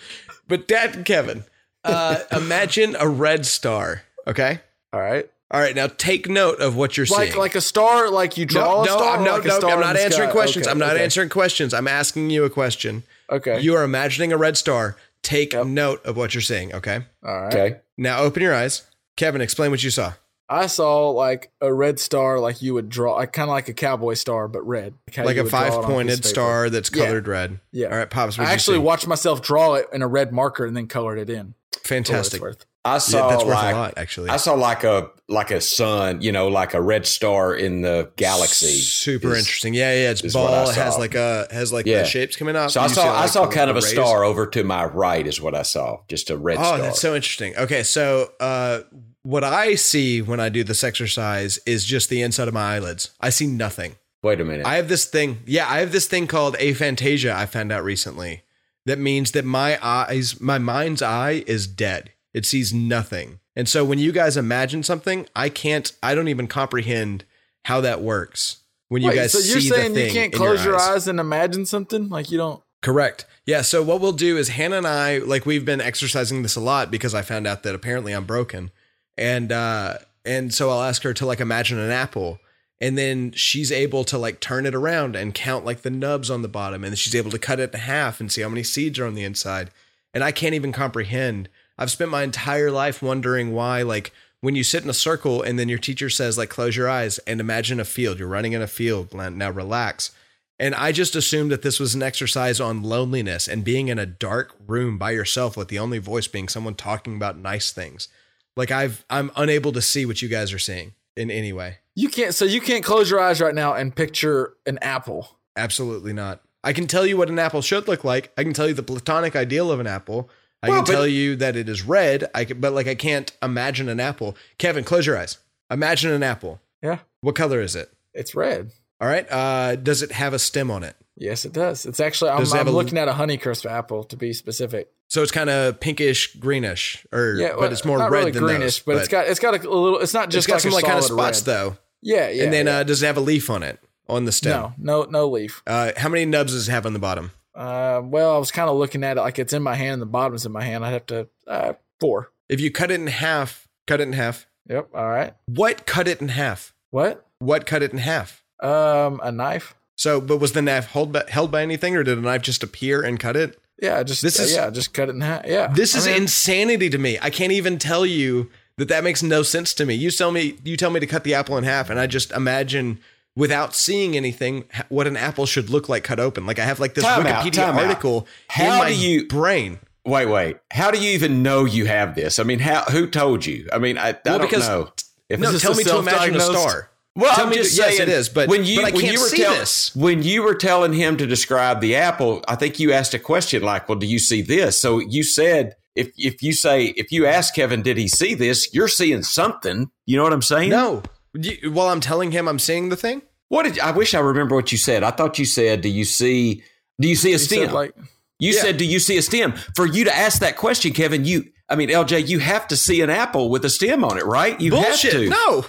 But 0.49 0.69
Dad 0.69 0.97
and 0.97 1.05
Kevin, 1.07 1.45
uh, 1.85 2.19
imagine 2.33 2.97
a 2.99 3.09
red 3.09 3.47
star. 3.47 4.03
Okay. 4.27 4.61
All 4.93 5.01
right, 5.01 5.29
All 5.55 5.61
right. 5.61 5.75
Now 5.75 5.87
take 5.87 6.29
note 6.29 6.59
of 6.61 6.75
what 6.75 6.97
you're 6.97 7.07
like 7.07 7.29
seeing. 7.29 7.39
like 7.39 7.55
a 7.55 7.61
star, 7.61 8.11
like 8.11 8.37
you 8.37 8.45
draw 8.45 8.83
no, 8.83 8.97
a 8.97 8.99
star. 8.99 9.17
I'm, 9.19 9.25
no, 9.25 9.33
like 9.35 9.45
a 9.45 9.49
no, 9.49 9.59
star 9.61 9.71
I'm 9.71 9.81
not 9.81 9.97
answering 9.97 10.29
sky? 10.29 10.33
questions. 10.33 10.67
Okay, 10.67 10.73
I'm 10.73 10.79
not 10.79 10.95
okay. 10.95 11.05
answering 11.05 11.29
questions. 11.29 11.73
I'm 11.73 11.87
asking 11.87 12.31
you 12.31 12.43
a 12.45 12.51
question. 12.51 13.05
Okay, 13.31 13.61
You 13.61 13.77
are 13.77 13.85
imagining 13.85 14.33
a 14.33 14.37
red 14.37 14.57
star. 14.57 14.97
Take 15.23 15.55
note 15.55 16.05
of 16.05 16.17
what 16.17 16.35
you're 16.35 16.43
seeing. 16.43 16.75
Okay. 16.75 17.01
all 17.25 17.41
right. 17.43 17.55
Okay. 17.55 17.77
Now 17.97 18.19
open 18.21 18.43
your 18.43 18.53
eyes. 18.53 18.83
Kevin, 19.17 19.41
explain 19.41 19.71
what 19.71 19.83
you 19.85 19.91
saw. 19.91 20.15
I 20.49 20.67
saw 20.67 21.09
like 21.11 21.51
a 21.63 21.73
red 21.73 21.99
star, 21.99 22.39
like 22.41 22.61
you 22.61 22.75
would 22.75 22.89
draw, 22.91 23.15
like 23.15 23.33
kind 23.33 23.49
of 23.49 23.53
like 23.55 23.69
a 23.69 23.73
cowboy 23.75 24.15
star, 24.15 24.49
but 24.49 24.67
red, 24.67 24.93
how 25.15 25.25
Like 25.25 25.37
a 25.37 25.45
would 25.45 25.51
draw 25.51 25.61
it 25.63 25.73
on 25.73 25.83
five 25.83 25.85
pointed 25.85 26.25
star 26.25 26.69
that's 26.69 26.91
Yeah. 26.93 27.07
colored 27.07 27.29
red. 27.29 27.61
Yeah. 27.73 27.87
All 27.89 27.97
right, 27.97 28.11
Pops. 28.11 28.39
I 28.39 28.43
What 28.43 28.51
actually 28.51 28.77
see? 28.79 28.83
watched 28.83 29.07
myself 29.07 29.41
draw 29.41 29.75
it 29.75 29.87
in 29.93 30.03
a 30.03 30.09
red 30.09 30.33
marker 30.33 30.67
and 30.67 30.77
then 30.77 30.87
colored 30.89 31.19
it 31.19 31.31
in. 31.31 31.37
for 31.37 31.95
what 31.95 32.01
it's 32.01 32.09
fantastic. 32.09 32.43
I 32.87 32.95
Yeah, 32.95 32.99
saw 32.99 33.28
that's 33.30 33.45
worth 33.45 33.55
like 33.55 33.74
a 33.74 33.78
lot, 33.78 33.95
actually. 33.97 34.28
I 34.30 34.37
saw 34.37 34.55
like 34.55 34.85
a 34.85 35.11
like 35.26 35.51
a 35.51 35.61
sun, 35.61 36.20
you 36.20 36.32
know, 36.32 36.49
like 36.49 36.74
a 36.74 36.82
red 36.82 37.07
star 37.07 37.55
in 37.55 37.80
the 37.80 38.11
galaxy. 38.16 38.66
Super 38.80 39.32
is- 39.32 39.39
interesting. 39.39 39.72
Yeah, 39.72 39.93
yeah. 39.95 40.11
It's 40.11 40.35
ball. 40.35 40.68
It 40.68 40.74
has 40.76 40.99
like 40.99 41.14
a 41.14 41.47
has 41.51 41.72
like 41.72 41.87
Yeah. 41.87 42.03
the 42.03 42.05
shapes 42.09 42.37
coming 42.37 42.57
out. 42.57 42.72
So 42.72 42.80
I 42.82 42.89
saw 42.89 43.18
I 43.18 43.26
saw 43.26 43.49
kind 43.49 43.70
of 43.70 43.76
a 43.76 43.80
rays. 43.80 43.91
star 43.91 44.22
over 44.22 44.47
to 44.49 44.64
my 44.64 44.85
right 44.85 45.26
is 45.26 45.41
what 45.41 45.55
I 45.55 45.62
saw, 45.62 46.01
just 46.09 46.28
a 46.28 46.37
red 46.37 46.57
star. 46.57 46.64
Oh, 46.74 46.76
star. 46.76 46.87
that's 46.87 47.01
so 47.01 47.14
interesting. 47.14 47.57
Okay, 47.57 47.82
so 47.85 48.32
uh, 48.39 48.80
what 49.22 49.45
I 49.45 49.76
see 49.76 50.20
when 50.20 50.39
I 50.41 50.51
do 50.51 50.62
this 50.62 50.85
exercise 50.85 51.59
is 51.64 51.87
just 51.87 52.11
the 52.11 52.20
inside 52.20 52.49
of 52.49 52.53
my 52.55 52.74
eyelids. 52.76 53.11
I 53.18 53.30
see 53.30 53.47
nothing. 53.47 53.97
Wait 54.22 54.41
a 54.43 54.45
minute. 54.45 54.66
I 54.66 54.76
have 54.76 54.89
this 54.89 55.07
thing. 55.07 55.41
Yeah, 55.47 55.66
I 55.70 55.78
have 55.80 55.93
this 55.93 56.07
thing 56.07 56.26
called 56.26 56.55
aphantasia. 56.57 57.35
I 57.35 57.47
found 57.47 57.72
out 57.72 57.82
recently. 57.85 58.43
That 58.87 58.99
means 58.99 59.30
that 59.32 59.47
my 59.47 59.78
eyes, 59.82 60.39
my 60.41 60.59
mind's 60.59 61.01
eye, 61.01 61.45
is 61.47 61.66
dead. 61.66 62.11
It 62.35 62.45
sees 62.45 62.74
nothing. 62.74 63.39
And 63.57 63.68
so 63.68 63.85
when 63.85 64.01
you 64.01 64.11
guys 64.11 64.37
imagine 64.37 64.82
something, 64.82 65.26
I 65.35 65.49
can't. 65.49 65.93
I 66.03 66.14
don't 66.14 66.28
even 66.28 66.49
comprehend 66.49 67.24
how 67.64 67.80
that 67.80 68.03
works. 68.03 68.59
When 68.89 69.01
you 69.01 69.09
Wait, 69.09 69.14
guys 69.16 69.32
so 69.32 69.39
you're 69.39 69.61
see 69.61 69.68
saying 69.68 69.97
you 69.97 70.11
can't 70.11 70.32
close 70.32 70.64
your 70.64 70.74
eyes. 70.74 70.89
eyes 70.89 71.09
and 71.09 71.18
imagine 71.18 71.64
something 71.64 72.09
like 72.09 72.30
you 72.30 72.39
don't? 72.39 72.62
Correct. 72.82 73.24
Yeah. 73.47 73.62
So 73.62 73.82
what 73.82 74.01
we'll 74.01 74.12
do 74.12 74.37
is 74.37 74.49
Hannah 74.49 74.76
and 74.76 74.87
I, 74.87 75.18
like 75.18 75.47
we've 75.47 75.64
been 75.64 75.80
exercising 75.80 76.43
this 76.43 76.57
a 76.57 76.61
lot 76.61 76.91
because 76.91 77.14
I 77.14 77.22
found 77.22 77.47
out 77.47 77.62
that 77.62 77.74
apparently 77.74 78.12
I'm 78.12 78.26
broken, 78.26 78.72
and 79.16 79.51
uh, 79.51 79.99
and 80.24 80.53
so 80.53 80.70
I'll 80.70 80.82
ask 80.82 81.03
her 81.05 81.14
to 81.14 81.26
like 81.26 81.41
imagine 81.41 81.78
an 81.78 81.91
apple, 81.91 82.41
and 82.80 82.99
then 82.99 83.32
she's 83.32 83.72
able 83.72 84.05
to 84.05 84.18
like 84.18 84.41
turn 84.41 84.66
it 84.66 84.74
around 84.74 85.16
and 85.16 85.32
count 85.32 85.64
like 85.64 85.82
the 85.82 85.91
nubs 85.91 86.30
on 86.30 86.43
the 86.43 86.49
bottom, 86.49 86.85
and 86.85 86.99
she's 86.99 87.14
able 87.14 87.30
to 87.30 87.39
cut 87.39 87.61
it 87.61 87.72
in 87.72 87.80
half 87.80 88.20
and 88.20 88.30
see 88.30 88.43
how 88.43 88.49
many 88.49 88.64
seeds 88.64 88.99
are 88.99 89.07
on 89.07 89.14
the 89.14 89.24
inside, 89.24 89.70
and 90.12 90.24
I 90.24 90.32
can't 90.32 90.55
even 90.55 90.72
comprehend. 90.72 91.49
I've 91.79 91.91
spent 91.91 92.11
my 92.11 92.22
entire 92.22 92.70
life 92.70 93.03
wondering 93.03 93.53
why, 93.53 93.83
like 93.83 94.12
when 94.41 94.55
you 94.55 94.62
sit 94.62 94.85
in 94.85 94.91
a 94.91 94.95
circle 94.95 95.43
and 95.43 95.59
then 95.59 95.68
your 95.68 95.79
teacher 95.79 96.11
says 96.11 96.39
like 96.39 96.51
close 96.51 96.77
your 96.77 96.89
eyes 96.89 97.18
and 97.20 97.41
imagine 97.41 97.81
a 97.81 97.85
field, 97.85 98.18
you're 98.18 98.29
running 98.29 98.53
in 98.53 98.62
a 98.62 98.66
field, 98.66 99.14
now 99.14 99.51
relax. 99.51 100.12
And 100.59 100.75
I 100.75 100.93
just 100.93 101.16
assumed 101.16 101.51
that 101.51 101.62
this 101.62 101.81
was 101.81 101.95
an 101.95 102.03
exercise 102.03 102.61
on 102.61 102.83
loneliness 102.83 103.49
and 103.49 103.64
being 103.64 103.89
in 103.89 103.99
a 103.99 104.07
dark 104.07 104.55
room 104.66 104.99
by 104.99 105.11
yourself 105.11 105.57
with 105.57 105.68
the 105.68 105.81
only 105.81 105.99
voice 105.99 106.29
being 106.29 106.49
someone 106.49 106.75
talking 106.75 107.16
about 107.16 107.39
nice 107.39 107.72
things. 107.72 108.09
Like 108.57 108.70
I've 108.70 109.05
I'm 109.11 109.33
unable 109.35 109.72
to 109.72 109.83
see 109.83 110.07
what 110.07 110.22
you 110.22 110.29
guys 110.29 110.53
are 110.53 110.59
seeing 110.59 110.95
in 111.16 111.31
any 111.31 111.53
way. 111.53 111.79
You 111.97 112.09
can't. 112.09 112.35
So 112.35 112.45
you 112.45 112.61
can't 112.61 112.85
close 112.85 113.11
your 113.11 113.20
eyes 113.20 113.41
right 113.41 113.55
now 113.55 113.75
and 113.75 113.95
picture 113.95 114.55
an 114.66 114.79
apple. 114.79 115.39
Absolutely 115.57 116.12
not. 116.12 116.41
I 116.62 116.72
can 116.72 116.87
tell 116.87 117.05
you 117.07 117.16
what 117.16 117.29
an 117.29 117.39
apple 117.39 117.62
should 117.62 117.89
look 117.89 118.05
like. 118.05 118.33
I 118.39 118.43
can 118.43 118.53
tell 118.53 118.68
you 118.68 118.75
the 118.75 118.83
platonic 118.83 119.35
ideal 119.37 119.70
of 119.72 119.81
an 119.81 119.87
apple. 119.87 120.31
I 120.65 120.69
Well, 120.71 120.85
can 120.85 120.95
tell 120.95 121.07
you 121.07 121.37
that 121.37 121.57
it 121.57 121.69
is 121.69 121.83
red. 121.83 122.31
I 122.35 122.45
can, 122.45 122.61
but 122.61 122.73
like 122.73 122.87
I 122.89 122.95
can't 122.95 123.31
imagine 123.43 123.89
an 123.89 124.01
apple. 124.01 124.37
Kevin, 124.59 124.85
close 124.85 125.07
your 125.07 125.19
eyes. 125.19 125.39
Imagine 125.71 126.12
an 126.12 126.23
apple. 126.23 126.61
Yeah, 126.83 126.99
What 127.21 127.35
color 127.35 127.61
is 127.61 127.75
it? 127.77 127.91
it's 128.12 128.35
red. 128.35 128.71
All 129.01 129.09
right. 129.09 129.31
Uh, 129.31 129.77
does 129.77 130.03
it 130.03 130.12
have 130.12 130.33
a 130.35 130.39
stem 130.39 130.71
on 130.71 130.85
it? 130.85 130.97
Yes, 131.17 131.45
it 131.45 131.53
does. 131.53 131.85
It's 131.87 132.01
actually. 132.01 132.31
I'm, 132.31 132.43
it 132.43 132.55
I'm 132.55 132.69
looking 132.71 132.99
at 132.99 133.09
a 133.09 133.12
Honeycrisp 133.12 133.71
apple 133.71 134.05
to 134.05 134.17
be 134.17 134.33
specific. 134.33 134.91
So 135.09 135.23
it's 135.23 135.33
kind 135.33 135.51
of 135.51 135.79
pinkish 135.81 136.35
greenish, 136.37 137.07
or 137.12 137.35
Yeah, 137.35 137.55
but 137.59 137.73
it's 137.73 137.85
more 137.85 137.99
red 137.99 138.11
really 138.11 138.31
than 138.33 138.43
greenish, 138.43 138.79
those, 138.79 138.85
but, 138.85 138.97
it's 138.97 139.09
got 139.09 139.27
it's 139.27 139.41
got 139.41 139.55
a 139.55 139.59
little. 139.59 139.99
It's 140.01 140.15
not 140.15 140.27
it's 140.27 140.35
just 140.35 140.49
got 140.49 140.55
like 140.55 140.62
some 140.62 140.73
like 140.73 140.85
kind 140.85 140.99
of 140.99 141.05
spots 141.05 141.41
red. 141.41 141.47
though. 141.47 141.77
Yeah, 142.03 142.29
yeah. 142.31 142.45
and 142.45 142.53
then 142.53 142.67
yeah. 142.67 142.79
uh, 142.79 142.83
does 142.85 143.03
it 143.03 143.07
have 143.07 143.17
a 143.17 143.21
leaf 143.21 143.49
on 143.51 143.62
it 143.62 143.79
on 144.09 144.25
the 144.25 144.33
stem? 144.33 144.75
no, 144.79 145.03
no, 145.03 145.11
no 145.11 145.29
leaf. 145.29 145.62
Uh, 145.67 145.93
how 145.97 146.09
many 146.09 146.25
nubs 146.25 146.53
does 146.53 146.69
it 146.69 146.73
have 146.73 146.85
on 146.87 146.93
the 146.93 146.99
bottom? 146.99 147.31
Uh, 147.55 148.01
well, 148.05 148.35
I 148.35 148.39
was 148.39 148.51
kind 148.51 148.69
of 148.69 148.77
looking 148.77 149.05
at 149.05 149.17
it 149.17 149.21
like 149.21 149.39
it's 149.39 149.53
in 149.53 149.63
my 149.63 149.75
hand. 149.75 150.03
The 150.03 150.07
bottom's 150.07 150.45
in 150.47 150.53
my 150.53 150.63
hand. 150.65 150.85
I'd 150.85 150.93
have 150.93 151.07
to 151.07 151.29
uh, 151.47 151.73
four. 152.01 152.31
If 152.49 152.61
you 152.61 152.71
cut 152.71 152.91
it 152.91 153.01
in 153.01 153.07
half, 153.07 153.69
cut 153.87 154.01
it 154.01 154.05
in 154.05 154.13
half. 154.13 154.47
Yep. 154.69 154.89
All 154.95 155.09
right. 155.09 155.35
What 155.47 155.87
cut 155.87 156.09
it 156.09 156.21
in 156.21 156.29
half? 156.29 156.75
What? 156.91 157.27
What 157.39 157.67
cut 157.67 157.83
it 157.83 157.93
in 157.93 157.99
half? 157.99 158.43
Um, 158.61 159.21
a 159.23 159.31
knife. 159.31 159.75
So, 159.97 160.21
but 160.21 160.39
was 160.39 160.53
the 160.53 160.63
knife 160.63 160.87
hold 160.89 161.13
by, 161.13 161.25
held 161.29 161.51
by 161.53 161.63
anything, 161.63 161.95
or 161.97 162.03
did 162.03 162.19
a 162.19 162.21
knife 162.21 162.43
just 162.43 162.63
appear 162.63 163.03
and 163.03 163.21
cut 163.21 163.37
it? 163.37 163.59
Yeah, 163.81 164.03
just 164.03 164.23
This 164.23 164.39
is- 164.41 164.55
yeah, 164.55 164.71
just 164.71 164.93
cut 164.95 165.09
it 165.09 165.15
in 165.15 165.21
half. 165.21 165.47
Yeah, 165.47 165.69
This 165.73 165.95
I 165.95 165.99
is 165.99 166.07
mean, 166.07 166.17
insanity 166.23 166.89
to 166.91 166.99
me. 166.99 167.19
I 167.21 167.31
can't 167.31 167.53
even 167.53 167.79
tell 167.79 168.05
you 168.07 168.51
that 168.79 168.89
that 168.89 169.05
makes 169.05 169.23
no 169.23 169.43
sense 169.43 169.73
to 169.75 169.87
me. 169.87 169.95
You 169.95 170.11
tell 170.11 170.33
me 170.33 170.57
you 170.65 170.77
tell 170.77 170.91
me 170.91 170.99
to 171.01 171.07
cut 171.07 171.23
the 171.25 171.35
apple 171.35 171.57
in 171.59 171.65
half, 171.65 171.91
and 171.91 172.01
I 172.01 172.07
just 172.09 172.33
imagine 172.33 172.99
without 173.37 173.74
seeing 173.74 174.16
anything 174.16 174.64
what 174.89 175.07
an 175.07 175.16
apple 175.16 175.47
should 175.47 175.70
look 175.70 175.89
like 175.89 176.05
cut 176.05 176.20
open. 176.20 176.47
Like 176.47 176.59
I 176.59 176.64
have 176.64 176.80
like 176.80 176.95
this 176.95 177.05
Time 177.05 177.26
out, 177.26 177.45
Wikipedia 177.45 177.53
time 177.53 177.76
out. 177.78 177.85
article 177.85 178.26
How 178.49 178.64
in 178.72 178.78
my 178.78 178.89
do 178.91 178.97
you- 178.97 179.26
brain. 179.26 179.78
Wait, 180.07 180.26
wait. 180.26 180.57
How 180.70 180.91
do 180.91 180.99
you 180.99 181.11
even 181.12 181.43
know 181.43 181.64
you 181.64 181.87
have 181.87 182.14
this? 182.14 182.39
I 182.39 182.43
mean, 182.43 182.59
how 182.59 182.82
who 182.82 183.07
told 183.09 183.47
you? 183.47 183.66
I 183.72 183.78
mean, 183.78 183.97
I, 183.97 184.11
I 184.11 184.16
Well, 184.24 184.39
don't 184.39 184.51
because- 184.51 184.68
know. 184.68 184.93
If 185.30 185.41
No, 185.41 185.57
tell 185.57 185.74
me 185.74 185.85
to 185.85 185.97
imagine 185.99 186.37
a 186.37 186.41
star. 186.41 186.91
Well, 187.16 187.35
Tell 187.35 187.45
I'm 187.45 187.51
me 187.51 187.57
just 187.57 187.70
to- 187.76 187.82
yes, 187.82 187.97
saying, 187.97 188.03
it 188.11 188.12
is, 188.12 188.28
but- 188.28 188.49
when 188.49 188.64
you 188.64 188.82
but 188.82 188.87
I 188.87 188.91
when 188.91 189.01
can't 189.03 189.12
you 189.14 189.20
were 189.20 189.28
see 189.28 189.39
tell- 189.39 189.55
this. 189.55 189.95
when 189.97 190.22
you 190.22 190.43
were 190.43 190.55
telling 190.55 190.93
him 190.93 191.16
to 191.16 191.26
describe 191.26 191.80
the 191.80 191.95
apple, 191.97 192.45
I 192.47 192.57
think 192.57 192.78
you 192.78 192.93
asked 192.93 193.14
a 193.14 193.18
question 193.18 193.62
like, 193.62 193.89
"Well, 193.89 193.97
do 193.99 194.07
you 194.07 194.18
see 194.18 194.43
this?" 194.43 194.78
So 194.78 194.99
you 194.99 195.22
said, 195.22 195.76
if 195.97 196.11
if 196.18 196.43
you 196.43 196.53
say 196.53 196.87
if 196.97 197.11
you 197.12 197.24
ask 197.24 197.55
Kevin, 197.55 197.80
did 197.82 197.97
he 197.97 198.07
see 198.09 198.35
this? 198.35 198.74
You're 198.74 198.89
seeing 198.89 199.22
something. 199.22 199.91
You 200.07 200.16
know 200.18 200.24
what 200.24 200.32
I'm 200.35 200.43
saying? 200.43 200.68
No. 200.70 201.03
You- 201.35 201.72
While 201.72 201.89
I'm 201.89 202.01
telling 202.01 202.30
him 202.32 202.49
I'm 202.49 202.59
seeing 202.59 202.89
the 202.89 202.97
thing. 202.97 203.22
What 203.49 203.64
did 203.64 203.78
I 203.78 203.91
wish 203.91 204.14
I 204.14 204.20
remember 204.20 204.55
what 204.55 204.72
you 204.72 204.78
said? 204.78 205.03
I 205.03 205.11
thought 205.11 205.39
you 205.39 205.45
said, 205.45 205.80
"Do 205.82 205.89
you 205.89 206.05
see? 206.05 206.62
Do 207.01 207.09
you 207.09 207.16
see 207.16 207.32
a 207.35 207.39
stem?" 207.39 207.72
like 207.72 207.95
you 208.39 208.53
Yeah. 208.53 208.61
said, 208.62 208.76
"Do 208.78 208.85
you 208.85 208.99
see 208.99 209.16
a 209.16 209.22
stem?" 209.22 209.55
For 209.76 209.87
you 209.87 210.05
to 210.05 210.16
ask 210.16 210.41
that 210.41 210.57
question, 210.57 210.93
Kevin, 210.93 211.24
you 211.24 211.47
I 211.68 211.76
mean, 211.76 211.89
LJ, 211.89 212.26
you 212.28 212.41
have 212.41 212.68
to 212.68 212.76
see 212.76 213.01
an 213.01 213.09
apple 213.11 213.49
with 213.49 213.64
a 213.64 213.70
stem 213.70 214.05
on 214.05 214.18
it, 214.18 214.26
right? 214.26 214.61
You 214.61 214.70
Bullshit. 214.70 215.12
have 215.14 215.22
to. 215.22 215.28
No. 215.30 215.66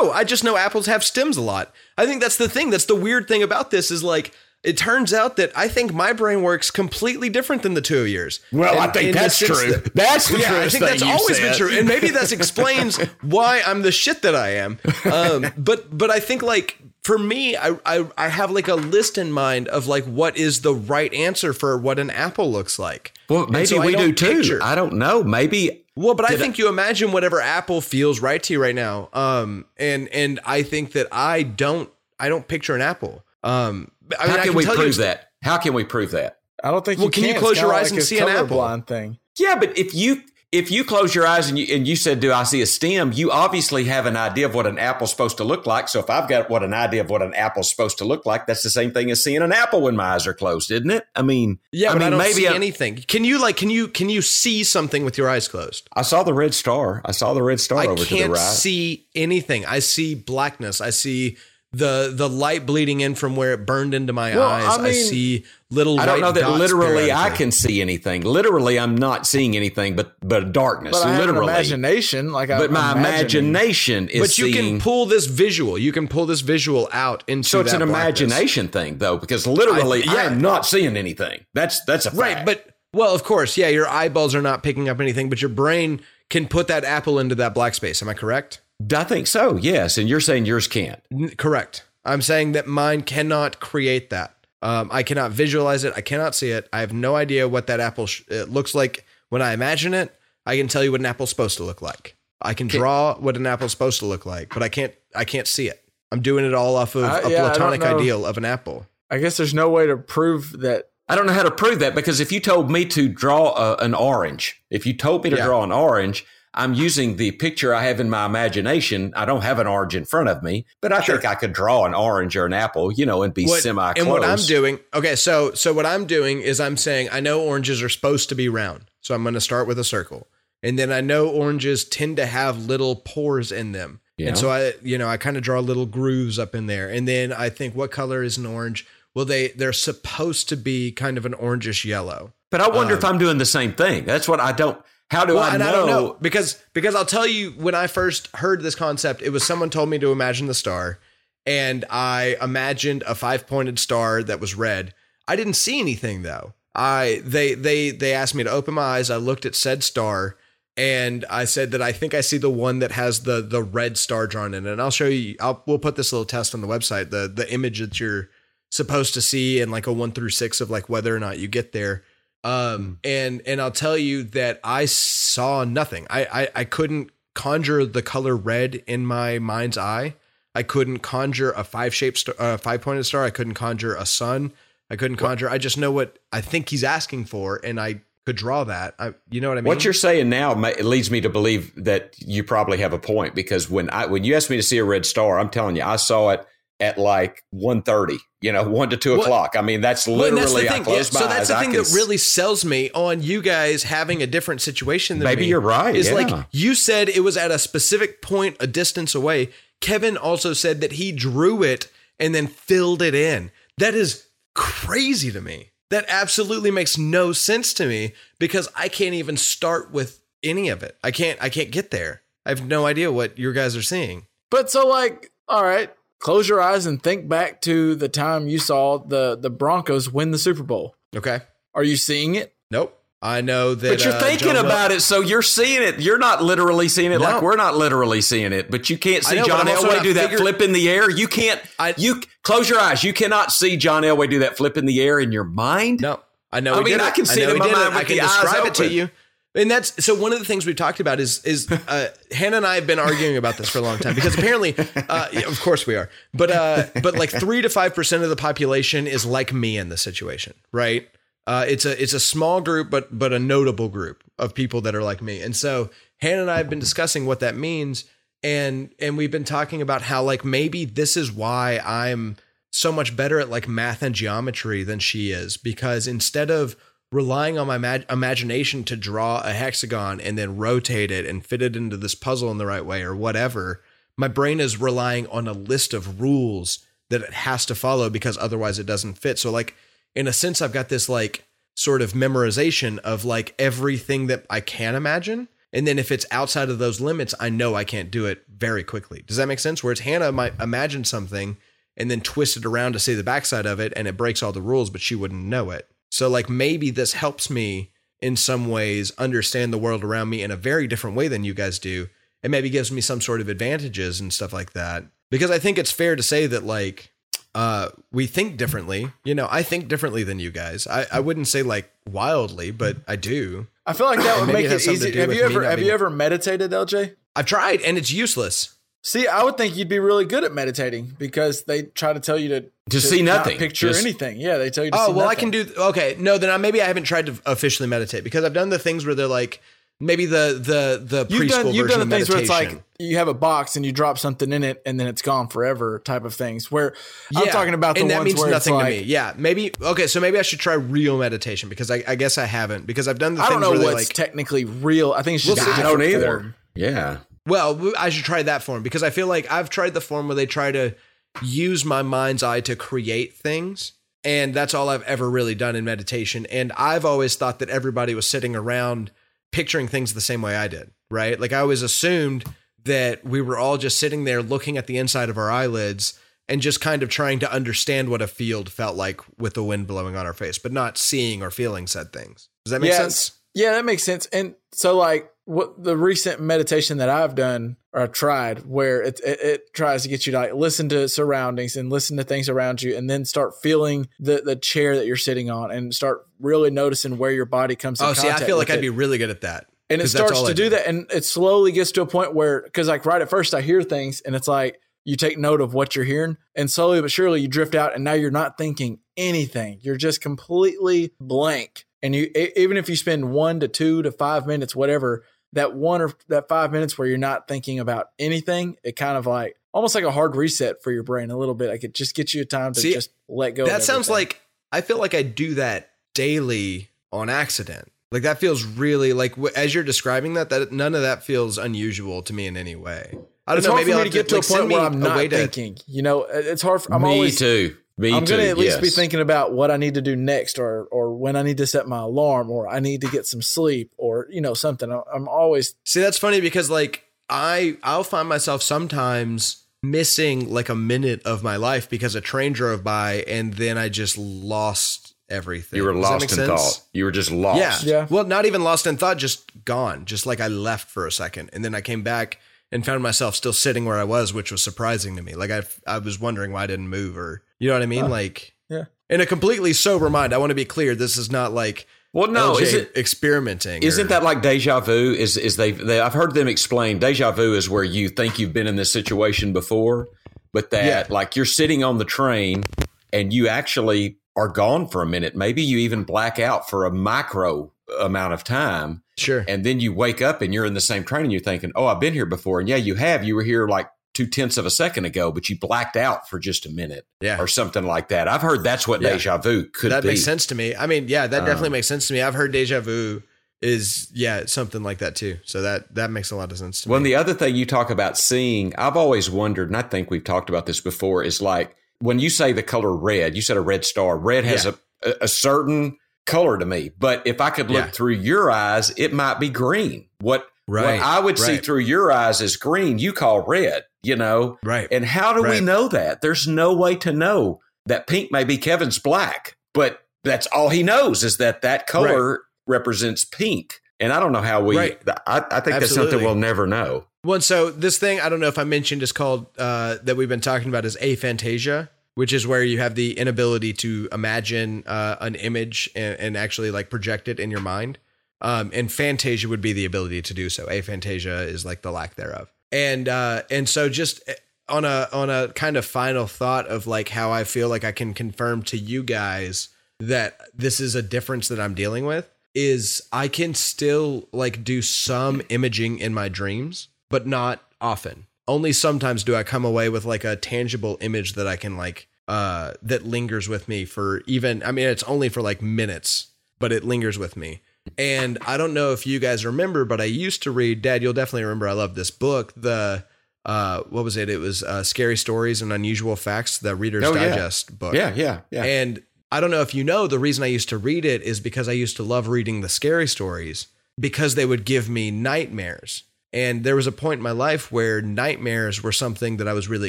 No, 0.00 0.10
I 0.10 0.24
just 0.24 0.42
know 0.42 0.56
apples 0.56 0.86
have 0.86 1.04
stems 1.04 1.36
a 1.36 1.40
lot. 1.40 1.72
I 1.96 2.04
think 2.06 2.20
that's 2.20 2.36
the 2.36 2.48
thing. 2.48 2.70
That's 2.70 2.86
the 2.86 2.96
weird 2.96 3.28
thing 3.28 3.44
about 3.44 3.70
this 3.70 3.92
is 3.92 4.02
like 4.02 4.32
it 4.66 4.76
turns 4.76 5.14
out 5.14 5.36
that 5.36 5.50
I 5.56 5.68
think 5.68 5.94
my 5.94 6.12
brain 6.12 6.42
works 6.42 6.70
completely 6.70 7.28
different 7.30 7.62
than 7.62 7.74
the 7.74 7.80
two 7.80 8.00
of 8.00 8.08
yours. 8.08 8.40
Well, 8.52 8.78
I 8.78 8.88
think 8.88 9.14
that's 9.14 9.38
true. 9.38 9.72
that- 9.72 9.94
that's 9.94 10.28
the 10.28 10.40
yeah, 10.40 10.60
I 10.60 10.68
think 10.68 10.84
that's 10.84 11.02
always 11.02 11.38
been 11.40 11.54
true, 11.54 11.70
and 11.70 11.86
maybe 11.88 12.10
that 12.10 12.32
explains 12.32 12.96
why 13.22 13.62
I'm 13.66 13.82
the 13.82 13.92
shit 13.92 14.22
that 14.22 14.34
I 14.34 14.50
am. 14.56 14.78
Um, 15.10 15.46
but 15.56 15.96
but 15.96 16.10
I 16.10 16.20
think 16.20 16.42
like 16.42 16.78
for 17.04 17.16
me, 17.18 17.56
I, 17.56 17.78
I 17.86 18.06
I 18.18 18.28
have 18.28 18.50
like 18.50 18.68
a 18.68 18.74
list 18.74 19.16
in 19.16 19.30
mind 19.32 19.68
of 19.68 19.86
like 19.86 20.04
what 20.04 20.36
is 20.36 20.62
the 20.62 20.74
right 20.74 21.12
answer 21.14 21.52
for 21.52 21.78
what 21.78 21.98
an 21.98 22.10
apple 22.10 22.50
looks 22.50 22.78
like. 22.78 23.12
Well, 23.28 23.46
maybe 23.46 23.66
so 23.66 23.80
we 23.80 23.94
do 23.96 24.12
too. 24.12 24.36
picture- 24.38 24.62
I 24.62 24.74
don't 24.74 24.94
know. 24.94 25.22
Maybe 25.22 25.84
well, 25.94 26.14
but 26.14 26.26
I 26.26 26.30
Did 26.30 26.40
I- 26.40 26.42
think 26.42 26.58
you 26.58 26.68
imagine 26.68 27.12
whatever 27.12 27.40
Apple 27.40 27.80
feels 27.80 28.20
right 28.20 28.42
to 28.42 28.52
you 28.52 28.60
right 28.60 28.74
now. 28.74 29.08
Um, 29.12 29.66
and 29.76 30.08
and 30.08 30.40
I 30.44 30.62
think 30.62 30.92
that 30.92 31.06
I 31.12 31.44
don't 31.44 31.88
I 32.18 32.28
don't 32.28 32.48
picture 32.48 32.74
an 32.74 32.82
apple. 32.82 33.22
Um, 33.44 33.92
I 34.18 34.26
mean, 34.26 34.30
how 34.36 34.42
I 34.42 34.44
can, 34.46 34.54
we 34.54 34.64
tell 34.64 34.74
you- 34.74 34.80
prove 34.82 34.96
that? 34.96 35.28
How 35.42 35.58
can 35.58 35.74
we 35.74 35.84
prove 35.84 36.10
that? 36.12 36.38
I 36.64 36.70
don't 36.70 36.84
think 36.84 36.98
Well, 36.98 37.06
you 37.06 37.10
can 37.12 37.24
you 37.24 37.34
close 37.34 37.60
your 37.60 37.72
eyes 37.72 37.90
like 37.90 37.98
and 38.00 38.06
see 38.08 38.18
an 38.18 38.28
apple? 38.28 38.58
colorblind 38.58 38.86
thing. 38.86 39.18
Yeah, 39.38 39.56
but 39.58 39.76
if 39.76 39.94
you 39.94 40.22
if 40.52 40.70
you 40.70 40.84
close 40.84 41.14
your 41.14 41.26
eyes 41.26 41.50
and 41.50 41.58
you 41.58 41.74
and 41.74 41.86
you 41.86 41.96
said, 41.96 42.18
"Do 42.20 42.32
I 42.32 42.44
see 42.44 42.62
a 42.62 42.66
stem?" 42.66 43.12
You 43.12 43.30
obviously 43.30 43.84
have 43.84 44.06
an 44.06 44.16
idea 44.16 44.46
of 44.46 44.54
what 44.54 44.66
an 44.66 44.78
apple's 44.78 45.10
supposed 45.10 45.36
to 45.36 45.44
look 45.44 45.66
like. 45.66 45.88
So 45.88 46.00
if 46.00 46.08
I've 46.08 46.28
got 46.28 46.48
what 46.48 46.62
an 46.62 46.72
idea 46.72 47.02
of 47.02 47.10
what 47.10 47.20
an 47.20 47.34
apple's 47.34 47.68
supposed 47.68 47.98
to 47.98 48.04
look 48.06 48.24
like, 48.24 48.46
that's 48.46 48.62
the 48.62 48.70
same 48.70 48.92
thing 48.92 49.10
as 49.10 49.22
seeing 49.22 49.42
an 49.42 49.52
apple 49.52 49.82
when 49.82 49.96
my 49.96 50.04
eyes 50.14 50.26
are 50.26 50.32
closed, 50.32 50.70
isn't 50.70 50.90
it? 50.90 51.04
I 51.14 51.20
mean, 51.22 51.58
Yeah, 51.72 51.90
I 51.90 51.92
but 51.92 51.98
mean, 51.98 52.06
I 52.06 52.10
don't 52.10 52.18
maybe 52.20 52.32
see 52.32 52.46
I, 52.48 52.54
anything. 52.54 52.96
Can 53.06 53.24
you 53.24 53.38
like 53.40 53.56
can 53.58 53.68
you 53.68 53.88
can 53.88 54.08
you 54.08 54.22
see 54.22 54.64
something 54.64 55.04
with 55.04 55.18
your 55.18 55.28
eyes 55.28 55.48
closed? 55.48 55.88
I 55.92 56.02
saw 56.02 56.22
the 56.22 56.32
red 56.32 56.54
star. 56.54 57.02
I 57.04 57.12
saw 57.12 57.34
the 57.34 57.42
red 57.42 57.60
star 57.60 57.80
I 57.80 57.86
over 57.88 58.04
to 58.04 58.08
the 58.08 58.16
can't 58.16 58.36
see 58.38 59.08
anything. 59.14 59.66
I 59.66 59.80
see 59.80 60.14
blackness. 60.14 60.80
I 60.80 60.90
see 60.90 61.36
the 61.76 62.10
the 62.14 62.28
light 62.28 62.64
bleeding 62.66 63.00
in 63.00 63.14
from 63.14 63.36
where 63.36 63.52
it 63.52 63.66
burned 63.66 63.94
into 63.94 64.12
my 64.12 64.34
Well, 64.34 64.48
eyes. 64.48 64.78
I 64.78 64.84
I, 64.88 64.92
see 64.92 65.44
little. 65.70 66.00
I 66.00 66.06
don't 66.06 66.20
white 66.20 66.20
know 66.20 66.32
that 66.32 66.50
literally 66.58 67.12
I 67.12 67.30
can 67.30 67.50
see 67.52 67.80
anything. 67.80 68.22
Literally, 68.22 68.78
I'm 68.78 68.96
not 68.96 69.26
seeing 69.26 69.56
anything, 69.56 69.96
but 69.96 70.16
but 70.20 70.52
darkness. 70.52 70.92
But 70.92 71.06
I 71.06 71.12
have 71.12 71.20
an 71.22 71.26
literally, 71.34 71.52
imagination. 71.52 72.32
Like 72.32 72.50
I- 72.50 72.58
but 72.58 72.70
my 72.70 72.92
imagining. 72.92 73.50
imagination 73.50 74.08
is. 74.08 74.20
But 74.20 74.38
you 74.38 74.52
seeing, 74.52 74.54
can 74.74 74.80
pull 74.80 75.06
this 75.06 75.26
visual. 75.26 75.76
You 75.78 75.92
can 75.92 76.08
pull 76.08 76.26
this 76.26 76.40
visual 76.40 76.88
out 76.92 77.24
into. 77.26 77.48
So 77.48 77.60
it's 77.60 77.72
that 77.72 77.82
an 77.82 77.88
blackness. 77.88 78.20
imagination 78.22 78.68
thing, 78.68 78.98
though, 78.98 79.18
because 79.18 79.46
literally, 79.46 80.04
I- 80.06 80.14
I 80.14 80.24
am 80.24 80.40
not 80.40 80.66
seeing 80.66 80.96
anything. 80.96 81.44
That's 81.54 81.84
that's 81.84 82.06
a 82.06 82.10
fact. 82.10 82.20
Right, 82.20 82.44
but 82.46 82.66
well, 82.94 83.14
of 83.14 83.24
course, 83.24 83.56
yeah, 83.56 83.68
your 83.68 83.88
eyeballs 83.88 84.34
are 84.34 84.42
not 84.42 84.62
picking 84.62 84.88
up 84.88 85.00
anything, 85.00 85.28
but 85.28 85.42
your 85.42 85.50
brain 85.50 86.00
can 86.30 86.48
put 86.48 86.66
that 86.68 86.84
apple 86.84 87.18
into 87.18 87.34
that 87.34 87.54
black 87.54 87.74
space. 87.74 88.00
Am 88.02 88.08
I 88.08 88.14
correct? 88.14 88.60
I 88.94 89.04
think 89.04 89.26
so. 89.26 89.56
Yes, 89.56 89.98
and 89.98 90.08
you're 90.08 90.20
saying 90.20 90.46
yours 90.46 90.68
can't. 90.68 91.02
N- 91.10 91.30
correct. 91.36 91.84
I'm 92.04 92.22
saying 92.22 92.52
that 92.52 92.66
mine 92.66 93.02
cannot 93.02 93.58
create 93.60 94.10
that. 94.10 94.34
Um, 94.62 94.88
I 94.92 95.02
cannot 95.02 95.30
visualize 95.32 95.84
it. 95.84 95.92
I 95.96 96.00
cannot 96.00 96.34
see 96.34 96.50
it. 96.50 96.68
I 96.72 96.80
have 96.80 96.92
no 96.92 97.16
idea 97.16 97.48
what 97.48 97.66
that 97.66 97.80
apple 97.80 98.06
sh- 98.06 98.22
it 98.28 98.48
looks 98.50 98.74
like 98.74 99.04
when 99.28 99.42
I 99.42 99.52
imagine 99.52 99.94
it. 99.94 100.14
I 100.44 100.56
can 100.56 100.68
tell 100.68 100.84
you 100.84 100.92
what 100.92 101.00
an 101.00 101.06
apple's 101.06 101.30
supposed 101.30 101.56
to 101.58 101.64
look 101.64 101.82
like. 101.82 102.16
I 102.40 102.54
can 102.54 102.66
draw 102.68 103.16
what 103.16 103.36
an 103.36 103.46
apple's 103.46 103.72
supposed 103.72 103.98
to 104.00 104.06
look 104.06 104.24
like, 104.26 104.52
but 104.54 104.62
I 104.62 104.68
can't. 104.68 104.94
I 105.14 105.24
can't 105.24 105.46
see 105.48 105.68
it. 105.68 105.82
I'm 106.12 106.20
doing 106.20 106.44
it 106.44 106.54
all 106.54 106.76
off 106.76 106.94
of 106.94 107.04
Uh, 107.04 107.20
a 107.24 107.30
yeah, 107.30 107.44
I 107.44 107.48
platonic 107.48 107.82
ideal 107.82 108.24
of 108.26 108.36
an 108.38 108.44
apple. 108.44 108.86
I 109.10 109.18
guess 109.18 109.36
there's 109.36 109.54
no 109.54 109.68
way 109.70 109.86
to 109.86 109.96
prove 109.96 110.52
that. 110.60 110.90
I 111.08 111.14
don't 111.16 111.26
know 111.26 111.32
how 111.32 111.42
to 111.42 111.50
prove 111.50 111.78
that 111.80 111.94
because 111.94 112.20
if 112.20 112.30
you 112.32 112.40
told 112.40 112.70
me 112.70 112.84
to 112.86 113.08
draw 113.08 113.52
a, 113.56 113.76
an 113.76 113.94
orange, 113.94 114.62
if 114.70 114.86
you 114.86 114.92
told 114.92 115.24
me 115.24 115.30
to 115.30 115.36
Yeah. 115.36 115.44
draw 115.46 115.62
an 115.64 115.72
orange, 115.72 116.24
I'm 116.56 116.74
using 116.74 117.16
the 117.16 117.32
picture 117.32 117.74
I 117.74 117.82
have 117.84 118.00
in 118.00 118.08
my 118.08 118.24
imagination. 118.26 119.12
I 119.14 119.24
don't 119.26 119.42
have 119.42 119.58
an 119.58 119.66
orange 119.66 119.94
in 119.94 120.04
front 120.04 120.28
of 120.28 120.42
me, 120.42 120.64
but 120.80 120.92
I 120.92 121.00
think 121.02 121.24
I 121.24 121.34
could 121.34 121.52
draw 121.52 121.84
an 121.84 121.94
orange 121.94 122.36
or 122.36 122.46
an 122.46 122.52
apple, 122.54 122.90
you 122.92 123.04
know, 123.06 123.22
and 123.22 123.34
be 123.34 123.46
semi 123.46 123.92
close. 123.92 124.02
And 124.02 124.10
what 124.10 124.24
I'm 124.24 124.38
doing, 124.46 124.78
okay, 124.94 125.16
so 125.16 125.52
so 125.52 125.72
what 125.72 125.86
I'm 125.86 126.06
doing 126.06 126.40
is 126.40 126.58
I'm 126.60 126.76
saying 126.76 127.08
I 127.12 127.20
know 127.20 127.42
oranges 127.42 127.82
are 127.82 127.88
supposed 127.88 128.28
to 128.30 128.34
be 128.34 128.48
round, 128.48 128.90
so 129.00 129.14
I'm 129.14 129.22
going 129.22 129.34
to 129.34 129.40
start 129.40 129.66
with 129.68 129.78
a 129.78 129.84
circle, 129.84 130.28
and 130.62 130.78
then 130.78 130.90
I 130.90 131.00
know 131.00 131.28
oranges 131.28 131.84
tend 131.84 132.16
to 132.16 132.26
have 132.26 132.66
little 132.66 132.96
pores 132.96 133.52
in 133.52 133.72
them, 133.72 134.00
Yeah. 134.16 134.28
and 134.28 134.38
so 134.38 134.50
I, 134.50 134.72
you 134.82 134.96
know, 134.98 135.08
I 135.08 135.18
kind 135.18 135.36
of 135.36 135.42
draw 135.42 135.60
little 135.60 135.86
grooves 135.86 136.38
up 136.38 136.54
in 136.54 136.66
there, 136.66 136.88
and 136.88 137.06
then 137.06 137.32
I 137.32 137.50
think 137.50 137.74
what 137.74 137.90
color 137.90 138.22
is 138.22 138.38
an 138.38 138.46
orange? 138.46 138.86
Well, 139.14 139.24
they 139.24 139.48
they're 139.48 139.72
supposed 139.72 140.48
to 140.50 140.56
be 140.56 140.92
kind 140.92 141.18
of 141.18 141.26
an 141.26 141.34
orangish 141.34 141.84
yellow. 141.84 142.32
But 142.50 142.60
I 142.60 142.68
wonder 142.68 142.94
if 142.94 143.04
um, 143.04 143.14
I'm 143.14 143.18
doing 143.18 143.38
the 143.38 143.44
same 143.46 143.72
thing. 143.72 144.04
That's 144.04 144.28
what 144.28 144.40
I 144.40 144.52
don't. 144.52 144.80
How 145.10 145.24
do 145.24 145.34
Well, 145.34 145.44
I 145.44 145.56
know? 145.56 145.68
I 145.68 145.72
don't 145.72 145.86
know 145.86 146.16
because 146.20 146.62
because 146.72 146.94
I'll 146.94 147.04
tell 147.04 147.26
you 147.26 147.50
when 147.52 147.74
I 147.74 147.86
first 147.86 148.28
heard 148.36 148.62
this 148.62 148.74
concept, 148.74 149.22
it 149.22 149.30
was 149.30 149.44
someone 149.44 149.70
told 149.70 149.88
me 149.88 149.98
to 149.98 150.10
imagine 150.10 150.46
the 150.46 150.54
star, 150.54 150.98
and 151.44 151.84
I 151.90 152.36
imagined 152.42 153.02
a 153.06 153.14
five 153.14 153.46
pointed 153.46 153.78
star 153.78 154.22
that 154.24 154.40
was 154.40 154.54
red. 154.54 154.94
I 155.28 155.36
didn't 155.36 155.54
see 155.54 155.78
anything 155.78 156.22
though. 156.22 156.54
I 156.74 157.22
they 157.24 157.54
they 157.54 157.90
they 157.90 158.12
asked 158.12 158.34
me 158.34 158.44
to 158.44 158.50
open 158.50 158.74
my 158.74 158.82
eyes. 158.82 159.10
I 159.10 159.16
looked 159.16 159.46
at 159.46 159.54
said 159.54 159.84
star, 159.84 160.36
and 160.76 161.24
I 161.30 161.44
said 161.44 161.70
that 161.70 161.80
I 161.80 161.92
think 161.92 162.12
I 162.12 162.20
see 162.20 162.38
the 162.38 162.50
one 162.50 162.80
that 162.80 162.92
has 162.92 163.20
the 163.20 163.40
the 163.40 163.62
red 163.62 163.96
star 163.96 164.26
drawn 164.26 164.54
in 164.54 164.66
it. 164.66 164.72
And 164.72 164.82
I'll 164.82 164.90
show 164.90 165.06
you. 165.06 165.36
I'll 165.40 165.62
we'll 165.66 165.78
put 165.78 165.96
this 165.96 166.12
little 166.12 166.26
test 166.26 166.54
on 166.54 166.60
the 166.60 166.66
website. 166.66 167.10
The 167.10 167.30
the 167.32 167.50
image 167.52 167.78
that 167.78 168.00
you're 168.00 168.28
supposed 168.70 169.14
to 169.14 169.22
see 169.22 169.60
and 169.60 169.70
like 169.70 169.86
a 169.86 169.92
one 169.92 170.12
through 170.12 170.30
six 170.30 170.60
of 170.60 170.68
like 170.68 170.88
whether 170.88 171.14
or 171.14 171.20
not 171.20 171.38
you 171.38 171.48
get 171.48 171.72
there. 171.72 172.02
Um, 172.46 173.00
and 173.02 173.42
and 173.44 173.60
I'll 173.60 173.72
tell 173.72 173.98
you 173.98 174.22
that 174.22 174.60
I 174.62 174.84
saw 174.84 175.64
nothing. 175.64 176.06
I, 176.08 176.26
I 176.32 176.48
I 176.54 176.64
couldn't 176.64 177.10
conjure 177.34 177.84
the 177.84 178.02
color 178.02 178.36
red 178.36 178.76
in 178.86 179.04
my 179.04 179.40
mind's 179.40 179.76
eye. 179.76 180.14
I 180.54 180.62
couldn't 180.62 181.00
conjure 181.00 181.50
a 181.50 181.64
five 181.64 181.92
shaped 181.92 182.18
star, 182.18 182.36
uh, 182.38 182.56
five 182.56 182.82
pointed 182.82 183.04
star. 183.04 183.24
I 183.24 183.30
couldn't 183.30 183.54
conjure 183.54 183.96
a 183.96 184.06
sun. 184.06 184.52
I 184.88 184.94
couldn't 184.94 185.16
conjure. 185.16 185.50
I 185.50 185.58
just 185.58 185.76
know 185.76 185.90
what 185.90 186.20
I 186.32 186.40
think 186.40 186.68
he's 186.68 186.84
asking 186.84 187.24
for, 187.24 187.60
and 187.64 187.80
I 187.80 188.02
could 188.24 188.36
draw 188.36 188.62
that. 188.62 188.94
I, 188.96 189.14
you 189.28 189.40
know 189.40 189.48
what 189.48 189.58
I 189.58 189.62
mean? 189.62 189.68
What 189.68 189.84
you're 189.84 189.92
saying 189.92 190.28
now 190.28 190.54
ma- 190.54 190.68
it 190.68 190.84
leads 190.84 191.10
me 191.10 191.20
to 191.22 191.28
believe 191.28 191.72
that 191.76 192.14
you 192.18 192.44
probably 192.44 192.78
have 192.78 192.92
a 192.92 192.98
point 192.98 193.34
because 193.34 193.68
when 193.68 193.90
I 193.90 194.06
when 194.06 194.22
you 194.22 194.36
asked 194.36 194.50
me 194.50 194.56
to 194.56 194.62
see 194.62 194.78
a 194.78 194.84
red 194.84 195.04
star, 195.04 195.40
I'm 195.40 195.50
telling 195.50 195.74
you, 195.74 195.82
I 195.82 195.96
saw 195.96 196.30
it 196.30 196.46
at 196.78 196.98
like 196.98 197.42
1.30, 197.54 198.18
you 198.42 198.52
know, 198.52 198.68
one 198.68 198.90
to 198.90 198.96
two 198.96 199.12
Well- 199.12 199.22
o'clock. 199.22 199.54
I 199.56 199.62
mean, 199.62 199.80
that's 199.80 200.06
literally 200.06 200.28
and 200.28 200.38
that's 200.38 200.52
the 200.52 200.68
I 200.68 200.72
thing. 200.72 200.84
close 200.84 201.12
Yeah, 201.12 201.18
my 201.18 201.20
so 201.20 201.28
that's 201.28 201.40
eyes. 201.40 201.48
the 201.48 201.54
thing 201.56 201.72
can 201.72 201.82
that 201.84 201.92
really 201.94 202.18
sells 202.18 202.64
me 202.64 202.90
on 202.92 203.22
you 203.22 203.40
guys 203.40 203.84
having 203.84 204.22
a 204.22 204.26
different 204.26 204.60
situation 204.60 205.18
than 205.18 205.24
Maybe 205.24 205.42
me. 205.42 205.48
you're 205.48 205.60
right, 205.60 205.96
Is 205.96 206.08
yeah. 206.08 206.14
like 206.14 206.46
you 206.52 206.74
said 206.74 207.08
it 207.08 207.20
was 207.20 207.36
at 207.36 207.50
a 207.50 207.58
specific 207.58 208.20
point, 208.20 208.56
a 208.60 208.66
distance 208.66 209.14
away. 209.14 209.50
Kevin 209.80 210.16
also 210.16 210.52
said 210.52 210.80
that 210.82 210.92
he 210.92 211.12
drew 211.12 211.62
it 211.62 211.88
and 212.18 212.34
then 212.34 212.46
filled 212.46 213.00
it 213.02 213.14
in. 213.14 213.50
That 213.78 213.94
is 213.94 214.26
crazy 214.54 215.30
to 215.32 215.40
me. 215.40 215.70
That 215.90 216.04
absolutely 216.08 216.70
makes 216.70 216.98
no 216.98 217.32
sense 217.32 217.72
to 217.74 217.86
me 217.86 218.12
because 218.38 218.68
I 218.74 218.88
can't 218.88 219.14
even 219.14 219.36
start 219.36 219.92
with 219.92 220.20
any 220.42 220.68
of 220.68 220.82
it. 220.82 220.96
I 221.04 221.10
can't. 221.10 221.40
I 221.42 221.48
can't 221.48 221.70
get 221.70 221.90
there. 221.90 222.22
I 222.44 222.48
have 222.50 222.66
no 222.66 222.86
idea 222.86 223.12
what 223.12 223.38
your 223.38 223.52
guys 223.52 223.76
are 223.76 223.82
seeing. 223.82 224.26
But 224.50 224.70
so 224.70 224.86
like, 224.86 225.30
all 225.48 225.62
right, 225.64 225.90
close 226.26 226.48
your 226.48 226.60
eyes 226.60 226.86
and 226.86 227.00
think 227.00 227.28
back 227.28 227.60
to 227.60 227.94
the 227.94 228.08
time 228.08 228.48
you 228.48 228.58
saw 228.58 228.98
the 228.98 229.36
the 229.36 229.48
Broncos 229.48 230.10
win 230.12 230.32
the 230.32 230.38
Super 230.38 230.64
Bowl. 230.64 230.96
Okay. 231.14 231.38
Are 231.72 231.84
you 231.84 231.96
seeing 231.96 232.34
it? 232.34 232.52
Nope. 232.68 233.00
I 233.22 233.42
know 233.42 233.76
that. 233.76 233.88
But 233.88 234.04
you're 234.04 234.12
uh, 234.12 234.18
thinking 234.20 234.48
John 234.48 234.56
Wel- 234.56 234.66
about 234.66 234.90
it, 234.90 235.02
so 235.02 235.20
you're 235.20 235.40
seeing 235.40 235.82
it. 235.82 236.00
You're 236.00 236.18
not 236.18 236.42
literally 236.42 236.88
seeing 236.88 237.12
it 237.12 237.18
No. 237.18 237.24
like 237.24 237.42
we're 237.42 237.54
not 237.54 237.76
literally 237.76 238.20
seeing 238.20 238.52
it. 238.52 238.72
But 238.72 238.90
you 238.90 238.98
can't 238.98 239.22
see 239.22 239.36
know, 239.36 239.44
John 239.44 239.66
Elway 239.66 240.02
do 240.02 240.14
that 240.14 240.24
figure- 240.24 240.38
flip 240.38 240.60
in 240.60 240.72
the 240.72 240.90
air. 240.90 241.08
You 241.08 241.28
can't. 241.28 241.60
I- 241.78 241.94
you 241.96 242.22
close 242.42 242.68
your 242.68 242.80
eyes. 242.80 243.04
You 243.04 243.12
cannot 243.12 243.52
see 243.52 243.76
John 243.76 244.02
Elway 244.02 244.28
do 244.28 244.40
that 244.40 244.56
flip 244.56 244.76
in 244.76 244.84
the 244.84 245.00
air 245.00 245.20
in 245.20 245.30
your 245.30 245.44
mind. 245.44 246.00
No. 246.00 246.20
I 246.52 246.58
know. 246.58 246.74
I 246.74 246.82
mean, 246.82 247.00
I 247.00 247.10
can 247.10 247.24
see 247.24 247.42
know 247.42 247.50
it 247.50 247.52
in 247.52 247.58
my 247.58 247.70
mind 247.72 247.94
I 247.94 248.02
can 248.04 248.16
describe 248.16 248.66
it 248.66 248.74
to 248.74 248.88
you. 248.88 249.10
And 249.56 249.70
that's 249.70 250.04
so. 250.04 250.14
One 250.14 250.32
of 250.32 250.38
the 250.38 250.44
things 250.44 250.66
we've 250.66 250.76
talked 250.76 251.00
about 251.00 251.18
is 251.18 251.44
is 251.44 251.70
uh, 251.88 252.08
Hannah 252.30 252.58
and 252.58 252.66
I 252.66 252.74
have 252.76 252.86
been 252.86 252.98
arguing 252.98 253.36
about 253.36 253.56
this 253.56 253.68
for 253.68 253.78
a 253.78 253.82
long 253.82 253.98
time 253.98 254.14
because 254.14 254.34
apparently, 254.38 254.74
uh, 255.08 255.28
of 255.46 255.60
course 255.60 255.86
we 255.86 255.96
are, 255.96 256.10
but 256.34 256.50
uh, 256.50 256.84
but 257.02 257.16
like 257.16 257.30
three 257.30 257.62
to 257.62 257.68
five 257.68 257.94
percent 257.94 258.22
of 258.22 258.28
the 258.28 258.36
population 258.36 259.06
is 259.06 259.24
like 259.24 259.52
me 259.52 259.78
in 259.78 259.88
this 259.88 260.02
situation, 260.02 260.54
right? 260.72 261.08
Uh, 261.46 261.64
it's 261.66 261.84
a 261.84 262.00
it's 262.00 262.12
a 262.12 262.20
small 262.20 262.60
group, 262.60 262.90
but 262.90 263.18
but 263.18 263.32
a 263.32 263.38
notable 263.38 263.88
group 263.88 264.22
of 264.38 264.54
people 264.54 264.80
that 264.82 264.94
are 264.94 265.02
like 265.02 265.22
me. 265.22 265.40
And 265.40 265.56
so 265.56 265.90
Hannah 266.18 266.42
and 266.42 266.50
I 266.50 266.58
have 266.58 266.68
been 266.68 266.78
discussing 266.78 267.24
what 267.24 267.40
that 267.40 267.56
means, 267.56 268.04
and 268.42 268.92
and 268.98 269.16
we've 269.16 269.30
been 269.30 269.44
talking 269.44 269.80
about 269.80 270.02
how 270.02 270.22
like 270.22 270.44
maybe 270.44 270.84
this 270.84 271.16
is 271.16 271.32
why 271.32 271.80
I'm 271.84 272.36
so 272.70 272.92
much 272.92 273.16
better 273.16 273.40
at 273.40 273.48
like 273.48 273.66
math 273.66 274.02
and 274.02 274.14
geometry 274.14 274.82
than 274.82 274.98
she 274.98 275.30
is 275.30 275.56
because 275.56 276.06
instead 276.06 276.50
of 276.50 276.76
relying 277.12 277.58
on 277.58 277.66
my 277.66 277.78
mag- 277.78 278.04
imagination 278.10 278.84
to 278.84 278.96
draw 278.96 279.40
a 279.44 279.52
hexagon 279.52 280.20
and 280.20 280.36
then 280.36 280.56
rotate 280.56 281.10
it 281.10 281.24
and 281.24 281.46
fit 281.46 281.62
it 281.62 281.76
into 281.76 281.96
this 281.96 282.14
puzzle 282.14 282.50
in 282.50 282.58
the 282.58 282.66
right 282.66 282.84
way 282.84 283.02
or 283.02 283.14
whatever, 283.14 283.82
my 284.16 284.28
brain 284.28 284.60
is 284.60 284.80
relying 284.80 285.26
on 285.28 285.46
a 285.46 285.52
list 285.52 285.94
of 285.94 286.20
rules 286.20 286.84
that 287.10 287.22
it 287.22 287.32
has 287.32 287.64
to 287.66 287.74
follow 287.74 288.10
because 288.10 288.36
otherwise 288.38 288.78
it 288.78 288.86
doesn't 288.86 289.18
fit. 289.18 289.38
So 289.38 289.50
like 289.50 289.74
in 290.14 290.26
a 290.26 290.32
sense 290.32 290.60
I've 290.60 290.72
got 290.72 290.88
this 290.88 291.08
like 291.08 291.44
sort 291.74 292.02
of 292.02 292.12
memorization 292.12 292.98
of 292.98 293.24
like 293.24 293.54
everything 293.58 294.26
that 294.26 294.44
I 294.50 294.60
can 294.60 294.94
imagine. 294.94 295.48
And 295.72 295.86
then 295.86 295.98
if 295.98 296.10
it's 296.10 296.26
outside 296.30 296.70
of 296.70 296.78
those 296.78 297.00
limits, 297.00 297.34
I 297.38 297.50
know 297.50 297.74
I 297.74 297.84
can't 297.84 298.10
do 298.10 298.26
it 298.26 298.44
very 298.48 298.82
quickly. 298.82 299.22
Does 299.26 299.36
that 299.36 299.48
make 299.48 299.58
sense? 299.58 299.84
Whereas 299.84 300.00
Hannah 300.00 300.32
might 300.32 300.58
imagine 300.58 301.04
something 301.04 301.58
and 301.96 302.10
then 302.10 302.20
twist 302.20 302.56
it 302.56 302.64
around 302.64 302.94
to 302.94 302.98
see 302.98 303.14
the 303.14 303.22
backside 303.22 303.66
of 303.66 303.78
it 303.78 303.92
and 303.94 304.08
it 304.08 304.16
breaks 304.16 304.42
all 304.42 304.52
the 304.52 304.62
rules, 304.62 304.90
but 304.90 305.00
she 305.00 305.14
wouldn't 305.14 305.44
know 305.44 305.70
it. 305.70 305.88
So 306.16 306.30
like 306.30 306.48
maybe 306.48 306.88
this 306.88 307.12
helps 307.12 307.50
me 307.50 307.90
in 308.22 308.36
some 308.36 308.70
ways 308.70 309.12
understand 309.18 309.70
the 309.70 309.76
world 309.76 310.02
around 310.02 310.30
me 310.30 310.42
in 310.42 310.50
a 310.50 310.56
very 310.56 310.86
different 310.86 311.14
way 311.14 311.28
than 311.28 311.44
you 311.44 311.52
guys 311.52 311.78
do. 311.78 312.08
And 312.42 312.50
maybe 312.50 312.70
gives 312.70 312.90
me 312.90 313.02
some 313.02 313.20
sort 313.20 313.42
of 313.42 313.50
advantages 313.50 314.18
and 314.18 314.32
stuff 314.32 314.50
like 314.50 314.72
that. 314.72 315.04
Because 315.30 315.50
I 315.50 315.58
think 315.58 315.76
it's 315.76 315.92
fair 315.92 316.16
to 316.16 316.22
say 316.22 316.46
that 316.46 316.64
like 316.64 317.12
uh, 317.54 317.90
we 318.12 318.26
think 318.26 318.56
differently. 318.56 319.12
You 319.24 319.34
know, 319.34 319.46
I 319.50 319.62
think 319.62 319.88
differently 319.88 320.22
than 320.22 320.40
you 320.40 320.50
guys. 320.50 320.86
I, 320.86 321.04
I 321.12 321.20
wouldn't 321.20 321.48
say 321.48 321.62
like 321.62 321.92
wildly, 322.08 322.70
but 322.70 322.96
I 323.06 323.16
do. 323.16 323.66
I 323.84 323.92
feel 323.92 324.06
like 324.06 324.20
that 324.20 324.40
would 324.40 324.46
make 324.46 324.64
it 324.64 324.68
it 324.68 324.70
has 324.70 324.84
something 324.86 325.02
to 325.02 325.08
easy. 325.10 325.20
Have 325.20 325.34
you 325.34 325.42
ever 325.42 325.64
have 325.64 325.82
you 325.82 325.92
ever 325.92 326.08
meditated, 326.08 326.70
LJ? 326.70 327.14
I've 327.34 327.44
tried 327.44 327.82
and 327.82 327.98
it's 327.98 328.10
useless. 328.10 328.74
See, 329.08 329.28
I 329.28 329.44
would 329.44 329.56
think 329.56 329.76
you'd 329.76 329.88
be 329.88 330.00
really 330.00 330.24
good 330.24 330.42
at 330.42 330.52
meditating 330.52 331.14
because 331.16 331.62
they 331.62 331.82
try 331.82 332.12
to 332.12 332.18
tell 332.18 332.36
you 332.36 332.48
to 332.48 332.64
To 332.90 333.00
see 333.00 333.22
not 333.22 333.38
nothing. 333.46 333.56
picture 333.58 333.86
Just- 333.86 334.00
anything. 334.04 334.40
Yeah, 334.40 334.58
they 334.58 334.68
tell 334.68 334.84
you. 334.84 334.90
to 334.90 334.98
Oh 335.00 335.06
see 335.06 335.12
well, 335.12 335.28
I 335.28 335.36
can 335.36 335.50
do. 335.52 335.64
Okay, 335.76 336.16
no, 336.18 336.38
then 336.38 336.50
I, 336.50 336.56
maybe 336.56 336.82
I 336.82 336.86
haven't 336.86 337.04
tried 337.04 337.26
to 337.26 337.36
officially 337.46 337.88
meditate 337.88 338.24
because 338.24 338.42
I've 338.44 338.52
done 338.52 338.68
the 338.68 338.80
things 338.80 339.06
where 339.06 339.14
they're 339.14 339.28
like 339.28 339.62
maybe 340.00 340.26
the 340.26 340.58
the 340.60 341.00
the 341.04 341.26
You've 341.32 341.42
preschool 341.44 341.50
done 341.50 341.74
you've 341.74 341.86
version 341.86 342.00
done 342.00 342.08
the 342.08 342.16
of 342.16 342.18
things 342.18 342.28
where 342.28 342.38
it's 342.40 342.50
like 342.50 342.82
you 342.98 343.16
have 343.16 343.28
a 343.28 343.34
box 343.34 343.76
and 343.76 343.86
you 343.86 343.92
drop 343.92 344.18
something 344.18 344.52
in 344.52 344.64
it 344.64 344.82
and 344.84 344.98
then 344.98 345.06
it's 345.06 345.22
gone 345.22 345.46
forever 345.46 346.00
type 346.00 346.24
of 346.24 346.34
things. 346.34 346.72
Where 346.72 346.92
I'm 347.36 347.46
talking 347.46 347.74
about 347.74 347.94
the 347.94 348.00
and 348.00 348.10
that 348.10 348.16
ones 348.18 348.24
means 348.26 348.40
where 348.40 348.50
nothing 348.50 348.74
it's 348.74 348.82
to 348.82 348.88
like, 348.90 348.96
me. 348.96 349.02
Yeah, 349.02 349.34
maybe 349.36 349.70
okay. 349.80 350.08
So 350.08 350.18
maybe 350.18 350.36
I 350.40 350.42
should 350.42 350.58
try 350.58 350.74
real 350.74 351.16
meditation 351.16 351.68
because 351.68 351.92
I, 351.92 352.02
I 352.08 352.16
guess 352.16 352.38
I 352.38 352.46
haven't 352.46 352.86
because 352.88 353.06
I've 353.06 353.20
done 353.20 353.36
the 353.36 353.42
I 353.42 353.50
don't 353.50 353.60
know 353.60 353.70
where 353.70 353.82
what's 353.82 354.08
like. 354.08 354.16
technically 354.16 354.64
real. 354.64 355.12
I 355.12 355.22
think 355.22 355.36
it's 355.36 355.44
just 355.44 355.64
We'll 355.64 355.76
a. 355.76 355.78
I 355.78 355.82
don't 355.84 356.00
different 356.00 356.14
either. 356.24 356.26
form. 356.40 356.54
Yeah. 356.74 357.18
Well, 357.46 357.92
I 357.98 358.08
should 358.08 358.24
try 358.24 358.42
that 358.42 358.62
form 358.62 358.82
because 358.82 359.02
I 359.02 359.10
feel 359.10 359.26
like 359.26 359.50
I've 359.50 359.70
tried 359.70 359.94
the 359.94 360.00
form 360.00 360.26
where 360.26 360.34
they 360.34 360.46
try 360.46 360.72
to 360.72 360.94
use 361.42 361.84
my 361.84 362.02
mind's 362.02 362.42
eye 362.42 362.60
to 362.62 362.76
create 362.76 363.34
things. 363.34 363.92
And 364.24 364.52
that's 364.52 364.74
all 364.74 364.88
I've 364.88 365.02
ever 365.04 365.30
really 365.30 365.54
done 365.54 365.76
in 365.76 365.84
meditation. 365.84 366.46
And 366.46 366.72
I've 366.72 367.04
always 367.04 367.36
thought 367.36 367.60
that 367.60 367.68
everybody 367.68 368.14
was 368.14 368.26
sitting 368.26 368.56
around 368.56 369.12
picturing 369.52 369.86
things 369.86 370.14
the 370.14 370.20
same 370.20 370.42
way 370.42 370.56
I 370.56 370.66
did, 370.66 370.90
right? 371.10 371.38
Like 371.38 371.52
I 371.52 371.60
always 371.60 371.82
assumed 371.82 372.44
that 372.84 373.24
we 373.24 373.40
were 373.40 373.56
all 373.56 373.78
just 373.78 374.00
sitting 374.00 374.24
there 374.24 374.42
looking 374.42 374.76
at 374.76 374.88
the 374.88 374.98
inside 374.98 375.28
of 375.28 375.38
our 375.38 375.50
eyelids 375.50 376.18
and 376.48 376.60
just 376.60 376.80
kind 376.80 377.02
of 377.02 377.08
trying 377.08 377.38
to 377.40 377.52
understand 377.52 378.08
what 378.08 378.22
a 378.22 378.26
field 378.26 378.70
felt 378.70 378.96
like 378.96 379.20
with 379.38 379.54
the 379.54 379.64
wind 379.64 379.86
blowing 379.86 380.16
on 380.16 380.26
our 380.26 380.32
face, 380.32 380.58
but 380.58 380.72
not 380.72 380.98
seeing 380.98 381.42
or 381.42 381.50
feeling 381.50 381.86
said 381.86 382.12
things. 382.12 382.48
Does 382.64 382.72
that 382.72 382.80
make 382.80 382.90
Yeah, 382.90 382.98
sense? 382.98 383.32
Yeah, 383.56 383.72
that 383.72 383.84
makes 383.86 384.02
sense. 384.02 384.26
And 384.26 384.54
so, 384.72 384.96
like, 384.98 385.30
what 385.46 385.82
the 385.82 385.96
recent 385.96 386.40
meditation 386.42 386.98
that 386.98 387.08
I've 387.08 387.34
done 387.34 387.76
or 387.92 388.06
tried, 388.06 388.66
where 388.66 389.00
it, 389.02 389.18
it 389.24 389.40
it 389.40 389.72
tries 389.72 390.02
to 390.02 390.10
get 390.10 390.26
you 390.26 390.32
to 390.32 390.38
like 390.38 390.52
listen 390.54 390.90
to 390.90 391.08
surroundings 391.08 391.74
and 391.76 391.88
listen 391.88 392.18
to 392.18 392.24
things 392.24 392.50
around 392.50 392.82
you, 392.82 392.94
and 392.94 393.08
then 393.08 393.24
start 393.24 393.54
feeling 393.62 394.08
the 394.20 394.42
the 394.44 394.56
chair 394.56 394.94
that 394.96 395.06
you're 395.06 395.16
sitting 395.16 395.50
on, 395.50 395.70
and 395.70 395.94
start 395.94 396.26
really 396.38 396.70
noticing 396.70 397.16
where 397.16 397.30
your 397.30 397.46
body 397.46 397.76
comes. 397.76 398.00
in 398.00 398.06
Oh, 398.06 398.12
see, 398.12 398.28
I 398.28 398.38
feel 398.40 398.58
like 398.58 398.68
I'd 398.68 398.78
it. 398.78 398.82
be 398.82 398.90
really 398.90 399.16
good 399.16 399.30
at 399.30 399.40
that. 399.40 399.66
and 399.88 400.02
it 400.02 400.08
starts 400.08 400.42
to 400.42 400.52
do 400.52 400.64
do. 400.64 400.68
that, 400.70 400.86
and 400.86 401.10
it 401.10 401.24
slowly 401.24 401.72
gets 401.72 401.92
to 401.92 402.02
a 402.02 402.06
point 402.06 402.34
where, 402.34 402.60
because 402.60 402.88
like 402.88 403.06
right 403.06 403.22
at 403.22 403.30
first 403.30 403.54
I 403.54 403.62
hear 403.62 403.82
things, 403.82 404.20
and 404.20 404.36
it's 404.36 404.48
like 404.48 404.78
you 405.04 405.16
take 405.16 405.38
note 405.38 405.62
of 405.62 405.72
what 405.72 405.96
you're 405.96 406.04
hearing, 406.04 406.36
and 406.54 406.70
slowly 406.70 407.00
but 407.00 407.10
surely 407.10 407.40
you 407.40 407.48
drift 407.48 407.74
out, 407.74 407.94
and 407.94 408.04
now 408.04 408.12
you're 408.12 408.30
not 408.30 408.58
thinking 408.58 408.98
anything. 409.16 409.78
You're 409.80 409.96
just 409.96 410.20
completely 410.20 411.12
blank. 411.18 411.85
And 412.02 412.14
you, 412.14 412.30
even 412.56 412.76
if 412.76 412.88
you 412.88 412.96
spend 412.96 413.30
one 413.30 413.60
to 413.60 413.68
two 413.68 414.02
to 414.02 414.12
five 414.12 414.46
minutes, 414.46 414.76
whatever, 414.76 415.24
that 415.52 415.74
one 415.74 416.02
or 416.02 416.12
that 416.28 416.48
five 416.48 416.72
minutes 416.72 416.98
where 416.98 417.08
you're 417.08 417.18
not 417.18 417.48
thinking 417.48 417.78
about 417.78 418.10
anything, 418.18 418.76
it 418.84 418.96
kind 418.96 419.16
of 419.16 419.26
like 419.26 419.56
almost 419.72 419.94
like 419.94 420.04
a 420.04 420.10
hard 420.10 420.36
reset 420.36 420.82
for 420.82 420.92
your 420.92 421.02
brain 421.02 421.30
a 421.30 421.36
little 421.36 421.54
bit. 421.54 421.70
Like 421.70 421.84
it 421.84 421.94
just 421.94 422.14
gets 422.14 422.34
you 422.34 422.42
a 422.42 422.44
time 422.44 422.72
to 422.74 422.80
See, 422.80 422.92
just 422.92 423.10
let 423.28 423.54
go. 423.54 423.64
of 423.64 423.70
That 423.70 423.82
sounds 423.82 424.08
like 424.10 424.40
I 424.72 424.80
feel 424.82 424.98
like 424.98 425.14
I 425.14 425.22
do 425.22 425.54
that 425.54 425.90
daily 426.14 426.90
on 427.12 427.30
accident. 427.30 427.90
Like 428.12 428.22
that 428.22 428.38
feels 428.38 428.64
really 428.64 429.12
like 429.12 429.36
as 429.56 429.74
you're 429.74 429.84
describing 429.84 430.34
that, 430.34 430.50
that 430.50 430.72
none 430.72 430.94
of 430.94 431.02
that 431.02 431.24
feels 431.24 431.58
unusual 431.58 432.22
to 432.22 432.32
me 432.32 432.46
in 432.46 432.56
any 432.56 432.76
way. 432.76 433.16
I 433.46 433.52
don't 433.52 433.58
it's 433.58 433.66
know. 433.66 433.72
hard 433.74 433.80
Maybe 433.86 433.92
for 433.92 433.98
I'll 433.98 434.04
to 434.04 434.10
get 434.10 434.28
to 434.30 434.34
like, 434.36 434.44
a 434.44 434.48
point 434.48 434.68
where 434.70 434.80
I'm 434.80 435.00
not 435.00 435.16
way 435.16 435.28
to- 435.28 435.36
thinking. 435.36 435.78
You 435.86 436.02
know, 436.02 436.22
it's 436.24 436.62
hard. 436.62 436.82
For, 436.82 436.92
I'm 436.92 437.02
Me 437.02 437.10
always 437.14 437.38
too. 437.38 437.76
Me 437.98 438.12
I'm 438.12 438.24
too. 438.26 438.32
gonna 438.36 438.48
at 438.48 438.58
least 438.58 438.80
be 438.82 438.90
thinking 438.90 439.20
about 439.20 439.52
what 439.52 439.70
I 439.70 439.76
need 439.78 439.94
to 439.94 440.02
do 440.02 440.14
next, 440.16 440.58
or 440.58 440.84
or 440.90 441.14
when 441.16 441.34
I 441.36 441.42
need 441.42 441.56
to 441.58 441.66
set 441.66 441.88
my 441.88 441.98
alarm, 441.98 442.50
or 442.50 442.68
I 442.68 442.78
need 442.80 443.00
to 443.00 443.08
get 443.08 443.26
some 443.26 443.40
sleep, 443.40 443.90
or 443.96 444.26
you 444.30 444.40
know 444.42 444.52
something. 444.54 444.92
I- 444.92 445.00
I'm 445.14 445.28
always 445.28 445.74
See, 445.84 446.00
that's 446.00 446.18
funny 446.18 446.40
because 446.40 446.68
like 446.68 447.04
I 447.30 447.78
I'll 447.82 448.04
find 448.04 448.28
myself 448.28 448.62
sometimes 448.62 449.64
missing 449.82 450.50
like 450.52 450.68
a 450.68 450.74
minute 450.74 451.22
of 451.24 451.42
my 451.42 451.56
life 451.56 451.88
because 451.88 452.14
a 452.14 452.20
train 452.20 452.52
drove 452.52 452.82
by 452.84 453.24
and 453.28 453.54
then 453.54 453.78
I 453.78 453.88
just 453.88 454.18
lost 454.18 455.14
everything. 455.28 455.76
You 455.76 455.84
were 455.84 455.92
Does 455.92 456.02
lost 456.02 456.22
in 456.24 456.28
sense? 456.30 456.48
thought. 456.48 456.80
You 456.92 457.04
were 457.04 457.10
just 457.12 457.30
lost. 457.30 457.84
Yeah. 457.84 458.00
Yeah. 458.00 458.06
Well, 458.10 458.24
not 458.24 458.46
even 458.46 458.62
lost 458.64 458.86
in 458.86 458.96
thought, 458.96 459.16
just 459.18 459.64
gone. 459.64 460.04
Just 460.04 460.26
like 460.26 460.40
I 460.40 460.48
left 460.48 460.90
for 460.90 461.06
a 461.06 461.12
second. 461.12 461.50
And 461.52 461.64
then 461.64 461.74
I 461.74 461.80
came 461.80 462.02
back 462.02 462.38
and 462.72 462.84
found 462.84 463.02
myself 463.02 463.34
still 463.36 463.52
sitting 463.52 463.84
where 463.84 463.98
I 463.98 464.04
was, 464.04 464.34
which 464.34 464.50
was 464.52 464.62
surprising 464.62 465.16
to 465.16 465.22
me. 465.22 465.34
Like 465.34 465.50
I 465.50 465.62
I 465.86 465.98
was 465.98 466.20
wondering 466.20 466.52
why 466.52 466.64
I 466.64 466.66
didn't 466.66 466.88
move 466.88 467.16
or 467.16 467.42
you 467.58 467.68
know 467.68 467.74
what 467.74 467.82
I 467.82 467.86
mean? 467.86 468.08
Like 468.10 468.54
yeah. 468.68 468.84
in 469.08 469.20
a 469.20 469.26
completely 469.26 469.72
sober 469.72 470.10
mind. 470.10 470.32
I 470.32 470.38
want 470.38 470.50
to 470.50 470.54
be 470.54 470.64
clear. 470.64 470.94
This 470.94 471.16
is 471.16 471.30
not 471.30 471.52
like 471.52 471.86
Well, 472.12 472.30
no, 472.30 472.54
LJ 472.54 472.60
is 472.62 472.74
it? 472.74 472.92
experimenting. 472.96 473.82
Isn't 473.82 474.06
or- 474.06 474.08
that 474.08 474.22
like 474.22 474.42
deja 474.42 474.80
vu? 474.80 475.12
Is 475.12 475.36
is 475.36 475.56
they, 475.56 475.72
they? 475.72 476.00
I've 476.00 476.14
heard 476.14 476.34
them 476.34 476.48
explain 476.48 476.98
deja 476.98 477.32
vu 477.32 477.54
is 477.54 477.68
where 477.70 477.84
you 477.84 478.08
think 478.08 478.38
you've 478.38 478.52
been 478.52 478.66
in 478.66 478.76
this 478.76 478.92
situation 478.92 479.52
before, 479.52 480.08
but 480.52 480.70
that 480.70 480.84
Yeah. 480.84 481.14
like 481.14 481.36
you're 481.36 481.44
sitting 481.44 481.82
on 481.84 481.98
the 481.98 482.04
train 482.04 482.64
and 483.12 483.32
you 483.32 483.48
actually 483.48 484.18
are 484.36 484.48
gone 484.48 484.86
for 484.86 485.00
a 485.02 485.06
minute. 485.06 485.34
Maybe 485.34 485.62
you 485.62 485.78
even 485.78 486.04
black 486.04 486.38
out 486.38 486.68
for 486.68 486.84
a 486.84 486.90
micro 486.92 487.72
amount 488.00 488.34
of 488.34 488.42
time, 488.44 489.02
sure? 489.16 489.44
and 489.48 489.64
then 489.64 489.78
you 489.80 489.94
wake 489.94 490.20
up 490.20 490.42
and 490.42 490.52
you're 490.52 490.66
in 490.66 490.74
the 490.74 490.80
same 490.80 491.04
train 491.04 491.22
and 491.22 491.32
you're 491.32 491.40
thinking, 491.40 491.70
"Oh, 491.74 491.86
I've 491.86 492.00
been 492.00 492.12
here 492.12 492.26
before." 492.26 492.60
And 492.60 492.68
yeah, 492.68 492.76
you 492.76 492.96
have. 492.96 493.24
You 493.24 493.36
were 493.36 493.44
here 493.44 493.66
like 493.68 493.88
two 494.16 494.26
tenths 494.26 494.56
of 494.56 494.64
a 494.64 494.70
second 494.70 495.04
ago, 495.04 495.30
but 495.30 495.48
you 495.50 495.58
blacked 495.58 495.96
out 495.96 496.28
for 496.28 496.38
just 496.38 496.64
a 496.64 496.70
minute 496.70 497.06
Yeah. 497.20 497.38
or 497.38 497.46
something 497.46 497.84
like 497.84 498.08
that. 498.08 498.28
I've 498.28 498.40
heard 498.40 498.64
that's 498.64 498.88
what 498.88 499.02
Yeah. 499.02 499.10
deja 499.10 499.36
vu 499.36 499.64
could 499.66 499.92
that 499.92 500.02
be. 500.02 500.08
makes 500.08 500.24
sense 500.24 500.46
to 500.46 500.54
me. 500.54 500.74
I 500.74 500.86
mean, 500.86 501.06
yeah, 501.08 501.26
that 501.26 501.40
definitely 501.40 501.66
Um, 501.68 501.72
makes 501.72 501.86
sense 501.88 502.08
to 502.08 502.14
me. 502.14 502.22
I've 502.22 502.34
heard 502.34 502.50
deja 502.52 502.80
vu 502.80 503.22
is 503.62 504.08
yeah 504.14 504.44
something 504.46 504.82
like 504.82 504.98
that 504.98 505.16
too. 505.16 505.38
So 505.44 505.62
that 505.62 505.94
that 505.94 506.10
makes 506.10 506.30
a 506.30 506.36
lot 506.36 506.52
of 506.52 506.58
sense 506.58 506.82
to 506.82 506.88
Well, 506.88 506.96
and 506.96 507.04
me. 507.04 507.10
the 507.10 507.16
other 507.16 507.34
thing 507.34 507.54
you 507.56 507.66
talk 507.66 507.90
about 507.90 508.18
seeing, 508.18 508.74
I've 508.76 508.96
always 508.96 509.30
wondered, 509.30 509.68
and 509.68 509.76
I 509.76 509.82
think 509.82 510.10
we've 510.10 510.24
talked 510.24 510.48
about 510.48 510.66
this 510.66 510.80
before, 510.80 511.22
is 511.22 511.40
like 511.42 511.74
when 511.98 512.18
you 512.18 512.28
say 512.30 512.52
the 512.52 512.62
color 512.62 512.94
red, 512.94 513.34
you 513.34 513.42
said 513.42 513.56
a 513.56 513.60
red 513.62 513.84
star. 513.84 514.16
Red 514.18 514.44
has 514.44 514.64
Yeah. 514.66 514.72
a, 515.04 515.12
a 515.22 515.28
certain 515.28 515.96
color 516.26 516.58
to 516.58 516.66
me, 516.66 516.90
but 516.98 517.22
if 517.24 517.40
I 517.40 517.50
could 517.50 517.70
look 517.70 517.84
Yeah. 517.86 517.90
through 517.90 518.14
your 518.14 518.50
eyes, 518.50 518.92
it 518.96 519.12
might 519.12 519.38
be 519.40 519.48
green. 519.48 520.06
What, 520.20 520.46
Right, 520.68 520.98
what 520.98 521.06
I 521.06 521.20
would 521.20 521.38
see 521.38 521.58
through 521.58 521.78
your 521.78 522.10
eyes 522.10 522.40
is 522.40 522.56
green, 522.56 522.98
you 522.98 523.12
call 523.12 523.40
red, 523.42 523.84
you 524.06 524.16
know? 524.16 524.58
right. 524.62 524.88
And 524.90 525.04
how 525.04 525.32
do 525.32 525.42
we 525.42 525.60
know 525.60 525.88
that? 525.88 526.20
There's 526.20 526.46
no 526.46 526.74
way 526.74 526.96
to 526.96 527.12
know 527.12 527.60
that 527.86 528.06
pink 528.06 528.32
may 528.32 528.44
be 528.44 528.58
Kevin's 528.58 528.98
black, 528.98 529.56
but 529.74 530.02
that's 530.24 530.46
all 530.48 530.70
he 530.70 530.82
knows 530.82 531.22
is 531.22 531.36
that 531.38 531.62
that 531.62 531.86
color 531.86 532.42
represents 532.66 533.24
pink. 533.24 533.80
And 533.98 534.12
I 534.12 534.20
don't 534.20 534.32
know 534.32 534.42
how 534.42 534.62
we, 534.62 534.76
Right. 534.76 535.00
I, 535.26 535.44
I 535.50 535.60
think 535.60 535.80
that's 535.80 535.94
something 535.94 536.22
we'll 536.22 536.34
never 536.34 536.66
know. 536.66 537.06
Well, 537.24 537.40
so 537.40 537.70
this 537.70 537.98
thing 537.98 538.20
I 538.20 538.28
don't 538.28 538.40
know 538.40 538.48
if 538.48 538.58
I 538.58 538.64
mentioned 538.64 539.02
is 539.02 539.12
called 539.12 539.46
uh, 539.58 539.96
that 540.02 540.16
we've 540.16 540.28
been 540.28 540.40
talking 540.40 540.68
about 540.68 540.84
is 540.84 540.96
aphantasia, 540.98 541.88
which 542.14 542.32
is 542.32 542.46
where 542.46 542.62
you 542.62 542.78
have 542.78 542.94
the 542.94 543.18
inability 543.18 543.72
to 543.74 544.08
imagine 544.12 544.84
uh, 544.86 545.16
an 545.20 545.34
image 545.34 545.90
and, 545.96 546.18
and 546.20 546.36
actually 546.36 546.70
like 546.70 546.90
project 546.90 547.28
it 547.28 547.40
in 547.40 547.50
your 547.50 547.60
mind. 547.60 547.98
Um, 548.40 548.70
and 548.74 548.88
phantasia 548.88 549.46
would 549.46 549.62
be 549.62 549.72
the 549.72 549.84
ability 549.86 550.22
to 550.22 550.34
do 550.34 550.50
so. 550.50 550.66
Aphantasia 550.66 551.46
is 551.48 551.64
like 551.64 551.82
the 551.82 551.90
lack 551.90 552.16
thereof. 552.16 552.52
And 552.72 553.08
uh, 553.08 553.42
and 553.50 553.68
so 553.68 553.88
just 553.88 554.22
eh, 554.28 554.34
on 554.68 554.84
a 554.84 555.08
on 555.12 555.30
a 555.30 555.48
kind 555.48 555.76
of 555.76 555.84
final 555.84 556.26
thought 556.26 556.66
of 556.66 556.86
like 556.86 557.10
how 557.10 557.30
I 557.30 557.44
feel 557.44 557.68
like 557.68 557.84
I 557.84 557.92
can 557.92 558.14
confirm 558.14 558.62
to 558.64 558.76
you 558.76 559.02
guys 559.02 559.68
that 559.98 560.38
this 560.54 560.80
is 560.80 560.94
a 560.94 561.02
difference 561.02 561.48
that 561.48 561.60
I'm 561.60 561.74
dealing 561.74 562.04
with 562.04 562.30
is 562.54 563.06
I 563.12 563.28
can 563.28 563.54
still 563.54 564.28
like 564.32 564.64
do 564.64 564.82
some 564.82 565.42
imaging 565.48 565.98
in 565.98 566.14
my 566.14 566.28
dreams, 566.28 566.88
but 567.10 567.26
not 567.26 567.62
often. 567.80 568.26
Only 568.48 568.72
sometimes 568.72 569.24
do 569.24 569.34
I 569.36 569.42
come 569.42 569.64
away 569.64 569.88
with 569.88 570.04
like 570.04 570.24
a 570.24 570.36
tangible 570.36 570.98
image 571.00 571.34
that 571.34 571.46
I 571.46 571.56
can 571.56 571.76
like 571.76 572.08
uh 572.28 572.72
that 572.82 573.06
lingers 573.06 573.48
with 573.48 573.68
me 573.68 573.84
for 573.84 574.22
even 574.26 574.62
I 574.64 574.72
mean 574.72 574.88
it's 574.88 575.02
only 575.04 575.28
for 575.28 575.42
like 575.42 575.62
minutes, 575.62 576.28
but 576.58 576.72
it 576.72 576.84
lingers 576.84 577.18
with 577.18 577.36
me. 577.36 577.60
And 577.98 578.38
I 578.46 578.56
don't 578.56 578.74
know 578.74 578.92
if 578.92 579.06
you 579.06 579.18
guys 579.18 579.44
remember, 579.44 579.84
but 579.84 580.00
I 580.00 580.04
used 580.04 580.42
to 580.44 580.50
read 580.50 580.82
Dad, 580.82 581.02
you'll 581.02 581.12
definitely 581.12 581.44
remember 581.44 581.68
I 581.68 581.72
love 581.72 581.94
this 581.94 582.10
book, 582.10 582.52
the 582.56 583.04
uh 583.44 583.82
what 583.90 584.04
was 584.04 584.16
it? 584.16 584.28
It 584.28 584.38
was 584.38 584.62
uh 584.62 584.82
Scary 584.82 585.16
Stories 585.16 585.62
and 585.62 585.72
Unusual 585.72 586.16
Facts, 586.16 586.58
the 586.58 586.74
Reader's 586.74 587.04
Oh, 587.04 587.14
yeah. 587.14 587.28
Digest 587.30 587.78
book. 587.78 587.94
Yeah, 587.94 588.12
yeah, 588.14 588.40
yeah. 588.50 588.64
And 588.64 589.02
I 589.30 589.40
don't 589.40 589.50
know 589.50 589.62
if 589.62 589.74
you 589.74 589.84
know, 589.84 590.06
the 590.06 590.18
reason 590.18 590.44
I 590.44 590.48
used 590.48 590.68
to 590.70 590.78
read 590.78 591.04
it 591.04 591.22
is 591.22 591.40
because 591.40 591.68
I 591.68 591.72
used 591.72 591.96
to 591.96 592.02
love 592.02 592.28
reading 592.28 592.60
the 592.60 592.68
scary 592.68 593.06
stories 593.06 593.68
because 593.98 594.34
they 594.34 594.46
would 594.46 594.64
give 594.64 594.88
me 594.88 595.10
nightmares. 595.10 596.04
And 596.32 596.64
there 596.64 596.76
was 596.76 596.86
a 596.86 596.92
point 596.92 597.18
in 597.18 597.22
my 597.24 597.30
life 597.30 597.72
where 597.72 598.02
nightmares 598.02 598.82
were 598.82 598.92
something 598.92 599.38
that 599.38 599.48
I 599.48 599.52
was 599.54 599.68
really 599.68 599.88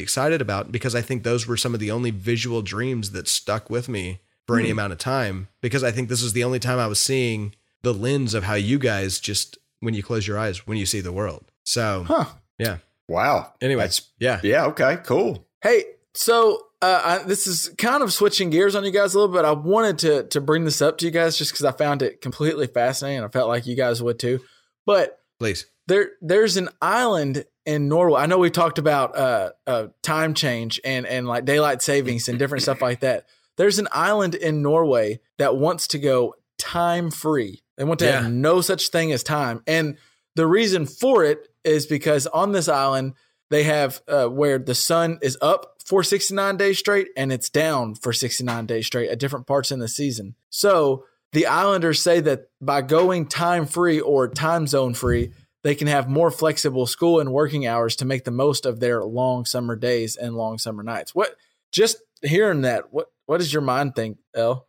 excited 0.00 0.40
about 0.40 0.72
because 0.72 0.94
I 0.94 1.02
think 1.02 1.22
those 1.22 1.46
were 1.46 1.56
some 1.58 1.74
of 1.74 1.80
the 1.80 1.90
only 1.90 2.10
visual 2.10 2.62
dreams 2.62 3.10
that 3.10 3.28
stuck 3.28 3.68
with 3.68 3.88
me 3.88 4.20
for 4.46 4.58
any 4.58 4.70
amount 4.70 4.92
of 4.94 4.98
time. 4.98 5.48
Because 5.60 5.84
I 5.84 5.90
think 5.90 6.08
this 6.08 6.22
is 6.22 6.32
the 6.32 6.44
only 6.44 6.58
time 6.58 6.78
I 6.78 6.86
was 6.86 6.98
seeing 7.00 7.54
the 7.82 7.94
lens 7.94 8.34
of 8.34 8.44
how 8.44 8.54
you 8.54 8.78
guys 8.78 9.20
just, 9.20 9.58
when 9.80 9.94
you 9.94 10.02
close 10.02 10.26
your 10.26 10.38
eyes, 10.38 10.66
when 10.66 10.78
you 10.78 10.86
see 10.86 11.00
the 11.00 11.12
world. 11.12 11.44
So, 11.64 12.04
Huh. 12.06 12.24
yeah. 12.58 12.78
wow. 13.08 13.52
Anyway, 13.60 13.82
That's- 13.82 14.08
yeah. 14.18 14.40
yeah. 14.42 14.66
Okay. 14.66 14.98
Cool. 15.04 15.46
Hey, 15.62 15.84
so 16.14 16.62
uh, 16.82 17.02
I, 17.04 17.18
this 17.26 17.46
is 17.46 17.74
kind 17.78 18.02
of 18.02 18.12
switching 18.12 18.50
gears 18.50 18.74
on 18.74 18.84
you 18.84 18.90
guys 18.90 19.14
a 19.14 19.18
little 19.18 19.34
bit. 19.34 19.44
I 19.44 19.52
wanted 19.52 19.98
to 20.00 20.22
to 20.28 20.40
bring 20.40 20.64
this 20.64 20.80
up 20.80 20.98
to 20.98 21.04
you 21.06 21.10
guys 21.10 21.36
just 21.36 21.52
because 21.52 21.64
I 21.64 21.72
found 21.72 22.02
it 22.02 22.20
completely 22.20 22.66
fascinating. 22.68 23.24
I 23.24 23.28
felt 23.28 23.48
like 23.48 23.66
you 23.66 23.74
guys 23.76 24.00
would 24.02 24.18
too. 24.20 24.40
But 24.86 25.18
Please. 25.40 25.66
there 25.88 26.10
there's 26.20 26.56
an 26.56 26.68
island 26.80 27.44
in 27.66 27.88
Norway. 27.88 28.20
I 28.20 28.26
know 28.26 28.38
we 28.38 28.50
talked 28.50 28.78
about 28.78 29.16
uh, 29.18 29.50
uh, 29.66 29.86
time 30.02 30.34
change 30.34 30.80
and 30.84 31.04
and 31.06 31.26
like 31.26 31.44
daylight 31.44 31.82
savings 31.82 32.28
and 32.28 32.38
different 32.38 32.62
stuff 32.62 32.80
like 32.80 33.00
that. 33.00 33.26
There's 33.56 33.78
an 33.80 33.88
island 33.90 34.36
in 34.36 34.62
Norway 34.62 35.18
that 35.38 35.56
wants 35.56 35.88
to 35.88 35.98
go 35.98 36.34
time 36.58 37.10
free. 37.10 37.62
They 37.78 37.84
want 37.84 38.00
to 38.00 38.06
Yeah. 38.06 38.22
have 38.22 38.32
no 38.32 38.60
such 38.60 38.88
thing 38.90 39.10
as 39.12 39.22
time. 39.22 39.62
And 39.66 39.96
the 40.34 40.46
reason 40.46 40.84
for 40.84 41.24
it 41.24 41.48
is 41.64 41.86
because 41.86 42.26
on 42.26 42.52
this 42.52 42.68
island 42.68 43.14
they 43.50 43.62
have 43.62 44.02
uh, 44.06 44.26
where 44.26 44.58
the 44.58 44.74
sun 44.74 45.18
is 45.22 45.38
up 45.40 45.76
for 45.86 46.02
69 46.02 46.58
days 46.58 46.78
straight 46.78 47.08
and 47.16 47.32
it's 47.32 47.48
down 47.48 47.94
for 47.94 48.12
69 48.12 48.66
days 48.66 48.84
straight 48.86 49.08
at 49.08 49.18
different 49.18 49.46
parts 49.46 49.72
in 49.72 49.78
the 49.78 49.88
season. 49.88 50.34
So 50.50 51.04
the 51.32 51.46
Islanders 51.46 52.02
say 52.02 52.20
that 52.20 52.50
by 52.60 52.82
going 52.82 53.26
time 53.26 53.64
free 53.64 54.00
or 54.00 54.28
time 54.28 54.66
zone 54.66 54.92
free, 54.92 55.30
they 55.62 55.74
can 55.74 55.86
have 55.86 56.08
more 56.08 56.30
flexible 56.30 56.86
school 56.86 57.20
and 57.20 57.32
working 57.32 57.66
hours 57.66 57.96
to 57.96 58.04
make 58.04 58.24
the 58.24 58.30
most 58.30 58.66
of 58.66 58.80
their 58.80 59.02
long 59.02 59.44
summer 59.46 59.76
days 59.76 60.14
and 60.16 60.34
long 60.36 60.58
summer 60.58 60.82
nights. 60.82 61.14
What 61.14 61.34
just 61.72 61.96
hearing 62.22 62.62
that, 62.62 62.92
what 62.92 63.06
what 63.26 63.38
does 63.38 63.52
your 63.52 63.62
mind 63.62 63.94
think, 63.96 64.18
El? 64.34 64.66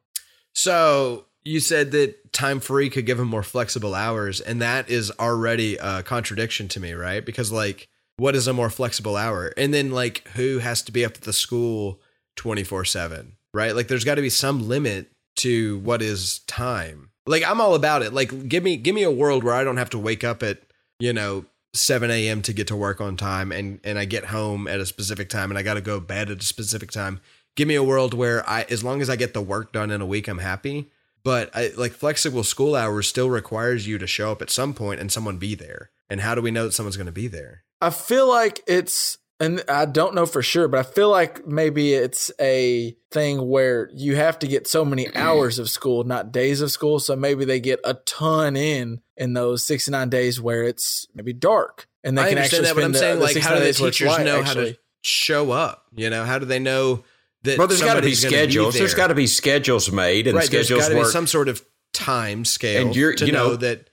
So 0.53 1.25
you 1.49 1.59
said 1.59 1.91
that 1.91 2.31
time 2.31 2.59
free 2.59 2.91
could 2.91 3.07
give 3.07 3.17
them 3.17 3.27
more 3.27 3.41
flexible 3.41 3.95
hours, 3.95 4.39
and 4.39 4.61
that 4.61 4.87
is 4.87 5.11
already 5.19 5.77
a 5.77 6.03
contradiction 6.03 6.67
to 6.69 6.79
me, 6.79 6.93
right? 6.93 7.25
Because 7.25 7.51
like, 7.51 7.89
what 8.17 8.35
is 8.35 8.47
a 8.47 8.53
more 8.53 8.69
flexible 8.69 9.17
hour? 9.17 9.51
And 9.57 9.73
then 9.73 9.89
like, 9.89 10.27
who 10.35 10.59
has 10.59 10.83
to 10.83 10.91
be 10.91 11.03
up 11.03 11.15
at 11.15 11.21
the 11.21 11.33
school 11.33 11.99
twenty 12.35 12.63
four 12.63 12.85
seven, 12.85 13.35
right? 13.51 13.75
Like, 13.75 13.87
there's 13.87 14.03
got 14.03 14.15
to 14.15 14.21
be 14.21 14.29
some 14.29 14.67
limit 14.67 15.11
to 15.37 15.79
what 15.79 16.03
is 16.03 16.39
time. 16.47 17.09
Like, 17.25 17.43
I'm 17.43 17.59
all 17.59 17.73
about 17.73 18.03
it. 18.03 18.13
Like, 18.13 18.47
give 18.47 18.63
me 18.63 18.77
give 18.77 18.93
me 18.93 19.03
a 19.03 19.11
world 19.11 19.43
where 19.43 19.55
I 19.55 19.63
don't 19.63 19.77
have 19.77 19.89
to 19.91 19.99
wake 19.99 20.23
up 20.23 20.43
at 20.43 20.59
you 20.99 21.13
know 21.13 21.45
7 21.73 22.11
a.m. 22.11 22.43
to 22.43 22.53
get 22.53 22.67
to 22.67 22.75
work 22.75 23.01
on 23.01 23.17
time, 23.17 23.51
and 23.51 23.79
and 23.83 23.97
I 23.97 24.05
get 24.05 24.25
home 24.25 24.67
at 24.67 24.79
a 24.79 24.85
specific 24.85 25.29
time, 25.29 25.49
and 25.49 25.57
I 25.57 25.63
got 25.63 25.73
to 25.73 25.81
go 25.81 25.99
bed 25.99 26.29
at 26.29 26.43
a 26.43 26.45
specific 26.45 26.91
time. 26.91 27.21
Give 27.55 27.67
me 27.67 27.73
a 27.73 27.83
world 27.83 28.13
where 28.13 28.47
I, 28.47 28.67
as 28.69 28.83
long 28.83 29.01
as 29.01 29.09
I 29.09 29.15
get 29.15 29.33
the 29.33 29.41
work 29.41 29.73
done 29.73 29.89
in 29.89 29.99
a 29.99 30.05
week, 30.05 30.27
I'm 30.27 30.37
happy. 30.37 30.91
But 31.23 31.55
I, 31.55 31.71
like 31.75 31.91
flexible 31.91 32.43
school 32.43 32.75
hours 32.75 33.07
still 33.07 33.29
requires 33.29 33.87
you 33.87 33.97
to 33.97 34.07
show 34.07 34.31
up 34.31 34.41
at 34.41 34.49
some 34.49 34.73
point 34.73 34.99
and 34.99 35.11
someone 35.11 35.37
be 35.37 35.55
there. 35.55 35.91
And 36.09 36.21
how 36.21 36.35
do 36.35 36.41
we 36.41 36.51
know 36.51 36.65
that 36.65 36.71
someone's 36.73 36.97
going 36.97 37.05
to 37.07 37.11
be 37.11 37.27
there? 37.27 37.63
I 37.81 37.89
feel 37.91 38.27
like 38.27 38.61
it's, 38.67 39.17
and 39.39 39.63
I 39.69 39.85
don't 39.85 40.15
know 40.15 40.25
for 40.25 40.41
sure, 40.41 40.67
but 40.67 40.79
I 40.79 40.83
feel 40.83 41.09
like 41.09 41.45
maybe 41.45 41.93
it's 41.93 42.31
a 42.41 42.95
thing 43.11 43.47
where 43.47 43.89
you 43.93 44.15
have 44.15 44.39
to 44.39 44.47
get 44.47 44.67
so 44.67 44.83
many 44.83 45.07
hours 45.15 45.59
of 45.59 45.69
school, 45.69 46.03
not 46.03 46.31
days 46.31 46.61
of 46.61 46.71
school. 46.71 46.99
So 46.99 47.15
maybe 47.15 47.45
they 47.45 47.59
get 47.59 47.79
a 47.83 47.93
ton 47.93 48.55
in 48.55 49.01
in 49.15 49.33
those 49.33 49.63
69 49.65 50.09
days 50.09 50.41
where 50.41 50.63
it's 50.63 51.07
maybe 51.13 51.33
dark. 51.33 51.87
And 52.03 52.17
they 52.17 52.21
I 52.23 52.29
can 52.29 52.37
understand 52.37 52.65
actually 52.65 52.67
that, 52.69 52.75
but 52.75 52.83
I'm 52.85 52.91
the- 52.93 52.99
saying 52.99 53.19
the 53.19 53.25
like, 53.25 53.37
how 53.37 53.55
do 53.55 53.63
the 53.63 53.73
teachers 53.73 54.17
know 54.19 54.41
how 54.43 54.53
to 54.53 54.77
show 55.01 55.51
up? 55.51 55.85
You 55.95 56.09
know, 56.09 56.25
how 56.25 56.39
do 56.39 56.45
they 56.45 56.59
know 56.59 57.03
that? 57.43 57.57
Well, 57.57 57.67
there's 57.67 57.81
got 57.81 57.95
to 57.95 58.01
be 58.01 58.15
schedules. 58.15 58.73
there's 58.73 58.73
there? 58.75 58.83
Has 58.87 58.93
got 58.93 59.07
to 59.07 59.15
be 59.15 59.27
schedules 59.27 59.91
made, 59.91 60.27
and 60.27 60.35
right. 60.37 60.45
Schedules 60.45 60.81
got 60.81 60.87
to 60.89 60.93
be 60.95 60.99
work. 61.01 61.11
some 61.11 61.27
sort 61.27 61.47
of 61.49 61.63
time 61.93 62.45
scale 62.45 62.85
And 62.87 62.95
you're- 62.95 63.15
to 63.15 63.25
you 63.25 63.31
know, 63.31 63.49
know, 63.49 63.55
that 63.57 63.87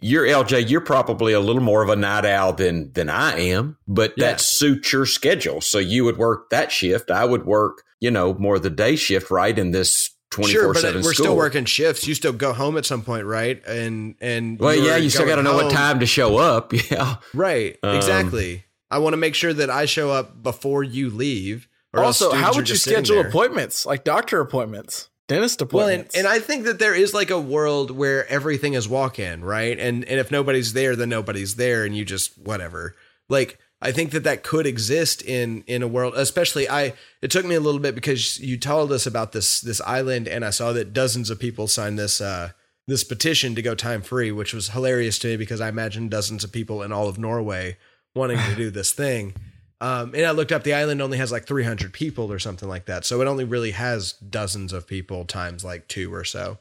you're 0.00 0.24
LJ. 0.26 0.68
You're 0.70 0.80
probably 0.80 1.32
a 1.32 1.40
little 1.40 1.62
more 1.62 1.82
of 1.82 1.88
a 1.88 1.96
night 1.96 2.24
owl 2.24 2.52
than 2.52 2.92
than 2.92 3.08
I 3.10 3.38
am, 3.40 3.76
but 3.88 4.14
Yeah. 4.16 4.26
that 4.32 4.40
suits 4.40 4.92
your 4.92 5.06
schedule. 5.06 5.60
So 5.60 5.78
you 5.78 6.04
would 6.04 6.16
work 6.18 6.50
that 6.50 6.70
shift. 6.72 7.10
I 7.10 7.24
would 7.24 7.44
work, 7.44 7.82
you 8.00 8.10
know, 8.10 8.34
more 8.34 8.58
the 8.58 8.70
day 8.70 8.96
shift, 8.96 9.30
right? 9.30 9.56
In 9.58 9.72
this 9.72 10.10
sure, 10.46 10.72
but 10.72 10.82
we're 10.82 11.02
school. 11.02 11.12
still 11.12 11.36
working 11.36 11.64
shifts. 11.66 12.06
You 12.06 12.14
still 12.14 12.32
go 12.32 12.52
home 12.54 12.78
at 12.78 12.86
some 12.86 13.02
point, 13.02 13.26
right? 13.26 13.60
And 13.66 14.14
and 14.20 14.58
Well, 14.58 14.74
yeah, 14.74 14.96
you 14.96 15.10
still 15.10 15.26
got 15.26 15.36
to 15.36 15.42
know 15.42 15.54
what 15.56 15.72
time 15.72 16.00
to 16.00 16.06
show 16.06 16.36
up. 16.38 16.72
Yeah, 16.90 17.16
Right. 17.34 17.76
Um, 17.82 17.96
exactly. 17.96 18.64
I 18.90 18.98
want 18.98 19.12
to 19.14 19.18
make 19.18 19.34
sure 19.34 19.52
that 19.52 19.68
I 19.68 19.84
show 19.86 20.10
up 20.10 20.42
before 20.42 20.82
you 20.84 21.10
leave. 21.10 21.66
Or 21.92 22.04
Also, 22.04 22.32
how 22.32 22.54
would 22.54 22.68
you 22.68 22.76
schedule 22.76 23.20
appointments, 23.20 23.84
like 23.84 24.02
doctor 24.04 24.40
appointments, 24.40 25.10
dentist 25.28 25.60
appointments. 25.60 25.74
Well, 25.74 25.88
and, 25.88 26.00
appointments? 26.00 26.16
and 26.16 26.26
I 26.26 26.38
think 26.38 26.64
that 26.64 26.78
there 26.78 26.94
is 26.94 27.14
like 27.14 27.30
a 27.30 27.40
world 27.40 27.90
where 27.90 28.26
everything 28.28 28.74
is 28.74 28.88
walk 28.88 29.18
in, 29.18 29.44
right? 29.44 29.78
And 29.78 30.04
and 30.04 30.18
if 30.18 30.30
nobody's 30.30 30.72
there, 30.72 30.96
then 30.96 31.08
nobody's 31.08 31.56
there, 31.56 31.84
and 31.84 31.96
you 31.96 32.04
just 32.04 32.38
whatever. 32.38 32.94
Like 33.28 33.58
I 33.80 33.92
think 33.92 34.12
that 34.12 34.24
that 34.24 34.42
could 34.42 34.66
exist 34.66 35.22
in 35.22 35.64
in 35.66 35.82
a 35.82 35.88
world, 35.88 36.14
especially 36.16 36.68
I. 36.68 36.94
It 37.20 37.30
took 37.30 37.44
me 37.44 37.54
a 37.54 37.60
little 37.60 37.80
bit 37.80 37.94
because 37.94 38.38
you 38.40 38.56
told 38.56 38.92
us 38.92 39.06
about 39.06 39.32
this 39.32 39.60
this 39.60 39.80
island, 39.82 40.28
and 40.28 40.44
I 40.44 40.50
saw 40.50 40.72
that 40.72 40.92
dozens 40.92 41.30
of 41.30 41.38
people 41.38 41.66
signed 41.66 41.98
this 41.98 42.20
uh 42.20 42.52
this 42.86 43.04
petition 43.04 43.54
to 43.54 43.62
go 43.62 43.74
time 43.74 44.02
free, 44.02 44.32
which 44.32 44.52
was 44.52 44.70
hilarious 44.70 45.18
to 45.20 45.28
me 45.28 45.36
because 45.36 45.60
I 45.60 45.68
imagine 45.68 46.08
dozens 46.08 46.42
of 46.42 46.52
people 46.52 46.82
in 46.82 46.92
all 46.92 47.08
of 47.08 47.18
Norway 47.18 47.76
wanting 48.14 48.38
to 48.38 48.54
do 48.56 48.70
this 48.70 48.92
thing. 48.92 49.34
Um, 49.82 50.14
and 50.14 50.24
I 50.24 50.30
looked 50.30 50.52
up 50.52 50.62
the 50.62 50.74
island 50.74 51.02
only 51.02 51.18
has 51.18 51.32
like 51.32 51.44
300 51.44 51.92
people 51.92 52.30
or 52.30 52.38
something 52.38 52.68
like 52.68 52.86
that. 52.86 53.04
So 53.04 53.20
it 53.20 53.26
only 53.26 53.42
really 53.42 53.72
has 53.72 54.12
dozens 54.12 54.72
of 54.72 54.86
people 54.86 55.24
times 55.24 55.64
like 55.64 55.88
two 55.88 56.14
or 56.14 56.22
so. 56.22 56.58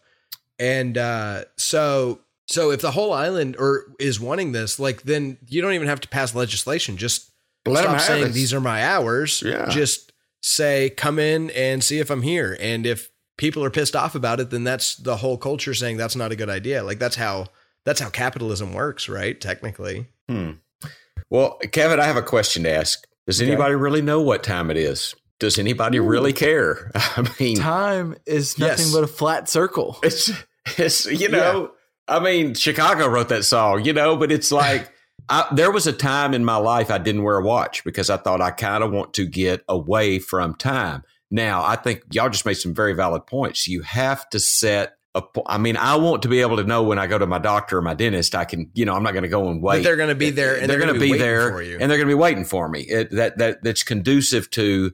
And 0.58 0.98
uh, 0.98 1.44
so 1.56 2.22
so 2.48 2.72
if 2.72 2.82
the 2.82 2.90
whole 2.90 3.14
island 3.14 3.58
or 3.58 3.86
is 4.00 4.20
wanting 4.20 4.54
this, 4.54 4.80
like 4.80 5.04
then 5.04 5.38
you 5.48 5.62
don't 5.62 5.74
even 5.74 5.88
have 5.88 6.02
to 6.02 6.08
pass 6.08 6.34
legislation. 6.34 6.98
Just 6.98 7.30
Let 7.64 7.84
stop 7.84 8.00
saying 8.00 8.26
it. 8.26 8.30
these 8.30 8.56
are 8.56 8.60
my 8.60 8.84
hours. 8.84 9.44
Yeah. 9.46 9.70
Just 9.70 10.14
say 10.42 10.90
come 10.90 11.20
in 11.20 11.52
and 11.52 11.84
see 11.84 12.00
if 12.00 12.10
I'm 12.10 12.24
here. 12.24 12.58
And 12.60 12.88
if 12.88 13.12
people 13.38 13.64
are 13.64 13.70
pissed 13.70 13.96
off 13.96 14.16
about 14.16 14.40
it, 14.40 14.50
then 14.50 14.64
that's 14.64 14.96
the 14.96 15.18
whole 15.18 15.38
culture 15.38 15.76
saying 15.76 15.98
that's 15.98 16.16
not 16.16 16.32
a 16.32 16.36
good 16.36 16.50
idea. 16.50 16.84
Like 16.84 16.98
that's 16.98 17.18
how 17.18 17.50
that's 17.86 18.00
how 18.00 18.10
capitalism 18.10 18.74
works, 18.74 19.08
right? 19.08 19.40
Technically. 19.40 20.08
Hmm. 20.28 20.54
Well, 21.30 21.60
Kevin, 21.72 22.00
I 22.00 22.06
have 22.06 22.18
a 22.18 22.24
question 22.24 22.64
to 22.64 22.72
ask. 22.72 23.08
Does 23.28 23.42
anybody 23.42 23.76
really 23.76 24.02
know 24.02 24.22
what 24.22 24.44
time 24.44 24.72
it 24.72 24.78
is? 24.78 25.16
Does 25.40 25.58
anybody 25.58 26.00
really 26.00 26.34
care? 26.34 26.92
I 26.96 27.28
mean, 27.40 27.58
Time 27.58 28.16
is 28.26 28.58
nothing 28.60 28.86
Yes. 28.86 28.94
but 28.94 29.04
a 29.04 29.08
flat 29.08 29.50
circle. 29.50 29.98
it's 30.04 30.32
it's 30.78 31.06
you 31.06 31.30
know, 31.30 31.72
I 32.08 32.20
mean, 32.20 32.54
Chicago 32.54 33.08
wrote 33.08 33.30
that 33.30 33.44
song, 33.46 33.84
you 33.86 33.94
know, 33.94 34.16
but 34.18 34.32
it's 34.32 34.52
like 34.52 34.92
I, 35.30 35.48
there 35.54 35.72
was 35.72 35.88
a 35.88 35.94
time 35.94 36.34
in 36.34 36.44
my 36.46 36.58
life 36.58 36.92
I 36.92 36.98
didn't 36.98 37.24
wear 37.24 37.38
a 37.38 37.44
watch 37.44 37.84
because 37.84 38.10
I 38.10 38.18
thought 38.18 38.42
I 38.42 38.52
kind 38.52 38.84
of 38.84 38.92
want 38.92 39.14
to 39.16 39.26
get 39.26 39.64
away 39.68 40.20
from 40.20 40.56
time. 40.56 41.04
Now, 41.30 41.64
I 41.64 41.76
think 41.78 42.02
y'all 42.12 42.30
just 42.30 42.46
made 42.46 42.56
some 42.56 42.74
very 42.74 42.94
valid 42.94 43.26
points. 43.26 43.68
You 43.68 43.82
have 43.84 44.30
to 44.32 44.40
set 44.40 44.96
I 45.46 45.58
mean, 45.58 45.76
I 45.76 45.96
want 45.98 46.22
to 46.22 46.30
be 46.30 46.40
able 46.42 46.58
to 46.58 46.64
know 46.64 46.84
when 46.84 46.98
I 46.98 47.06
go 47.08 47.18
to 47.18 47.26
my 47.28 47.38
doctor 47.40 47.78
or 47.78 47.82
my 47.82 47.94
dentist, 47.94 48.34
I 48.34 48.46
can, 48.46 48.72
you 48.74 48.86
know, 48.86 48.94
I'm 48.96 49.04
not 49.04 49.12
going 49.12 49.24
to 49.24 49.30
go 49.30 49.50
and 49.50 49.62
wait. 49.62 49.78
But 49.80 49.84
they're 49.84 49.98
going 49.98 50.10
to 50.10 50.16
be 50.16 50.30
there 50.30 50.58
and 50.60 50.70
they're, 50.70 50.80
going 50.80 50.94
to 50.94 51.00
be, 51.00 51.12
waiting 51.12 51.26
there 51.26 51.52
for 51.52 51.62
you. 51.62 51.78
and 51.80 51.92
they're 51.92 51.98
going 51.98 52.08
to 52.08 52.16
be 52.16 52.20
waiting 52.20 52.46
for 52.46 52.70
me. 52.70 52.82
It, 52.82 53.12
that 53.12 53.38
that 53.40 53.62
that's 53.64 53.84
conducive 53.84 54.50
to 54.52 54.92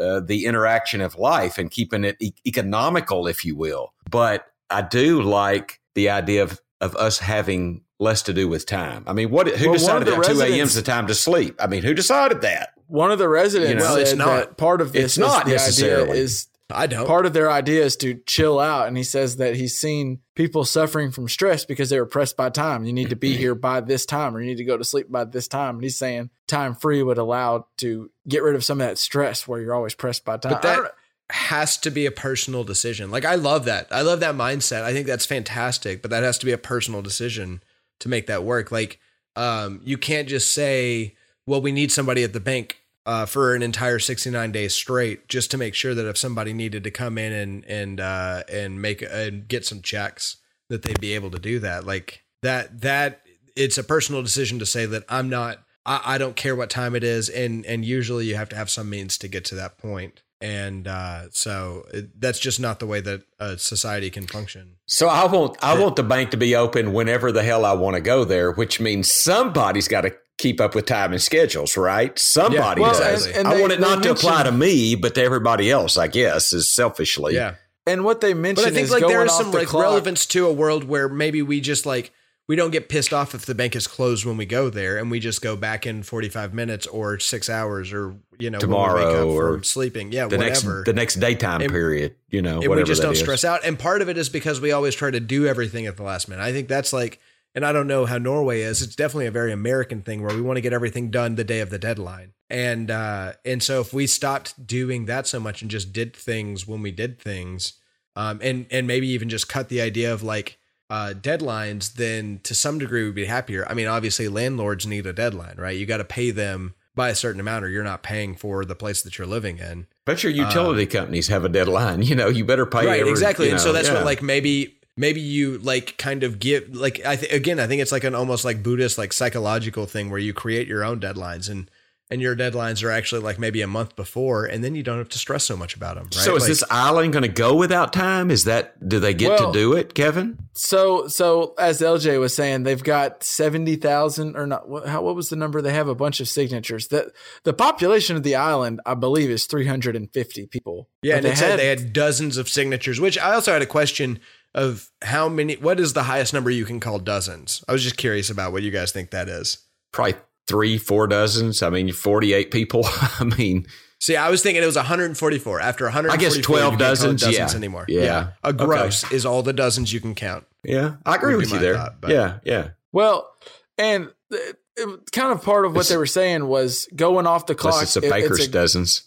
uh, 0.00 0.20
the 0.20 0.46
interaction 0.46 1.00
of 1.00 1.16
life 1.16 1.56
and 1.58 1.70
keeping 1.70 2.02
it 2.04 2.16
e- 2.20 2.32
economical, 2.46 3.26
if 3.28 3.44
you 3.44 3.54
will. 3.56 3.92
But 4.10 4.46
I 4.70 4.82
do 4.82 5.22
like 5.22 5.80
the 5.94 6.10
idea 6.10 6.42
of 6.42 6.60
of 6.80 6.96
us 6.96 7.18
having 7.18 7.82
less 8.00 8.22
to 8.22 8.32
do 8.32 8.48
with 8.48 8.66
time. 8.66 9.04
I 9.06 9.12
mean, 9.12 9.30
what 9.30 9.46
who 9.48 9.66
Well, 9.68 9.74
decided 9.78 10.08
that 10.08 10.24
two 10.24 10.40
a.m. 10.40 10.52
is 10.54 10.74
the 10.74 10.82
time 10.82 11.06
to 11.06 11.14
sleep? 11.14 11.54
I 11.62 11.66
mean, 11.68 11.82
who 11.82 11.94
decided 11.94 12.40
that? 12.40 12.70
One 12.86 13.12
of 13.12 13.18
the 13.20 13.28
residents 13.28 13.70
You 13.70 13.76
know, 13.78 13.94
said 13.94 14.00
it's 14.02 14.14
not. 14.14 14.26
that 14.48 14.56
part 14.56 14.80
of 14.80 14.92
this 14.92 15.04
It's 15.04 15.12
is 15.14 15.18
not 15.18 15.44
the 15.44 15.52
necessarily. 15.52 16.10
idea 16.10 16.22
is 16.24 16.48
I 16.72 16.86
don't. 16.86 17.06
part 17.06 17.26
of 17.26 17.32
their 17.32 17.50
idea 17.50 17.84
is 17.84 17.96
to 17.96 18.20
chill 18.26 18.58
out 18.58 18.88
and 18.88 18.96
he 18.96 19.02
says 19.02 19.36
that 19.36 19.56
he's 19.56 19.76
seen 19.76 20.20
people 20.34 20.64
suffering 20.64 21.10
from 21.10 21.28
stress 21.28 21.64
because 21.64 21.90
they're 21.90 22.06
pressed 22.06 22.36
by 22.36 22.50
time 22.50 22.84
you 22.84 22.92
need 22.92 23.10
to 23.10 23.16
be 23.16 23.36
here 23.36 23.54
by 23.54 23.80
this 23.80 24.06
time 24.06 24.34
or 24.34 24.40
you 24.40 24.46
need 24.46 24.58
to 24.58 24.64
go 24.64 24.76
to 24.76 24.84
sleep 24.84 25.10
by 25.10 25.24
this 25.24 25.48
time 25.48 25.76
and 25.76 25.84
he's 25.84 25.96
saying 25.96 26.30
time 26.48 26.74
free 26.74 27.02
would 27.02 27.18
allow 27.18 27.66
to 27.76 28.10
get 28.28 28.42
rid 28.42 28.54
of 28.54 28.64
some 28.64 28.80
of 28.80 28.86
that 28.86 28.98
stress 28.98 29.46
where 29.46 29.60
you're 29.60 29.74
always 29.74 29.94
pressed 29.94 30.24
by 30.24 30.36
time 30.36 30.52
But 30.52 30.62
that 30.62 30.94
has 31.30 31.76
to 31.78 31.90
be 31.90 32.06
a 32.06 32.10
personal 32.10 32.64
decision. 32.64 33.10
Like 33.10 33.24
I 33.24 33.36
love 33.36 33.66
that. 33.66 33.86
I 33.92 34.02
love 34.02 34.18
that 34.20 34.34
mindset. 34.34 34.82
I 34.82 34.92
think 34.92 35.06
that's 35.06 35.26
fantastic, 35.26 36.02
but 36.02 36.10
that 36.10 36.24
has 36.24 36.38
to 36.38 36.46
be 36.46 36.52
a 36.52 36.58
personal 36.58 37.02
decision 37.02 37.62
to 38.00 38.08
make 38.08 38.26
that 38.26 38.42
work. 38.42 38.72
Like 38.72 38.98
um 39.36 39.80
you 39.84 39.96
can't 39.96 40.28
just 40.28 40.52
say, 40.52 41.14
well, 41.46 41.60
we 41.60 41.70
need 41.70 41.92
somebody 41.92 42.24
at 42.24 42.32
the 42.32 42.40
bank 42.40 42.79
uh, 43.06 43.26
for 43.26 43.54
an 43.54 43.62
entire 43.62 43.98
69 43.98 44.52
days 44.52 44.74
straight 44.74 45.28
just 45.28 45.50
to 45.50 45.58
make 45.58 45.74
sure 45.74 45.94
that 45.94 46.06
if 46.06 46.18
somebody 46.18 46.52
needed 46.52 46.84
to 46.84 46.90
come 46.90 47.18
in 47.18 47.32
and 47.32 47.64
and 47.64 48.00
uh 48.00 48.42
and 48.52 48.80
make 48.80 49.02
and 49.02 49.48
get 49.48 49.64
some 49.64 49.80
checks 49.80 50.36
that 50.68 50.82
they'd 50.82 51.00
be 51.00 51.14
able 51.14 51.30
to 51.30 51.38
do 51.38 51.58
that. 51.58 51.84
Like 51.84 52.24
that 52.42 52.80
that 52.82 53.22
it's 53.56 53.78
a 53.78 53.84
personal 53.84 54.22
decision 54.22 54.58
to 54.58 54.64
say 54.64 54.86
that 54.86 55.04
i'm 55.08 55.28
not 55.28 55.58
I, 55.84 56.00
I 56.04 56.18
don't 56.18 56.36
care 56.36 56.54
what 56.54 56.70
time 56.70 56.94
it 56.94 57.04
is 57.04 57.28
and 57.28 57.64
and 57.66 57.84
usually 57.84 58.26
you 58.26 58.36
have 58.36 58.48
to 58.50 58.56
have 58.56 58.70
some 58.70 58.88
means 58.88 59.18
to 59.18 59.28
get 59.28 59.44
to 59.46 59.54
that 59.56 59.78
point. 59.78 60.22
And 60.42 60.86
uh 60.86 61.30
so 61.30 61.84
it, 61.92 62.20
that's 62.20 62.38
just 62.38 62.60
not 62.60 62.78
the 62.78 62.86
way 62.86 63.00
that 63.00 63.22
a 63.38 63.58
society 63.58 64.10
can 64.10 64.26
function. 64.26 64.76
So 64.86 65.08
I 65.08 65.26
want 65.26 65.62
I 65.62 65.78
want 65.78 65.96
the 65.96 66.02
bank 66.02 66.30
to 66.30 66.36
be 66.36 66.54
open 66.54 66.92
whenever 66.92 67.32
the 67.32 67.42
hell 67.42 67.64
I 67.64 67.72
want 67.72 67.96
to 67.96 68.00
go 68.02 68.24
there, 68.24 68.52
which 68.52 68.80
means 68.80 69.10
somebody's 69.10 69.88
got 69.88 70.02
to 70.02 70.14
keep 70.40 70.60
up 70.60 70.74
with 70.74 70.86
time 70.86 71.12
and 71.12 71.22
schedules, 71.22 71.76
right? 71.76 72.18
Somebody 72.18 72.80
well, 72.80 72.92
does. 72.98 73.26
and- 73.26 73.36
and 73.36 73.48
I 73.48 73.54
they- 73.54 73.60
want 73.60 73.72
it 73.72 73.80
not 73.80 74.02
to 74.02 74.10
apply 74.12 74.42
to 74.44 74.52
me, 74.52 74.94
but 74.94 75.14
to 75.14 75.22
everybody 75.22 75.70
else, 75.70 75.96
I 75.98 76.08
guess, 76.08 76.52
is 76.52 76.68
selfishly. 76.68 77.34
yeah 77.34 77.54
and 77.86 78.04
what 78.04 78.20
they 78.20 78.34
but 78.34 78.40
mentioned 78.40 78.66
i 78.68 78.70
think 78.70 78.84
is 78.84 78.90
like 78.92 79.06
there 79.06 79.24
is 79.24 79.32
some 79.34 79.50
the 79.50 79.56
like 79.58 79.66
clock. 79.68 79.82
relevance 79.82 80.26
to 80.26 80.46
a 80.46 80.52
world 80.52 80.84
where 80.84 81.08
maybe 81.08 81.40
we 81.40 81.62
just 81.62 81.86
like 81.86 82.12
we 82.46 82.54
don't 82.54 82.72
get 82.72 82.90
pissed 82.90 83.14
off 83.14 83.34
if 83.34 83.46
the 83.46 83.54
bank 83.54 83.74
is 83.74 83.86
closed 83.86 84.26
when 84.26 84.36
we 84.36 84.44
go 84.44 84.68
there 84.68 84.98
and 84.98 85.10
we 85.10 85.18
just 85.18 85.40
go 85.40 85.56
back 85.56 85.86
in 85.86 86.02
45 86.02 86.52
minutes 86.52 86.86
or 86.88 87.18
six 87.18 87.48
hours 87.48 87.90
or 87.92 88.14
you 88.38 88.50
know 88.50 88.58
when 88.58 88.68
we 88.68 88.74
wake 88.76 88.80
Tomorrow 89.00 89.22
up 89.22 89.28
or 89.28 89.52
from 89.54 89.64
sleeping 89.64 90.12
yeah 90.12 90.26
The 90.28 90.36
whatever 90.36 90.74
next 90.76 90.84
the 90.84 90.92
next 90.92 91.14
daytime 91.20 91.62
And- 91.62 91.72
period, 91.72 92.16
you 92.28 92.42
know, 92.42 92.60
and 92.60 92.68
whatever 92.68 92.76
we 92.76 92.84
just 92.84 93.00
that 93.00 93.06
don't 93.06 93.14
is. 93.14 93.20
stress 93.20 93.44
out. 93.44 93.60
And 93.64 93.78
part 93.78 94.02
of 94.02 94.10
it 94.10 94.18
is 94.18 94.28
because 94.28 94.60
we 94.60 94.72
always 94.72 94.94
try 94.94 95.10
to 95.10 95.20
do 95.20 95.46
everything 95.46 95.86
at 95.86 95.96
the 95.96 96.02
last 96.02 96.28
minute. 96.28 96.42
I 96.42 96.52
think 96.52 96.68
that's 96.68 96.92
like, 96.92 97.18
and 97.54 97.64
I 97.64 97.72
don't 97.72 97.86
know 97.86 98.06
how 98.06 98.18
Norway 98.18 98.60
is. 98.60 98.82
It's 98.82 98.96
definitely 98.96 99.26
a 99.26 99.32
very 99.32 99.52
American 99.52 100.02
thing 100.02 100.22
where 100.22 100.34
we 100.34 100.42
want 100.42 100.56
to 100.56 100.60
get 100.60 100.72
everything 100.72 101.10
done 101.10 101.34
the 101.34 101.44
day 101.44 101.60
of 101.60 101.70
the 101.70 101.78
deadline. 101.78 102.32
And 102.48 102.90
uh, 102.90 103.34
and 103.44 103.62
so 103.62 103.80
if 103.80 103.92
we 103.92 104.06
stopped 104.06 104.66
doing 104.66 105.06
that 105.06 105.26
so 105.26 105.40
much 105.40 105.62
and 105.62 105.70
just 105.70 105.92
did 105.92 106.14
things 106.14 106.66
when 106.66 106.82
we 106.82 106.90
did 106.90 107.18
things, 107.18 107.74
um, 108.16 108.40
and 108.42 108.66
and 108.70 108.86
maybe 108.86 109.08
even 109.08 109.28
just 109.28 109.48
cut 109.48 109.68
the 109.68 109.80
idea 109.80 110.12
of 110.12 110.22
like 110.22 110.58
uh, 110.90 111.14
deadlines, 111.16 111.94
then 111.94 112.40
to 112.42 112.54
some 112.54 112.78
degree 112.78 113.04
we'd 113.04 113.14
be 113.14 113.26
happier. 113.26 113.66
I 113.68 113.74
mean, 113.74 113.86
obviously 113.86 114.28
landlords 114.28 114.86
need 114.86 115.06
a 115.06 115.12
deadline, 115.12 115.56
right? 115.56 115.76
You 115.76 115.86
got 115.86 115.98
to 115.98 116.04
pay 116.04 116.32
them 116.32 116.74
by 116.96 117.10
a 117.10 117.14
certain 117.14 117.40
amount, 117.40 117.64
or 117.64 117.68
you're 117.68 117.84
not 117.84 118.02
paying 118.02 118.34
for 118.34 118.64
the 118.64 118.74
place 118.74 119.02
that 119.02 119.16
you're 119.16 119.26
living 119.26 119.58
in. 119.58 119.86
But 120.04 120.24
your 120.24 120.32
utility 120.32 120.86
companies 120.86 121.28
have 121.28 121.44
a 121.44 121.48
deadline. 121.48 122.02
You 122.02 122.16
know, 122.16 122.28
you 122.28 122.44
better 122.44 122.66
pay. 122.66 122.80
Um, 122.80 122.86
right 122.86 123.00
every- 123.00 123.12
exactly 123.12 123.46
you 123.46 123.52
and 123.52 123.60
so 123.60 123.72
that's 123.72 123.88
yeah. 123.88 123.94
what 123.94 124.04
like 124.04 124.22
maybe 124.22 124.79
maybe 125.00 125.20
you 125.20 125.58
like 125.58 125.96
kind 125.98 126.22
of 126.22 126.38
give 126.38 126.74
like 126.74 127.04
i 127.04 127.16
th- 127.16 127.32
again 127.32 127.58
i 127.58 127.66
think 127.66 127.80
it's 127.82 127.92
like 127.92 128.04
an 128.04 128.14
almost 128.14 128.44
like 128.44 128.62
buddhist 128.62 128.98
like 128.98 129.12
psychological 129.12 129.86
thing 129.86 130.10
where 130.10 130.20
you 130.20 130.32
create 130.32 130.68
your 130.68 130.84
own 130.84 131.00
deadlines 131.00 131.48
and 131.50 131.70
and 132.12 132.20
your 132.20 132.34
deadlines 132.34 132.82
are 132.82 132.90
actually 132.90 133.20
like 133.20 133.38
maybe 133.38 133.62
a 133.62 133.68
month 133.68 133.94
before 133.94 134.44
and 134.44 134.64
then 134.64 134.74
you 134.74 134.82
don't 134.82 134.98
have 134.98 135.08
to 135.08 135.16
stress 135.18 135.44
so 135.44 135.56
much 135.56 135.76
about 135.76 135.94
them 135.94 136.06
right 136.06 136.12
So 136.14 136.34
is 136.34 136.42
Like, 136.42 136.48
this 136.48 136.64
island 136.68 137.12
going 137.12 137.22
to 137.22 137.28
go 137.28 137.54
without 137.54 137.92
time? 137.92 138.32
Is 138.32 138.42
that 138.46 138.64
do 138.88 138.98
they 138.98 139.14
get 139.14 139.28
Well- 139.30 139.52
to 139.52 139.56
do 139.58 139.74
it, 139.74 139.94
Kevin? 139.94 140.36
So, 140.52 141.06
so 141.06 141.54
as 141.56 141.80
LJ 141.80 142.18
was 142.18 142.34
saying, 142.34 142.64
they've 142.64 142.82
got 142.82 143.22
seventy 143.22 143.76
thousand 143.76 144.36
or 144.36 144.46
not. 144.48 144.68
What, 144.68 144.88
how, 144.88 145.02
what 145.02 145.14
was 145.14 145.28
the 145.28 145.36
number? 145.36 145.62
They 145.62 145.72
have 145.72 145.86
a 145.88 145.94
bunch 145.94 146.18
of 146.20 146.28
signatures. 146.28 146.88
That 146.88 147.06
the 147.44 147.52
population 147.54 148.16
of 148.16 148.24
the 148.24 148.34
island, 148.34 148.80
I 148.84 148.94
believe, 148.94 149.30
is 149.30 149.46
three 149.46 149.66
hundred 149.66 149.94
and 149.94 150.12
fifty 150.12 150.46
people. 150.46 150.88
yeah 151.02 151.14
But 151.14 151.24
and 151.26 151.32
it 151.34 151.38
said 151.38 151.58
they 151.60 151.68
had 151.68 151.92
dozens 151.92 152.36
of 152.36 152.48
signatures 152.48 153.00
which 153.00 153.16
i 153.18 153.32
also 153.34 153.52
had 153.52 153.62
a 153.62 153.66
question 153.66 154.18
of 154.54 154.90
how 155.02 155.28
many 155.28 155.54
what 155.56 155.78
is 155.78 155.92
the 155.92 156.02
highest 156.04 156.34
number 156.34 156.50
you 156.50 156.64
can 156.64 156.80
call 156.80 156.98
dozens 156.98 157.62
i 157.68 157.72
was 157.72 157.82
just 157.82 157.96
curious 157.96 158.30
about 158.30 158.52
what 158.52 158.62
you 158.62 158.70
guys 158.70 158.90
think 158.92 159.10
that 159.10 159.28
is 159.28 159.58
Probably 159.92 160.14
three, 160.46 160.78
four 160.78 161.06
dozens. 161.06 161.62
I 161.62 161.70
mean, 161.70 161.92
forty-eight 161.92 162.50
people. 162.50 162.82
I 162.86 163.24
mean, 163.38 163.66
See, 163.98 164.16
I 164.16 164.30
was 164.30 164.42
thinking 164.42 164.62
it 164.62 164.66
was 164.66 164.76
144. 164.76 165.60
After 165.60 165.84
144, 165.84 166.14
I 166.14 166.16
guess 166.16 166.44
12 166.44 166.60
can't 166.60 166.70
call 166.70 166.74
it 166.74 166.78
dozens, 166.88 167.20
dozens 167.20 167.52
yeah. 167.52 167.56
anymore. 167.56 167.84
Yeah. 167.86 168.02
yeah. 168.02 168.28
a 168.42 168.52
gross 168.52 169.10
is 169.12 169.26
all 169.26 169.42
the 169.42 169.52
dozens 169.52 169.92
you 169.92 170.00
can 170.00 170.14
count. 170.14 170.46
yeah, 170.64 170.96
I 171.04 171.16
agree 171.16 171.36
with 171.36 171.52
you 171.52 171.58
there. 171.58 171.74
thought, 171.74 171.96
yeah, 172.08 172.38
yeah. 172.44 172.68
Well, 172.92 173.30
and 173.76 174.10
it, 174.30 174.56
it- 174.76 175.12
kind 175.12 175.32
of 175.32 175.42
part 175.42 175.66
of 175.66 175.74
what 175.74 175.86
they 175.88 175.98
were 175.98 176.06
saying 176.06 176.46
was 176.46 176.88
going 176.96 177.26
off 177.26 177.44
the 177.46 177.54
clock. 177.54 177.74
Unless 177.74 177.96
it's 177.96 178.04
a 178.04 178.06
it- 178.06 178.10
baker's 178.10 178.38
it's 178.38 178.48
a- 178.48 178.52
dozens. 178.52 179.02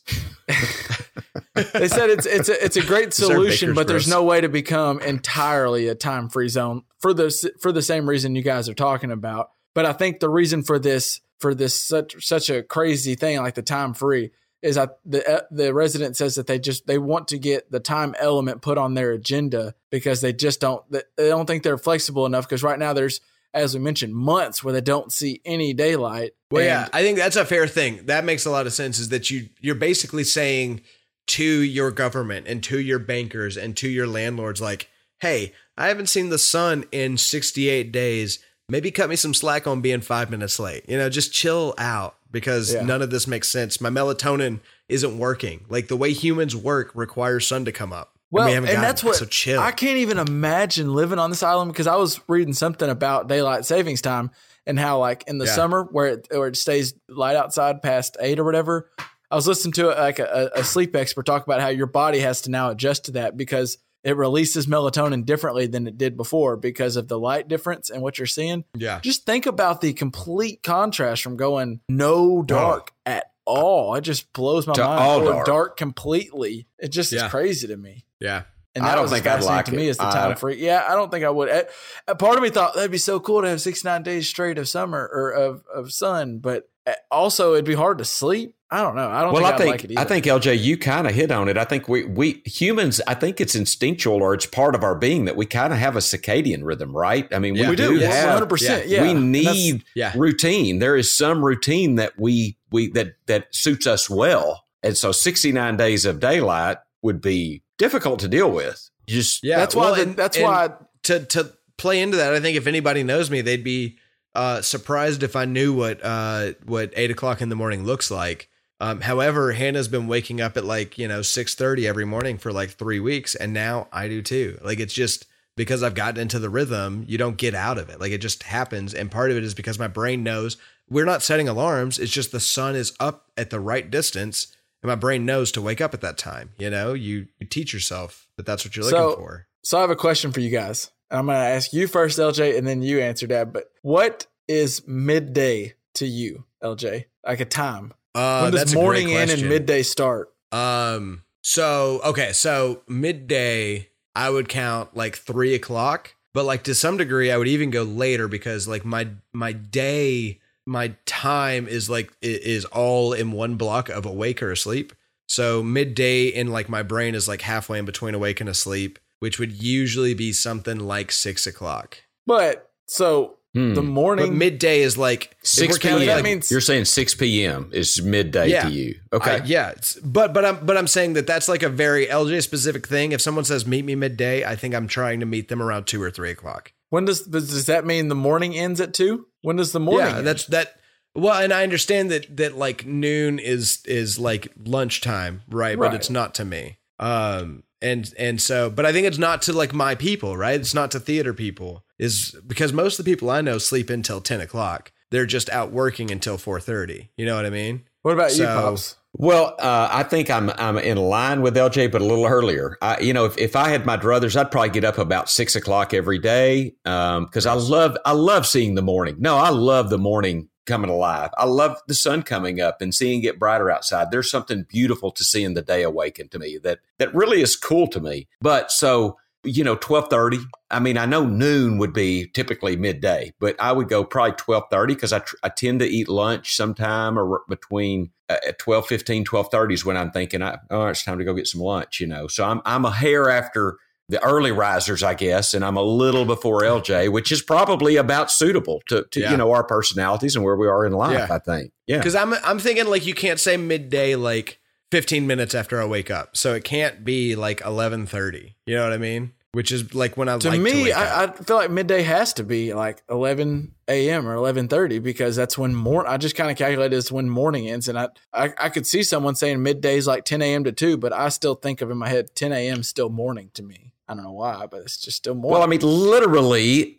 they 1.56 1.88
said 1.88 2.10
it's 2.10 2.26
it's 2.26 2.50
a 2.50 2.66
it's 2.66 2.78
a 2.78 2.82
great 2.86 3.14
solution, 3.14 3.74
but 3.74 3.88
there's 3.88 4.08
no 4.08 4.24
way 4.24 4.42
to 4.42 4.50
become 4.50 5.00
entirely 5.02 5.88
a 5.88 5.96
time 5.96 6.30
free 6.30 6.50
zone 6.50 6.84
for 7.00 7.14
the 7.14 7.52
for 7.62 7.72
the 7.72 7.82
same 7.82 8.08
reason 8.10 8.36
you 8.36 8.42
guys 8.42 8.68
are 8.70 8.74
talking 8.74 9.12
about. 9.12 9.50
But 9.76 9.86
I 9.86 9.94
think 9.94 10.20
the 10.20 10.30
reason 10.30 10.64
for 10.64 10.80
this 10.80 11.22
for 11.40 11.54
this 11.54 11.80
such 11.80 12.26
such 12.26 12.50
a 12.50 12.64
crazy 12.64 13.16
thing 13.16 13.38
like 13.38 13.56
the 13.56 13.62
time 13.62 13.94
free 13.94 14.32
is 14.62 14.76
that 14.76 14.98
the 15.06 15.30
uh, 15.30 15.42
the 15.52 15.74
resident 15.74 16.18
says 16.18 16.36
that 16.36 16.48
they 16.48 16.58
just 16.58 16.88
they 16.88 16.98
want 16.98 17.28
to 17.28 17.38
get 17.38 17.70
the 17.70 17.80
time 17.80 18.16
element 18.18 18.62
put 18.62 18.78
on 18.78 18.94
their 18.94 19.12
agenda 19.12 19.76
because 19.92 20.22
they 20.22 20.34
just 20.34 20.60
don't 20.60 20.84
they 20.92 21.02
they 21.18 21.30
don't 21.30 21.46
think 21.46 21.64
they're 21.64 21.78
flexible 21.78 22.26
enough 22.26 22.48
because 22.48 22.64
right 22.64 22.80
now 22.80 22.94
there's 22.94 23.20
as 23.54 23.76
we 23.76 23.80
mentioned 23.80 24.16
months 24.16 24.64
where 24.64 24.74
they 24.74 24.82
don't 24.82 25.12
see 25.12 25.40
any 25.46 25.74
daylight. 25.76 26.32
Well, 26.50 26.62
And- 26.62 26.68
yeah, 26.68 26.90
I 26.92 27.04
think 27.04 27.18
that's 27.20 27.36
a 27.36 27.46
fair 27.46 27.68
thing. 27.68 28.08
That 28.08 28.26
makes 28.26 28.46
a 28.46 28.50
lot 28.50 28.66
of 28.66 28.74
sense. 28.74 28.98
Is 28.98 29.10
that 29.10 29.30
you 29.30 29.50
you're 29.60 29.76
basically 29.76 30.24
saying 30.24 30.82
to 31.28 31.44
your 31.44 31.92
government 31.92 32.48
and 32.48 32.64
to 32.64 32.80
your 32.80 33.00
bankers 33.00 33.58
and 33.58 33.76
to 33.78 33.88
your 33.88 34.08
landlords, 34.08 34.62
like, 34.62 34.90
hey, 35.22 35.54
I 35.78 35.88
haven't 35.88 36.08
seen 36.08 36.30
the 36.30 36.38
sun 36.38 36.86
in 36.92 37.18
68 37.18 37.92
days. 37.92 38.40
Maybe 38.70 38.92
cut 38.92 39.10
me 39.10 39.16
some 39.16 39.34
slack 39.34 39.68
on 39.68 39.82
being 39.82 40.02
five 40.02 40.30
minutes 40.30 40.60
late. 40.60 40.86
You 40.88 40.98
know, 40.98 41.10
just 41.10 41.34
chill 41.34 41.74
out 41.78 42.16
because 42.32 42.74
Yeah. 42.74 42.84
none 42.84 43.02
of 43.02 43.10
this 43.12 43.28
makes 43.28 43.48
sense. 43.50 43.80
My 43.82 43.90
melatonin 43.90 44.60
isn't 44.90 45.18
working. 45.18 45.66
Like 45.70 45.88
the 45.88 45.98
way 45.98 46.12
humans 46.14 46.56
work 46.56 46.92
requires 46.94 47.48
sun 47.48 47.66
to 47.66 47.72
come 47.72 47.94
up. 47.94 48.12
Well, 48.32 48.48
we 48.48 48.54
and, 48.54 48.66
that's 48.66 49.04
it, 49.04 49.06
what 49.06 49.16
so 49.16 49.26
chill. 49.26 49.62
I 49.62 49.72
can't 49.72 49.98
even 49.98 50.18
imagine 50.18 50.92
living 50.94 51.20
on 51.20 51.30
this 51.30 51.44
island 51.44 51.72
because 51.72 51.86
I 51.86 51.96
was 51.98 52.20
reading 52.28 52.54
something 52.54 52.90
about 52.90 53.28
daylight 53.28 53.64
savings 53.66 54.02
time 54.02 54.32
and 54.66 54.80
how, 54.80 54.98
like 54.98 55.24
in 55.28 55.38
the 55.38 55.46
Yeah. 55.46 55.54
summer 55.54 55.84
where 55.92 56.08
it 56.08 56.28
where 56.32 56.48
it 56.48 56.58
stays 56.58 56.96
light 57.08 57.36
outside 57.36 57.84
past 57.84 58.18
eight 58.20 58.40
or 58.40 58.44
whatever. 58.44 58.90
I 59.34 59.36
was 59.36 59.48
listening 59.48 59.74
to 59.74 59.88
like 59.88 60.20
a, 60.20 60.52
a 60.56 60.64
sleep 60.64 60.96
expert 60.96 61.26
talk 61.26 61.44
about 61.44 61.60
how 61.60 61.70
your 61.70 61.88
body 61.88 62.20
has 62.20 62.42
to 62.42 62.52
now 62.52 62.70
adjust 62.70 63.06
to 63.06 63.12
that 63.14 63.36
because 63.36 63.80
it 64.04 64.16
releases 64.16 64.68
melatonin 64.68 65.26
differently 65.26 65.66
than 65.66 65.88
it 65.88 65.98
did 65.98 66.16
before 66.18 66.56
because 66.56 66.98
of 66.98 67.08
the 67.08 67.18
light 67.18 67.48
difference 67.48 67.90
and 67.90 68.02
what 68.04 68.18
you're 68.20 68.28
seeing. 68.28 68.64
yeah. 68.76 69.00
Just 69.00 69.26
think 69.26 69.46
about 69.46 69.82
the 69.82 69.94
complete 69.94 70.62
contrast 70.62 71.24
from 71.24 71.36
going 71.38 71.80
no 71.90 72.44
dark 72.44 72.92
at 73.06 73.26
all. 73.46 73.96
It 73.96 74.02
just 74.02 74.32
blows 74.34 74.68
my 74.68 74.74
To 74.74 74.84
mind. 74.84 75.00
all 75.02 75.24
dark. 75.26 75.46
dark 75.48 75.78
completely. 75.78 76.68
It 76.78 76.90
just 76.90 77.12
Yeah. 77.12 77.26
is 77.26 77.32
crazy 77.32 77.68
to 77.68 77.78
me. 77.78 78.06
Yeah. 78.20 78.44
And 78.76 78.84
I 78.84 78.90
that 78.90 78.96
don't 78.96 79.04
was 79.04 79.12
think 79.12 79.26
I'd 79.28 79.44
like 79.44 79.66
to 79.66 79.72
me 79.72 79.88
it. 79.88 79.92
as 79.92 79.98
the 79.98 80.04
time 80.04 80.30
don't- 80.30 80.40
free. 80.40 80.58
Yeah, 80.64 80.84
I 80.88 80.96
don't 80.96 81.10
think 81.12 81.24
I 81.24 81.30
would. 81.30 81.68
A, 82.08 82.16
part 82.16 82.38
of 82.38 82.44
me 82.44 82.50
thought 82.50 82.74
that'd 82.76 82.92
be 82.92 82.98
so 82.98 83.20
cool 83.20 83.42
to 83.42 83.48
have 83.50 83.62
69 83.62 84.04
days 84.04 84.28
straight 84.28 84.58
of 84.58 84.68
summer 84.68 85.10
or 85.14 85.30
of, 85.32 85.64
of 85.74 85.92
sun, 85.94 86.40
but 86.40 86.64
uh, 86.64 86.68
also 87.12 87.54
it'd 87.54 87.66
be 87.66 87.74
hard 87.76 87.98
to 88.00 88.06
sleep. 88.06 88.56
I 88.70 88.82
don't 88.82 88.96
know. 88.96 89.08
I 89.08 89.22
don't 89.22 89.34
Well, 89.34 89.44
think 89.44 89.52
I 89.52 89.54
I'd 89.54 89.58
think 89.60 89.72
like 89.72 89.84
it 89.84 89.92
either. 89.92 90.02
I 90.02 90.04
think 90.06 90.26
LJ, 90.26 90.60
you 90.64 90.78
kind 90.80 91.06
of 91.06 91.14
hit 91.14 91.30
on 91.32 91.48
it. 91.48 91.58
I 91.58 91.64
think 91.64 91.88
we 91.88 92.06
we 92.06 92.42
humans, 92.46 93.00
I 93.06 93.14
think 93.14 93.40
it's 93.40 93.54
instinctual 93.56 94.16
or 94.24 94.34
it's 94.34 94.48
part 94.48 94.74
of 94.74 94.84
our 94.84 94.96
being 94.96 95.26
that 95.26 95.36
we 95.36 95.46
kind 95.46 95.72
of 95.72 95.78
have 95.80 95.96
a 95.96 96.00
circadian 96.00 96.64
rhythm, 96.64 96.92
right? 96.96 97.28
I 97.32 97.38
mean, 97.40 97.54
Yeah. 97.56 97.66
we, 97.66 97.70
we 97.72 97.76
do. 97.76 97.90
do 97.94 98.00
yes, 98.00 98.42
100%. 98.42 98.88
Yeah. 98.88 99.04
we 99.04 99.14
need 99.14 99.84
Yeah. 99.96 100.12
routine. 100.16 100.80
There 100.80 100.96
is 100.96 101.12
some 101.12 101.46
routine 101.46 101.96
that 101.96 102.14
we 102.18 102.58
we 102.72 102.90
that 102.94 103.14
that 103.28 103.54
suits 103.54 103.86
us 103.86 104.10
well, 104.10 104.66
and 104.82 104.98
so 104.98 105.12
sixty 105.12 105.52
nine 105.52 105.78
days 105.78 106.04
of 106.06 106.20
daylight 106.20 106.78
would 107.04 107.22
be 107.22 107.62
difficult 107.78 108.20
to 108.22 108.28
deal 108.28 108.50
with. 108.50 108.90
Just 109.08 109.44
Yeah. 109.44 109.58
That's 109.58 109.76
why, 109.76 109.84
well, 109.86 109.96
the, 109.96 110.02
and- 110.02 110.16
that's 110.16 110.38
and- 110.38 110.46
why 110.46 110.70
to 111.04 111.20
to 111.26 111.52
play 111.78 112.02
into 112.02 112.18
that, 112.18 112.34
I 112.34 112.40
think 112.40 112.58
if 112.58 112.66
anybody 112.66 113.04
knows 113.04 113.30
me, 113.30 113.42
they'd 113.42 113.64
be 113.64 113.98
uh, 114.36 114.62
surprised 114.62 115.24
if 115.24 115.36
I 115.36 115.46
knew 115.46 115.74
what 115.74 116.00
uh, 116.04 116.54
what 116.66 116.92
eight 116.96 117.12
o'clock 117.12 117.42
in 117.42 117.50
the 117.50 117.56
morning 117.56 117.84
looks 117.84 118.10
like. 118.12 118.50
Um, 118.80 119.02
however, 119.02 119.54
Hannah's 119.54 119.88
been 119.88 120.08
waking 120.08 120.42
up 120.42 120.58
at 120.58 120.66
like 120.66 120.98
you 120.98 121.08
know 121.08 121.22
six 121.22 121.56
thirty 121.56 121.88
every 121.88 122.06
morning 122.06 122.38
for 122.38 122.52
like 122.52 122.72
three 122.72 123.00
weeks, 123.00 123.36
and 123.36 123.54
now 123.54 123.88
I 123.92 124.08
do 124.08 124.22
too. 124.22 124.60
Like 124.64 124.80
it's 124.80 124.94
just 124.94 125.26
because 125.56 125.84
I've 125.84 125.94
gotten 125.96 126.20
into 126.20 126.40
the 126.40 126.50
rhythm, 126.50 127.06
you 127.08 127.18
don't 127.18 127.38
get 127.38 127.54
out 127.54 127.78
of 127.78 127.90
it. 127.90 128.00
Like 128.02 128.12
it 128.12 128.18
just 128.18 128.44
happens, 128.44 128.94
and 128.94 129.12
part 129.12 129.32
of 129.32 129.38
it 129.38 129.44
is 129.44 129.54
because 129.54 129.78
my 129.80 129.88
brain 129.88 130.24
knows 130.24 130.58
we're 130.90 131.06
not 131.06 131.22
setting 131.24 131.48
alarms. 131.48 132.00
It's 132.00 132.12
just 132.12 132.32
the 132.32 132.40
sun 132.40 132.76
is 132.76 132.94
up 133.00 133.32
at 133.38 133.52
the 133.52 133.60
right 133.60 133.90
distance, 133.90 134.48
and 134.82 134.90
my 134.90 134.96
brain 134.96 135.26
knows 135.26 135.52
to 135.54 135.62
wake 135.62 135.80
up 135.80 135.94
at 135.94 136.02
that 136.02 136.18
time. 136.18 136.50
You 136.58 136.70
know, 136.70 136.94
you, 136.94 137.28
you 137.40 137.48
teach 137.48 137.74
yourself 137.74 138.28
that 138.36 138.46
that's 138.46 138.66
what 138.66 138.76
you're 138.76 138.84
looking 138.86 138.98
So- 139.00 139.16
for. 139.16 139.48
So 139.66 139.78
I 139.78 139.82
have 139.82 139.92
a 139.92 139.96
question 139.96 140.34
for 140.34 140.42
you 140.42 140.50
guys. 140.50 140.90
I'm 141.14 141.28
going 141.28 141.38
to 141.38 141.46
ask 141.46 141.74
you 141.74 141.88
first, 141.88 142.18
LJ, 142.18 142.58
and 142.58 142.68
then 142.68 142.82
you 142.82 143.00
answer 143.00 143.28
that. 143.28 143.54
But 143.54 143.72
what 143.84 144.26
is 144.48 144.86
midday 144.88 145.76
to 145.96 146.08
you, 146.08 146.46
LJ? 146.64 147.06
Like 147.26 147.40
a 147.40 147.46
time. 147.46 147.94
Uh, 148.16 148.42
when 148.42 148.52
does 148.52 148.62
that's 148.62 148.74
morning 148.74 149.12
end 149.12 149.32
and 149.32 149.48
midday 149.48 149.84
start? 149.84 150.34
Um. 150.52 151.24
So 151.42 152.02
okay. 152.06 152.32
So 152.34 152.82
midday, 152.88 153.90
I 154.16 154.30
would 154.30 154.50
count 154.50 154.96
like 154.96 155.18
three 155.18 155.56
o'clock, 155.56 156.16
but 156.34 156.46
like 156.46 156.64
to 156.64 156.76
some 156.76 156.98
degree, 156.98 157.32
I 157.32 157.38
would 157.38 157.48
even 157.48 157.70
go 157.70 157.84
later 157.84 158.28
because 158.28 158.68
like 158.68 158.86
my 158.86 159.08
my 159.34 159.52
day, 159.52 160.40
my 160.66 160.96
time 161.06 161.68
is 161.68 161.90
like 161.90 162.12
is 162.22 162.66
all 162.66 163.14
in 163.14 163.32
one 163.32 163.56
block 163.56 163.90
of 163.90 164.06
awake 164.06 164.44
or 164.44 164.52
asleep. 164.52 164.94
So 165.28 165.64
midday 165.64 166.28
in 166.28 166.48
like 166.48 166.70
my 166.70 166.84
brain 166.84 167.16
is 167.16 167.28
like 167.28 167.42
halfway 167.42 167.80
in 167.80 167.86
between 167.86 168.14
awake 168.14 168.40
and 168.40 168.50
asleep, 168.50 169.00
which 169.24 169.40
would 169.40 169.54
usually 169.64 170.14
be 170.14 170.34
something 170.34 170.80
like 170.80 171.10
six 171.12 171.48
o'clock. 171.48 171.98
But 172.28 172.70
so 172.88 173.38
Hmm. 173.56 173.76
the 173.76 173.82
But 173.82 173.88
morning. 173.88 174.38
midday 174.40 174.82
is 174.82 174.98
like 174.98 175.38
Six 175.44 175.74
we're 175.76 175.78
counting, 175.80 176.00
p.m. 176.00 176.08
that 176.08 176.16
like, 176.16 176.24
means- 176.24 176.50
You're 176.52 176.60
saying 176.72 176.86
six 176.86 177.14
p.m. 177.14 177.70
is 177.72 178.02
midday 178.02 178.48
Yeah. 178.50 178.64
to 178.68 178.70
you. 178.72 178.96
Okay. 179.14 179.36
I- 179.42 179.44
yeah, 179.46 179.70
it's, 179.70 179.94
but 180.04 180.34
but 180.34 180.44
I'm 180.44 180.66
but 180.66 180.76
I'm 180.76 180.88
saying 180.88 181.14
that 181.14 181.28
that's 181.28 181.48
like 181.48 181.62
a 181.64 181.70
very 181.70 182.08
LJ 182.08 182.42
specific 182.42 182.88
thing. 182.88 183.12
If 183.12 183.22
someone 183.22 183.46
says 183.46 183.66
meet 183.68 183.86
me 183.86 183.94
midday, 183.96 184.44
I 184.44 184.56
think 184.56 184.74
I'm 184.74 184.88
trying 184.88 185.20
to 185.20 185.28
meet 185.28 185.48
them 185.50 185.62
around 185.62 185.86
two 185.86 186.02
or 186.02 186.10
three 186.12 186.32
o'clock. 186.32 186.74
when 186.90 187.06
does 187.06 187.22
does 187.22 187.66
that 187.68 187.86
mean 187.86 188.08
the 188.10 188.16
morning 188.16 188.56
ends 188.58 188.82
at 188.82 188.94
two? 188.94 189.28
When 189.42 189.56
does 189.58 189.72
the 189.72 189.80
morning? 189.80 190.10
yeah, 190.10 190.18
end? 190.18 190.28
that's 190.28 190.46
that. 190.48 190.68
Well, 191.16 191.40
and 191.40 191.54
I 191.54 191.62
understand 191.62 192.10
that 192.10 192.36
that 192.38 192.58
like 192.58 192.88
noon 192.88 193.38
is 193.38 193.80
is 193.86 194.18
like 194.18 194.48
lunchtime, 194.66 195.44
right? 195.48 195.78
Right. 195.78 195.92
But 195.92 195.94
it's 195.96 196.10
not 196.10 196.34
to 196.36 196.44
me. 196.46 196.80
Um, 197.00 197.64
and 197.84 198.12
and 198.18 198.42
so, 198.42 198.70
but 198.70 198.86
I 198.86 198.94
think 198.94 199.06
it's 199.06 199.18
not 199.18 199.42
to 199.44 199.54
like 199.54 199.74
my 199.74 199.94
people, 199.94 200.36
right? 200.38 200.60
It's 200.60 200.74
not 200.74 200.92
to 200.92 201.00
theater 201.00 201.34
people, 201.34 201.84
is 202.00 202.36
because 202.48 202.74
most 202.74 202.98
of 202.98 203.06
the 203.06 203.12
people 203.12 203.30
I 203.30 203.42
know 203.42 203.58
sleep 203.58 203.90
until 203.90 204.22
ten 204.22 204.42
o'clock. 204.42 204.92
They're 205.12 205.28
just 205.28 205.50
out 205.52 205.72
working 205.72 206.10
until 206.10 206.38
four 206.40 206.60
thirty. 206.60 207.12
You 207.18 207.26
know 207.26 207.36
what 207.36 207.46
I 207.46 207.52
mean? 207.52 207.84
What 208.02 208.14
about 208.14 208.36
you, 208.36 208.46
pops? 208.46 208.96
Well, 209.16 209.56
uh, 209.60 209.90
I 209.92 210.04
think 210.04 210.32
I'm 210.32 210.50
I'm 210.58 210.78
in 210.80 210.98
line 210.98 211.42
with 211.42 211.56
LJ, 211.56 211.92
but 211.92 212.02
a 212.02 212.06
little 212.06 212.26
earlier. 212.26 212.78
I, 212.82 213.00
you 213.00 213.14
know, 213.14 213.26
if, 213.26 213.38
if 213.38 213.56
I 213.56 213.70
had 213.70 213.86
my 213.86 213.96
druthers, 213.96 214.36
I'd 214.36 214.50
probably 214.50 214.72
get 214.72 214.84
up 214.84 214.98
about 214.98 215.30
six 215.30 215.56
o'clock 215.56 215.94
every 215.94 216.18
day 216.18 216.74
because 216.84 217.46
I 217.46 217.54
love 217.54 217.96
I 218.06 218.14
love 218.14 218.48
seeing 218.48 218.74
the 218.74 218.82
morning. 218.82 219.18
No, 219.20 219.38
I 219.38 219.50
love 219.50 219.92
the 219.92 220.00
morning 220.00 220.50
coming 220.66 220.90
alive. 220.90 221.30
I 221.38 221.46
love 221.46 221.78
the 221.88 221.94
sun 221.94 222.24
coming 222.24 222.62
up 222.62 222.82
and 222.82 222.94
seeing 222.94 223.24
it 223.24 223.40
brighter 223.40 223.70
outside. 223.70 224.12
There's 224.12 224.32
something 224.32 224.66
beautiful 224.68 225.12
to 225.12 225.24
see 225.24 225.44
in 225.44 225.54
the 225.54 225.62
day 225.62 225.84
awaken 225.84 226.30
to 226.30 226.40
me 226.40 226.58
that 226.64 226.80
that 226.98 227.14
really 227.14 227.42
is 227.42 227.56
cool 227.56 227.88
to 227.88 228.00
me. 228.00 228.28
But 228.42 228.72
so 228.72 229.18
you 229.44 229.64
know, 229.64 229.76
twelve 229.76 230.10
thirty. 230.10 230.40
I 230.72 230.80
mean, 230.80 230.98
I 230.98 231.06
know 231.06 231.26
noon 231.26 231.78
would 231.78 231.94
be 231.94 232.28
typically 232.28 232.78
midday, 232.78 233.34
but 233.40 233.56
I 233.60 233.74
would 233.74 233.90
go 233.90 234.04
probably 234.06 234.36
twelve 234.38 234.64
thirty 234.72 234.94
because 234.94 235.12
I, 235.12 235.20
tr- 235.20 235.36
I 235.44 235.50
tend 235.50 235.82
to 235.82 235.86
eat 235.86 236.08
lunch 236.08 236.56
sometime 236.56 237.20
or 237.20 237.42
between 237.50 238.12
uh, 238.30 238.38
at 238.48 238.58
12, 238.60 238.88
15, 238.88 239.26
12 239.26 239.52
30 239.52 239.74
is 239.74 239.86
when 239.86 239.98
I'm 239.98 240.12
thinking, 240.12 240.42
I, 240.42 240.60
oh, 240.70 240.88
it's 240.88 241.04
time 241.04 241.18
to 241.18 241.26
go 241.26 241.34
get 241.34 241.48
some 241.48 241.62
lunch, 241.62 242.00
you 242.00 242.08
know. 242.08 242.28
So 242.28 242.46
I'm 242.46 242.62
I'm 242.66 242.86
a 242.86 242.92
hair 242.92 243.30
after 243.30 243.78
the 244.10 244.22
early 244.24 244.52
risers, 244.52 245.02
I 245.02 245.14
guess, 245.14 245.54
and 245.54 245.64
I'm 245.64 245.78
a 245.78 245.82
little 245.82 246.26
before 246.26 246.62
LJ, 246.62 247.10
which 247.12 247.32
is 247.32 247.42
probably 247.42 247.96
about 247.96 248.30
suitable 248.32 248.82
to, 248.90 249.06
to 249.12 249.20
Yeah. 249.22 249.32
you 249.32 249.38
know 249.38 249.52
our 249.52 249.64
personalities 249.64 250.36
and 250.36 250.44
where 250.44 250.56
we 250.58 250.68
are 250.68 250.86
in 250.86 250.92
life. 250.94 251.18
Yeah. 251.30 251.36
I 251.36 251.40
think, 251.40 251.72
yeah. 251.88 251.98
Because 252.00 252.16
I'm 252.16 252.34
I'm 252.34 252.60
thinking 252.60 252.86
like 252.88 253.06
you 253.06 253.14
can't 253.14 253.40
say 253.40 253.56
midday 253.58 254.16
like 254.16 254.60
15 254.92 255.26
minutes 255.26 255.56
after 255.56 255.82
I 255.82 255.86
wake 255.86 256.12
up, 256.12 256.36
so 256.38 256.54
it 256.54 256.64
can't 256.64 257.04
be 257.06 257.36
like 257.36 257.62
11:30. 257.62 258.56
You 258.66 258.76
know 258.76 258.84
what 258.84 258.94
I 258.94 258.98
mean? 258.98 259.32
Which 259.54 259.72
is 259.72 259.94
like 259.94 260.18
when 260.18 260.28
I 260.30 260.38
To 260.40 260.50
like 260.50 260.58
to 260.58 260.64
me, 260.64 260.84
wake 260.86 260.96
I, 260.96 261.24
up. 261.26 261.38
I 261.40 261.44
feel 261.44 261.56
like 261.58 261.70
midday 261.70 262.02
has 262.02 262.34
to 262.34 262.44
be 262.44 262.74
like 262.74 263.04
11 263.08 263.74
a.m. 263.88 264.28
or 264.28 264.36
11:30 264.36 265.02
because 265.02 265.36
that's 265.36 265.58
when 265.60 265.76
more. 265.76 266.08
I 266.08 266.18
just 266.18 266.36
kind 266.36 266.50
of 266.52 266.58
calculate 266.58 266.92
it's 266.92 267.12
when 267.12 267.30
morning 267.30 267.70
ends, 267.70 267.88
and 267.88 267.98
I, 267.98 268.10
I 268.34 268.52
I 268.58 268.70
could 268.70 268.86
see 268.88 269.04
someone 269.04 269.36
saying 269.36 269.62
midday 269.64 269.98
is 269.98 270.08
like 270.08 270.26
10 270.26 270.42
a.m. 270.42 270.64
to 270.66 270.72
2, 270.72 270.98
but 270.98 271.14
I 271.14 271.30
still 271.30 271.54
think 271.56 271.82
of 271.82 271.90
in 271.92 271.98
my 271.98 272.10
head 272.10 272.36
10 272.36 272.52
a.m. 272.52 272.82
still 272.84 273.10
morning 273.10 273.52
to 273.54 273.64
me. 273.64 273.93
I 274.14 274.16
don't 274.16 274.26
know 274.26 274.32
why, 274.32 274.68
but 274.70 274.82
it's 274.82 274.98
just 274.98 275.18
still 275.18 275.34
morning. 275.36 275.52
Well, 275.54 275.64
I 275.64 275.68
mean, 275.68 275.82
literally, 275.82 276.96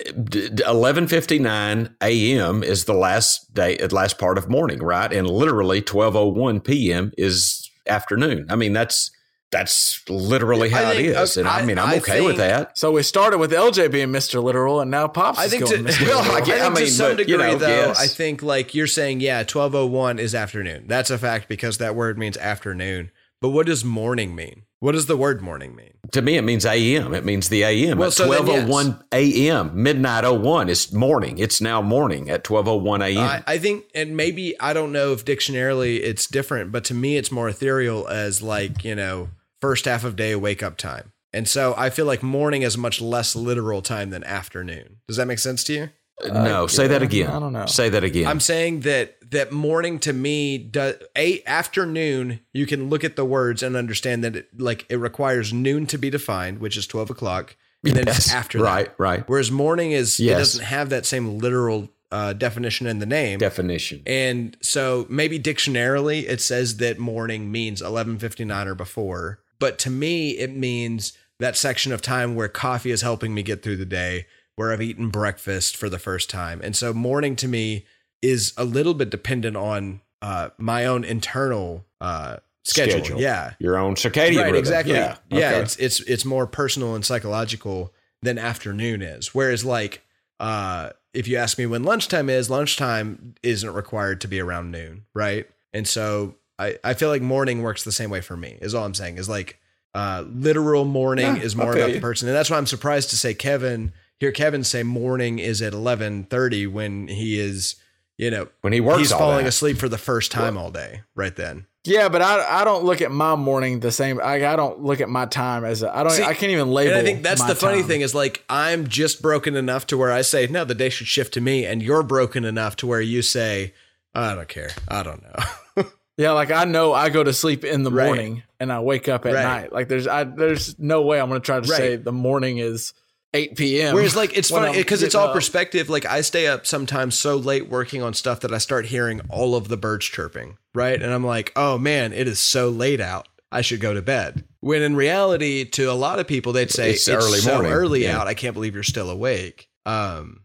eleven 0.66 1.07
fifty 1.09 1.39
nine 1.39 1.95
a.m. 2.03 2.62
is 2.62 2.85
the 2.85 2.95
last 2.95 3.55
day, 3.55 3.78
uh, 3.78 3.89
last 3.91 4.19
part 4.19 4.39
of 4.39 4.49
morning, 4.49 4.81
right? 4.81 5.12
And 5.12 5.28
literally, 5.28 5.81
twelve 5.81 6.16
oh 6.16 6.28
one 6.28 6.61
p.m. 6.61 7.12
is 7.16 7.70
afternoon. 7.86 8.47
I 8.51 8.57
mean, 8.57 8.73
that's 8.73 9.11
that's 9.51 10.03
literally 10.09 10.69
how 10.70 10.91
it 10.91 10.97
think- 10.97 11.09
is, 11.16 11.36
and 11.36 11.47
I, 11.47 11.61
I- 11.61 11.65
mean, 11.65 11.78
I'm 11.78 11.91
I 11.91 11.97
okay 11.99 12.20
with 12.20 12.39
that. 12.39 12.77
so 12.77 12.91
we 12.91 13.05
started 13.05 13.39
with 13.39 13.53
LJ 13.53 13.93
being 13.93 14.09
Mr. 14.09 14.43
Literal, 14.43 14.81
and 14.81 14.91
now 14.91 15.07
Pops 15.07 15.39
I 15.39 15.45
is 15.45 15.51
think 15.53 15.65
going 15.69 15.85
to, 15.85 15.93
Mr. 15.93 16.01
well, 16.09 16.19
Literal. 16.19 16.35
I 16.36 16.39
I 16.39 16.45
get- 16.45 16.61
think 16.62 16.74
mean, 16.74 16.85
to 16.86 16.91
some 16.91 17.11
but, 17.12 17.16
degree 17.19 17.32
you 17.32 17.39
know, 17.39 17.57
though, 17.57 17.69
yes. 17.69 18.01
I 18.01 18.09
think 18.09 18.43
like 18.43 18.74
you're 18.74 18.89
saying, 18.89 19.20
yeah, 19.20 19.39
1201 19.39 20.19
is 20.19 20.35
afternoon. 20.35 20.86
That's 20.89 21.11
a 21.11 21.19
fact 21.19 21.49
because 21.49 21.78
that 21.78 21.95
word 21.95 22.19
means 22.19 22.36
afternoon. 22.36 23.11
But 23.41 23.51
what 23.51 23.66
does 23.66 23.85
morning 23.85 24.35
mean? 24.35 24.62
What 24.85 24.93
does 24.93 25.06
the 25.06 25.16
word 25.16 25.40
morning 25.40 25.74
mean? 25.74 25.94
To 26.12 26.20
me, 26.20 26.36
it 26.36 26.43
means 26.43 26.66
a.m. 26.66 27.15
It 27.15 27.24
means 27.24 27.48
the 27.48 27.62
a.m. 27.62 27.97
Well, 27.97 28.09
at 28.09 28.12
so 28.12 28.28
then, 28.28 28.44
twelve 28.44 28.66
oh 28.66 28.70
one 28.70 29.02
a.m. 29.12 29.70
Midnight 29.82 30.31
01 30.31 30.69
is 30.69 30.93
morning. 30.93 31.39
It's 31.39 31.59
now 31.59 31.81
morning 31.81 32.28
at 32.28 32.44
twelve 32.44 32.69
oh 32.69 32.77
one 32.77 33.01
a.m. 33.01 33.16
I, 33.16 33.43
I 33.47 33.56
think, 33.56 33.86
and 33.94 34.15
maybe 34.15 34.61
I 34.61 34.74
don't 34.74 34.93
know 34.93 35.15
if 35.15 35.24
dictionarily 35.24 36.02
it's 36.02 36.27
different, 36.27 36.70
but 36.70 36.85
to 36.85 36.94
me, 36.94 37.16
it's 37.16 37.32
more 37.32 37.48
ethereal 37.48 38.06
as 38.09 38.43
like 38.43 38.85
you 38.85 38.94
know 38.94 39.31
first 39.59 39.86
half 39.86 40.05
of 40.05 40.16
day 40.16 40.36
wake 40.36 40.62
up 40.62 40.77
time, 40.77 41.12
and 41.32 41.48
so 41.48 41.73
I 41.78 41.89
feel 41.89 42.05
like 42.05 42.23
morning 42.23 42.61
is 42.61 42.77
much 42.77 43.01
less 43.01 43.35
literal 43.35 43.81
time 43.81 44.11
than 44.11 44.23
afternoon. 44.23 44.98
Does 45.09 45.16
that 45.16 45.27
make 45.27 45.39
sense 45.39 45.65
to 45.65 45.73
you? 45.73 45.90
No, 46.24 46.66
say 46.66 46.86
that 46.86 47.03
again. 47.03 47.31
I 47.31 47.39
don't 47.41 47.53
know. 47.53 47.66
Say 47.66 47.89
that 47.89 48.05
again. 48.05 48.27
I'm 48.27 48.41
saying 48.41 48.81
that 48.81 49.16
that 49.31 49.53
morning 49.53 49.99
to 50.01 50.12
me 50.12 50.59
does 50.59 50.97
a 51.16 51.43
afternoon. 51.45 52.41
You 52.53 52.66
can 52.66 52.89
look 52.89 53.05
at 53.05 53.16
the 53.16 53.24
words 53.24 53.62
and 53.62 53.77
understand 53.77 54.23
that 54.24 54.36
it 54.36 54.61
like 54.61 54.86
it 54.89 54.97
requires 54.97 55.53
noon 55.53 55.86
to 55.86 55.99
be 55.99 56.11
defined, 56.11 56.59
which 56.61 56.77
is 56.77 56.86
twelve 56.86 57.11
o'clock, 57.11 57.57
and 57.85 57.95
then 57.97 58.09
it's 58.09 58.28
Yes, 58.28 58.35
after 58.35 58.59
right, 58.61 58.86
that. 58.86 58.95
right. 58.99 59.24
Whereas 59.28 59.51
morning 59.51 59.93
is 59.93 60.20
it 60.20 60.24
Yes. 60.24 60.39
doesn't 60.39 60.65
have 60.65 60.91
that 60.91 61.05
same 61.07 61.39
literal 61.39 61.91
uh, 62.12 62.32
definition 62.32 62.86
in 62.86 63.01
the 63.01 63.07
name. 63.07 63.41
Definition. 63.41 64.01
And 64.07 64.57
so 64.61 65.07
maybe 65.09 65.36
dictionarily 65.41 66.28
it 66.28 66.41
says 66.41 66.77
that 66.77 66.99
morning 67.01 67.51
means 67.51 67.82
11:59 67.82 68.66
or 68.69 68.74
before, 68.77 69.41
but 69.59 69.78
to 69.81 69.91
me 69.91 70.31
it 70.32 70.55
means 70.55 71.12
that 71.41 71.57
section 71.57 71.91
of 71.93 72.01
time 72.01 72.36
where 72.36 72.47
coffee 72.49 72.93
is 72.93 73.03
helping 73.03 73.35
me 73.35 73.43
get 73.43 73.65
through 73.65 73.77
the 73.78 73.85
day, 73.85 74.27
where 74.56 74.72
I've 74.72 74.82
eaten 74.82 75.09
breakfast 75.09 75.76
for 75.76 75.89
the 75.89 75.98
first 75.98 76.31
time. 76.31 76.60
And 76.62 76.76
so 76.76 76.93
morning 76.93 77.36
to 77.36 77.48
me 77.48 77.86
is 78.22 78.52
a 78.56 78.64
little 78.64 78.94
bit 78.94 79.10
dependent 79.10 79.56
on 79.56 80.01
uh, 80.22 80.51
my 80.59 80.86
own 80.86 81.05
internal 81.05 81.85
uh, 82.01 82.39
schedule. 82.64 82.98
Schedule. 83.05 83.20
Yeah. 83.20 83.55
Your 83.59 83.76
own 83.76 83.94
circadian 83.94 84.36
Right, 84.39 84.47
rhythm. 84.47 84.56
exactly. 84.56 84.94
Yeah, 84.94 85.16
Yeah, 85.28 85.59
it's 85.60 85.76
it's 85.76 86.01
it's 86.01 86.24
more 86.24 86.47
personal 86.47 86.94
and 86.94 87.05
psychological 87.05 87.93
than 88.22 88.39
afternoon 88.39 89.02
is. 89.02 89.35
Whereas 89.35 89.64
like 89.64 90.02
uh 90.40 90.90
if 91.12 91.28
you 91.28 91.36
ask 91.36 91.59
me 91.59 91.66
when 91.66 91.85
lunchtime 91.85 92.28
is, 92.31 92.48
lunchtime 92.51 93.35
isn't 93.43 93.70
required 93.72 94.20
to 94.22 94.28
be 94.28 94.40
around 94.40 94.70
noon, 94.70 95.05
right? 95.14 95.47
And 95.72 95.86
so 95.86 96.36
I 96.59 96.78
I 96.82 96.94
feel 96.94 97.09
like 97.10 97.20
morning 97.22 97.62
works 97.62 97.85
the 97.85 97.93
same 97.93 98.09
way 98.10 98.20
for 98.22 98.36
me. 98.36 98.56
Is 98.62 98.74
all 98.74 98.85
I'm 98.86 98.94
saying 98.94 99.18
is 99.18 99.28
like 99.28 99.59
uh 99.94 100.24
literal 100.26 100.86
morning 100.86 101.36
Yeah, 101.36 101.43
is 101.43 101.55
more 101.55 101.74
about 101.74 101.93
the 101.93 102.01
person. 102.01 102.28
And 102.28 102.36
that's 102.36 102.48
why 102.48 102.56
I'm 102.56 102.66
surprised 102.66 103.10
to 103.10 103.16
say 103.16 103.35
Kevin 103.35 103.93
hear 104.24 104.32
Kevin 104.32 104.64
say 104.64 104.82
morning 104.82 105.38
is 105.38 105.62
at 105.62 105.72
11:30 105.72 106.66
when 106.70 107.09
he 107.09 107.38
is, 107.38 107.76
you 108.18 108.30
know, 108.30 108.48
when 108.62 108.72
he 108.72 108.80
works 108.80 108.98
he's 109.01 109.12
all 109.12 109.18
falling 109.18 109.44
that. 109.44 109.48
asleep 109.48 109.78
for 109.78 109.88
the 109.88 109.98
first 109.98 110.30
time 110.32 110.56
all 110.56 110.70
day 110.70 111.02
right 111.14 111.34
then. 111.36 111.66
Yeah, 111.86 112.09
but 112.09 112.22
I 112.22 112.62
I 112.62 112.64
don't 112.64 112.84
look 112.84 113.02
at 113.02 113.10
my 113.10 113.34
morning 113.36 113.80
the 113.80 113.92
same. 113.92 114.18
I, 114.18 114.46
I 114.46 114.56
don't 114.56 114.80
look 114.80 115.02
at 115.02 115.09
my 115.10 115.26
time 115.26 115.66
as 115.66 115.82
a, 115.82 115.94
I 115.94 116.02
don't. 116.02 116.12
See, 116.12 116.22
I 116.22 116.32
can't 116.32 116.51
even 116.51 116.70
label. 116.70 116.92
And 116.96 117.01
I 117.01 117.05
think 117.05 117.22
that's 117.22 117.42
my 117.42 117.48
the 117.48 117.55
funny 117.55 117.80
time. 117.80 117.88
thing 117.88 118.01
is 118.01 118.14
like 118.14 118.42
I'm 118.48 118.86
just 118.88 119.20
broken 119.20 119.55
enough 119.55 119.86
to 119.88 119.98
where 119.98 120.10
I 120.10 120.22
say 120.22 120.46
no, 120.46 120.64
the 120.64 120.74
day 120.74 120.88
should 120.88 121.06
shift 121.09 121.34
to 121.34 121.42
me, 121.42 121.66
and 121.66 121.82
you're 121.82 122.02
broken 122.02 122.44
enough 122.46 122.76
to 122.76 122.86
where 122.86 123.02
you 123.02 123.20
say 123.20 123.74
I 124.14 124.34
don't 124.34 124.48
care, 124.48 124.70
I 124.88 125.02
don't 125.02 125.22
know. 125.22 125.84
Yeah, 126.16 126.30
like 126.30 126.52
I 126.52 126.64
know 126.64 126.92
I 126.92 127.09
go 127.10 127.24
to 127.24 127.32
sleep 127.32 127.64
in 127.64 127.82
the 127.82 127.90
Right. 127.90 128.06
morning 128.06 128.44
and 128.60 128.72
I 128.72 128.78
wake 128.78 129.09
up 129.09 129.26
at 129.26 129.34
Right. 129.34 129.42
night. 129.42 129.72
Like 129.72 129.88
there's 129.88 130.06
I 130.06 130.22
there's 130.22 130.78
no 130.78 131.02
way 131.02 131.20
I'm 131.20 131.26
gonna 131.28 131.40
try 131.40 131.56
to 131.59 131.68
Right. 131.68 131.76
say 131.76 131.96
the 131.96 132.12
morning 132.12 132.59
is 132.59 132.94
eight 133.35 133.56
p.m. 133.56 133.94
Whereas 133.94 134.16
like 134.16 134.36
it's 134.36 134.48
funny 134.51 134.78
because 134.78 135.02
it's 135.02 135.15
all 135.15 135.28
up. 135.28 135.35
perspective. 135.35 135.90
Like 135.90 136.06
I 136.06 136.23
stay 136.23 136.47
up 136.47 136.66
sometimes 136.66 137.19
so 137.19 137.36
late 137.36 137.69
working 137.69 138.01
on 138.02 138.15
stuff 138.15 138.40
that 138.40 138.52
I 138.55 138.59
start 138.59 138.86
hearing 138.86 139.20
all 139.28 139.55
of 139.55 139.69
the 139.69 139.77
birds 139.77 140.06
chirping. 140.06 140.56
right? 140.74 141.01
And 141.02 141.12
I'm 141.12 141.24
like, 141.27 141.52
oh 141.56 141.77
man, 141.77 142.12
it 142.15 142.27
is 142.27 142.40
so 142.40 142.70
late 142.70 143.01
out. 143.01 143.28
I 143.52 143.61
should 143.61 143.81
go 143.81 143.93
to 143.94 144.02
bed. 144.02 144.44
When 144.61 144.82
in 144.82 144.97
reality, 144.97 145.65
to 145.66 145.85
a 145.85 145.93
lot 145.93 146.19
of 146.19 146.27
people, 146.27 146.52
they'd 146.52 146.70
say 146.70 146.90
It's 146.93 147.06
it's, 147.06 147.24
early 147.24 147.39
so 147.39 147.55
morning." 147.56 147.73
early 147.73 148.02
Yeah. 148.05 148.19
out. 148.19 148.27
I 148.27 148.35
can't 148.35 148.55
believe 148.55 148.74
you're 148.74 148.82
still 148.82 149.11
awake. 149.11 149.69
Um, 149.86 150.40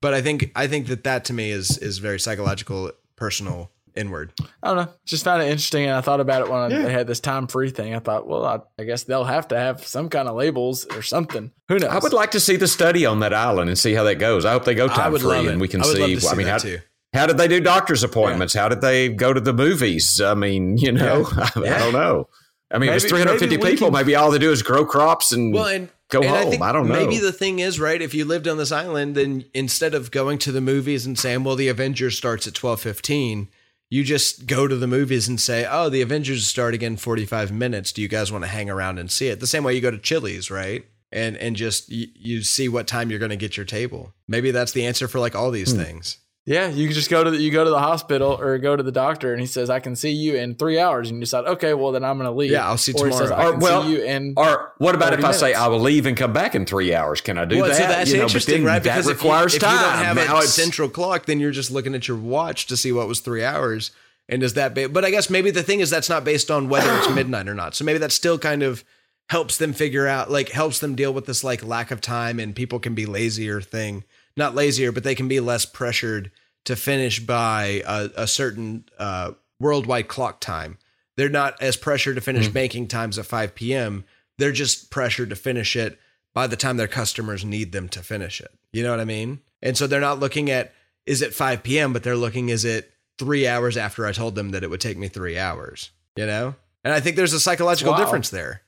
but 0.00 0.14
I 0.14 0.22
think 0.22 0.52
I 0.54 0.66
think 0.66 0.86
that 0.86 1.04
that 1.04 1.24
to 1.26 1.32
me 1.32 1.50
is 1.50 1.76
is 1.78 1.98
very 1.98 2.20
psychological, 2.20 2.92
personal, 3.16 3.70
inward. 3.96 4.32
I 4.62 4.68
don't 4.68 4.76
know. 4.76 4.92
Just 5.06 5.24
found 5.24 5.42
it 5.42 5.46
interesting, 5.46 5.84
and 5.84 5.92
I 5.94 6.00
thought 6.00 6.20
about 6.20 6.42
it 6.42 6.50
when 6.50 6.60
I, 6.60 6.68
they 6.68 6.92
had 6.92 7.06
this 7.06 7.20
time 7.20 7.46
free 7.46 7.70
thing. 7.70 7.94
I 7.94 7.98
thought, 7.98 8.26
well, 8.26 8.44
I, 8.44 8.58
I 8.78 8.84
guess 8.84 9.04
they'll 9.04 9.24
have 9.24 9.48
to 9.48 9.56
have 9.58 9.86
some 9.86 10.08
kind 10.08 10.28
of 10.28 10.36
labels 10.36 10.84
or 10.86 11.02
something. 11.02 11.52
Who 11.68 11.78
knows? 11.78 11.90
I 11.90 11.98
would 11.98 12.12
like 12.12 12.32
to 12.32 12.40
see 12.40 12.56
the 12.56 12.68
study 12.68 13.06
on 13.06 13.20
that 13.20 13.32
island 13.34 13.68
and 13.70 13.78
see 13.78 13.94
how 13.94 14.04
that 14.04 14.16
goes. 14.16 14.44
I 14.44 14.52
hope 14.52 14.64
they 14.64 14.74
go 14.74 14.86
I 14.86 14.94
time 14.94 15.12
would 15.12 15.22
love 15.22 15.38
free 15.40 15.48
it. 15.48 15.52
and 15.52 15.60
we 15.60 15.68
can 15.68 15.82
I 15.82 15.86
would 15.86 15.96
see. 15.96 16.00
love 16.02 16.10
to 16.10 16.20
see 16.20 16.28
I 16.28 16.34
mean, 16.34 16.46
that 16.46 16.52
how, 16.52 16.58
too. 16.58 16.78
how 17.12 17.26
did 17.26 17.38
they 17.38 17.48
do 17.48 17.60
doctor's 17.60 18.02
appointments? 18.02 18.54
How 18.54 18.68
did 18.68 18.80
they 18.80 19.08
go 19.08 19.32
to 19.32 19.40
the 19.40 19.52
movies? 19.52 20.20
I 20.20 20.34
mean, 20.34 20.76
you 20.78 20.92
know, 20.92 21.26
I, 21.32 21.50
Yeah. 21.62 21.78
don't 21.78 21.92
know. 21.92 22.28
I 22.70 22.78
mean, 22.78 22.88
if 22.90 22.96
it's 22.96 23.04
350 23.04 23.56
maybe 23.58 23.70
people, 23.70 23.86
can- 23.88 23.94
maybe 23.94 24.16
all 24.16 24.30
they 24.32 24.38
do 24.38 24.50
is 24.50 24.62
grow 24.62 24.84
crops 24.84 25.30
and 25.30 25.54
Well, 25.54 25.66
and 25.66 25.88
go 26.10 26.22
and 26.22 26.28
home. 26.30 26.50
think 26.50 26.62
I 26.62 26.72
don't 26.72 26.88
know. 26.88 26.94
Maybe 26.94 27.18
the 27.18 27.30
thing 27.30 27.60
is 27.60 27.78
right. 27.78 28.00
If 28.02 28.14
you 28.14 28.24
lived 28.24 28.48
on 28.48 28.56
this 28.56 28.72
island, 28.72 29.14
then 29.14 29.44
instead 29.54 29.94
of 29.94 30.10
going 30.10 30.38
to 30.38 30.50
the 30.50 30.60
movies 30.60 31.06
and 31.06 31.16
saying, 31.16 31.44
"Well, 31.44 31.54
the 31.54 31.68
Avengers 31.68 32.16
starts 32.16 32.48
at 32.48 32.54
twelve 32.54 32.80
fifteen, 32.80 33.48
you 33.94 34.02
just 34.02 34.46
go 34.46 34.66
to 34.66 34.76
the 34.76 34.88
movies 34.88 35.28
and 35.28 35.38
say, 35.40 35.66
"Oh, 35.70 35.88
the 35.88 36.02
Avengers 36.02 36.46
start 36.46 36.74
again 36.74 36.96
forty 36.96 37.24
five 37.24 37.52
minutes. 37.52 37.92
Do 37.92 38.02
you 38.02 38.08
guys 38.08 38.32
want 38.32 38.42
to 38.44 38.50
hang 38.50 38.68
around 38.68 38.98
and 38.98 39.08
see 39.10 39.28
it?" 39.28 39.38
The 39.40 39.46
same 39.46 39.62
way 39.64 39.74
you 39.74 39.80
go 39.80 39.90
to 39.92 39.98
Chili's, 39.98 40.50
right? 40.50 40.84
And 41.12 41.36
and 41.36 41.54
just 41.54 41.88
you, 41.90 42.08
you 42.14 42.42
see 42.42 42.68
what 42.68 42.88
time 42.88 43.08
you're 43.10 43.20
going 43.20 43.30
to 43.38 43.44
get 43.46 43.56
your 43.56 43.66
table. 43.66 44.12
Maybe 44.26 44.50
that's 44.50 44.72
the 44.72 44.84
answer 44.84 45.06
for 45.06 45.20
like 45.20 45.36
all 45.36 45.50
these 45.52 45.72
Hmm. 45.72 45.82
things. 45.82 46.18
Yeah, 46.46 46.68
you 46.68 46.86
can 46.86 46.94
just 46.94 47.08
go 47.08 47.24
to 47.24 47.30
the, 47.30 47.38
you 47.38 47.50
go 47.50 47.64
to 47.64 47.70
the 47.70 47.78
hospital 47.78 48.32
or 48.38 48.58
go 48.58 48.76
to 48.76 48.82
the 48.82 48.92
doctor, 48.92 49.32
and 49.32 49.40
he 49.40 49.46
says, 49.46 49.70
"I 49.70 49.80
can 49.80 49.96
see 49.96 50.10
you 50.10 50.36
in 50.36 50.54
three 50.56 50.78
hours," 50.78 51.08
and 51.08 51.16
you 51.18 51.20
decide, 51.20 51.46
okay, 51.46 51.72
well 51.72 51.90
then 51.92 52.04
I'm 52.04 52.18
going 52.18 52.28
to 52.30 52.36
leave. 52.36 52.50
Yeah, 52.50 52.66
I'll 52.66 52.76
see 52.76 52.92
or 52.92 53.06
He 53.06 53.12
says, 53.12 53.30
tomorrow. 53.30 53.42
I 53.42 53.48
Or, 53.48 53.50
can 53.52 53.60
well, 53.60 53.82
see 53.82 53.90
you 53.92 54.02
in. 54.04 54.34
or 54.36 54.72
what 54.78 54.94
about 54.94 55.10
30 55.10 55.22
if 55.22 55.28
I 55.28 55.32
say. 55.32 55.54
I 55.54 55.68
will 55.68 55.80
leave 55.80 56.04
and 56.04 56.16
come 56.16 56.32
back 56.34 56.54
in 56.54 56.66
three 56.66 56.94
hours? 56.94 57.20
Can 57.22 57.38
I 57.38 57.46
do 57.46 57.56
well, 57.56 57.68
that? 57.68 57.76
so 57.76 57.82
that's 57.86 58.10
You 58.10 58.16
know, 58.18 58.22
but 58.24 58.26
interesting, 58.30 58.54
then 58.64 58.64
right? 58.64 58.82
That 58.82 58.96
Because 58.96 59.08
requires 59.08 59.54
if 59.54 59.62
you, 59.62 59.68
time. 59.68 59.76
if 59.76 59.80
you 59.80 59.86
don't 59.96 60.04
have 60.04 60.16
now 60.28 60.36
a 60.36 60.42
it's 60.42 60.52
central 60.52 60.88
clock, 60.90 61.24
then 61.26 61.40
you're 61.40 61.50
just 61.50 61.70
looking 61.70 61.94
at 61.94 62.06
your 62.08 62.18
watch 62.18 62.66
to 62.66 62.76
see 62.76 62.92
what 62.92 63.08
was 63.08 63.20
three 63.20 63.42
hours. 63.44 63.90
And 64.28 64.42
is 64.42 64.52
that? 64.54 64.74
Ba- 64.74 64.88
but 64.90 65.04
I 65.04 65.10
guess 65.10 65.30
maybe 65.30 65.50
the 65.50 65.62
thing 65.62 65.80
is 65.80 65.88
that's 65.88 66.08
not 66.10 66.24
based 66.24 66.50
on 66.50 66.68
whether 66.68 66.94
it's 66.98 67.08
midnight 67.14 67.48
or 67.48 67.54
not. 67.54 67.74
So 67.74 67.84
maybe 67.84 67.98
that 68.00 68.12
still 68.12 68.38
kind 68.38 68.62
of 68.62 68.84
helps 69.30 69.56
them 69.56 69.72
figure 69.72 70.06
out, 70.06 70.30
like, 70.30 70.50
helps 70.50 70.78
them 70.80 70.94
deal 70.94 71.12
with 71.14 71.24
this 71.24 71.42
like 71.42 71.64
lack 71.64 71.90
of 71.90 72.02
time, 72.02 72.38
and 72.38 72.54
people 72.54 72.78
can 72.78 72.94
be 72.94 73.06
lazier 73.06 73.62
thing, 73.62 74.04
not 74.36 74.54
lazier, 74.54 74.92
but 74.92 75.04
they 75.04 75.14
can 75.14 75.28
be 75.28 75.40
less 75.40 75.64
pressured 75.64 76.30
to 76.64 76.76
finish 76.76 77.20
by 77.20 77.82
a, 77.86 78.10
a 78.16 78.26
certain 78.26 78.84
uh, 78.98 79.32
worldwide 79.60 80.08
clock 80.08 80.40
time. 80.40 80.78
They're 81.16 81.28
not 81.28 81.60
as 81.62 81.76
pressured 81.76 82.16
to 82.16 82.20
finish 82.20 82.48
banking 82.48 82.88
times 82.88 83.18
at 83.18 83.26
5 83.26 83.54
p.m. 83.54 84.04
They're 84.38 84.50
just 84.52 84.90
pressured 84.90 85.30
to 85.30 85.36
finish 85.36 85.76
it 85.76 85.98
by 86.32 86.48
the 86.48 86.56
time 86.56 86.76
their 86.76 86.88
customers 86.88 87.44
need 87.44 87.70
them 87.70 87.88
to 87.90 88.02
finish 88.02 88.40
it. 88.40 88.50
You 88.72 88.82
know 88.82 88.90
what 88.90 88.98
I 89.00 89.04
mean? 89.04 89.40
And 89.62 89.76
so 89.76 89.86
they're 89.86 90.00
not 90.00 90.18
looking 90.18 90.50
at 90.50 90.72
is 91.06 91.22
it 91.22 91.34
5 91.34 91.62
p.m., 91.62 91.92
but 91.92 92.02
they're 92.02 92.16
looking 92.16 92.48
is 92.48 92.64
it 92.64 92.90
three 93.18 93.46
hours 93.46 93.76
after 93.76 94.06
I 94.06 94.12
told 94.12 94.34
them 94.34 94.50
that 94.50 94.64
it 94.64 94.70
would 94.70 94.80
take 94.80 94.98
me 94.98 95.06
three 95.06 95.38
hours, 95.38 95.90
you 96.16 96.26
know? 96.26 96.56
And 96.82 96.92
I 96.92 96.98
think 97.00 97.14
there's 97.16 97.32
a 97.32 97.38
psychological 97.40 97.92
Wow. 97.92 97.98
difference 98.00 98.30
there. 98.30 98.62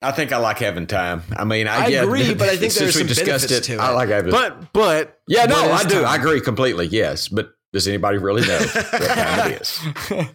I 0.00 0.12
think 0.12 0.32
I 0.32 0.36
like 0.38 0.58
having 0.58 0.86
time. 0.86 1.22
I 1.36 1.44
mean, 1.44 1.66
I, 1.66 1.84
I 1.84 1.86
yeah, 1.88 2.02
agree, 2.02 2.34
but 2.34 2.48
I 2.48 2.56
think 2.56 2.72
since 2.72 2.78
there's 2.78 2.94
we 2.94 3.00
some 3.00 3.08
discussed 3.08 3.48
benefits 3.48 3.68
it, 3.68 3.76
to 3.76 3.82
I 3.82 3.90
like 3.90 4.08
having. 4.08 4.30
but 4.30 4.72
but 4.72 5.20
yeah, 5.26 5.46
no, 5.46 5.56
I 5.56 5.82
do. 5.84 5.96
time. 5.96 6.04
I 6.06 6.16
agree 6.16 6.40
completely. 6.40 6.86
Yes, 6.86 7.28
but 7.28 7.50
does 7.72 7.88
anybody 7.88 8.18
really 8.18 8.42
know 8.46 8.58
what 8.58 8.70
time 8.90 9.52
it 9.52 9.62
is? 9.62 9.80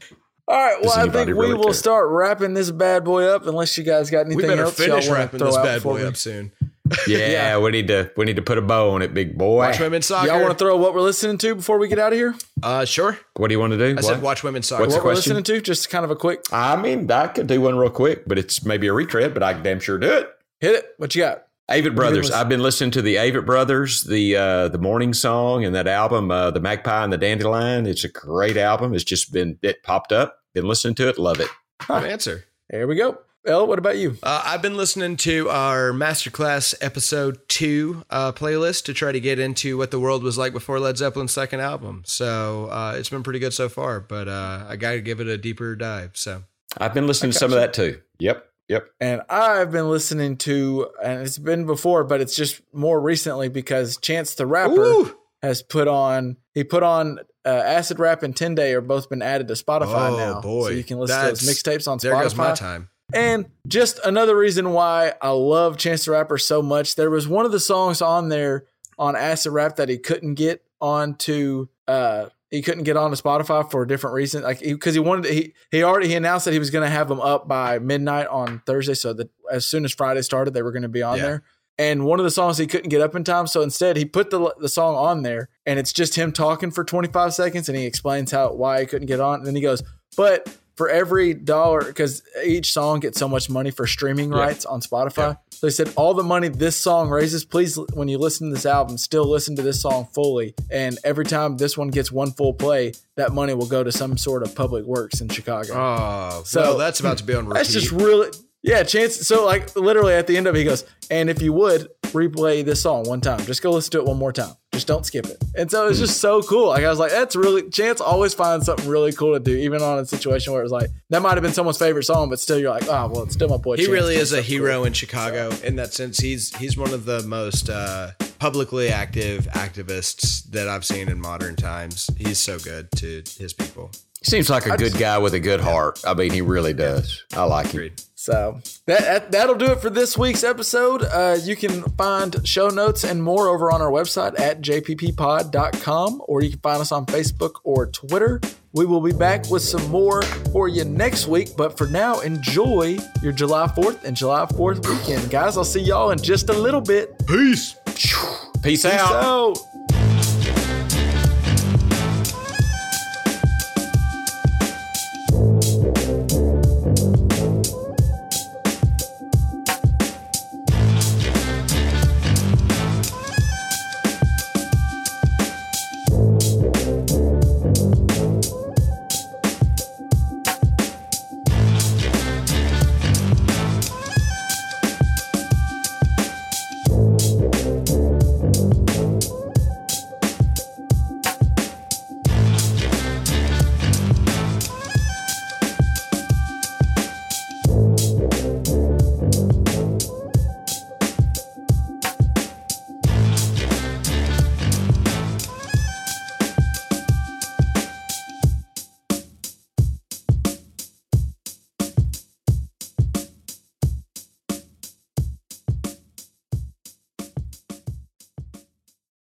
All 0.45 0.57
right, 0.57 0.77
well, 0.81 0.91
I 0.91 1.01
anybody 1.03 1.25
think 1.27 1.37
we 1.37 1.45
really 1.45 1.53
will 1.53 1.63
care? 1.65 1.73
start 1.73 2.09
wrapping 2.09 2.53
this 2.53 2.69
bad 2.69 3.05
boy 3.05 3.23
up. 3.25 3.47
Unless 3.47 3.77
you 3.77 3.85
guys 3.85 4.09
got 4.09 4.25
anything 4.25 4.37
We 4.37 4.43
better 4.43 4.63
else 4.63 4.77
y'all 4.77 4.87
finish 4.87 5.07
wanna 5.07 5.19
wrapping 5.21 5.39
this 5.39 5.55
bad 5.55 5.81
boy 5.81 6.05
up 6.05 6.17
soon. 6.17 6.51
Yeah, 7.07 7.57
we 7.59 7.71
need 7.71 7.87
to 7.87 8.11
we 8.17 8.25
need 8.25 8.35
to 8.35 8.41
put 8.41 8.57
a 8.57 8.61
bow 8.61 8.91
on 8.91 9.01
it, 9.01 9.13
big 9.13 9.37
boy. 9.37 9.57
Watch 9.57 9.79
women's 9.79 10.05
soccer. 10.05 10.27
Y'all 10.27 10.39
want 10.41 10.51
to 10.51 10.57
throw 10.57 10.77
what 10.77 10.93
we're 10.93 11.01
listening 11.01 11.37
to 11.39 11.55
before 11.55 11.77
we 11.77 11.87
get 11.87 11.99
out 11.99 12.13
of 12.13 12.17
here? 12.17 12.35
uh, 12.61 12.85
sure. 12.85 13.17
What 13.35 13.47
do 13.49 13.53
you 13.53 13.59
want 13.59 13.71
to 13.71 13.77
do? 13.77 13.91
I 13.91 13.93
What? 13.95 14.03
said 14.05 14.21
watch 14.21 14.43
women's 14.43 14.67
soccer. 14.67 14.83
What's 14.83 14.95
what 14.95 15.03
we're 15.03 15.13
listening 15.15 15.43
to? 15.43 15.61
Just 15.61 15.89
kind 15.89 16.05
of 16.05 16.11
a 16.11 16.15
quick 16.15 16.41
I 16.51 16.75
mean, 16.81 17.09
I 17.11 17.27
could 17.27 17.47
do 17.47 17.59
one 17.61 17.77
real 17.77 17.89
quick, 17.89 18.27
but 18.27 18.37
it's 18.39 18.63
maybe 18.65 18.87
a 18.87 18.93
retread, 18.93 19.33
but 19.33 19.43
I 19.43 19.53
can 19.53 19.63
damn 19.63 19.79
sure 19.79 19.97
do 19.97 20.11
it. 20.11 20.29
hit 20.59 20.75
it. 20.75 20.85
What 20.97 21.13
you 21.15 21.21
got? 21.23 21.43
Avett 21.71 21.95
Brothers. 21.95 22.29
I've 22.29 22.49
been 22.49 22.61
listening 22.61 22.91
to 22.91 23.01
the 23.01 23.15
Avett 23.15 23.45
Brothers, 23.45 24.03
the 24.03 24.35
uh, 24.35 24.67
the 24.67 24.77
morning 24.77 25.13
song 25.13 25.63
and 25.63 25.73
that 25.75 25.87
album, 25.87 26.29
uh, 26.29 26.51
the 26.51 26.59
Magpie 26.59 27.03
and 27.05 27.11
the 27.13 27.17
Dandelion. 27.17 27.85
It's 27.85 28.03
a 28.03 28.09
great 28.09 28.57
album. 28.57 28.93
It's 28.93 29.05
just 29.05 29.31
been 29.31 29.57
it 29.61 29.81
popped 29.81 30.11
up. 30.11 30.39
Been 30.53 30.65
listening 30.65 30.95
to 30.95 31.07
it, 31.07 31.17
love 31.17 31.39
it. 31.39 31.47
Good 31.87 32.03
answer. 32.03 32.43
There 32.69 32.85
we 32.85 32.95
go. 32.95 33.17
Elle, 33.45 33.67
what 33.67 33.77
about 33.77 33.97
you? 33.97 34.17
Uh, 34.23 34.41
I've 34.45 34.61
been 34.61 34.77
listening 34.77 35.17
to 35.17 35.49
our 35.49 35.91
masterclass 35.91 36.73
episode 36.79 37.39
two 37.49 38.03
uh, 38.09 38.31
playlist 38.31 38.85
to 38.85 38.93
try 38.93 39.11
to 39.11 39.19
get 39.19 39.37
into 39.37 39.77
what 39.77 39.91
the 39.91 39.99
world 39.99 40.23
was 40.23 40.37
like 40.37 40.53
before 40.53 40.79
Led 40.79 40.95
Zeppelin's 40.97 41.33
second 41.33 41.59
album. 41.59 42.03
So 42.05 42.67
uh, 42.71 42.95
it's 42.97 43.09
been 43.09 43.21
pretty 43.21 43.39
good 43.39 43.53
so 43.53 43.67
far, 43.67 43.99
but 43.99 44.29
uh, 44.29 44.65
I 44.69 44.77
got 44.77 44.91
to 44.91 45.01
give 45.01 45.19
it 45.19 45.27
a 45.27 45.37
deeper 45.37 45.75
dive. 45.75 46.11
So 46.13 46.43
I've 46.77 46.93
been 46.93 47.05
listening 47.05 47.33
to 47.33 47.37
some 47.37 47.51
of 47.51 47.59
that 47.59 47.73
too. 47.73 47.99
Yep, 48.19 48.45
yep. 48.69 48.87
And 49.01 49.21
I've 49.29 49.71
been 49.71 49.89
listening 49.89 50.37
to, 50.37 50.87
and 51.03 51.21
it's 51.23 51.37
been 51.37 51.65
before, 51.65 52.05
but 52.05 52.21
it's 52.21 52.37
just 52.37 52.61
more 52.71 53.01
recently 53.01 53.49
because 53.49 53.97
Chance 53.97 54.35
the 54.35 54.45
Rapper 54.45 54.83
Ooh. 54.85 55.17
has 55.41 55.61
put 55.61 55.89
on, 55.89 56.37
he 56.53 56.63
put 56.63 56.83
on 56.83 57.19
uh, 57.45 57.49
Acid 57.49 57.99
Rap 57.99 58.23
and 58.23 58.33
10 58.33 58.55
Day 58.55 58.73
are 58.73 58.79
both 58.79 59.09
been 59.09 59.21
added 59.21 59.49
to 59.49 59.55
Spotify 59.55 60.11
Oh, 60.11 60.15
now. 60.17 60.39
boy. 60.39 60.69
So 60.69 60.73
you 60.75 60.83
can 60.85 60.97
listen 60.97 61.19
to 61.19 61.25
those 61.27 61.41
mixtapes 61.41 61.89
on 61.91 61.97
Spotify. 61.97 62.01
there 62.01 62.21
goes 62.23 62.35
my 62.37 62.53
time. 62.53 62.87
And 63.13 63.45
just 63.67 63.99
another 64.03 64.35
reason 64.35 64.71
why 64.71 65.13
I 65.21 65.29
love 65.29 65.77
Chance 65.77 66.05
the 66.05 66.11
Rapper 66.11 66.37
so 66.37 66.61
much. 66.61 66.95
There 66.95 67.09
was 67.09 67.27
one 67.27 67.45
of 67.45 67.51
the 67.51 67.59
songs 67.59 68.01
on 68.01 68.29
there 68.29 68.65
on 68.97 69.15
Acid 69.15 69.51
Rap 69.53 69.75
that 69.77 69.89
he 69.89 69.97
couldn't 69.97 70.35
get 70.35 70.63
onto 70.81 71.67
uh 71.87 72.27
he 72.51 72.61
couldn't 72.61 72.83
get 72.83 72.95
on 72.97 73.05
onto 73.05 73.15
Spotify 73.21 73.69
for 73.71 73.81
a 73.81 73.87
different 73.87 74.13
reason. 74.13 74.43
Like 74.43 74.59
because 74.59 74.93
he, 74.93 74.99
wanted 74.99 75.23
to, 75.23 75.33
he 75.33 75.53
he 75.71 75.83
already 75.83 76.07
he 76.07 76.13
announced 76.15 76.45
that 76.45 76.51
he 76.53 76.59
was 76.59 76.69
going 76.69 76.83
to 76.83 76.89
have 76.89 77.07
them 77.07 77.19
up 77.19 77.47
by 77.47 77.79
midnight 77.79 78.27
on 78.27 78.61
Thursday 78.65 78.93
so 78.93 79.13
that 79.13 79.29
as 79.51 79.65
soon 79.65 79.85
as 79.85 79.93
Friday 79.93 80.21
started 80.21 80.53
they 80.53 80.61
were 80.61 80.71
going 80.71 80.83
to 80.83 80.89
be 80.89 81.01
on 81.01 81.17
Yeah. 81.17 81.23
there. 81.23 81.43
And 81.79 82.05
one 82.05 82.19
of 82.19 82.23
the 82.23 82.29
songs 82.31 82.59
he 82.59 82.67
couldn't 82.67 82.89
get 82.89 83.01
up 83.01 83.15
in 83.15 83.23
time, 83.23 83.47
so 83.47 83.63
instead 83.63 83.97
he 83.97 84.05
put 84.05 84.29
the 84.29 84.53
the 84.59 84.69
song 84.69 84.93
on 84.95 85.23
there, 85.23 85.49
and 85.65 85.79
it's 85.79 85.91
just 85.91 86.13
him 86.13 86.31
talking 86.31 86.69
for 86.69 86.83
25 86.83 87.33
seconds, 87.33 87.67
and 87.67 87.75
he 87.75 87.85
explains 87.87 88.31
how 88.31 88.53
why 88.53 88.81
he 88.81 88.85
couldn't 88.85 89.07
get 89.07 89.19
on, 89.19 89.39
and 89.39 89.47
then 89.47 89.55
he 89.55 89.61
goes, 89.63 89.81
"But 90.15 90.55
for 90.75 90.89
every 90.89 91.33
dollar, 91.33 91.83
because 91.83 92.23
each 92.43 92.73
song 92.73 92.99
gets 92.99 93.19
so 93.19 93.27
much 93.27 93.49
money 93.49 93.69
for 93.71 93.85
streaming 93.87 94.29
rights 94.31 94.65
on 94.65 94.81
Spotify, 94.81 95.37
so 95.51 95.67
he 95.67 95.71
said 95.71 95.93
all 95.95 96.13
the 96.13 96.23
money 96.23 96.47
this 96.49 96.75
song 96.75 97.09
raises, 97.09 97.45
please 97.45 97.77
when 97.93 98.07
you 98.07 98.17
listen 98.17 98.49
to 98.49 98.55
this 98.55 98.65
album, 98.65 98.97
still 98.97 99.25
listen 99.29 99.55
to 99.55 99.61
this 99.61 99.81
song 99.81 100.07
fully, 100.13 100.55
and 100.71 100.97
every 101.03 101.25
time 101.25 101.57
this 101.57 101.77
one 101.77 101.89
gets 101.89 102.11
one 102.11 102.31
full 102.31 102.53
play, 102.53 102.91
that 103.15 103.31
money 103.33 103.53
will 103.53 103.67
go 103.67 103.83
to 103.83 103.91
some 103.91 104.17
sort 104.17 104.41
of 104.43 104.55
public 104.55 104.83
works 104.85 105.21
in 105.21 105.29
Chicago. 105.29 105.73
Oh, 105.75 106.41
So- 106.45 106.63
so 106.73 106.77
that's 106.77 106.99
about 106.99 107.17
to 107.19 107.23
be 107.23 107.33
on 107.35 107.45
repeat. 107.47 107.53
That's 107.59 107.73
just 107.73 107.91
really 107.91 108.29
yeah, 108.63 108.81
chance. 108.83 109.27
So 109.27 109.45
like 109.45 109.75
literally 109.75 110.13
at 110.13 110.25
the 110.25 110.37
end 110.37 110.47
of 110.47 110.55
it, 110.55 110.59
he 110.59 110.63
goes, 110.63 110.85
and 111.11 111.29
if 111.29 111.41
you 111.41 111.51
would 111.53 111.89
replay 112.13 112.63
this 112.63 112.81
song 112.81 113.03
one 113.03 113.19
time, 113.19 113.39
just 113.45 113.61
go 113.61 113.71
listen 113.71 113.91
to 113.91 113.97
it 113.99 114.05
one 114.05 114.17
more 114.17 114.31
time. 114.31 114.53
Just 114.71 114.87
don't 114.87 115.05
skip 115.05 115.25
it. 115.25 115.37
And 115.55 115.69
so 115.69 115.87
it's 115.87 115.99
just 115.99 116.19
so 116.21 116.41
cool. 116.41 116.69
Like 116.69 116.83
I 116.83 116.89
was 116.89 116.97
like, 116.97 117.11
that's 117.11 117.35
really 117.35 117.69
Chance 117.69 118.01
always 118.01 118.33
finds 118.33 118.65
something 118.65 118.87
really 118.87 119.11
cool 119.11 119.33
to 119.33 119.39
do, 119.39 119.55
even 119.55 119.81
on 119.81 119.99
a 119.99 120.05
situation 120.05 120.53
where 120.53 120.61
it 120.61 120.65
was 120.65 120.71
like 120.71 120.89
that 121.09 121.21
might 121.21 121.33
have 121.33 121.43
been 121.43 121.53
someone's 121.53 121.77
favorite 121.77 122.03
song, 122.03 122.29
but 122.29 122.39
still 122.39 122.57
you're 122.57 122.71
like, 122.71 122.87
oh 122.87 123.07
well, 123.07 123.23
it's 123.23 123.33
still 123.33 123.49
my 123.49 123.57
boy. 123.57 123.75
he 123.75 123.83
Chance 123.83 123.93
really 123.93 124.15
is 124.15 124.31
a 124.31 124.37
something 124.37 124.57
cool." 124.57 124.65
hero 124.65 124.83
in 124.85 124.93
Chicago 124.93 125.51
in 125.63 125.75
that 125.75 125.93
sense. 125.93 126.19
He's 126.19 126.55
he's 126.55 126.77
one 126.77 126.93
of 126.93 127.05
the 127.05 127.21
most 127.23 127.69
uh, 127.69 128.11
publicly 128.39 128.89
active 128.89 129.45
activists 129.47 130.49
that 130.51 130.69
I've 130.69 130.85
seen 130.85 131.09
in 131.09 131.19
modern 131.19 131.55
times. 131.55 132.09
He's 132.17 132.39
so 132.39 132.57
good 132.59 132.89
to 132.97 133.23
his 133.37 133.53
people. 133.53 133.91
Seems 134.23 134.49
like 134.49 134.65
a 134.65 134.77
good 134.77 134.97
guy 134.97 135.17
with 135.17 135.33
a 135.33 135.39
good 135.39 135.59
heart. 135.59 136.01
I 136.05 136.13
mean, 136.13 136.31
he 136.31 136.41
really 136.41 136.73
does. 136.73 137.23
I 137.33 137.43
like 137.43 137.67
him. 137.67 137.91
So 138.15 138.61
that, 138.85 139.01
that 139.01 139.31
that'll 139.33 139.55
do 139.55 139.71
it 139.73 139.81
for 139.81 139.89
this 139.89 140.17
week's 140.17 140.45
episode. 140.45 141.03
Uh, 141.03 141.37
you 141.43 141.57
can 141.57 141.83
find 141.97 142.47
show 142.47 142.69
notes 142.69 143.03
and 143.03 143.21
more 143.21 143.49
over 143.49 143.69
on 143.69 143.81
our 143.81 143.91
website 143.91 144.39
at 144.39 144.61
jpppod.com, 144.61 146.21
or 146.25 146.41
you 146.41 146.51
can 146.51 146.59
find 146.59 146.79
us 146.79 146.93
on 146.93 147.05
Facebook 147.05 147.55
or 147.65 147.87
Twitter. 147.87 148.39
We 148.71 148.85
will 148.85 149.01
be 149.01 149.11
back 149.11 149.49
with 149.49 149.61
some 149.61 149.85
more 149.89 150.21
for 150.53 150.69
you 150.69 150.85
next 150.85 151.27
week. 151.27 151.49
But 151.57 151.77
for 151.77 151.85
now, 151.87 152.21
enjoy 152.21 152.97
your 153.21 153.33
July 153.33 153.67
4th 153.67 154.05
and 154.05 154.15
July 154.15 154.45
4th 154.45 154.87
weekend. 154.87 155.29
Guys, 155.29 155.57
I'll 155.57 155.65
see 155.65 155.81
y'all 155.81 156.11
in 156.11 156.17
just 156.17 156.47
a 156.49 156.53
little 156.53 156.81
bit. 156.81 157.27
Peace. 157.27 157.75
Peace 157.85 158.53
Peace 158.63 158.85
out. 158.85 159.11
out. 159.11 159.57